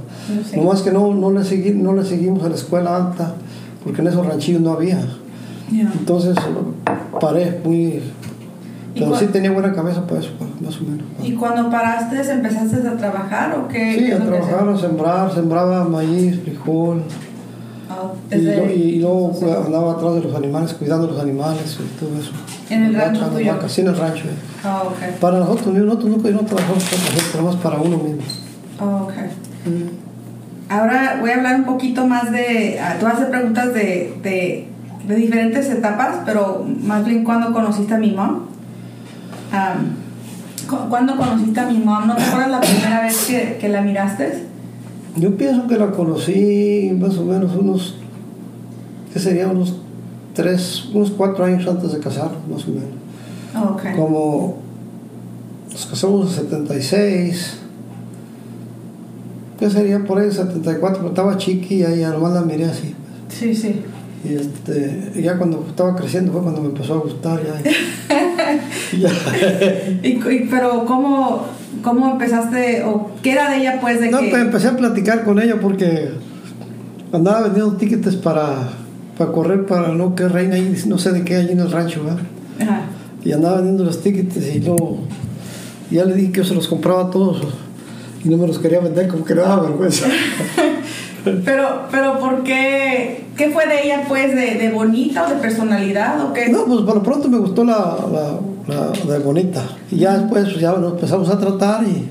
Sé. 0.51 0.57
Nomás 0.57 0.83
que 0.83 0.91
no, 0.91 1.15
no, 1.15 1.31
le 1.31 1.41
segui- 1.41 1.75
no 1.75 1.93
le 1.95 2.05
seguimos 2.05 2.43
a 2.45 2.49
la 2.49 2.55
escuela 2.55 2.97
alta, 2.97 3.35
porque 3.83 4.01
en 4.03 4.09
esos 4.09 4.27
ranchillos 4.27 4.61
no 4.63 4.73
había. 4.73 4.99
Ya. 5.71 5.91
Entonces 5.99 6.37
paré 7.21 7.61
muy, 7.65 8.03
¿Y 8.95 9.01
Pero 9.01 9.17
sí 9.19 9.27
tenía 9.27 9.51
buena 9.51 9.73
cabeza 9.73 10.07
para 10.07 10.21
eso, 10.21 10.31
más 10.65 10.77
o 10.81 10.85
menos. 10.85 11.05
¿Y 11.23 11.33
cuando 11.33 11.69
paraste, 11.69 12.21
empezaste 12.31 12.87
a 12.87 12.97
trabajar 12.97 13.59
o 13.59 13.67
qué? 13.67 13.97
Sí, 13.99 14.13
a 14.13 14.21
trabajar, 14.25 14.69
a 14.69 14.77
sembrar, 14.79 15.35
sembraba 15.35 15.83
maíz, 15.85 16.39
frijol. 16.43 17.03
Ah, 17.91 18.35
Y, 18.35 18.99
luego 19.01 19.33
andaba 19.67 19.93
atrás 19.93 20.15
de 20.15 20.21
los 20.23 20.35
animales, 20.35 20.73
cuidando 20.75 21.07
los 21.09 21.21
animales 21.21 21.79
y 21.81 22.01
todo 22.01 22.19
eso. 22.19 22.33
¿En 22.71 22.85
el 22.85 22.95
rancho 22.95 23.27
tuyo? 23.27 23.55
sí, 23.69 23.81
en 23.83 23.89
el 23.89 23.97
rancho. 23.97 24.25
eh. 24.25 24.65
Ah, 24.65 24.83
ok. 24.87 25.19
Para 25.21 25.39
nosotros, 25.41 25.75
nosotros 25.75 26.11
nunca 26.11 26.31
no 26.31 26.41
trabajamos 26.41 26.85
para 26.85 27.43
nada 27.43 27.43
más 27.53 27.57
para 27.63 27.77
uno 27.79 27.99
mismo. 27.99 28.23
Ah, 28.81 29.03
ok. 29.03 29.13
Ahora 30.71 31.19
voy 31.21 31.31
a 31.31 31.35
hablar 31.37 31.57
un 31.57 31.65
poquito 31.67 32.07
más 32.07 32.33
de. 32.33 32.81
Tú 32.99 33.07
haces 33.07 33.27
preguntas 33.27 33.75
de, 33.75 34.15
de, 34.23 34.69
de 35.07 35.15
diferentes 35.15 35.69
etapas, 35.69 36.17
pero 36.25 36.65
más 36.83 37.05
bien 37.05 37.23
cuando 37.23 37.53
conociste 37.53 37.95
a 37.95 37.99
mi 37.99 38.13
mom. 38.13 38.47
Cu- 40.69 40.89
¿Cuándo 40.89 41.17
conociste 41.17 41.61
a 41.61 41.67
mi 41.67 41.79
mom? 41.79 42.07
¿No 42.07 42.17
te 42.17 42.23
acuerdas 42.23 42.51
la 42.51 42.61
primera 42.61 43.03
vez 43.03 43.27
que, 43.27 43.59
que 43.61 43.69
la 43.69 43.83
miraste? 43.83 44.47
Yo 45.17 45.37
pienso 45.37 45.67
que 45.69 45.77
la 45.79 45.91
conocí 45.93 46.97
más 46.99 47.17
o 47.19 47.25
menos 47.25 47.55
unos, 47.57 47.95
¿qué 49.13 49.19
sería? 49.21 49.49
Unos 49.49 49.77
tres, 50.35 50.87
unos 50.93 51.11
cuatro 51.13 51.45
años 51.45 51.67
antes 51.69 51.93
de 51.93 52.01
casarnos, 52.01 52.47
más 52.51 52.65
o 52.67 52.71
menos. 52.71 52.89
Ah, 53.55 53.71
ok. 53.73 53.97
Como 53.97 54.57
nos 55.71 55.87
casamos 55.87 56.37
en 56.39 56.45
76, 56.45 57.57
¿qué 59.59 59.71
sería 59.71 60.05
por 60.05 60.19
ahí? 60.19 60.31
74, 60.31 60.99
pero 60.99 61.09
estaba 61.11 61.37
chiqui 61.37 61.77
y 61.77 61.83
ahí 61.85 62.01
nomás 62.03 62.33
la 62.33 62.43
miré 62.43 62.65
así. 62.65 62.95
Sí, 63.29 63.55
sí. 63.55 63.83
Y 64.25 64.35
este, 64.35 65.13
ya 65.23 65.37
cuando 65.37 65.65
estaba 65.69 65.95
creciendo 65.95 66.33
fue 66.33 66.43
cuando 66.43 66.61
me 66.63 66.69
empezó 66.69 66.95
a 66.95 66.99
gustar 66.99 67.41
ya. 67.45 67.61
Y- 70.03 70.47
pero 70.51 70.85
¿cómo, 70.87 71.45
¿cómo 71.85 72.11
empezaste? 72.11 72.83
¿O 72.85 73.11
qué 73.23 73.33
era 73.33 73.51
de 73.51 73.59
ella 73.59 73.79
pues 73.81 74.01
de 74.01 74.11
No, 74.11 74.19
que... 74.19 74.31
pues 74.31 74.43
empecé 74.43 74.69
a 74.69 74.77
platicar 74.77 75.23
con 75.23 75.41
ella 75.41 75.61
porque 75.61 76.11
andaba 77.13 77.43
vendiendo 77.43 77.77
tickets 77.77 78.17
para, 78.17 78.71
para 79.17 79.31
correr 79.31 79.67
para 79.67 79.89
no 79.89 80.17
que 80.17 80.27
reina 80.27 80.57
ahí, 80.57 80.83
no 80.87 80.99
sé 80.99 81.13
de 81.13 81.23
qué, 81.25 81.37
allí 81.37 81.53
en 81.53 81.61
el 81.61 81.71
rancho. 81.71 82.01
Ajá. 82.61 82.83
Y 83.25 83.33
andaba 83.33 83.57
vendiendo 83.57 83.85
los 83.85 84.03
tickets 84.03 84.37
y 84.37 84.61
luego 84.61 84.99
ya 85.91 86.05
le 86.05 86.15
dije 86.15 86.33
que 86.33 86.39
yo 86.39 86.45
se 86.45 86.55
los 86.55 86.67
compraba 86.67 87.03
a 87.03 87.11
todos 87.11 87.43
y 88.25 88.29
no 88.29 88.39
me 88.39 88.47
los 88.47 88.59
quería 88.59 88.81
vender 88.81 89.07
como 89.07 89.25
que 89.25 89.35
le 89.35 89.43
daba 89.43 89.63
vergüenza. 89.63 90.07
Pero, 91.25 91.87
pero 91.91 92.19
¿por 92.19 92.43
qué? 92.43 93.25
¿Qué 93.35 93.49
fue 93.49 93.67
de 93.67 93.85
ella 93.85 94.05
pues? 94.07 94.35
¿De, 94.35 94.57
de 94.57 94.71
bonita 94.71 95.25
o 95.25 95.31
de 95.31 95.37
personalidad 95.37 96.23
o 96.23 96.35
qué? 96.35 96.51
No, 96.51 96.67
pues 96.67 96.81
por 96.83 96.97
lo 96.97 97.03
pronto 97.03 97.31
me 97.31 97.39
gustó 97.39 97.65
la, 97.65 97.97
la, 98.13 98.39
la 98.67 98.91
de 99.13 99.19
bonita. 99.19 99.63
Y 99.91 99.97
ya 99.97 100.19
después 100.19 100.45
pues, 100.45 100.61
ya 100.61 100.73
nos 100.73 100.93
empezamos 100.95 101.29
a 101.29 101.39
tratar 101.39 101.85
y, 101.85 102.09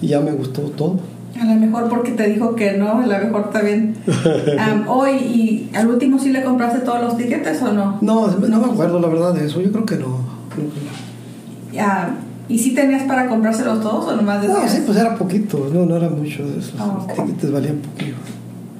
y 0.00 0.08
ya 0.08 0.20
me 0.20 0.32
gustó 0.32 0.62
todo. 0.62 1.00
A 1.40 1.44
lo 1.44 1.54
mejor 1.54 1.88
porque 1.88 2.12
te 2.12 2.28
dijo 2.28 2.54
que 2.54 2.72
no, 2.74 3.00
a 3.00 3.06
lo 3.06 3.18
mejor 3.18 3.50
también. 3.50 3.96
Am, 4.58 4.86
hoy, 4.88 5.10
¿y 5.12 5.70
al 5.74 5.88
último 5.88 6.18
sí 6.18 6.30
le 6.30 6.44
compraste 6.44 6.80
todos 6.80 7.00
los 7.00 7.16
tiquetes 7.16 7.60
o 7.62 7.72
no? 7.72 7.98
No, 8.00 8.28
no 8.28 8.58
me 8.60 8.72
acuerdo 8.72 9.00
la 9.00 9.08
verdad 9.08 9.34
de 9.34 9.46
eso, 9.46 9.60
yo 9.60 9.72
creo 9.72 9.86
que 9.86 9.96
no. 9.96 10.18
creo 10.54 10.68
que 10.72 11.76
no. 11.78 11.82
Am, 11.84 12.16
¿Y 12.48 12.58
si 12.58 12.74
tenías 12.74 13.04
para 13.04 13.28
comprárselos 13.28 13.80
todos 13.80 14.06
o 14.08 14.16
nomás 14.16 14.46
No, 14.46 14.54
decías? 14.54 14.72
sí, 14.72 14.82
pues 14.84 14.98
era 14.98 15.14
poquito, 15.16 15.68
no, 15.72 15.86
no 15.86 15.96
era 15.96 16.08
mucho 16.10 16.46
de 16.46 16.58
eso. 16.58 16.72
Ah, 16.78 16.98
Los 17.08 17.26
tickets 17.26 17.50
valían 17.50 17.76
poquito. 17.76 18.16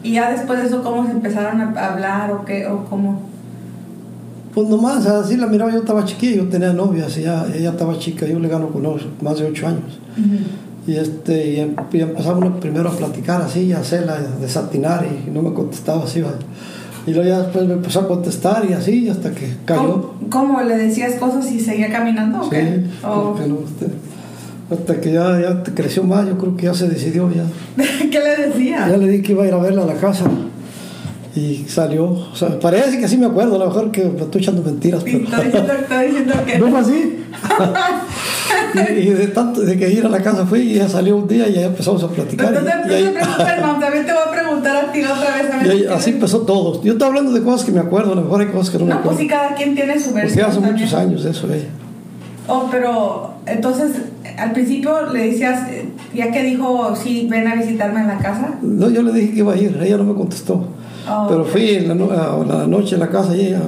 ¿Y 0.02 0.12
ya 0.12 0.30
después 0.30 0.60
de 0.60 0.66
eso 0.66 0.82
cómo 0.82 1.06
se 1.06 1.12
empezaron 1.12 1.60
a 1.60 1.86
hablar 1.86 2.32
o 2.32 2.44
qué? 2.44 2.66
¿O 2.66 2.84
cómo? 2.84 3.22
Pues 4.54 4.68
nomás, 4.68 5.06
así 5.06 5.36
la 5.36 5.46
miraba, 5.46 5.72
yo 5.72 5.78
estaba 5.78 6.04
chiquilla, 6.04 6.36
yo 6.36 6.48
tenía 6.48 6.72
novia, 6.72 7.06
así 7.06 7.22
ya, 7.22 7.46
ella 7.54 7.70
estaba 7.70 7.98
chica, 7.98 8.26
yo 8.26 8.38
le 8.38 8.48
gano 8.48 8.68
con 8.68 8.82
más 9.22 9.38
de 9.38 9.46
ocho 9.46 9.66
años. 9.66 9.98
Y, 10.86 10.94
este, 10.96 11.52
y, 11.52 11.60
em- 11.60 11.74
y 11.92 12.00
empezamos 12.00 12.60
primero 12.60 12.90
a 12.90 12.92
platicar 12.92 13.40
así, 13.40 13.60
y 13.60 13.72
a 13.72 13.78
hacerla, 13.78 14.18
desatinar, 14.40 15.06
y 15.06 15.30
no 15.30 15.40
me 15.42 15.54
contestaba 15.54 16.04
así. 16.04 16.20
¿vale? 16.20 16.36
Y 17.06 17.12
luego 17.12 17.28
ya 17.28 17.38
después 17.40 17.66
me 17.66 17.74
empezó 17.74 18.00
a 18.00 18.08
contestar 18.08 18.64
y 18.68 18.74
así, 18.74 19.08
hasta 19.08 19.30
que 19.32 19.54
cayó. 19.64 19.80
¿Cómo, 19.80 20.14
cómo 20.30 20.62
le 20.62 20.76
decías 20.76 21.14
cosas 21.14 21.50
y 21.50 21.58
seguía 21.58 21.90
caminando 21.90 22.42
o 22.42 22.50
qué? 22.50 22.62
Sí, 22.62 22.90
¿O 23.06 23.32
porque 23.32 23.48
no, 23.48 23.58
este, 23.64 23.86
hasta 24.70 25.00
que 25.00 25.12
ya, 25.12 25.40
ya 25.40 25.62
creció 25.74 26.04
más, 26.04 26.26
yo 26.28 26.36
creo 26.38 26.56
que 26.56 26.66
ya 26.66 26.74
se 26.74 26.88
decidió, 26.88 27.30
ya, 27.32 27.44
¿Qué 28.10 28.20
le 28.20 28.48
decía? 28.48 28.86
ya 28.88 28.96
le 28.96 29.08
di 29.08 29.22
que 29.22 29.32
iba 29.32 29.44
a 29.44 29.46
ir 29.46 29.54
a 29.54 29.58
verla 29.58 29.82
a 29.82 29.86
la 29.86 29.94
casa. 29.94 30.24
Y 31.34 31.64
salió, 31.66 32.04
o 32.10 32.36
sea, 32.36 32.58
parece 32.60 32.98
que 33.00 33.08
sí 33.08 33.16
me 33.16 33.24
acuerdo, 33.26 33.56
a 33.56 33.58
lo 33.60 33.66
mejor 33.66 33.90
que 33.90 34.04
me 34.04 34.20
estoy 34.20 34.42
echando 34.42 34.62
mentiras, 34.62 35.02
pero... 35.02 35.18
diciendo, 35.20 36.34
que 36.46 36.58
¿No 36.58 36.68
fue 36.70 36.78
así? 36.80 37.18
y, 38.74 38.98
y 39.00 39.10
de 39.10 39.26
tanto 39.28 39.62
de 39.62 39.78
que 39.78 39.90
ir 39.90 40.04
a 40.04 40.08
la 40.10 40.22
casa 40.22 40.44
fui 40.44 40.60
y 40.60 40.74
ella 40.74 40.88
salió 40.88 41.16
un 41.16 41.26
día 41.28 41.48
y 41.48 41.54
ya 41.54 41.62
empezamos 41.66 42.02
a 42.04 42.08
platicar. 42.08 42.48
Pero 42.48 42.60
no 42.60 42.66
te, 42.66 43.00
y, 43.00 43.04
no 43.04 43.08
ahí- 43.08 43.14
te 43.14 43.20
preocupes, 43.20 43.60
mam, 43.62 43.80
también 43.80 44.06
te 44.06 44.12
voy 44.12 44.22
a 44.26 44.30
preguntar 44.30 44.76
a 44.76 44.92
ti 44.92 45.00
otra 45.02 45.36
vez. 45.42 45.70
A 45.70 45.74
y 45.74 45.86
así 45.86 46.10
empezó 46.10 46.42
todo. 46.42 46.82
Yo 46.82 46.92
estaba 46.92 47.08
hablando 47.08 47.32
de 47.32 47.42
cosas 47.42 47.64
que 47.64 47.72
me 47.72 47.80
acuerdo, 47.80 48.12
a 48.12 48.16
lo 48.16 48.22
mejor 48.22 48.40
hay 48.42 48.48
cosas 48.48 48.70
que 48.70 48.78
no, 48.78 48.84
me 48.84 48.90
No, 48.90 48.96
pues 49.02 49.14
acuerdo. 49.16 49.20
sí, 49.20 49.26
cada 49.28 49.54
quien 49.54 49.74
tiene 49.74 49.98
su 49.98 50.10
Porque 50.10 50.20
versión. 50.26 50.46
hace 50.46 50.54
también. 50.56 50.74
muchos 50.74 50.94
años 50.94 51.24
de 51.24 51.30
eso 51.30 51.46
ella. 51.52 51.64
Oh, 52.48 52.68
pero 52.70 53.34
entonces 53.46 53.92
al 54.38 54.52
principio 54.52 55.06
le 55.12 55.28
decías, 55.30 55.68
eh, 55.70 55.88
ya 56.14 56.30
que 56.30 56.42
dijo, 56.42 56.94
sí, 56.96 57.26
ven 57.30 57.46
a 57.48 57.54
visitarme 57.54 58.00
en 58.00 58.08
la 58.08 58.18
casa. 58.18 58.54
No, 58.60 58.90
yo 58.90 59.02
le 59.02 59.12
dije 59.12 59.32
que 59.32 59.38
iba 59.38 59.52
a 59.54 59.56
ir, 59.56 59.78
ella 59.82 59.96
no 59.96 60.04
me 60.04 60.14
contestó. 60.14 60.66
Oh, 61.08 61.26
Pero 61.28 61.44
fui 61.44 61.70
en 61.70 61.88
la, 61.88 61.94
no- 61.94 62.10
a 62.10 62.44
la 62.46 62.66
noche 62.66 62.94
en 62.94 63.00
la 63.00 63.08
casa 63.08 63.34
y 63.36 63.46
ella, 63.48 63.60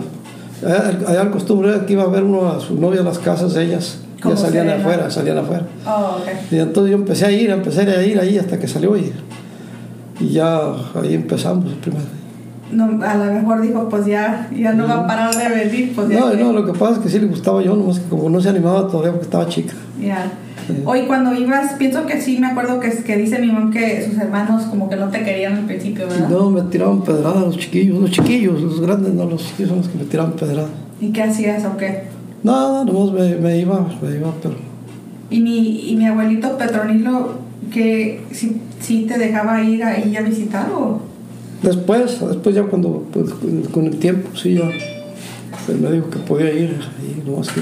allá, 1.08 1.22
el 1.22 1.30
costumbre 1.30 1.70
era 1.70 1.84
que 1.86 1.92
iba 1.94 2.02
a 2.04 2.06
ver 2.08 2.22
uno 2.22 2.48
a 2.48 2.60
su 2.60 2.78
novia 2.80 3.00
a 3.00 3.04
las 3.04 3.18
casas 3.18 3.54
de 3.54 3.64
ellas. 3.64 3.98
Ya 4.24 4.34
salían 4.36 4.66
serena. 4.66 4.74
afuera, 4.82 5.10
salían 5.10 5.38
afuera. 5.38 5.66
Oh. 5.86 6.16
Y 6.50 6.56
entonces 6.58 6.90
yo 6.92 6.96
empecé 6.96 7.26
a 7.26 7.30
ir, 7.30 7.50
empecé 7.50 7.82
a 7.82 8.02
ir 8.02 8.18
ahí 8.18 8.38
hasta 8.38 8.58
que 8.58 8.66
salió 8.66 8.96
y, 8.96 9.12
y 10.20 10.28
ya 10.30 10.60
ahí 11.00 11.14
empezamos 11.14 11.66
el 11.66 11.74
primer 11.76 12.00
día. 12.00 12.08
No, 12.72 13.04
a 13.04 13.14
lo 13.16 13.24
mejor 13.32 13.60
dijo, 13.60 13.86
pues 13.90 14.06
ya, 14.06 14.48
ya 14.56 14.72
no 14.72 14.88
va 14.88 15.00
a 15.00 15.06
parar 15.06 15.34
de 15.34 15.48
venir. 15.48 15.92
Pues 15.94 16.08
ya. 16.08 16.20
No, 16.20 16.30
que- 16.30 16.36
no, 16.38 16.52
lo 16.52 16.64
que 16.64 16.72
pasa 16.72 16.94
es 16.94 16.98
que 17.00 17.08
sí 17.10 17.18
le 17.18 17.26
gustaba 17.26 17.60
yo, 17.62 17.76
nomás 17.76 17.98
que 18.00 18.08
como 18.08 18.30
no 18.30 18.40
se 18.40 18.48
animaba 18.48 18.88
todavía 18.88 19.10
porque 19.12 19.26
estaba 19.26 19.46
chica. 19.48 19.74
Ya. 20.00 20.32
Hoy 20.84 21.02
cuando 21.02 21.34
ibas, 21.34 21.74
pienso 21.74 22.06
que 22.06 22.20
sí, 22.20 22.38
me 22.38 22.48
acuerdo 22.48 22.80
que, 22.80 22.90
que 22.90 23.16
dice 23.16 23.38
mi 23.38 23.48
mamá 23.48 23.70
que 23.70 24.04
sus 24.04 24.18
hermanos 24.18 24.64
como 24.64 24.88
que 24.88 24.96
no 24.96 25.08
te 25.08 25.22
querían 25.22 25.54
al 25.54 25.64
principio, 25.64 26.06
¿verdad? 26.08 26.28
No, 26.28 26.50
me 26.50 26.62
tiraban 26.62 27.02
pedradas 27.02 27.42
los 27.42 27.58
chiquillos, 27.58 27.98
los 27.98 28.10
chiquillos, 28.10 28.60
los 28.60 28.80
grandes, 28.80 29.12
no, 29.14 29.26
los 29.26 29.44
chiquillos 29.44 29.70
son 29.70 29.78
los 29.78 29.88
que 29.88 29.98
me 29.98 30.04
tiraban 30.04 30.32
pedradas. 30.32 30.70
¿Y 31.00 31.10
qué 31.10 31.22
hacías 31.22 31.64
o 31.64 31.76
qué? 31.76 32.04
Nada, 32.42 32.84
nomás 32.84 33.12
me, 33.12 33.36
me 33.36 33.58
iba, 33.58 33.86
me 34.02 34.16
iba, 34.16 34.32
pero 34.42 34.56
Y 35.30 35.40
mi, 35.40 35.90
y 35.90 35.96
mi 35.96 36.06
abuelito 36.06 36.56
Petronilo, 36.56 37.32
que 37.72 38.22
si, 38.30 38.60
si 38.80 39.02
te 39.02 39.18
dejaba 39.18 39.62
ir 39.62 39.82
ahí 39.82 40.16
a 40.16 40.22
visitar 40.22 40.70
o... 40.70 41.00
después, 41.62 42.20
después 42.20 42.54
ya 42.54 42.62
cuando, 42.64 43.06
pues, 43.12 43.30
con, 43.30 43.62
con 43.62 43.86
el 43.86 43.96
tiempo, 43.96 44.36
sí, 44.36 44.54
ya 44.54 44.70
pues, 45.66 45.78
me 45.80 45.90
dijo 45.90 46.10
que 46.10 46.18
podía 46.18 46.52
ir 46.52 46.76
y 47.02 47.28
nomás 47.28 47.48
que, 47.48 47.60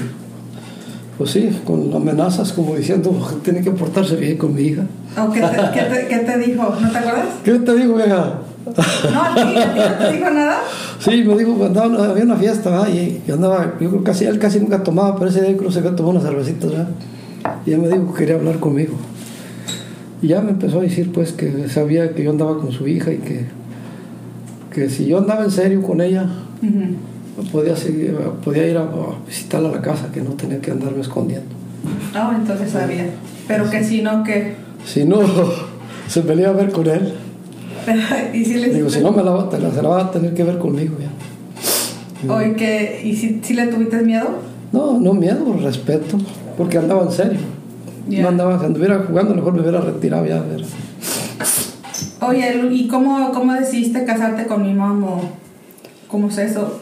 pues 1.17 1.31
sí, 1.31 1.49
con 1.65 1.93
amenazas 1.93 2.51
como 2.53 2.75
diciendo 2.75 3.11
que 3.29 3.35
tiene 3.51 3.61
que 3.63 3.71
portarse 3.71 4.15
bien 4.15 4.37
con 4.37 4.53
mi 4.53 4.61
hija. 4.63 4.83
¿O 5.17 5.31
qué 5.31 5.41
te, 5.41 5.47
qué 5.73 5.81
te- 5.83 6.07
qué 6.07 6.17
te 6.19 6.37
dijo? 6.39 6.75
¿No 6.81 6.89
te 6.91 6.97
acuerdas? 6.97 7.25
¿Qué 7.43 7.51
te 7.59 7.75
digo, 7.75 7.95
vieja? 7.95 8.39
No, 8.65 9.21
a 9.21 9.35
ti, 9.35 9.41
a 9.41 9.73
ti 9.73 9.79
no 9.79 10.07
te 10.07 10.13
dijo 10.17 10.29
nada. 10.31 10.57
Sí, 10.99 11.23
me 11.23 11.35
dijo, 11.37 11.65
andaba, 11.65 12.05
había 12.11 12.23
una 12.23 12.35
fiesta, 12.37 12.69
¿verdad? 12.69 12.87
y, 12.89 13.31
andaba, 13.31 13.73
yo 13.79 13.89
creo 13.89 13.99
que 13.99 14.03
casi, 14.03 14.25
él 14.25 14.39
casi 14.39 14.59
nunca 14.59 14.81
tomaba, 14.81 15.15
pero 15.17 15.29
ese 15.29 15.41
día 15.41 15.55
creo 15.55 15.67
que 15.67 15.73
se 15.73 15.79
había 15.79 15.95
tomado 15.95 16.17
unas 16.17 16.23
cervecitas, 16.23 16.71
¿verdad? 16.71 16.87
Y 17.65 17.73
él 17.73 17.79
me 17.81 17.89
dijo 17.89 18.13
que 18.13 18.19
quería 18.19 18.35
hablar 18.35 18.57
conmigo. 18.59 18.93
Y 20.21 20.27
ya 20.27 20.41
me 20.41 20.51
empezó 20.51 20.79
a 20.79 20.83
decir, 20.83 21.11
pues, 21.11 21.33
que 21.33 21.67
sabía 21.69 22.13
que 22.15 22.23
yo 22.23 22.31
andaba 22.31 22.57
con 22.57 22.71
su 22.71 22.87
hija 22.87 23.11
y 23.11 23.17
que, 23.17 23.45
que 24.73 24.89
si 24.89 25.05
yo 25.05 25.17
andaba 25.19 25.43
en 25.43 25.51
serio 25.51 25.81
con 25.83 25.99
ella. 26.01 26.27
Podía, 27.51 27.75
seguir, 27.75 28.15
podía 28.43 28.67
ir 28.67 28.77
a, 28.77 28.81
a 28.81 29.25
visitarla 29.27 29.69
a 29.69 29.71
la 29.73 29.81
casa, 29.81 30.11
que 30.13 30.21
no 30.21 30.31
tenía 30.31 30.59
que 30.61 30.71
andarme 30.71 31.01
escondiendo. 31.01 31.47
Ah, 32.13 32.33
entonces 32.39 32.71
sabía. 32.71 33.09
Pero 33.47 33.69
que 33.69 33.83
si 33.83 34.01
no, 34.01 34.23
que... 34.23 34.55
Si 34.85 35.03
no, 35.05 35.19
se 36.07 36.19
iba 36.19 36.49
a 36.49 36.53
ver 36.53 36.71
con 36.71 36.87
él. 36.87 37.13
y 38.33 38.45
si 38.45 38.53
le 38.55 38.69
Digo, 38.73 38.89
si 38.89 39.01
no, 39.01 39.11
me 39.11 39.23
la, 39.23 39.31
va- 39.31 39.49
te 39.49 39.59
la- 39.59 39.71
se 39.71 39.81
la 39.81 39.89
va 39.89 40.01
a 40.01 40.11
tener 40.11 40.33
que 40.33 40.43
ver 40.43 40.57
conmigo 40.59 40.95
ya. 40.99 42.33
Oye, 42.33 42.53
que... 42.53 43.01
¿Y 43.03 43.15
si, 43.15 43.41
si 43.43 43.53
le 43.53 43.67
tuviste 43.67 43.97
miedo? 44.01 44.27
No, 44.71 44.99
no 44.99 45.13
miedo, 45.13 45.57
respeto, 45.61 46.17
porque 46.57 46.77
andaba 46.77 47.03
en 47.03 47.11
serio. 47.11 47.39
Ya. 48.07 48.21
No 48.23 48.29
andaba, 48.29 48.59
si 48.59 48.65
anduviera 48.65 49.03
jugando, 49.07 49.33
mejor 49.35 49.53
me 49.53 49.61
hubiera 49.61 49.81
retirado 49.81 50.25
ya. 50.25 50.41
ver. 50.41 50.63
Oye, 52.21 52.67
¿y 52.71 52.87
cómo, 52.87 53.31
cómo 53.33 53.53
decidiste 53.53 54.05
casarte 54.05 54.45
con 54.45 54.61
mi 54.63 54.73
mamá? 54.73 55.17
¿Cómo 56.07 56.29
es 56.29 56.37
eso? 56.37 56.79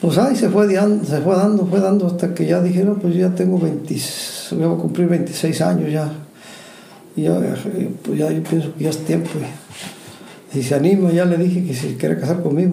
Pues 0.00 0.16
ahí 0.16 0.34
se 0.34 0.48
fue, 0.48 0.66
se 0.68 1.20
fue 1.20 1.36
dando, 1.36 1.66
fue 1.66 1.80
dando 1.80 2.06
hasta 2.06 2.32
que 2.32 2.46
ya 2.46 2.62
dijeron, 2.62 2.98
pues 3.00 3.14
ya 3.14 3.28
tengo 3.34 3.58
20, 3.58 3.94
voy 4.52 4.64
a 4.64 4.76
cumplir 4.80 5.08
26 5.08 5.60
años 5.60 5.92
ya. 5.92 6.10
Y 7.16 7.22
ya, 7.24 7.32
eh, 7.38 7.90
pues 8.02 8.18
ya 8.18 8.30
yo 8.30 8.42
pienso 8.42 8.72
que 8.76 8.84
ya 8.84 8.90
es 8.90 9.04
tiempo. 9.04 9.28
Y, 10.54 10.58
y 10.58 10.62
se 10.62 10.74
anima, 10.74 11.10
ya 11.10 11.26
le 11.26 11.36
dije 11.36 11.64
que 11.66 11.74
si 11.74 11.96
quiere 11.96 12.18
casar 12.18 12.42
conmigo. 12.42 12.72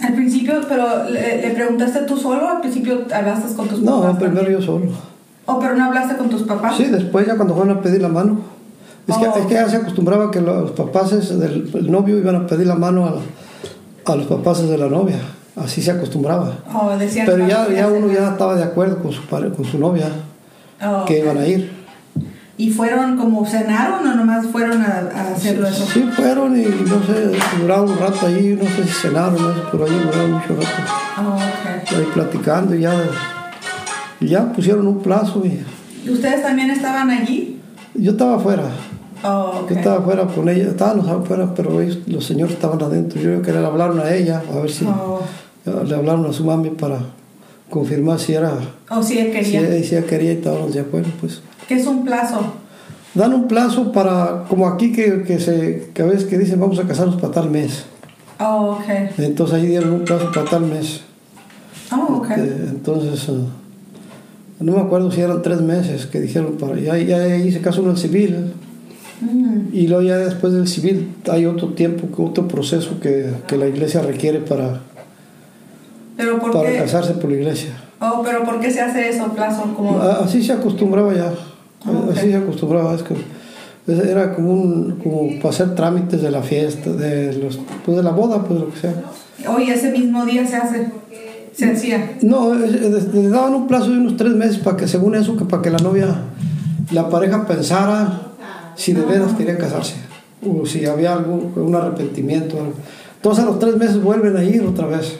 Al 0.00 0.14
principio, 0.14 0.54
pero 0.68 1.08
¿le, 1.10 1.40
le 1.42 1.50
preguntaste 1.50 2.00
tú 2.02 2.16
solo? 2.16 2.48
¿Al 2.48 2.60
principio 2.60 3.00
hablaste 3.12 3.54
con 3.56 3.66
tus 3.66 3.80
No, 3.80 4.02
papás? 4.02 4.18
primero 4.22 4.48
yo 4.50 4.62
solo. 4.62 4.86
¿O 5.46 5.58
pero 5.58 5.74
no 5.74 5.84
hablaste 5.86 6.16
con 6.16 6.28
tus 6.28 6.42
papás? 6.44 6.76
Sí, 6.76 6.84
después 6.84 7.26
ya 7.26 7.34
cuando 7.36 7.54
fueron 7.56 7.76
a 7.78 7.80
pedir 7.80 8.02
la 8.02 8.08
mano. 8.08 8.40
Es, 9.08 9.16
que, 9.16 9.26
Oh. 9.26 9.36
es 9.36 9.46
que 9.46 9.54
ya 9.54 9.68
se 9.68 9.76
acostumbraba 9.76 10.30
que 10.30 10.40
los 10.40 10.72
papás 10.72 11.10
del 11.40 11.70
el 11.74 11.90
novio 11.90 12.18
iban 12.18 12.36
a 12.36 12.46
pedir 12.46 12.66
la 12.66 12.74
mano 12.74 13.06
a, 13.06 14.12
a 14.12 14.16
los 14.16 14.26
papás 14.26 14.68
de 14.68 14.76
la 14.78 14.86
novia. 14.88 15.16
Así 15.56 15.80
se 15.82 15.90
acostumbraba. 15.90 16.52
¿O 16.74 16.96
decían 16.98 17.26
Pero 17.26 17.46
ya, 17.48 17.66
uno 17.88 18.12
ya 18.12 18.30
estaba 18.30 18.56
de 18.56 18.62
acuerdo 18.64 18.98
con 19.02 19.10
su, 19.12 19.22
pare- 19.26 19.50
con 19.50 19.64
su 19.64 19.78
novia 19.78 20.08
Oh, 20.84 21.04
que 21.06 21.20
iban 21.20 21.38
a 21.38 21.46
ir. 21.46 21.70
¿Y 22.58 22.70
fueron 22.70 23.16
como 23.16 23.44
cenaron 23.46 24.06
o 24.06 24.14
nomás 24.14 24.46
fueron 24.46 24.82
a, 24.82 25.08
a 25.14 25.32
hacerlo 25.34 25.66
eso? 25.68 25.86
Sí, 25.86 26.02
fueron 26.14 26.58
y 26.58 26.64
no 26.64 27.02
sé, 27.04 27.30
duraron 27.60 27.90
un 27.90 27.98
rato 27.98 28.26
ahí, 28.26 28.58
no 28.60 28.68
sé 28.68 28.84
si 28.84 28.92
cenaron, 28.92 29.34
no 29.40 29.54
sé, 29.54 29.60
pero 29.72 29.84
ahí 29.86 29.92
duraron 30.04 30.32
mucho 30.32 30.54
rato. 30.54 30.66
Oh, 31.18 31.34
ok. 31.34 31.92
Ahí 31.98 32.08
platicando 32.12 32.74
y 32.74 32.80
ya, 32.82 32.94
y 34.20 34.28
ya 34.28 34.52
pusieron 34.52 34.86
un 34.86 35.02
plazo 35.02 35.42
y 35.44 35.62
¿Y 36.04 36.10
¿Ustedes 36.10 36.42
también 36.42 36.70
estaban 36.70 37.10
allí? 37.10 37.58
yo 37.94 38.10
estaba 38.12 38.36
afuera. 38.36 38.64
Oh, 39.24 39.60
ok. 39.62 39.70
Yo 39.70 39.76
estaba 39.76 39.96
afuera 39.98 40.26
con 40.26 40.48
ella, 40.48 40.64
estábamos 40.68 41.08
afuera, 41.08 41.52
pero 41.56 41.80
ellos, 41.80 41.98
los 42.06 42.24
señores 42.24 42.54
estaban 42.54 42.80
adentro. 42.82 43.18
Yo 43.20 43.24
creo 43.30 43.42
que 43.42 43.52
le 43.52 43.66
hablaron 43.66 43.98
a 44.00 44.12
ella, 44.14 44.42
a 44.54 44.60
ver 44.60 44.70
si 44.70 44.84
Oh, 44.86 45.20
le 45.66 45.94
hablaron 45.94 46.26
a 46.26 46.32
su 46.32 46.44
mami 46.44 46.70
para 46.70 46.98
confirmar 47.70 48.18
si 48.20 48.34
era, 48.34 48.52
oh, 48.90 49.02
sí, 49.02 49.18
él 49.18 49.26
si, 49.26 49.32
quería. 49.52 49.60
ella- 49.68 49.84
si 49.84 49.96
ella 49.96 50.06
quería 50.06 50.32
y 50.32 50.36
estábamos 50.36 50.74
de 50.74 50.80
acuerdo, 50.80 51.08
pues. 51.20 51.40
¿Qué 51.68 51.74
es 51.74 51.86
un 51.86 52.04
plazo? 52.04 52.40
Dan 53.14 53.32
un 53.34 53.48
plazo 53.48 53.92
para, 53.92 54.44
como 54.48 54.68
aquí 54.68 54.92
que, 54.92 55.22
que, 55.22 55.40
se, 55.40 55.88
que 55.94 56.02
a 56.02 56.06
veces 56.06 56.24
que 56.26 56.38
dicen 56.38 56.60
vamos 56.60 56.78
a 56.78 56.86
casarnos 56.86 57.16
para 57.20 57.32
tal 57.32 57.50
mes. 57.50 57.84
Oh, 58.38 58.78
ok. 58.78 59.18
Entonces 59.18 59.56
ahí 59.56 59.66
dieron 59.66 59.90
un 59.92 60.04
plazo 60.04 60.30
para 60.32 60.48
tal 60.48 60.62
mes. 60.66 61.00
Oh, 61.90 62.16
ok. 62.18 62.30
Eh, 62.36 62.66
entonces, 62.68 63.26
ah, 63.30 63.46
no 64.60 64.72
me 64.72 64.80
acuerdo 64.80 65.10
si 65.10 65.20
eran 65.22 65.40
tres 65.42 65.60
meses 65.62 66.06
que 66.06 66.20
dijeron 66.20 66.56
para. 66.58 66.78
Ya, 66.78 66.98
ya 66.98 67.16
ahí 67.16 67.50
se 67.50 67.60
casó 67.60 67.82
en 67.82 67.90
el 67.90 67.96
civil. 67.96 68.52
Mm, 69.22 69.74
Y 69.74 69.86
luego 69.88 70.02
ya 70.02 70.18
después 70.18 70.52
del 70.52 70.68
civil 70.68 71.08
hay 71.32 71.46
otro 71.46 71.68
tiempo, 71.68 72.06
otro 72.22 72.46
proceso 72.46 73.00
que, 73.00 73.30
que 73.48 73.56
la 73.56 73.66
iglesia 73.66 74.02
requiere 74.02 74.40
para, 74.40 74.82
¿Pero 76.16 76.38
por 76.38 76.52
para 76.52 76.70
qué? 76.70 76.78
casarse 76.78 77.12
por 77.14 77.30
la 77.30 77.36
iglesia. 77.36 77.70
Oh, 78.00 78.22
pero 78.24 78.44
¿por 78.44 78.60
qué 78.60 78.70
se 78.70 78.80
hace 78.80 79.08
eso, 79.08 79.26
plazo? 79.34 79.62
Como... 79.76 79.98
A- 80.00 80.20
Así 80.24 80.42
se 80.42 80.52
acostumbraba 80.52 81.14
ya. 81.14 81.32
Ah, 81.84 81.90
ok. 81.90 82.10
Así 82.16 82.30
se 82.30 82.36
acostumbraba. 82.36 82.94
Es 82.94 83.02
que 83.02 83.14
era 84.10 84.34
como, 84.34 84.52
un, 84.52 84.98
como 85.02 85.28
para 85.40 85.50
hacer 85.50 85.74
trámites 85.74 86.20
de 86.22 86.30
la 86.30 86.42
fiesta, 86.42 86.90
de, 86.90 87.32
los, 87.34 87.58
pues 87.84 87.96
de 87.96 88.02
la 88.02 88.10
boda, 88.10 88.42
pues 88.44 88.60
lo 88.60 88.70
que 88.70 88.78
sea. 88.80 88.94
Hoy 89.48 89.70
ese 89.70 89.92
mismo 89.92 90.24
día 90.26 90.44
se 90.46 90.56
hace, 90.56 90.88
se 91.54 91.70
hacía. 91.70 92.16
No, 92.22 92.54
le 92.54 93.28
daban 93.28 93.54
un 93.54 93.66
plazo 93.68 93.90
de 93.90 93.98
unos 93.98 94.16
tres 94.16 94.32
meses 94.32 94.58
para 94.58 94.76
que, 94.76 94.88
según 94.88 95.14
eso, 95.14 95.36
que 95.36 95.44
para 95.44 95.62
que 95.62 95.70
la 95.70 95.78
novia, 95.78 96.08
la 96.90 97.08
pareja 97.08 97.46
pensara 97.46 98.22
si 98.74 98.92
de 98.92 99.02
veras 99.02 99.32
querían 99.34 99.56
casarse 99.56 99.94
o 100.46 100.66
si 100.66 100.84
había 100.86 101.12
algún 101.12 101.52
un 101.56 101.74
arrepentimiento. 101.74 102.56
algo. 102.58 102.72
Entonces 103.16 103.44
a 103.44 103.46
los 103.46 103.58
tres 103.58 103.76
meses 103.76 104.02
vuelven 104.02 104.36
a 104.36 104.42
ir 104.44 104.62
otra 104.62 104.86
vez. 104.86 105.18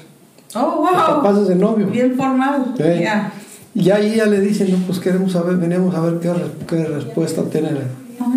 Oh, 0.56 0.82
Los 0.84 1.06
wow. 1.06 1.22
papás 1.22 1.48
de 1.48 1.54
novio. 1.54 1.86
Bien 1.86 2.16
formal. 2.16 2.74
Ya. 2.78 3.32
Y 3.74 3.90
ahí 3.90 4.16
ya 4.16 4.26
le 4.26 4.40
dicen, 4.40 4.70
no, 4.72 4.78
pues 4.86 4.98
queremos 4.98 5.32
saber, 5.32 5.56
veníamos 5.56 5.94
a 5.94 6.00
ver 6.00 6.18
qué, 6.18 6.32
qué 6.66 6.84
respuesta 6.86 7.42
tiene. 7.44 7.70
Oh. 8.18 8.32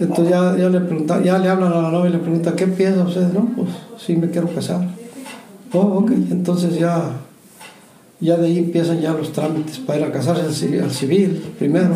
Entonces 0.00 0.28
ya, 0.28 0.56
ya 0.56 0.68
le 0.68 0.80
preguntan, 0.80 1.22
ya 1.22 1.38
le 1.38 1.48
hablan 1.48 1.72
a 1.72 1.82
la 1.82 1.90
novia 1.90 2.10
y 2.10 2.12
le 2.12 2.18
preguntan, 2.18 2.54
¿qué 2.54 2.66
piensa 2.66 3.02
usted? 3.04 3.32
No, 3.32 3.48
pues 3.56 3.70
sí 3.98 4.14
me 4.16 4.28
quiero 4.28 4.48
casar. 4.54 4.86
Oh, 5.72 5.78
ok. 5.80 6.10
Entonces 6.30 6.78
ya, 6.78 7.02
ya 8.20 8.36
de 8.36 8.46
ahí 8.46 8.58
empiezan 8.58 9.00
ya 9.00 9.12
los 9.12 9.32
trámites 9.32 9.78
para 9.78 10.00
ir 10.00 10.04
a 10.04 10.12
casarse 10.12 10.80
al 10.82 10.90
civil 10.90 11.42
primero, 11.58 11.94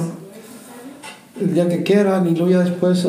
el 1.40 1.54
día 1.54 1.68
que 1.68 1.82
quieran, 1.82 2.26
y 2.26 2.30
luego 2.30 2.50
ya 2.50 2.60
después 2.60 3.04
eh, 3.04 3.08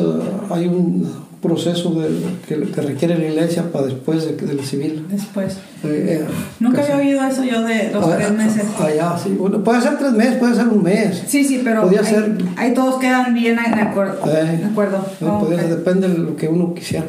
hay 0.50 0.66
un 0.66 1.10
proceso 1.40 1.90
de, 1.94 2.08
que, 2.46 2.60
que 2.70 2.80
requiere 2.82 3.16
la 3.18 3.24
iglesia 3.28 3.70
para 3.72 3.86
después 3.86 4.24
de- 4.26 4.46
del 4.46 4.60
civil. 4.64 5.06
Después. 5.10 5.54
Eh, 5.84 6.20
eh, 6.22 6.26
Nunca 6.58 6.82
había 6.82 6.96
oído 6.98 7.24
eso 7.26 7.42
yo 7.44 7.62
de 7.62 7.90
los 7.92 8.06
Ah, 8.06 8.16
tres 8.16 8.30
meses. 8.32 8.64
Allá, 8.78 9.16
sí. 9.16 9.30
Bueno, 9.38 9.64
puede 9.64 9.80
ser 9.80 9.96
tres 9.98 10.12
meses, 10.12 10.34
puede 10.36 10.54
ser 10.54 10.68
un 10.68 10.82
mes. 10.82 11.22
Sí, 11.26 11.42
sí, 11.44 11.62
pero 11.64 11.82
Podía 11.82 12.00
ahí, 12.00 12.06
ser- 12.06 12.36
ahí 12.56 12.74
todos 12.74 12.96
quedan 13.00 13.32
bien 13.32 13.56
de 13.56 13.80
acuerdo. 13.80 14.18
Eh, 14.30 14.58
de 14.58 14.64
acuerdo. 14.66 15.04
no, 15.20 15.36
Oh, 15.38 15.40
podía- 15.44 15.58
ok. 15.62 15.68
Depende 15.68 16.08
de 16.08 16.18
lo 16.18 16.36
que 16.36 16.48
uno 16.48 16.74
quisiera. 16.74 17.06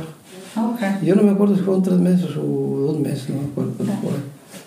Ok. 0.55 0.79
Yo 1.03 1.15
no 1.15 1.23
me 1.23 1.31
acuerdo 1.31 1.55
si 1.55 1.61
fueron 1.61 1.83
tres 1.83 1.97
meses 1.97 2.29
o 2.37 2.85
dos 2.87 2.99
meses, 2.99 3.29
no 3.29 3.35
me 3.41 3.47
acuerdo. 3.47 3.73
ahí. 3.79 4.21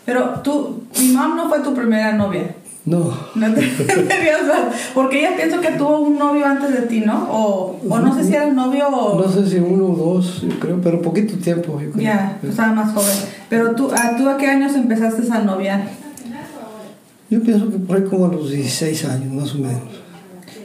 Pero 0.04 0.40
tú, 0.42 0.82
mi 1.00 1.08
mamá 1.08 1.34
no 1.36 1.48
fue 1.48 1.60
tu 1.60 1.72
primera 1.74 2.12
novia. 2.12 2.54
No, 2.86 3.16
No 3.34 3.54
te 3.54 3.62
Porque 4.94 5.20
ella 5.20 5.36
pienso 5.36 5.60
que 5.60 5.70
tuvo 5.72 6.00
un 6.00 6.18
novio 6.18 6.44
antes 6.44 6.70
de 6.70 6.82
ti, 6.82 7.00
¿no? 7.00 7.28
O, 7.30 7.80
o 7.88 7.98
no 7.98 8.14
sé 8.14 8.24
si 8.24 8.34
era 8.34 8.52
novio 8.52 8.88
o... 8.88 9.22
no 9.22 9.28
sé 9.32 9.48
si 9.48 9.56
uno 9.56 9.86
o 9.86 9.96
dos, 9.96 10.42
yo 10.42 10.60
creo, 10.60 10.80
pero 10.82 11.00
poquito 11.00 11.34
tiempo. 11.36 11.80
Yo 11.80 11.90
creo. 11.92 12.04
Ya, 12.04 12.36
pues 12.40 12.50
estaba 12.50 12.74
más 12.74 12.92
joven. 12.92 13.16
Pero 13.48 13.74
tú, 13.74 13.90
¿a, 13.90 14.16
¿tú 14.16 14.28
a 14.28 14.36
qué 14.36 14.48
años 14.48 14.74
empezaste 14.74 15.22
esa 15.22 15.38
novia? 15.38 15.82
Yo 17.30 17.40
pienso 17.42 17.70
que 17.70 17.78
por 17.78 17.96
ahí 17.96 18.04
como 18.04 18.26
a 18.26 18.28
los 18.28 18.50
16 18.50 19.04
años, 19.06 19.32
más 19.32 19.54
o 19.54 19.58
menos. 19.58 20.04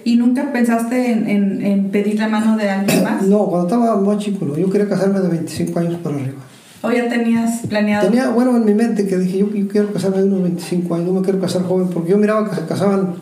¿Y 0.03 0.17
nunca 0.17 0.51
pensaste 0.51 1.11
en, 1.11 1.27
en, 1.27 1.65
en 1.65 1.89
pedir 1.89 2.19
la 2.19 2.27
mano 2.27 2.57
de 2.57 2.69
alguien 2.69 3.03
más? 3.03 3.21
No, 3.21 3.45
cuando 3.45 3.67
estaba 3.67 3.99
más 3.99 4.17
chico, 4.17 4.45
no. 4.45 4.57
yo 4.57 4.69
quería 4.69 4.89
casarme 4.89 5.21
de 5.21 5.29
25 5.29 5.79
años 5.79 5.99
para 6.03 6.15
arriba. 6.15 6.48
¿O 6.81 6.91
ya 6.91 7.09
tenías 7.09 7.61
planeado? 7.67 8.07
Tenía, 8.09 8.29
bueno, 8.29 8.55
en 8.55 8.65
mi 8.65 8.73
mente 8.73 9.05
que 9.07 9.17
dije, 9.17 9.39
yo, 9.39 9.49
yo 9.53 9.67
quiero 9.67 9.91
casarme 9.91 10.17
de 10.19 10.23
unos 10.25 10.43
25 10.43 10.95
años, 10.95 11.07
no 11.07 11.13
me 11.13 11.21
quiero 11.21 11.39
casar 11.41 11.63
joven, 11.63 11.89
porque 11.89 12.11
yo 12.11 12.17
miraba 12.17 12.49
que 12.49 12.55
se 12.55 12.65
casaban 12.65 13.15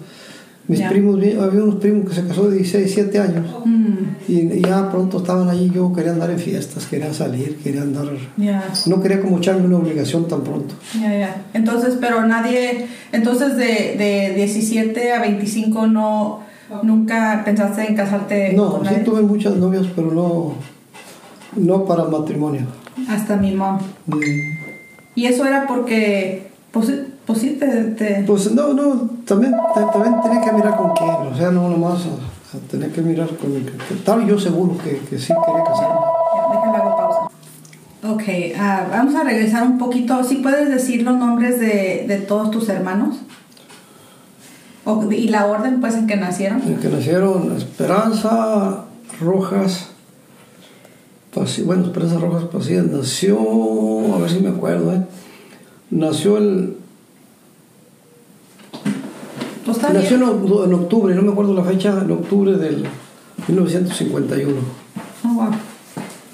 mis 0.67 0.79
Ya. 0.79 0.89
primos, 0.89 1.15
había 1.15 1.63
unos 1.63 1.75
primos 1.75 2.09
que 2.09 2.15
se 2.15 2.27
casó 2.27 2.49
de 2.49 2.57
16, 2.57 2.85
17 2.95 3.19
años. 3.19 3.45
Mm, 3.65 3.87
Y, 4.27 4.33
y 4.57 4.61
ya 4.61 4.91
pronto 4.91 5.17
estaban 5.19 5.47
allí, 5.49 5.71
yo 5.73 5.93
quería 5.93 6.11
andar 6.11 6.29
en 6.29 6.37
fiestas, 6.39 6.85
quería 6.85 7.13
salir, 7.13 7.55
quería 7.63 7.81
andar... 7.83 8.05
ya, 8.35 8.63
No 8.85 9.01
quería 9.01 9.21
como 9.21 9.37
echarme 9.37 9.65
una 9.65 9.77
obligación 9.77 10.27
tan 10.27 10.41
pronto. 10.41 10.75
ya, 11.01 11.17
ya. 11.17 11.41
Entonces, 11.53 11.97
pero 12.01 12.25
nadie... 12.27 12.85
Entonces, 13.13 13.55
de, 13.55 13.95
de 13.97 14.33
17 14.35 15.13
a 15.13 15.21
25 15.21 15.87
no... 15.87 16.41
¿Nunca 16.83 17.43
pensaste 17.45 17.87
en 17.87 17.95
casarte 17.95 18.51
No, 18.51 18.69
con 18.71 18.81
sí 18.81 18.91
nadie? 18.91 19.03
tuve 19.05 19.21
muchas 19.21 19.55
novias, 19.55 19.85
pero 19.95 20.11
no, 20.11 20.53
no 21.55 21.85
para 21.85 22.03
matrimonio. 22.03 22.63
Hasta 23.09 23.35
mi 23.37 23.55
mom. 23.55 23.79
Mm. 24.07 24.19
Y 25.15 25.25
eso 25.25 25.45
era 25.45 25.65
porque... 25.67 26.47
Pues, 26.71 26.91
pues 27.25 27.39
sí, 27.39 27.57
te... 27.59 27.65
te- 27.67 28.23
Pues 28.27 28.51
no, 28.51 28.73
no, 28.73 29.09
también, 29.25 29.53
ta- 29.73 29.91
también 29.91 30.21
tenía 30.21 30.41
que 30.41 30.51
mirar 30.51 30.77
con 30.77 30.93
quién, 30.93 31.09
o 31.09 31.35
sea, 31.35 31.49
no 31.51 31.69
nomás 31.69 32.01
a 32.05 32.57
tener 32.71 32.91
que 32.91 33.01
mirar 33.01 33.27
con 33.37 33.55
el 33.55 33.65
que, 33.65 33.93
estaba 33.93 34.23
yo 34.23 34.37
seguro 34.39 34.77
que, 34.77 34.97
que 34.99 35.17
sí 35.17 35.33
quería 35.45 35.63
casarme. 35.63 35.95
Ya, 36.35 36.53
déjame 36.53 36.77
hago 36.77 36.97
pausa. 36.97 37.19
Ok, 38.13 38.23
ah, 38.59 38.85
vamos 38.91 39.15
a 39.15 39.23
regresar 39.23 39.63
un 39.63 39.77
poquito. 39.77 40.23
¿Sí 40.23 40.35
puedes 40.37 40.69
decir 40.69 41.03
los 41.03 41.17
nombres 41.17 41.59
de, 41.59 42.05
de 42.07 42.17
todos 42.19 42.51
tus 42.51 42.69
hermanos? 42.69 43.17
O- 44.85 45.11
y 45.11 45.27
la 45.29 45.47
orden, 45.47 45.81
pues, 45.81 45.95
en 45.95 46.07
que 46.07 46.15
nacieron. 46.15 46.61
En 46.65 46.77
que 46.77 46.87
nacieron 46.89 47.55
Esperanza 47.57 48.85
Rojas, 49.19 49.89
Bueno, 51.65 51.85
Esperanza 51.85 52.19
Rojas 52.19 52.43
Pasillas 52.45 52.85
nació, 52.87 53.37
a 54.15 54.19
ver 54.19 54.29
si 54.29 54.39
me 54.39 54.49
acuerdo, 54.49 54.93
¿eh? 54.93 55.01
Nació 55.89 56.37
el, 56.37 56.75
está 59.67 59.93
nació 59.93 60.17
en, 60.17 60.21
bien. 60.21 60.31
oc- 60.53 60.65
en 60.65 60.73
octubre, 60.73 61.15
no 61.15 61.21
me 61.21 61.31
acuerdo 61.31 61.53
la 61.53 61.63
fecha, 61.63 62.01
en 62.03 62.11
octubre 62.11 62.57
del 62.57 62.83
1951. 63.47 64.53
Oh, 65.25 65.33
wow. 65.33 65.51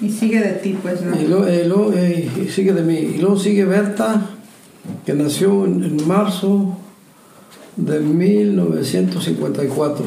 Y 0.00 0.10
sigue 0.10 0.40
de 0.40 0.54
ti, 0.54 0.76
pues, 0.82 1.02
¿no? 1.02 1.14
Y 1.14 1.26
eh, 1.48 1.70
eh, 1.94 2.28
y 2.44 2.48
sigue 2.50 2.72
de 2.72 2.82
mí. 2.82 2.94
Y 2.94 3.18
luego 3.18 3.38
sigue 3.38 3.64
Berta, 3.64 4.28
que 5.06 5.14
nació 5.14 5.66
en, 5.66 5.84
en 5.84 6.08
marzo 6.08 6.76
de 7.76 8.00
1954. 8.00 10.04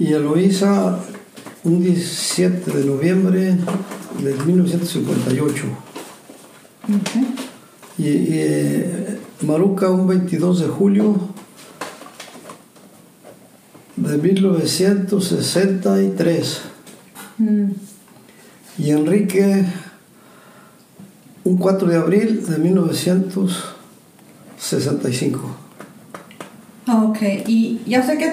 Y 0.00 0.12
Eloísa, 0.12 0.98
un 1.68 1.82
17 1.82 2.70
de 2.70 2.84
noviembre 2.84 3.56
de 4.22 4.34
1958. 4.46 5.64
Ujú. 6.88 7.26
Y, 7.98 8.08
y, 8.08 9.18
Maruca, 9.42 9.90
un 9.90 10.08
22 10.08 10.60
de 10.60 10.68
julio 10.68 11.16
de 13.96 14.18
1963. 14.18 16.60
Mm. 17.38 17.70
Y 18.78 18.90
Enrique, 18.90 19.64
un 21.44 21.56
4 21.56 21.88
de 21.88 21.96
abril 21.96 22.44
de 22.46 22.58
1965. 22.58 25.56
Ok, 26.90 27.18
y 27.46 27.82
ya 27.86 28.02
sé 28.02 28.16
que 28.16 28.32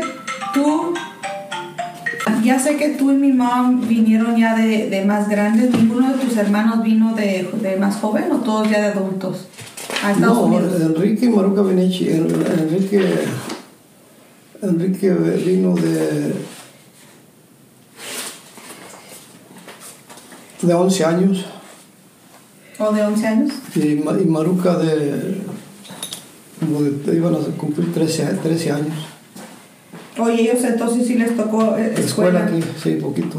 tú, 0.53 0.93
ya 2.45 2.59
sé 2.59 2.77
que 2.77 2.89
tú 2.89 3.11
y 3.11 3.15
mi 3.15 3.33
mamá 3.33 3.79
vinieron 3.87 4.37
ya 4.37 4.55
de, 4.55 4.89
de 4.89 5.03
más 5.05 5.27
grandes. 5.27 5.71
¿Ninguno 5.71 6.13
de 6.13 6.23
tus 6.23 6.37
hermanos 6.37 6.83
vino 6.83 7.13
de, 7.15 7.49
de 7.61 7.75
más 7.77 7.95
joven 7.97 8.31
o 8.31 8.37
todos 8.37 8.69
ya 8.69 8.79
de 8.81 8.87
adultos? 8.87 9.47
A 10.03 10.11
Estados 10.11 10.37
No, 10.37 10.43
Unidos. 10.45 10.81
Enrique 10.81 11.25
y 11.25 11.29
Maruca 11.29 11.61
Benechi. 11.61 12.09
En- 12.09 12.27
Enrique, 12.59 13.01
Enrique 14.61 15.09
vino 15.45 15.73
de, 15.75 16.33
de 20.61 20.73
11 20.73 21.05
años 21.05 21.45
¿O 22.77 22.91
de 22.91 23.01
11 23.03 23.27
años? 23.27 23.53
y, 23.75 23.95
Ma- 23.95 24.17
y 24.21 24.25
Maruca 24.25 24.77
de, 24.77 25.37
como 26.59 26.81
de, 26.81 27.15
iban 27.15 27.33
a 27.35 27.37
cumplir 27.57 27.93
13, 27.93 28.23
a- 28.25 28.31
13 28.41 28.71
años. 28.71 28.95
Oye, 30.17 30.43
ellos 30.49 30.63
entonces 30.63 31.05
sí 31.07 31.15
les 31.15 31.35
tocó 31.35 31.75
eh, 31.77 31.93
Escuela 31.97 32.39
escuela. 32.39 32.45
aquí, 32.45 32.59
sí, 32.81 32.91
poquito. 33.01 33.37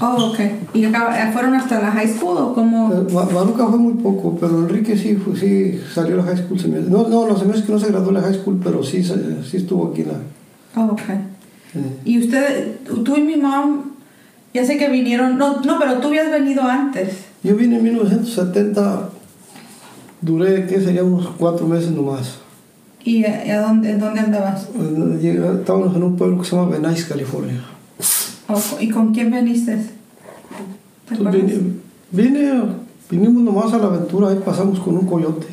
Oh, 0.00 0.30
ok. 0.32 0.38
¿Y 0.74 0.84
acaba- 0.84 1.16
eh, 1.16 1.30
fueron 1.32 1.54
hasta 1.54 1.80
la 1.80 1.92
high 1.92 2.08
school 2.08 2.36
o 2.38 2.52
cómo? 2.54 2.92
Eh, 2.92 3.12
Ma- 3.12 3.26
Maruca 3.26 3.66
fue 3.68 3.78
muy 3.78 3.94
poco, 3.94 4.36
pero 4.40 4.58
Enrique 4.58 4.96
sí, 4.98 5.14
fue- 5.14 5.36
sí 5.38 5.80
salió 5.94 6.16
de 6.16 6.22
la 6.22 6.28
high 6.28 6.36
school. 6.38 6.58
se 6.58 6.66
me- 6.68 6.80
no, 6.80 7.06
no, 7.08 7.26
no, 7.28 7.38
se 7.38 7.44
me 7.44 7.52
hace 7.54 7.62
que 7.64 7.72
no 7.72 7.78
se 7.78 7.88
graduó 7.88 8.08
de 8.08 8.14
la 8.14 8.22
high 8.22 8.34
school, 8.34 8.60
pero 8.62 8.82
sí, 8.82 9.04
sí 9.04 9.56
estuvo 9.56 9.88
aquí 9.92 10.02
en 10.02 10.08
la... 10.08 10.14
Oh, 10.82 10.86
ok. 10.92 11.00
eh, 11.10 11.20
Y 12.04 12.18
usted, 12.18 12.74
tú 13.04 13.16
y 13.16 13.22
mi 13.22 13.36
mom, 13.36 13.82
ya 14.52 14.64
sé 14.66 14.78
que 14.78 14.88
vinieron, 14.88 15.38
no, 15.38 15.60
no, 15.60 15.78
pero 15.78 15.98
tú 15.98 16.08
habías 16.08 16.30
venido 16.30 16.62
antes. 16.62 17.18
Yo 17.44 17.54
vine 17.54 17.76
en 17.76 17.84
1970, 17.84 19.10
duré, 20.20 20.66
¿qué 20.66 20.80
sería? 20.80 21.04
Unos 21.04 21.28
cuatro 21.38 21.68
meses 21.68 21.92
nomás. 21.92 22.38
¿Y 23.06 23.24
a, 23.24 23.60
dónde, 23.62 23.96
dónde 23.96 24.18
andabas? 24.20 24.66
Estábamos 25.58 25.94
en 25.96 26.02
un 26.02 26.16
pueblo 26.16 26.38
que 26.40 26.44
se 26.48 26.56
llama 26.56 26.76
Venice, 26.76 27.06
California. 27.08 27.62
Oh, 28.48 28.60
¿Y 28.80 28.88
con 28.90 29.14
quién 29.14 29.30
viniste? 29.30 29.76
¿Te 31.08 31.14
Entonces, 31.14 31.42
acuerdas? 31.42 31.60
vine, 32.10 32.40
vine- 32.40 32.62
vinimos 33.08 33.42
nomás 33.44 33.72
a 33.72 33.78
la 33.78 33.86
aventura, 33.86 34.28
ahí 34.30 34.40
pasamos 34.44 34.80
con 34.80 34.96
un 34.98 35.06
coyote. 35.06 35.46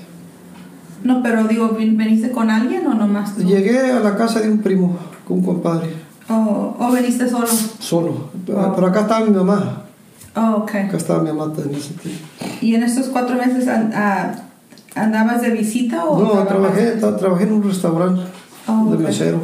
No, 1.04 1.22
pero 1.22 1.44
digo, 1.48 1.78
¿vin- 1.78 1.96
¿veniste 1.96 2.32
con 2.32 2.50
alguien 2.50 2.88
o 2.88 2.94
nomás 2.96 3.36
tú? 3.36 3.44
Llegué 3.44 3.92
a 3.92 4.00
la 4.00 4.16
casa 4.16 4.40
de 4.42 4.50
un 4.50 4.58
primo, 4.60 4.98
con 5.28 5.38
un 5.38 5.46
compadre, 5.46 5.90
Oh, 6.30 6.76
¿O 6.80 6.92
viniste 6.92 7.30
solo? 7.30 7.46
solo. 7.80 8.30
Ah. 8.58 8.72
Pero 8.74 8.88
acá 8.88 9.02
estaba 9.02 9.26
mi 9.26 9.32
mamá, 9.32 9.84
Oh, 10.36 10.56
ok. 10.64 10.70
acá 10.88 10.98
estaba 10.98 11.22
mi 11.22 11.32
mamá 11.32 11.54
en 11.64 11.76
ese 11.76 11.94
tiempo. 11.96 12.24
¿Y 12.62 12.74
en 12.76 12.82
estos 12.84 13.08
cuatro 13.10 13.36
meses 13.36 13.68
andabas 14.96 15.42
de 15.42 15.50
visita 15.52 16.06
o 16.06 16.20
No, 16.22 16.44
trabajé, 16.44 17.00
tra- 17.00 17.18
trabajé 17.18 17.44
en 17.46 17.54
un 17.54 17.64
restaurante 17.64 18.22
Oh, 18.68 18.90
de 18.92 18.98
mesero. 18.98 19.40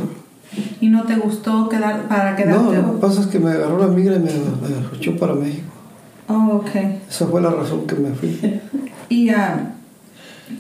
¿Y 0.82 0.88
no 0.90 1.04
te 1.04 1.16
gustó 1.16 1.68
quedar 1.70 2.08
para 2.08 2.32
No, 2.32 2.38
quedarte? 2.38 2.78
lo 2.82 2.94
que 2.96 3.00
pasa 3.02 3.22
es 3.22 3.28
que 3.28 3.40
me 3.40 3.52
agarró 3.52 3.78
la 3.80 3.88
migra 3.88 4.16
y 4.16 4.20
me, 4.20 4.32
me 4.32 4.98
echó 4.98 5.16
para 5.18 5.34
México. 5.34 5.68
Oh, 6.28 6.62
ok. 6.64 6.70
Esa 7.10 7.28
fue 7.28 7.42
la 7.42 7.50
razón 7.50 7.86
que 7.86 7.96
me 7.96 8.10
fui. 8.12 8.40
Y, 9.10 9.30
ah, 9.30 9.72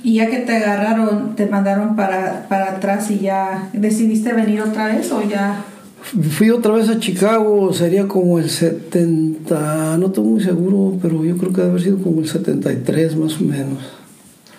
y 0.04 0.16
ya 0.16 0.28
que 0.28 0.38
te 0.40 0.56
agarraron, 0.58 1.36
te 1.36 1.46
mandaron 1.46 1.96
para, 1.96 2.48
para 2.50 2.72
atrás 2.72 3.12
y 3.12 3.20
ya 3.20 3.70
decidiste 3.74 4.34
venir 4.34 4.62
otra 4.62 4.88
vez 4.88 5.12
o 5.12 5.22
ya... 5.22 5.64
Fui 6.32 6.50
otra 6.50 6.74
vez 6.74 6.90
a 6.90 6.98
Chicago, 7.00 7.72
sería 7.74 8.08
como 8.08 8.40
el 8.40 8.50
70, 8.50 9.98
no 10.00 10.08
estoy 10.08 10.24
muy 10.24 10.42
seguro, 10.44 10.98
pero 11.02 11.24
yo 11.24 11.38
creo 11.38 11.52
que 11.54 11.58
debe 11.62 11.70
haber 11.72 11.84
sido 11.84 11.98
como 12.02 12.22
el 12.22 12.28
73 12.28 13.16
más 13.18 13.40
o 13.40 13.44
menos. 13.44 13.78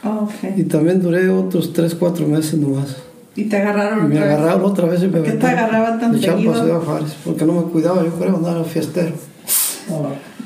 Oh, 0.04 0.28
Y 0.56 0.62
ok. 0.62 0.68
también 0.70 1.02
duré 1.02 1.28
otros 1.28 1.72
3, 1.72 1.94
4 1.94 2.26
meses 2.26 2.58
nomás. 2.58 2.96
Y 3.36 3.44
te 3.44 3.56
agarraron 3.58 4.06
Y 4.06 4.08
me 4.08 4.14
otra 4.16 4.26
vez. 4.26 4.34
agarraron 4.38 4.64
otra 4.64 4.86
vez 4.86 5.02
y 5.02 5.06
me 5.06 5.12
¿Por 5.18 5.22
qué 5.24 5.32
te 5.32 5.46
agarraban 5.46 6.00
tan 6.00 6.10
para 6.12 6.22
seguido? 6.32 6.54
Ciudad 6.54 6.80
Juárez, 6.80 7.16
porque 7.24 7.44
no 7.44 7.52
me 7.52 7.62
cuidaba, 7.64 8.02
yo 8.04 8.10
creo, 8.12 8.36
andaba 8.36 8.64
fiestero. 8.64 9.12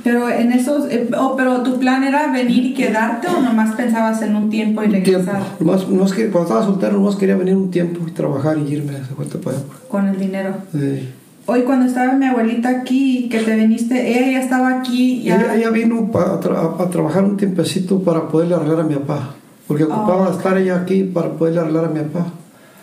Pero 0.03 0.29
en 0.29 0.53
esos... 0.53 0.91
eh, 0.91 1.09
oh, 1.19 1.35
pero 1.37 1.63
tu 1.63 1.79
plan 1.79 2.05
era 2.05 2.31
venir 2.31 2.65
y 2.67 2.75
quedarte 2.75 3.27
o 3.29 3.41
nomás 3.41 3.75
pensabas 3.75 4.21
en 4.23 4.37
un 4.37 4.51
tiempo 4.51 4.83
y 4.83 4.87
Un 4.87 5.03
tiempo. 5.03 5.11
regresar 5.11 5.43
Nomás, 5.61 5.89
nomás 5.89 6.13
que, 6.13 6.29
cuando 6.29 6.49
estaba 6.51 6.65
soltero, 6.67 6.93
nomás 6.95 7.17
quería 7.17 7.37
venir 7.37 7.57
un 7.57 7.71
tiempo 7.71 8.01
y 8.07 8.11
trabajar 8.11 8.59
y 8.59 8.71
irme 8.71 8.93
de 8.93 9.01
vuelta 9.17 9.39
para 9.39 9.57
allá. 9.57 9.67
con 9.89 10.09
el 10.09 10.19
dinero? 10.19 10.55
Eh, 10.75 11.09
Hoy 11.47 11.63
cuando 11.63 11.85
estaba 11.87 12.13
mi 12.15 12.25
abuelita 12.27 12.71
aquí, 12.71 13.29
que 13.31 13.41
te 13.41 13.55
viniste, 13.57 14.11
ella 14.19 14.33
ya 14.33 14.41
estaba 14.43 14.79
aquí, 14.79 15.23
ya... 15.23 15.37
Ella, 15.37 15.55
ella 15.57 15.71
vino 15.71 16.11
pa- 16.11 16.35
a, 16.35 16.41
tra- 16.41 16.81
a 16.81 16.89
trabajar 16.91 17.23
un 17.25 17.37
tiempecito 17.37 18.01
para 18.03 18.29
poderle 18.29 18.55
arreglar 18.55 18.81
a 18.81 18.85
mi 18.85 18.95
papá, 18.95 19.35
porque 19.67 19.85
ocupaba 19.85 20.29
ok. 20.29 20.37
estar 20.37 20.59
ella 20.59 20.77
aquí 20.81 21.05
para 21.05 21.31
poderle 21.33 21.61
arreglar 21.61 21.85
a 21.87 21.89
mi 21.89 22.01
papá. 22.01 22.27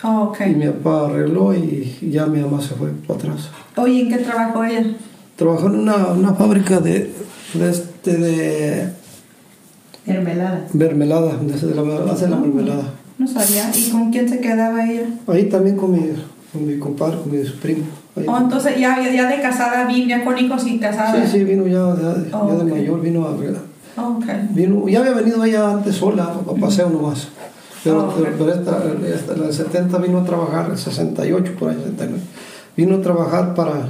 Oh, 0.04 0.22
ok. 0.24 0.40
Y 0.46 0.54
mi 0.56 0.66
papá 0.66 1.06
arregló 1.06 1.54
y, 1.54 1.96
ya 2.10 2.26
mi 2.26 2.40
mamá 2.40 2.60
se 2.60 2.74
fue 2.74 2.90
para 3.06 3.18
atrás. 3.20 3.50
Oye, 3.76 4.00
¿en 4.02 4.08
qué 4.08 4.18
trabajó 4.18 4.64
ella? 4.64 4.84
Trabajó 5.36 5.68
en 5.68 5.76
una, 5.80 5.96
una 6.08 6.34
fábrica 6.34 6.80
de, 6.80 7.12
de, 7.54 7.70
este, 7.70 8.16
de 8.16 8.88
Mermelada. 10.06 10.66
mermelada, 10.72 11.38
hace 11.54 12.28
la 12.28 12.36
mermelada. 12.36 12.84
No 13.18 13.26
sabía. 13.28 13.70
¿Y 13.74 13.90
con 13.90 14.10
quién 14.10 14.28
se 14.28 14.40
quedaba 14.40 14.84
ella? 14.84 15.06
Ahí 15.28 15.44
también 15.48 15.76
con 15.76 15.92
mi, 15.92 16.00
con 16.52 16.66
mi 16.66 16.78
compadre, 16.78 17.18
con 17.22 17.30
mi 17.30 17.38
primo. 17.44 17.84
Oh, 18.26 18.36
entonces 18.38 18.78
ya, 18.78 18.98
ya 19.10 19.28
de 19.28 19.40
casada 19.40 19.86
vino, 19.86 20.08
ya 20.08 20.24
con 20.24 20.36
hijos 20.36 20.66
y 20.66 20.78
casada. 20.78 21.24
Sí, 21.24 21.30
sí, 21.38 21.44
vino 21.44 21.66
ya, 21.66 21.94
ya- 21.96 22.46
ya 22.48 22.54
de 22.56 22.64
mayor, 22.64 23.00
vino 23.00 23.26
a 23.26 23.36
arreglar. 23.96 24.12
Oh, 24.12 24.18
ok. 24.18 24.54
Vino, 24.54 24.88
ya 24.88 25.00
había 25.00 25.12
venido 25.12 25.44
ella 25.44 25.70
antes 25.70 25.96
sola, 25.96 26.24
a 26.24 26.60
paseo 26.60 26.90
nomás. 26.90 27.28
Pero, 27.84 28.00
Ah, 28.02 28.14
pero, 28.16 28.36
pero 28.38 28.52
esta, 28.54 28.82
esta, 29.14 29.36
la 29.36 29.44
del 29.46 29.52
70 29.52 29.98
vino 29.98 30.18
a 30.18 30.24
trabajar, 30.24 30.70
el 30.70 30.78
68 30.78 31.52
por 31.58 31.70
ahí, 31.70 31.76
69. 31.76 32.20
Vino 32.76 32.96
a 32.96 33.00
trabajar 33.00 33.54
para, 33.54 33.88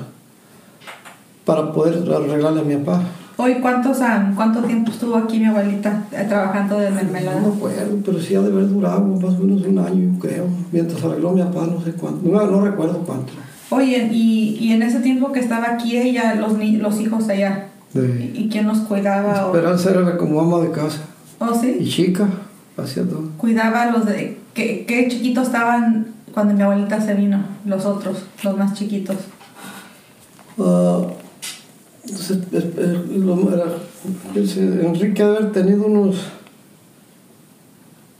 para 1.44 1.72
poder 1.72 1.94
arreglarle 2.12 2.60
a 2.60 2.64
mi 2.64 2.76
papá. 2.76 3.02
Hoy, 3.36 3.54
¿cuántos 3.60 4.00
han, 4.00 4.34
¿cuánto 4.34 4.60
tiempo 4.62 4.92
estuvo 4.92 5.16
aquí 5.16 5.38
mi 5.38 5.46
abuelita 5.46 6.04
eh, 6.12 6.24
trabajando 6.28 6.78
de 6.78 6.90
mermelada? 6.90 7.40
No 7.40 7.48
acuerdo, 7.54 7.98
pero 8.04 8.20
sí 8.20 8.34
ha 8.34 8.40
de 8.40 8.52
haber 8.52 8.68
durado 8.68 9.00
más 9.00 9.34
o 9.34 9.38
menos 9.38 9.66
un 9.66 9.78
año, 9.78 10.18
creo. 10.20 10.46
Mientras 10.70 11.02
arregló 11.02 11.32
mi 11.32 11.42
papá, 11.42 11.66
no 11.66 11.82
sé 11.82 11.92
cuánto. 11.92 12.28
No, 12.28 12.46
no 12.46 12.60
recuerdo 12.60 12.98
cuánto. 13.06 13.32
Oye, 13.70 14.08
y, 14.12 14.58
y 14.60 14.72
en 14.72 14.82
ese 14.82 15.00
tiempo 15.00 15.32
que 15.32 15.40
estaba 15.40 15.72
aquí 15.72 15.96
ella, 15.96 16.34
los, 16.34 16.52
los 16.58 17.00
hijos 17.00 17.28
allá, 17.28 17.68
De 17.94 18.32
¿y, 18.34 18.48
quién 18.50 18.66
los 18.66 18.78
cuidaba? 18.78 19.46
O, 19.46 19.54
Esperanza 19.54 19.90
era 19.90 20.16
como 20.16 20.40
ama 20.40 20.60
de 20.60 20.70
casa. 20.70 21.00
oh, 21.38 21.54
sí. 21.58 21.76
Y 21.80 21.88
chica, 21.88 22.26
hacía 22.76 23.02
todo. 23.04 23.28
Cuidaba 23.36 23.82
a 23.82 23.90
los 23.90 24.06
de... 24.06 24.38
¿qué, 24.54 24.84
¿Qué 24.86 25.08
chiquitos 25.08 25.46
estaban 25.48 26.06
cuando 26.32 26.54
mi 26.54 26.62
abuelita 26.62 27.00
se 27.00 27.14
vino? 27.14 27.42
Los 27.66 27.84
otros, 27.84 28.18
los 28.42 28.56
más 28.56 28.74
chiquitos. 28.74 29.16
Se- 32.04 32.34
es- 32.34 32.64
es- 32.78 33.08
lo- 33.16 33.52
era- 33.54 33.76
ese 34.34 34.62
Enrique 34.84 35.22
debe 35.22 35.36
haber 35.38 35.52
tenido 35.52 35.86
unos 35.86 36.16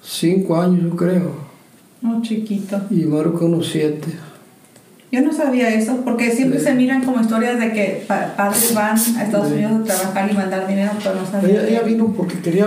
cinco 0.02 0.60
años, 0.60 0.82
yo 0.84 0.96
creo, 0.96 1.34
No, 2.00 2.22
chiquito. 2.22 2.80
y 2.90 3.04
Maruca 3.04 3.44
unos 3.44 3.68
siete. 3.68 4.08
Yo 5.12 5.20
no 5.20 5.32
sabía 5.32 5.68
eso, 5.74 5.98
porque 6.04 6.30
siempre 6.32 6.58
se 6.58 6.72
miran 6.74 7.04
como 7.04 7.20
historias 7.20 7.60
de 7.60 7.70
que 7.72 8.04
pa- 8.08 8.34
padres 8.34 8.74
van 8.74 8.96
a 8.96 9.22
Estados. 9.24 9.52
Unidos 9.52 9.72
a 9.82 9.84
trabajar 9.84 10.30
y 10.30 10.34
mandar 10.34 10.66
dinero, 10.66 10.90
pero 11.02 11.14
no 11.16 11.26
sabía. 11.30 11.50
Ella, 11.60 11.68
ella 11.68 11.82
vino 11.82 12.12
porque 12.16 12.40
quería 12.40 12.66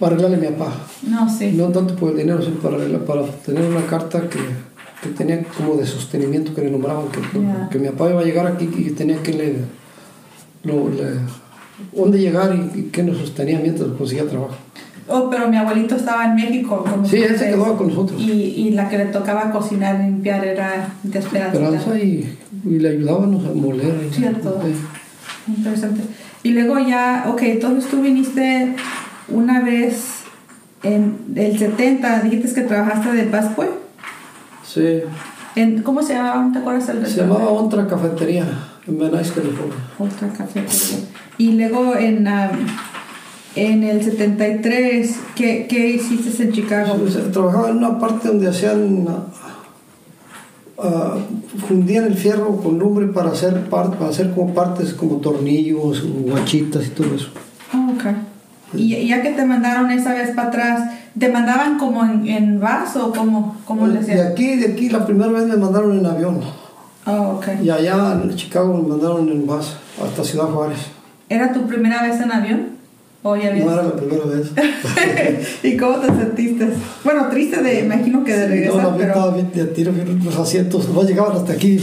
arreglarle 0.00 0.36
a 0.36 0.40
mi 0.40 0.46
papá. 0.48 0.72
No, 1.02 1.28
sí. 1.30 1.52
No 1.52 1.68
tanto 1.68 1.94
por 1.96 2.10
el 2.10 2.16
dinero, 2.18 2.42
sino 2.42 2.56
para, 2.56 2.78
para 3.06 3.22
tener 3.44 3.64
una 3.64 3.86
carta 3.86 4.28
que, 4.28 4.38
que 5.02 5.08
tenía 5.16 5.42
como 5.56 5.76
de 5.76 5.86
sostenimiento 5.86 6.54
que 6.54 6.62
le 6.62 6.70
nombraban, 6.70 7.04
que, 7.08 7.20
que 7.70 7.78
mi 7.78 7.88
papá 7.88 8.10
iba 8.10 8.20
a 8.20 8.24
llegar 8.24 8.46
aquí 8.46 8.68
y 8.76 8.90
tenía 8.90 9.22
que 9.22 9.32
le, 9.32 9.54
lo, 10.64 10.88
le- 10.90 11.20
dónde 11.92 12.18
llegar 12.18 12.54
y, 12.54 12.80
y 12.80 12.82
que 12.84 13.02
nos 13.02 13.18
sostenía 13.18 13.58
mientras 13.60 13.88
conseguía 13.90 14.26
trabajo. 14.28 14.56
Oh, 15.06 15.28
pero 15.30 15.48
mi 15.48 15.56
abuelito 15.56 15.96
estaba 15.96 16.24
en 16.24 16.34
México. 16.36 16.84
Sí, 17.04 17.16
él 17.18 17.38
se 17.38 17.46
quedaba 17.50 17.76
con 17.76 17.88
nosotros. 17.88 18.20
Y, 18.20 18.30
y 18.32 18.70
la 18.70 18.88
que 18.88 18.96
le 18.98 19.06
tocaba 19.06 19.50
cocinar 19.50 20.00
y 20.00 20.04
limpiar 20.04 20.44
era 20.44 20.88
de 21.02 21.18
Esperanza. 21.18 21.58
Esperanza 21.58 21.98
y, 21.98 22.38
y 22.64 22.78
le 22.78 22.88
ayudábamos 22.90 23.44
a 23.44 23.52
moler. 23.52 23.94
y- 24.10 24.14
Cierto. 24.14 24.60
Sí. 24.64 24.74
Interesante. 25.56 26.00
Y 26.42 26.50
luego 26.52 26.78
ya, 26.78 27.26
ok, 27.28 27.42
entonces 27.42 27.90
tú 27.90 28.00
viniste 28.00 28.74
una 29.28 29.60
vez 29.60 30.22
en 30.82 31.16
el 31.34 31.58
70, 31.58 32.20
dijiste 32.20 32.54
que 32.54 32.60
trabajaste 32.62 33.12
de 33.12 33.24
busboy. 33.26 33.68
Sí. 34.66 35.00
En, 35.56 35.82
¿Cómo 35.82 36.02
se 36.02 36.14
llamaba? 36.14 36.50
¿Te 36.52 36.58
acuerdas 36.58 36.88
el 36.88 36.96
Se 36.98 37.02
restaurante? 37.04 37.38
llamaba 37.44 37.58
Otra 37.60 37.86
Cafetería 37.86 38.44
en 38.86 38.98
Venice, 38.98 39.32
California. 39.34 39.76
Otra 39.98 40.28
cafetería. 40.28 40.98
Y 41.38 41.52
luego 41.52 41.94
en, 41.96 42.26
am, 42.26 42.50
en 43.56 43.84
el 43.84 44.02
73, 44.02 45.16
¿qué, 45.36 45.66
qué 45.68 45.90
hiciste 45.90 46.42
en 46.42 46.52
Chicago? 46.52 46.96
Trabajaba 47.32 47.70
en 47.70 47.76
una 47.78 47.98
parte 47.98 48.28
donde 48.28 48.48
hacían. 48.48 49.06
ah, 49.08 49.24
ah, 50.78 51.14
fundían 51.68 52.04
el 52.04 52.14
fierro 52.16 52.56
con 52.56 52.78
lumbre 52.78 53.06
para 53.08 53.30
hacer, 53.30 53.68
par- 53.68 53.92
para 53.96 54.10
hacer 54.10 54.32
como 54.32 54.52
partes 54.54 54.92
como 54.94 55.16
tornillos, 55.16 56.02
guachitas 56.04 56.86
y 56.86 56.90
todo 56.90 57.14
eso. 57.14 57.28
Ah, 57.72 57.88
ok. 57.94 58.04
Y 58.76 59.06
ya 59.06 59.22
que 59.22 59.30
te 59.30 59.44
mandaron 59.44 59.90
esa 59.92 60.14
vez 60.14 60.30
para 60.30 60.48
atrás, 60.48 60.90
¿te 61.16 61.28
mandaban 61.28 61.78
como 61.78 62.04
en, 62.04 62.26
en 62.26 62.58
bus 62.60 62.96
o 63.00 63.12
cómo, 63.12 63.56
cómo 63.64 63.86
le 63.86 64.00
De 64.00 64.20
aquí, 64.20 64.56
de 64.56 64.72
aquí, 64.72 64.88
la 64.88 65.06
primera 65.06 65.30
vez 65.30 65.44
me 65.46 65.56
mandaron 65.56 65.96
en 65.96 66.04
avión. 66.06 66.40
Oh, 67.06 67.36
ok. 67.36 67.46
Y 67.62 67.70
allá 67.70 68.18
en 68.20 68.34
Chicago 68.34 68.74
me 68.82 68.88
mandaron 68.88 69.28
en 69.28 69.46
bus 69.46 69.76
hasta 70.02 70.24
Ciudad 70.24 70.46
Juárez. 70.46 70.78
¿Era 71.28 71.52
tu 71.52 71.66
primera 71.68 72.02
vez 72.02 72.20
en 72.20 72.32
avión? 72.32 72.73
¿O 73.26 73.34
ya 73.36 73.48
habías- 73.48 73.64
No 73.64 73.72
era 73.72 73.82
la 73.84 73.96
primera 73.96 74.24
vez. 74.26 74.50
¿Y 75.64 75.76
cómo 75.78 75.96
te 75.98 76.06
sentiste? 76.08 76.68
Bueno, 77.02 77.28
triste 77.30 77.62
de, 77.62 77.80
imagino 77.80 78.22
que 78.22 78.36
de 78.36 78.46
regresar, 78.48 78.82
no, 78.82 78.96
pero... 78.98 79.08
estaba 79.08 79.34
bien 79.34 79.50
de 79.54 79.64
tiro, 79.64 79.92
los 80.22 80.36
asientos, 80.38 80.88
no 80.90 81.02
llegaban 81.02 81.34
hasta 81.36 81.54
aquí. 81.54 81.78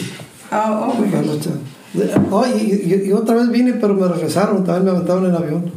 Oh, 0.51 0.93
oh, 0.93 1.05
La. 1.11 2.01
De- 2.05 2.19
no, 2.30 2.43
y, 2.47 2.61
y- 2.61 3.07
y 3.07 3.11
otra 3.11 3.35
vez 3.35 3.49
vine, 3.49 3.73
pero 3.73 3.95
me 3.95 4.07
regresaron, 4.07 4.63
también 4.63 4.85
me 4.85 4.91
aventaron 4.91 5.26
en 5.26 5.35
avión. 5.35 5.72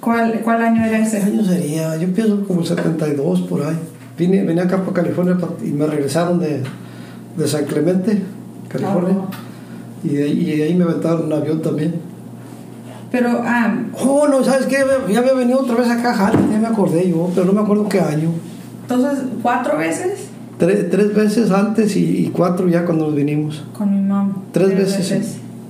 ¿Cuál, 0.00 0.40
¿Cuál 0.42 0.62
año 0.62 0.84
era 0.84 0.98
¿Qué 0.98 1.04
ese? 1.04 1.22
año 1.22 1.44
sería? 1.44 1.96
Yo 1.96 2.08
pienso 2.08 2.44
como 2.46 2.60
el 2.60 2.66
72 2.66 3.42
por 3.42 3.62
ahí. 3.62 3.76
Vine, 4.18 4.42
vine 4.44 4.60
acá 4.62 4.78
para 4.82 4.92
California 4.92 5.38
y 5.64 5.68
me 5.70 5.86
regresaron 5.86 6.38
de, 6.40 6.60
de 7.36 7.48
San 7.48 7.64
Clemente, 7.66 8.20
California. 8.68 9.16
Oh. 9.16 9.28
Y, 10.02 10.08
de, 10.08 10.28
y 10.28 10.56
de 10.56 10.64
ahí 10.64 10.74
me 10.74 10.84
aventaron 10.84 11.26
en 11.26 11.32
avión 11.32 11.62
también. 11.62 11.94
Pero, 13.14 13.42
ah, 13.44 13.72
Oh, 14.04 14.26
no, 14.26 14.42
¿sabes 14.42 14.66
qué? 14.66 14.78
Ya 15.08 15.20
había 15.20 15.34
venido 15.34 15.60
otra 15.60 15.76
vez 15.76 15.88
acá, 15.88 16.32
ya 16.50 16.58
me 16.58 16.66
acordé 16.66 17.08
yo, 17.08 17.30
pero 17.32 17.46
no 17.46 17.52
me 17.52 17.60
acuerdo 17.60 17.88
qué 17.88 18.00
año. 18.00 18.30
entonces, 18.82 19.22
¿cuatro 19.40 19.78
veces? 19.78 20.26
Tres, 20.58 20.90
tres 20.90 21.14
veces 21.14 21.52
antes 21.52 21.94
y, 21.94 22.26
y 22.26 22.30
cuatro 22.30 22.68
ya 22.68 22.84
cuando 22.84 23.06
nos 23.06 23.14
vinimos. 23.14 23.64
Con 23.78 23.92
mi 23.94 24.00
mamá. 24.00 24.34
Tres 24.50 24.76
veces. 24.76 25.06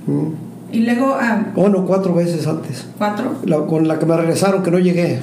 sí. 0.07 0.11
Mm. 0.11 0.29
Y 0.71 0.79
luego, 0.85 1.15
ah, 1.21 1.45
Oh, 1.55 1.69
no, 1.69 1.85
cuatro 1.85 2.15
veces 2.15 2.47
antes. 2.47 2.87
¿cuatro? 2.97 3.35
La- 3.45 3.59
con 3.67 3.87
la 3.87 3.99
que 3.99 4.07
me 4.07 4.17
regresaron, 4.17 4.63
que 4.63 4.71
no 4.71 4.79
llegué. 4.79 5.19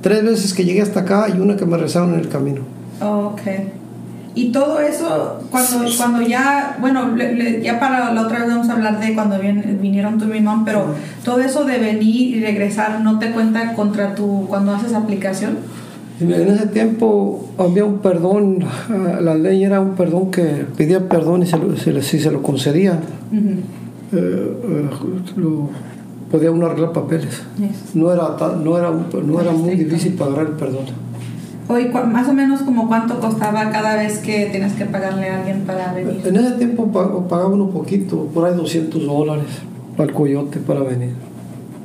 Tres 0.00 0.24
veces 0.24 0.52
que 0.54 0.64
llegué 0.64 0.82
hasta 0.82 1.00
acá 1.00 1.28
y 1.32 1.38
una 1.38 1.54
que 1.56 1.64
me 1.64 1.76
regresaron 1.76 2.14
en 2.14 2.20
el 2.20 2.28
camino. 2.28 2.62
Oh, 3.00 3.34
ok. 3.34 3.40
Y 4.34 4.50
todo 4.50 4.80
eso, 4.80 5.40
cuando, 5.50 5.84
cuando 5.98 6.22
ya, 6.22 6.76
bueno, 6.80 7.14
le- 7.14 7.34
le- 7.34 7.62
ya 7.62 7.78
para 7.78 8.12
la 8.14 8.22
otra 8.22 8.38
vez 8.40 8.48
vamos 8.48 8.68
a 8.70 8.72
hablar 8.72 8.98
de 8.98 9.14
cuando 9.14 9.36
vin- 9.38 9.78
vinieron 9.80 10.18
tu 10.18 10.24
y 10.24 10.28
mi 10.28 10.40
mamá, 10.40 10.62
pero 10.64 10.86
todo 11.24 11.40
eso 11.40 11.64
de 11.64 11.78
venir 11.78 12.36
y 12.36 12.40
regresar 12.40 13.00
no 13.02 13.18
te 13.18 13.30
cuenta 13.32 13.74
contra 13.74 14.14
tu, 14.14 14.46
cuando 14.48 14.72
haces 14.74 14.94
aplicación. 14.94 15.58
En 16.20 16.30
ese 16.32 16.66
tiempo 16.68 17.48
había 17.58 17.84
un 17.84 17.98
perdón, 17.98 18.64
la 19.20 19.34
ley 19.34 19.64
era 19.64 19.80
un 19.80 19.96
perdón 19.96 20.30
que 20.30 20.64
pedía 20.76 21.08
perdón 21.08 21.42
y 21.42 21.46
se 21.46 21.58
lo- 21.58 21.76
se 21.76 22.00
si 22.02 22.18
se 22.18 22.30
lo 22.30 22.40
concedían, 22.42 23.00
Ujú. 23.32 24.16
eh, 24.16 24.56
eh, 24.64 24.90
lo- 25.36 25.68
podía 26.30 26.50
uno 26.50 26.64
arreglar 26.66 26.92
papeles. 26.92 27.42
Yes. 27.58 27.94
No 27.94 28.10
era, 28.10 28.22
no 28.64 28.78
era, 28.78 28.90
no 28.90 29.40
era 29.40 29.52
muy 29.52 29.74
difícil 29.74 30.14
pagar 30.14 30.46
el 30.46 30.52
perdón. 30.52 30.86
Cua- 31.92 32.04
más 32.04 32.28
o 32.28 32.32
menos 32.32 32.62
como 32.62 32.88
cuánto 32.88 33.20
costaba 33.20 33.70
cada 33.70 33.96
vez 33.96 34.18
que 34.18 34.46
tienes 34.50 34.72
que 34.74 34.84
pagarle 34.84 35.28
a 35.28 35.38
alguien 35.38 35.60
para 35.66 35.92
venir. 35.92 36.20
En 36.24 36.36
ese 36.36 36.52
tiempo 36.52 36.86
pa- 36.92 37.28
pagaba 37.28 37.50
uno 37.50 37.68
poquito, 37.70 38.26
por 38.34 38.46
ahí 38.46 38.54
200 38.54 39.04
dólares 39.06 39.46
al 39.98 40.12
coyote 40.12 40.58
para 40.60 40.80
venir. 40.80 41.10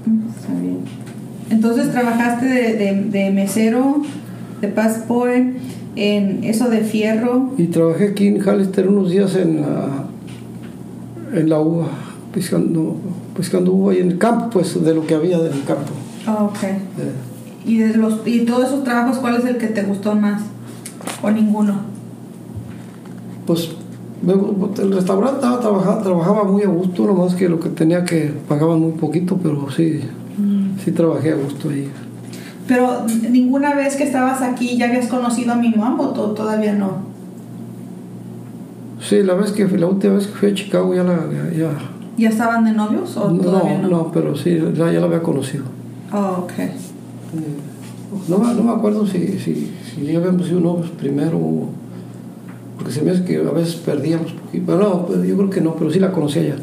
Mm, 0.06 0.30
Está 0.30 0.54
bien. 0.62 0.78
Entonces 1.50 1.92
trabajaste 1.92 2.46
de, 2.46 2.74
de, 2.74 2.94
de 3.10 3.32
mesero, 3.32 4.02
de 4.62 4.68
passport, 4.68 5.34
en 5.96 6.44
eso 6.44 6.70
de 6.70 6.80
fierro. 6.82 7.52
Y 7.58 7.68
trabajé 7.68 8.10
aquí 8.10 8.28
en 8.28 8.40
Hallister 8.40 8.88
unos 8.88 9.10
días 9.10 9.36
en 9.36 9.62
la, 9.62 10.06
en 11.34 11.50
la 11.50 11.60
uva, 11.60 11.88
pescando, 12.34 12.98
pescando 13.36 13.72
uva 13.74 13.94
y 13.96 14.00
en 14.00 14.12
el 14.12 14.18
campo, 14.18 14.50
pues 14.52 14.84
de 14.84 14.94
lo 14.94 15.06
que 15.08 15.16
había 15.16 15.38
en 15.38 15.46
el 15.46 15.64
campo. 15.64 15.92
Oh, 16.28 16.46
ok. 16.46 16.64
Eh, 16.64 16.78
Y 17.68 17.78
de 17.80 17.96
los 17.98 18.22
y 18.26 18.46
todos 18.46 18.66
esos 18.68 18.84
trabajos, 18.84 19.18
¿cuál 19.20 19.36
es 19.36 19.46
el 19.46 19.58
que 19.58 19.68
te 19.68 19.84
gustó 19.84 20.16
más? 20.16 20.42
¿O 21.22 21.30
ninguno? 21.30 21.74
pues 23.46 23.70
me- 24.22 24.34
el 24.34 24.92
restaurante 24.92 25.40
trabajaba 25.40 26.44
muy 26.44 26.64
a 26.64 26.68
gusto, 26.68 27.06
nomás 27.06 27.34
que 27.36 27.48
lo 27.48 27.60
que 27.62 27.70
tenía 27.70 28.04
que 28.04 28.34
pagaban 28.48 28.80
muy 28.82 28.92
poquito, 28.94 29.38
pero 29.42 29.70
sí, 29.72 30.02
sí 30.84 30.92
trabajé 30.92 31.32
a 31.32 31.36
gusto 31.36 31.70
ahí. 31.70 31.90
Pero 32.68 33.06
ninguna 33.32 33.74
vez 33.74 33.96
que 33.96 34.04
estabas 34.04 34.42
aquí 34.42 34.76
ya 34.78 34.88
habías 34.88 35.08
conocido 35.08 35.54
a 35.54 35.56
mi 35.56 35.70
mamá 35.70 35.96
o 36.02 36.10
to- 36.10 36.32
todavía 36.32 36.74
no. 36.74 37.08
Sí, 39.00 39.24
la 39.24 39.36
vez 39.36 39.52
que 39.54 39.66
la 39.78 39.88
última 39.88 40.16
vez 40.16 40.28
que 40.28 40.34
fui 40.34 40.50
a 40.50 40.54
Chicago 40.54 40.94
ya 40.94 41.04
la 41.04 41.16
ya, 41.32 41.58
ya- 41.58 41.80
¿Ya 42.18 42.30
estaban 42.30 42.66
de 42.66 42.72
novios 42.74 43.16
o 43.16 43.32
todavía 43.32 43.78
no, 43.78 43.88
no? 43.88 43.98
no, 43.98 44.12
pero 44.12 44.36
sí, 44.36 44.58
ya, 44.76 44.92
ya 44.92 45.00
la 45.00 45.06
había 45.06 45.22
conocido. 45.24 45.64
Oh, 46.12 46.44
ok. 46.44 46.52
No, 48.28 48.38
me- 48.40 48.54
no 48.54 48.64
me 48.64 48.72
acuerdo 48.72 49.06
si, 49.06 49.38
si, 49.40 49.72
si 49.96 50.04
ya 50.06 50.18
habíamos 50.20 50.48
sido 50.48 50.60
novios 50.62 50.90
primero, 50.92 51.70
porque 52.78 52.92
se 52.92 53.02
me 53.02 53.12
hace 53.12 53.24
que 53.26 53.38
a 53.38 53.52
veces 53.52 53.76
perdíamos 53.76 54.32
poquito. 54.32 54.64
Pero 54.66 54.78
no, 54.80 55.06
pues, 55.06 55.28
yo 55.28 55.36
creo 55.38 55.50
que 55.50 55.62
no, 55.62 55.76
pero 55.76 55.92
sí 55.92 56.00
la 56.00 56.12
conocía 56.12 56.44
ya. 56.44 56.56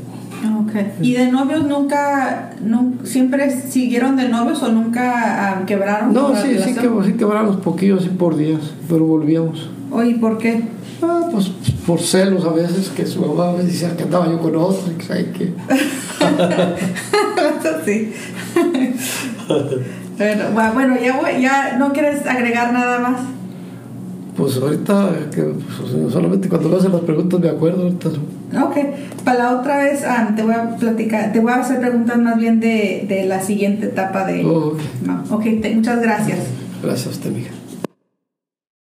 Ah, 0.45 0.59
Ok. 0.61 0.73
¿Y 1.03 1.13
de 1.15 1.31
novios 1.31 1.67
nunca, 1.67 2.53
nun- 2.65 2.99
siempre 3.05 3.51
siguieron 3.51 4.17
de 4.17 4.29
novios 4.29 4.63
o 4.63 4.73
nunca 4.73 5.59
ah, 5.61 5.67
quebraron? 5.67 6.13
No, 6.13 6.35
sí, 6.37 6.57
sí, 6.65 6.75
que, 6.75 6.89
sí 7.05 7.13
quebramos 7.15 7.57
poquillo 7.57 7.97
así 7.99 8.09
por 8.09 8.37
días, 8.37 8.61
pero 8.89 9.05
volvíamos. 9.05 9.69
Oye, 9.91 10.15
¿por 10.17 10.39
qué? 10.39 10.63
Ah, 11.03 11.29
pues 11.31 11.51
por 11.87 12.01
celos 12.01 12.45
a 12.47 12.53
veces, 12.53 12.89
que 12.89 13.07
su 13.07 13.21
mamá 13.21 13.53
me 13.57 13.65
decía 13.65 13.95
que 13.97 14.05
andaba 14.05 14.27
yo 14.31 14.41
con 14.41 14.57
otro, 14.57 14.91
y 14.91 14.95
que 15.33 15.53
sí. 17.85 18.13
bueno, 20.19 20.45
va- 20.57 20.71
bueno, 20.73 20.97
ya, 21.03 21.17
voy- 21.17 21.41
ya 21.41 21.77
no 21.79 21.93
quieres 21.93 22.27
agregar 22.27 22.73
nada 22.73 22.99
más. 23.01 23.21
Pues 24.37 24.57
ahorita, 24.57 25.11
que, 25.33 25.43
pues, 25.43 26.13
solamente 26.13 26.49
cuando 26.49 26.69
me 26.69 26.77
hacen 26.77 26.91
las 26.93 27.03
preguntas 27.03 27.39
me 27.41 27.49
acuerdo. 27.49 27.83
Ahorita. 27.83 28.09
Ok, 28.65 28.77
para 29.25 29.39
la 29.39 29.57
otra 29.61 29.79
vez 29.85 30.03
ah, 30.05 30.33
te 30.35 30.43
voy 30.43 30.55
a 30.55 30.77
platicar, 30.77 31.33
te 31.33 31.39
voy 31.41 31.53
a 31.53 31.57
hacer 31.57 31.81
preguntas 31.81 32.19
más 32.19 32.37
bien 32.37 32.59
de, 32.61 33.05
de 33.09 33.27
la 33.27 33.41
siguiente 33.41 33.87
etapa 33.87 34.25
de... 34.27 34.45
Oh, 34.45 34.69
ok. 34.73 34.81
No, 35.07 35.25
ok, 35.37 35.43
te- 35.63 35.75
muchas 35.75 36.01
gracias. 36.03 36.39
Gracias 36.83 37.07
a 37.07 37.11
usted, 37.11 37.31
mija. 37.31 37.51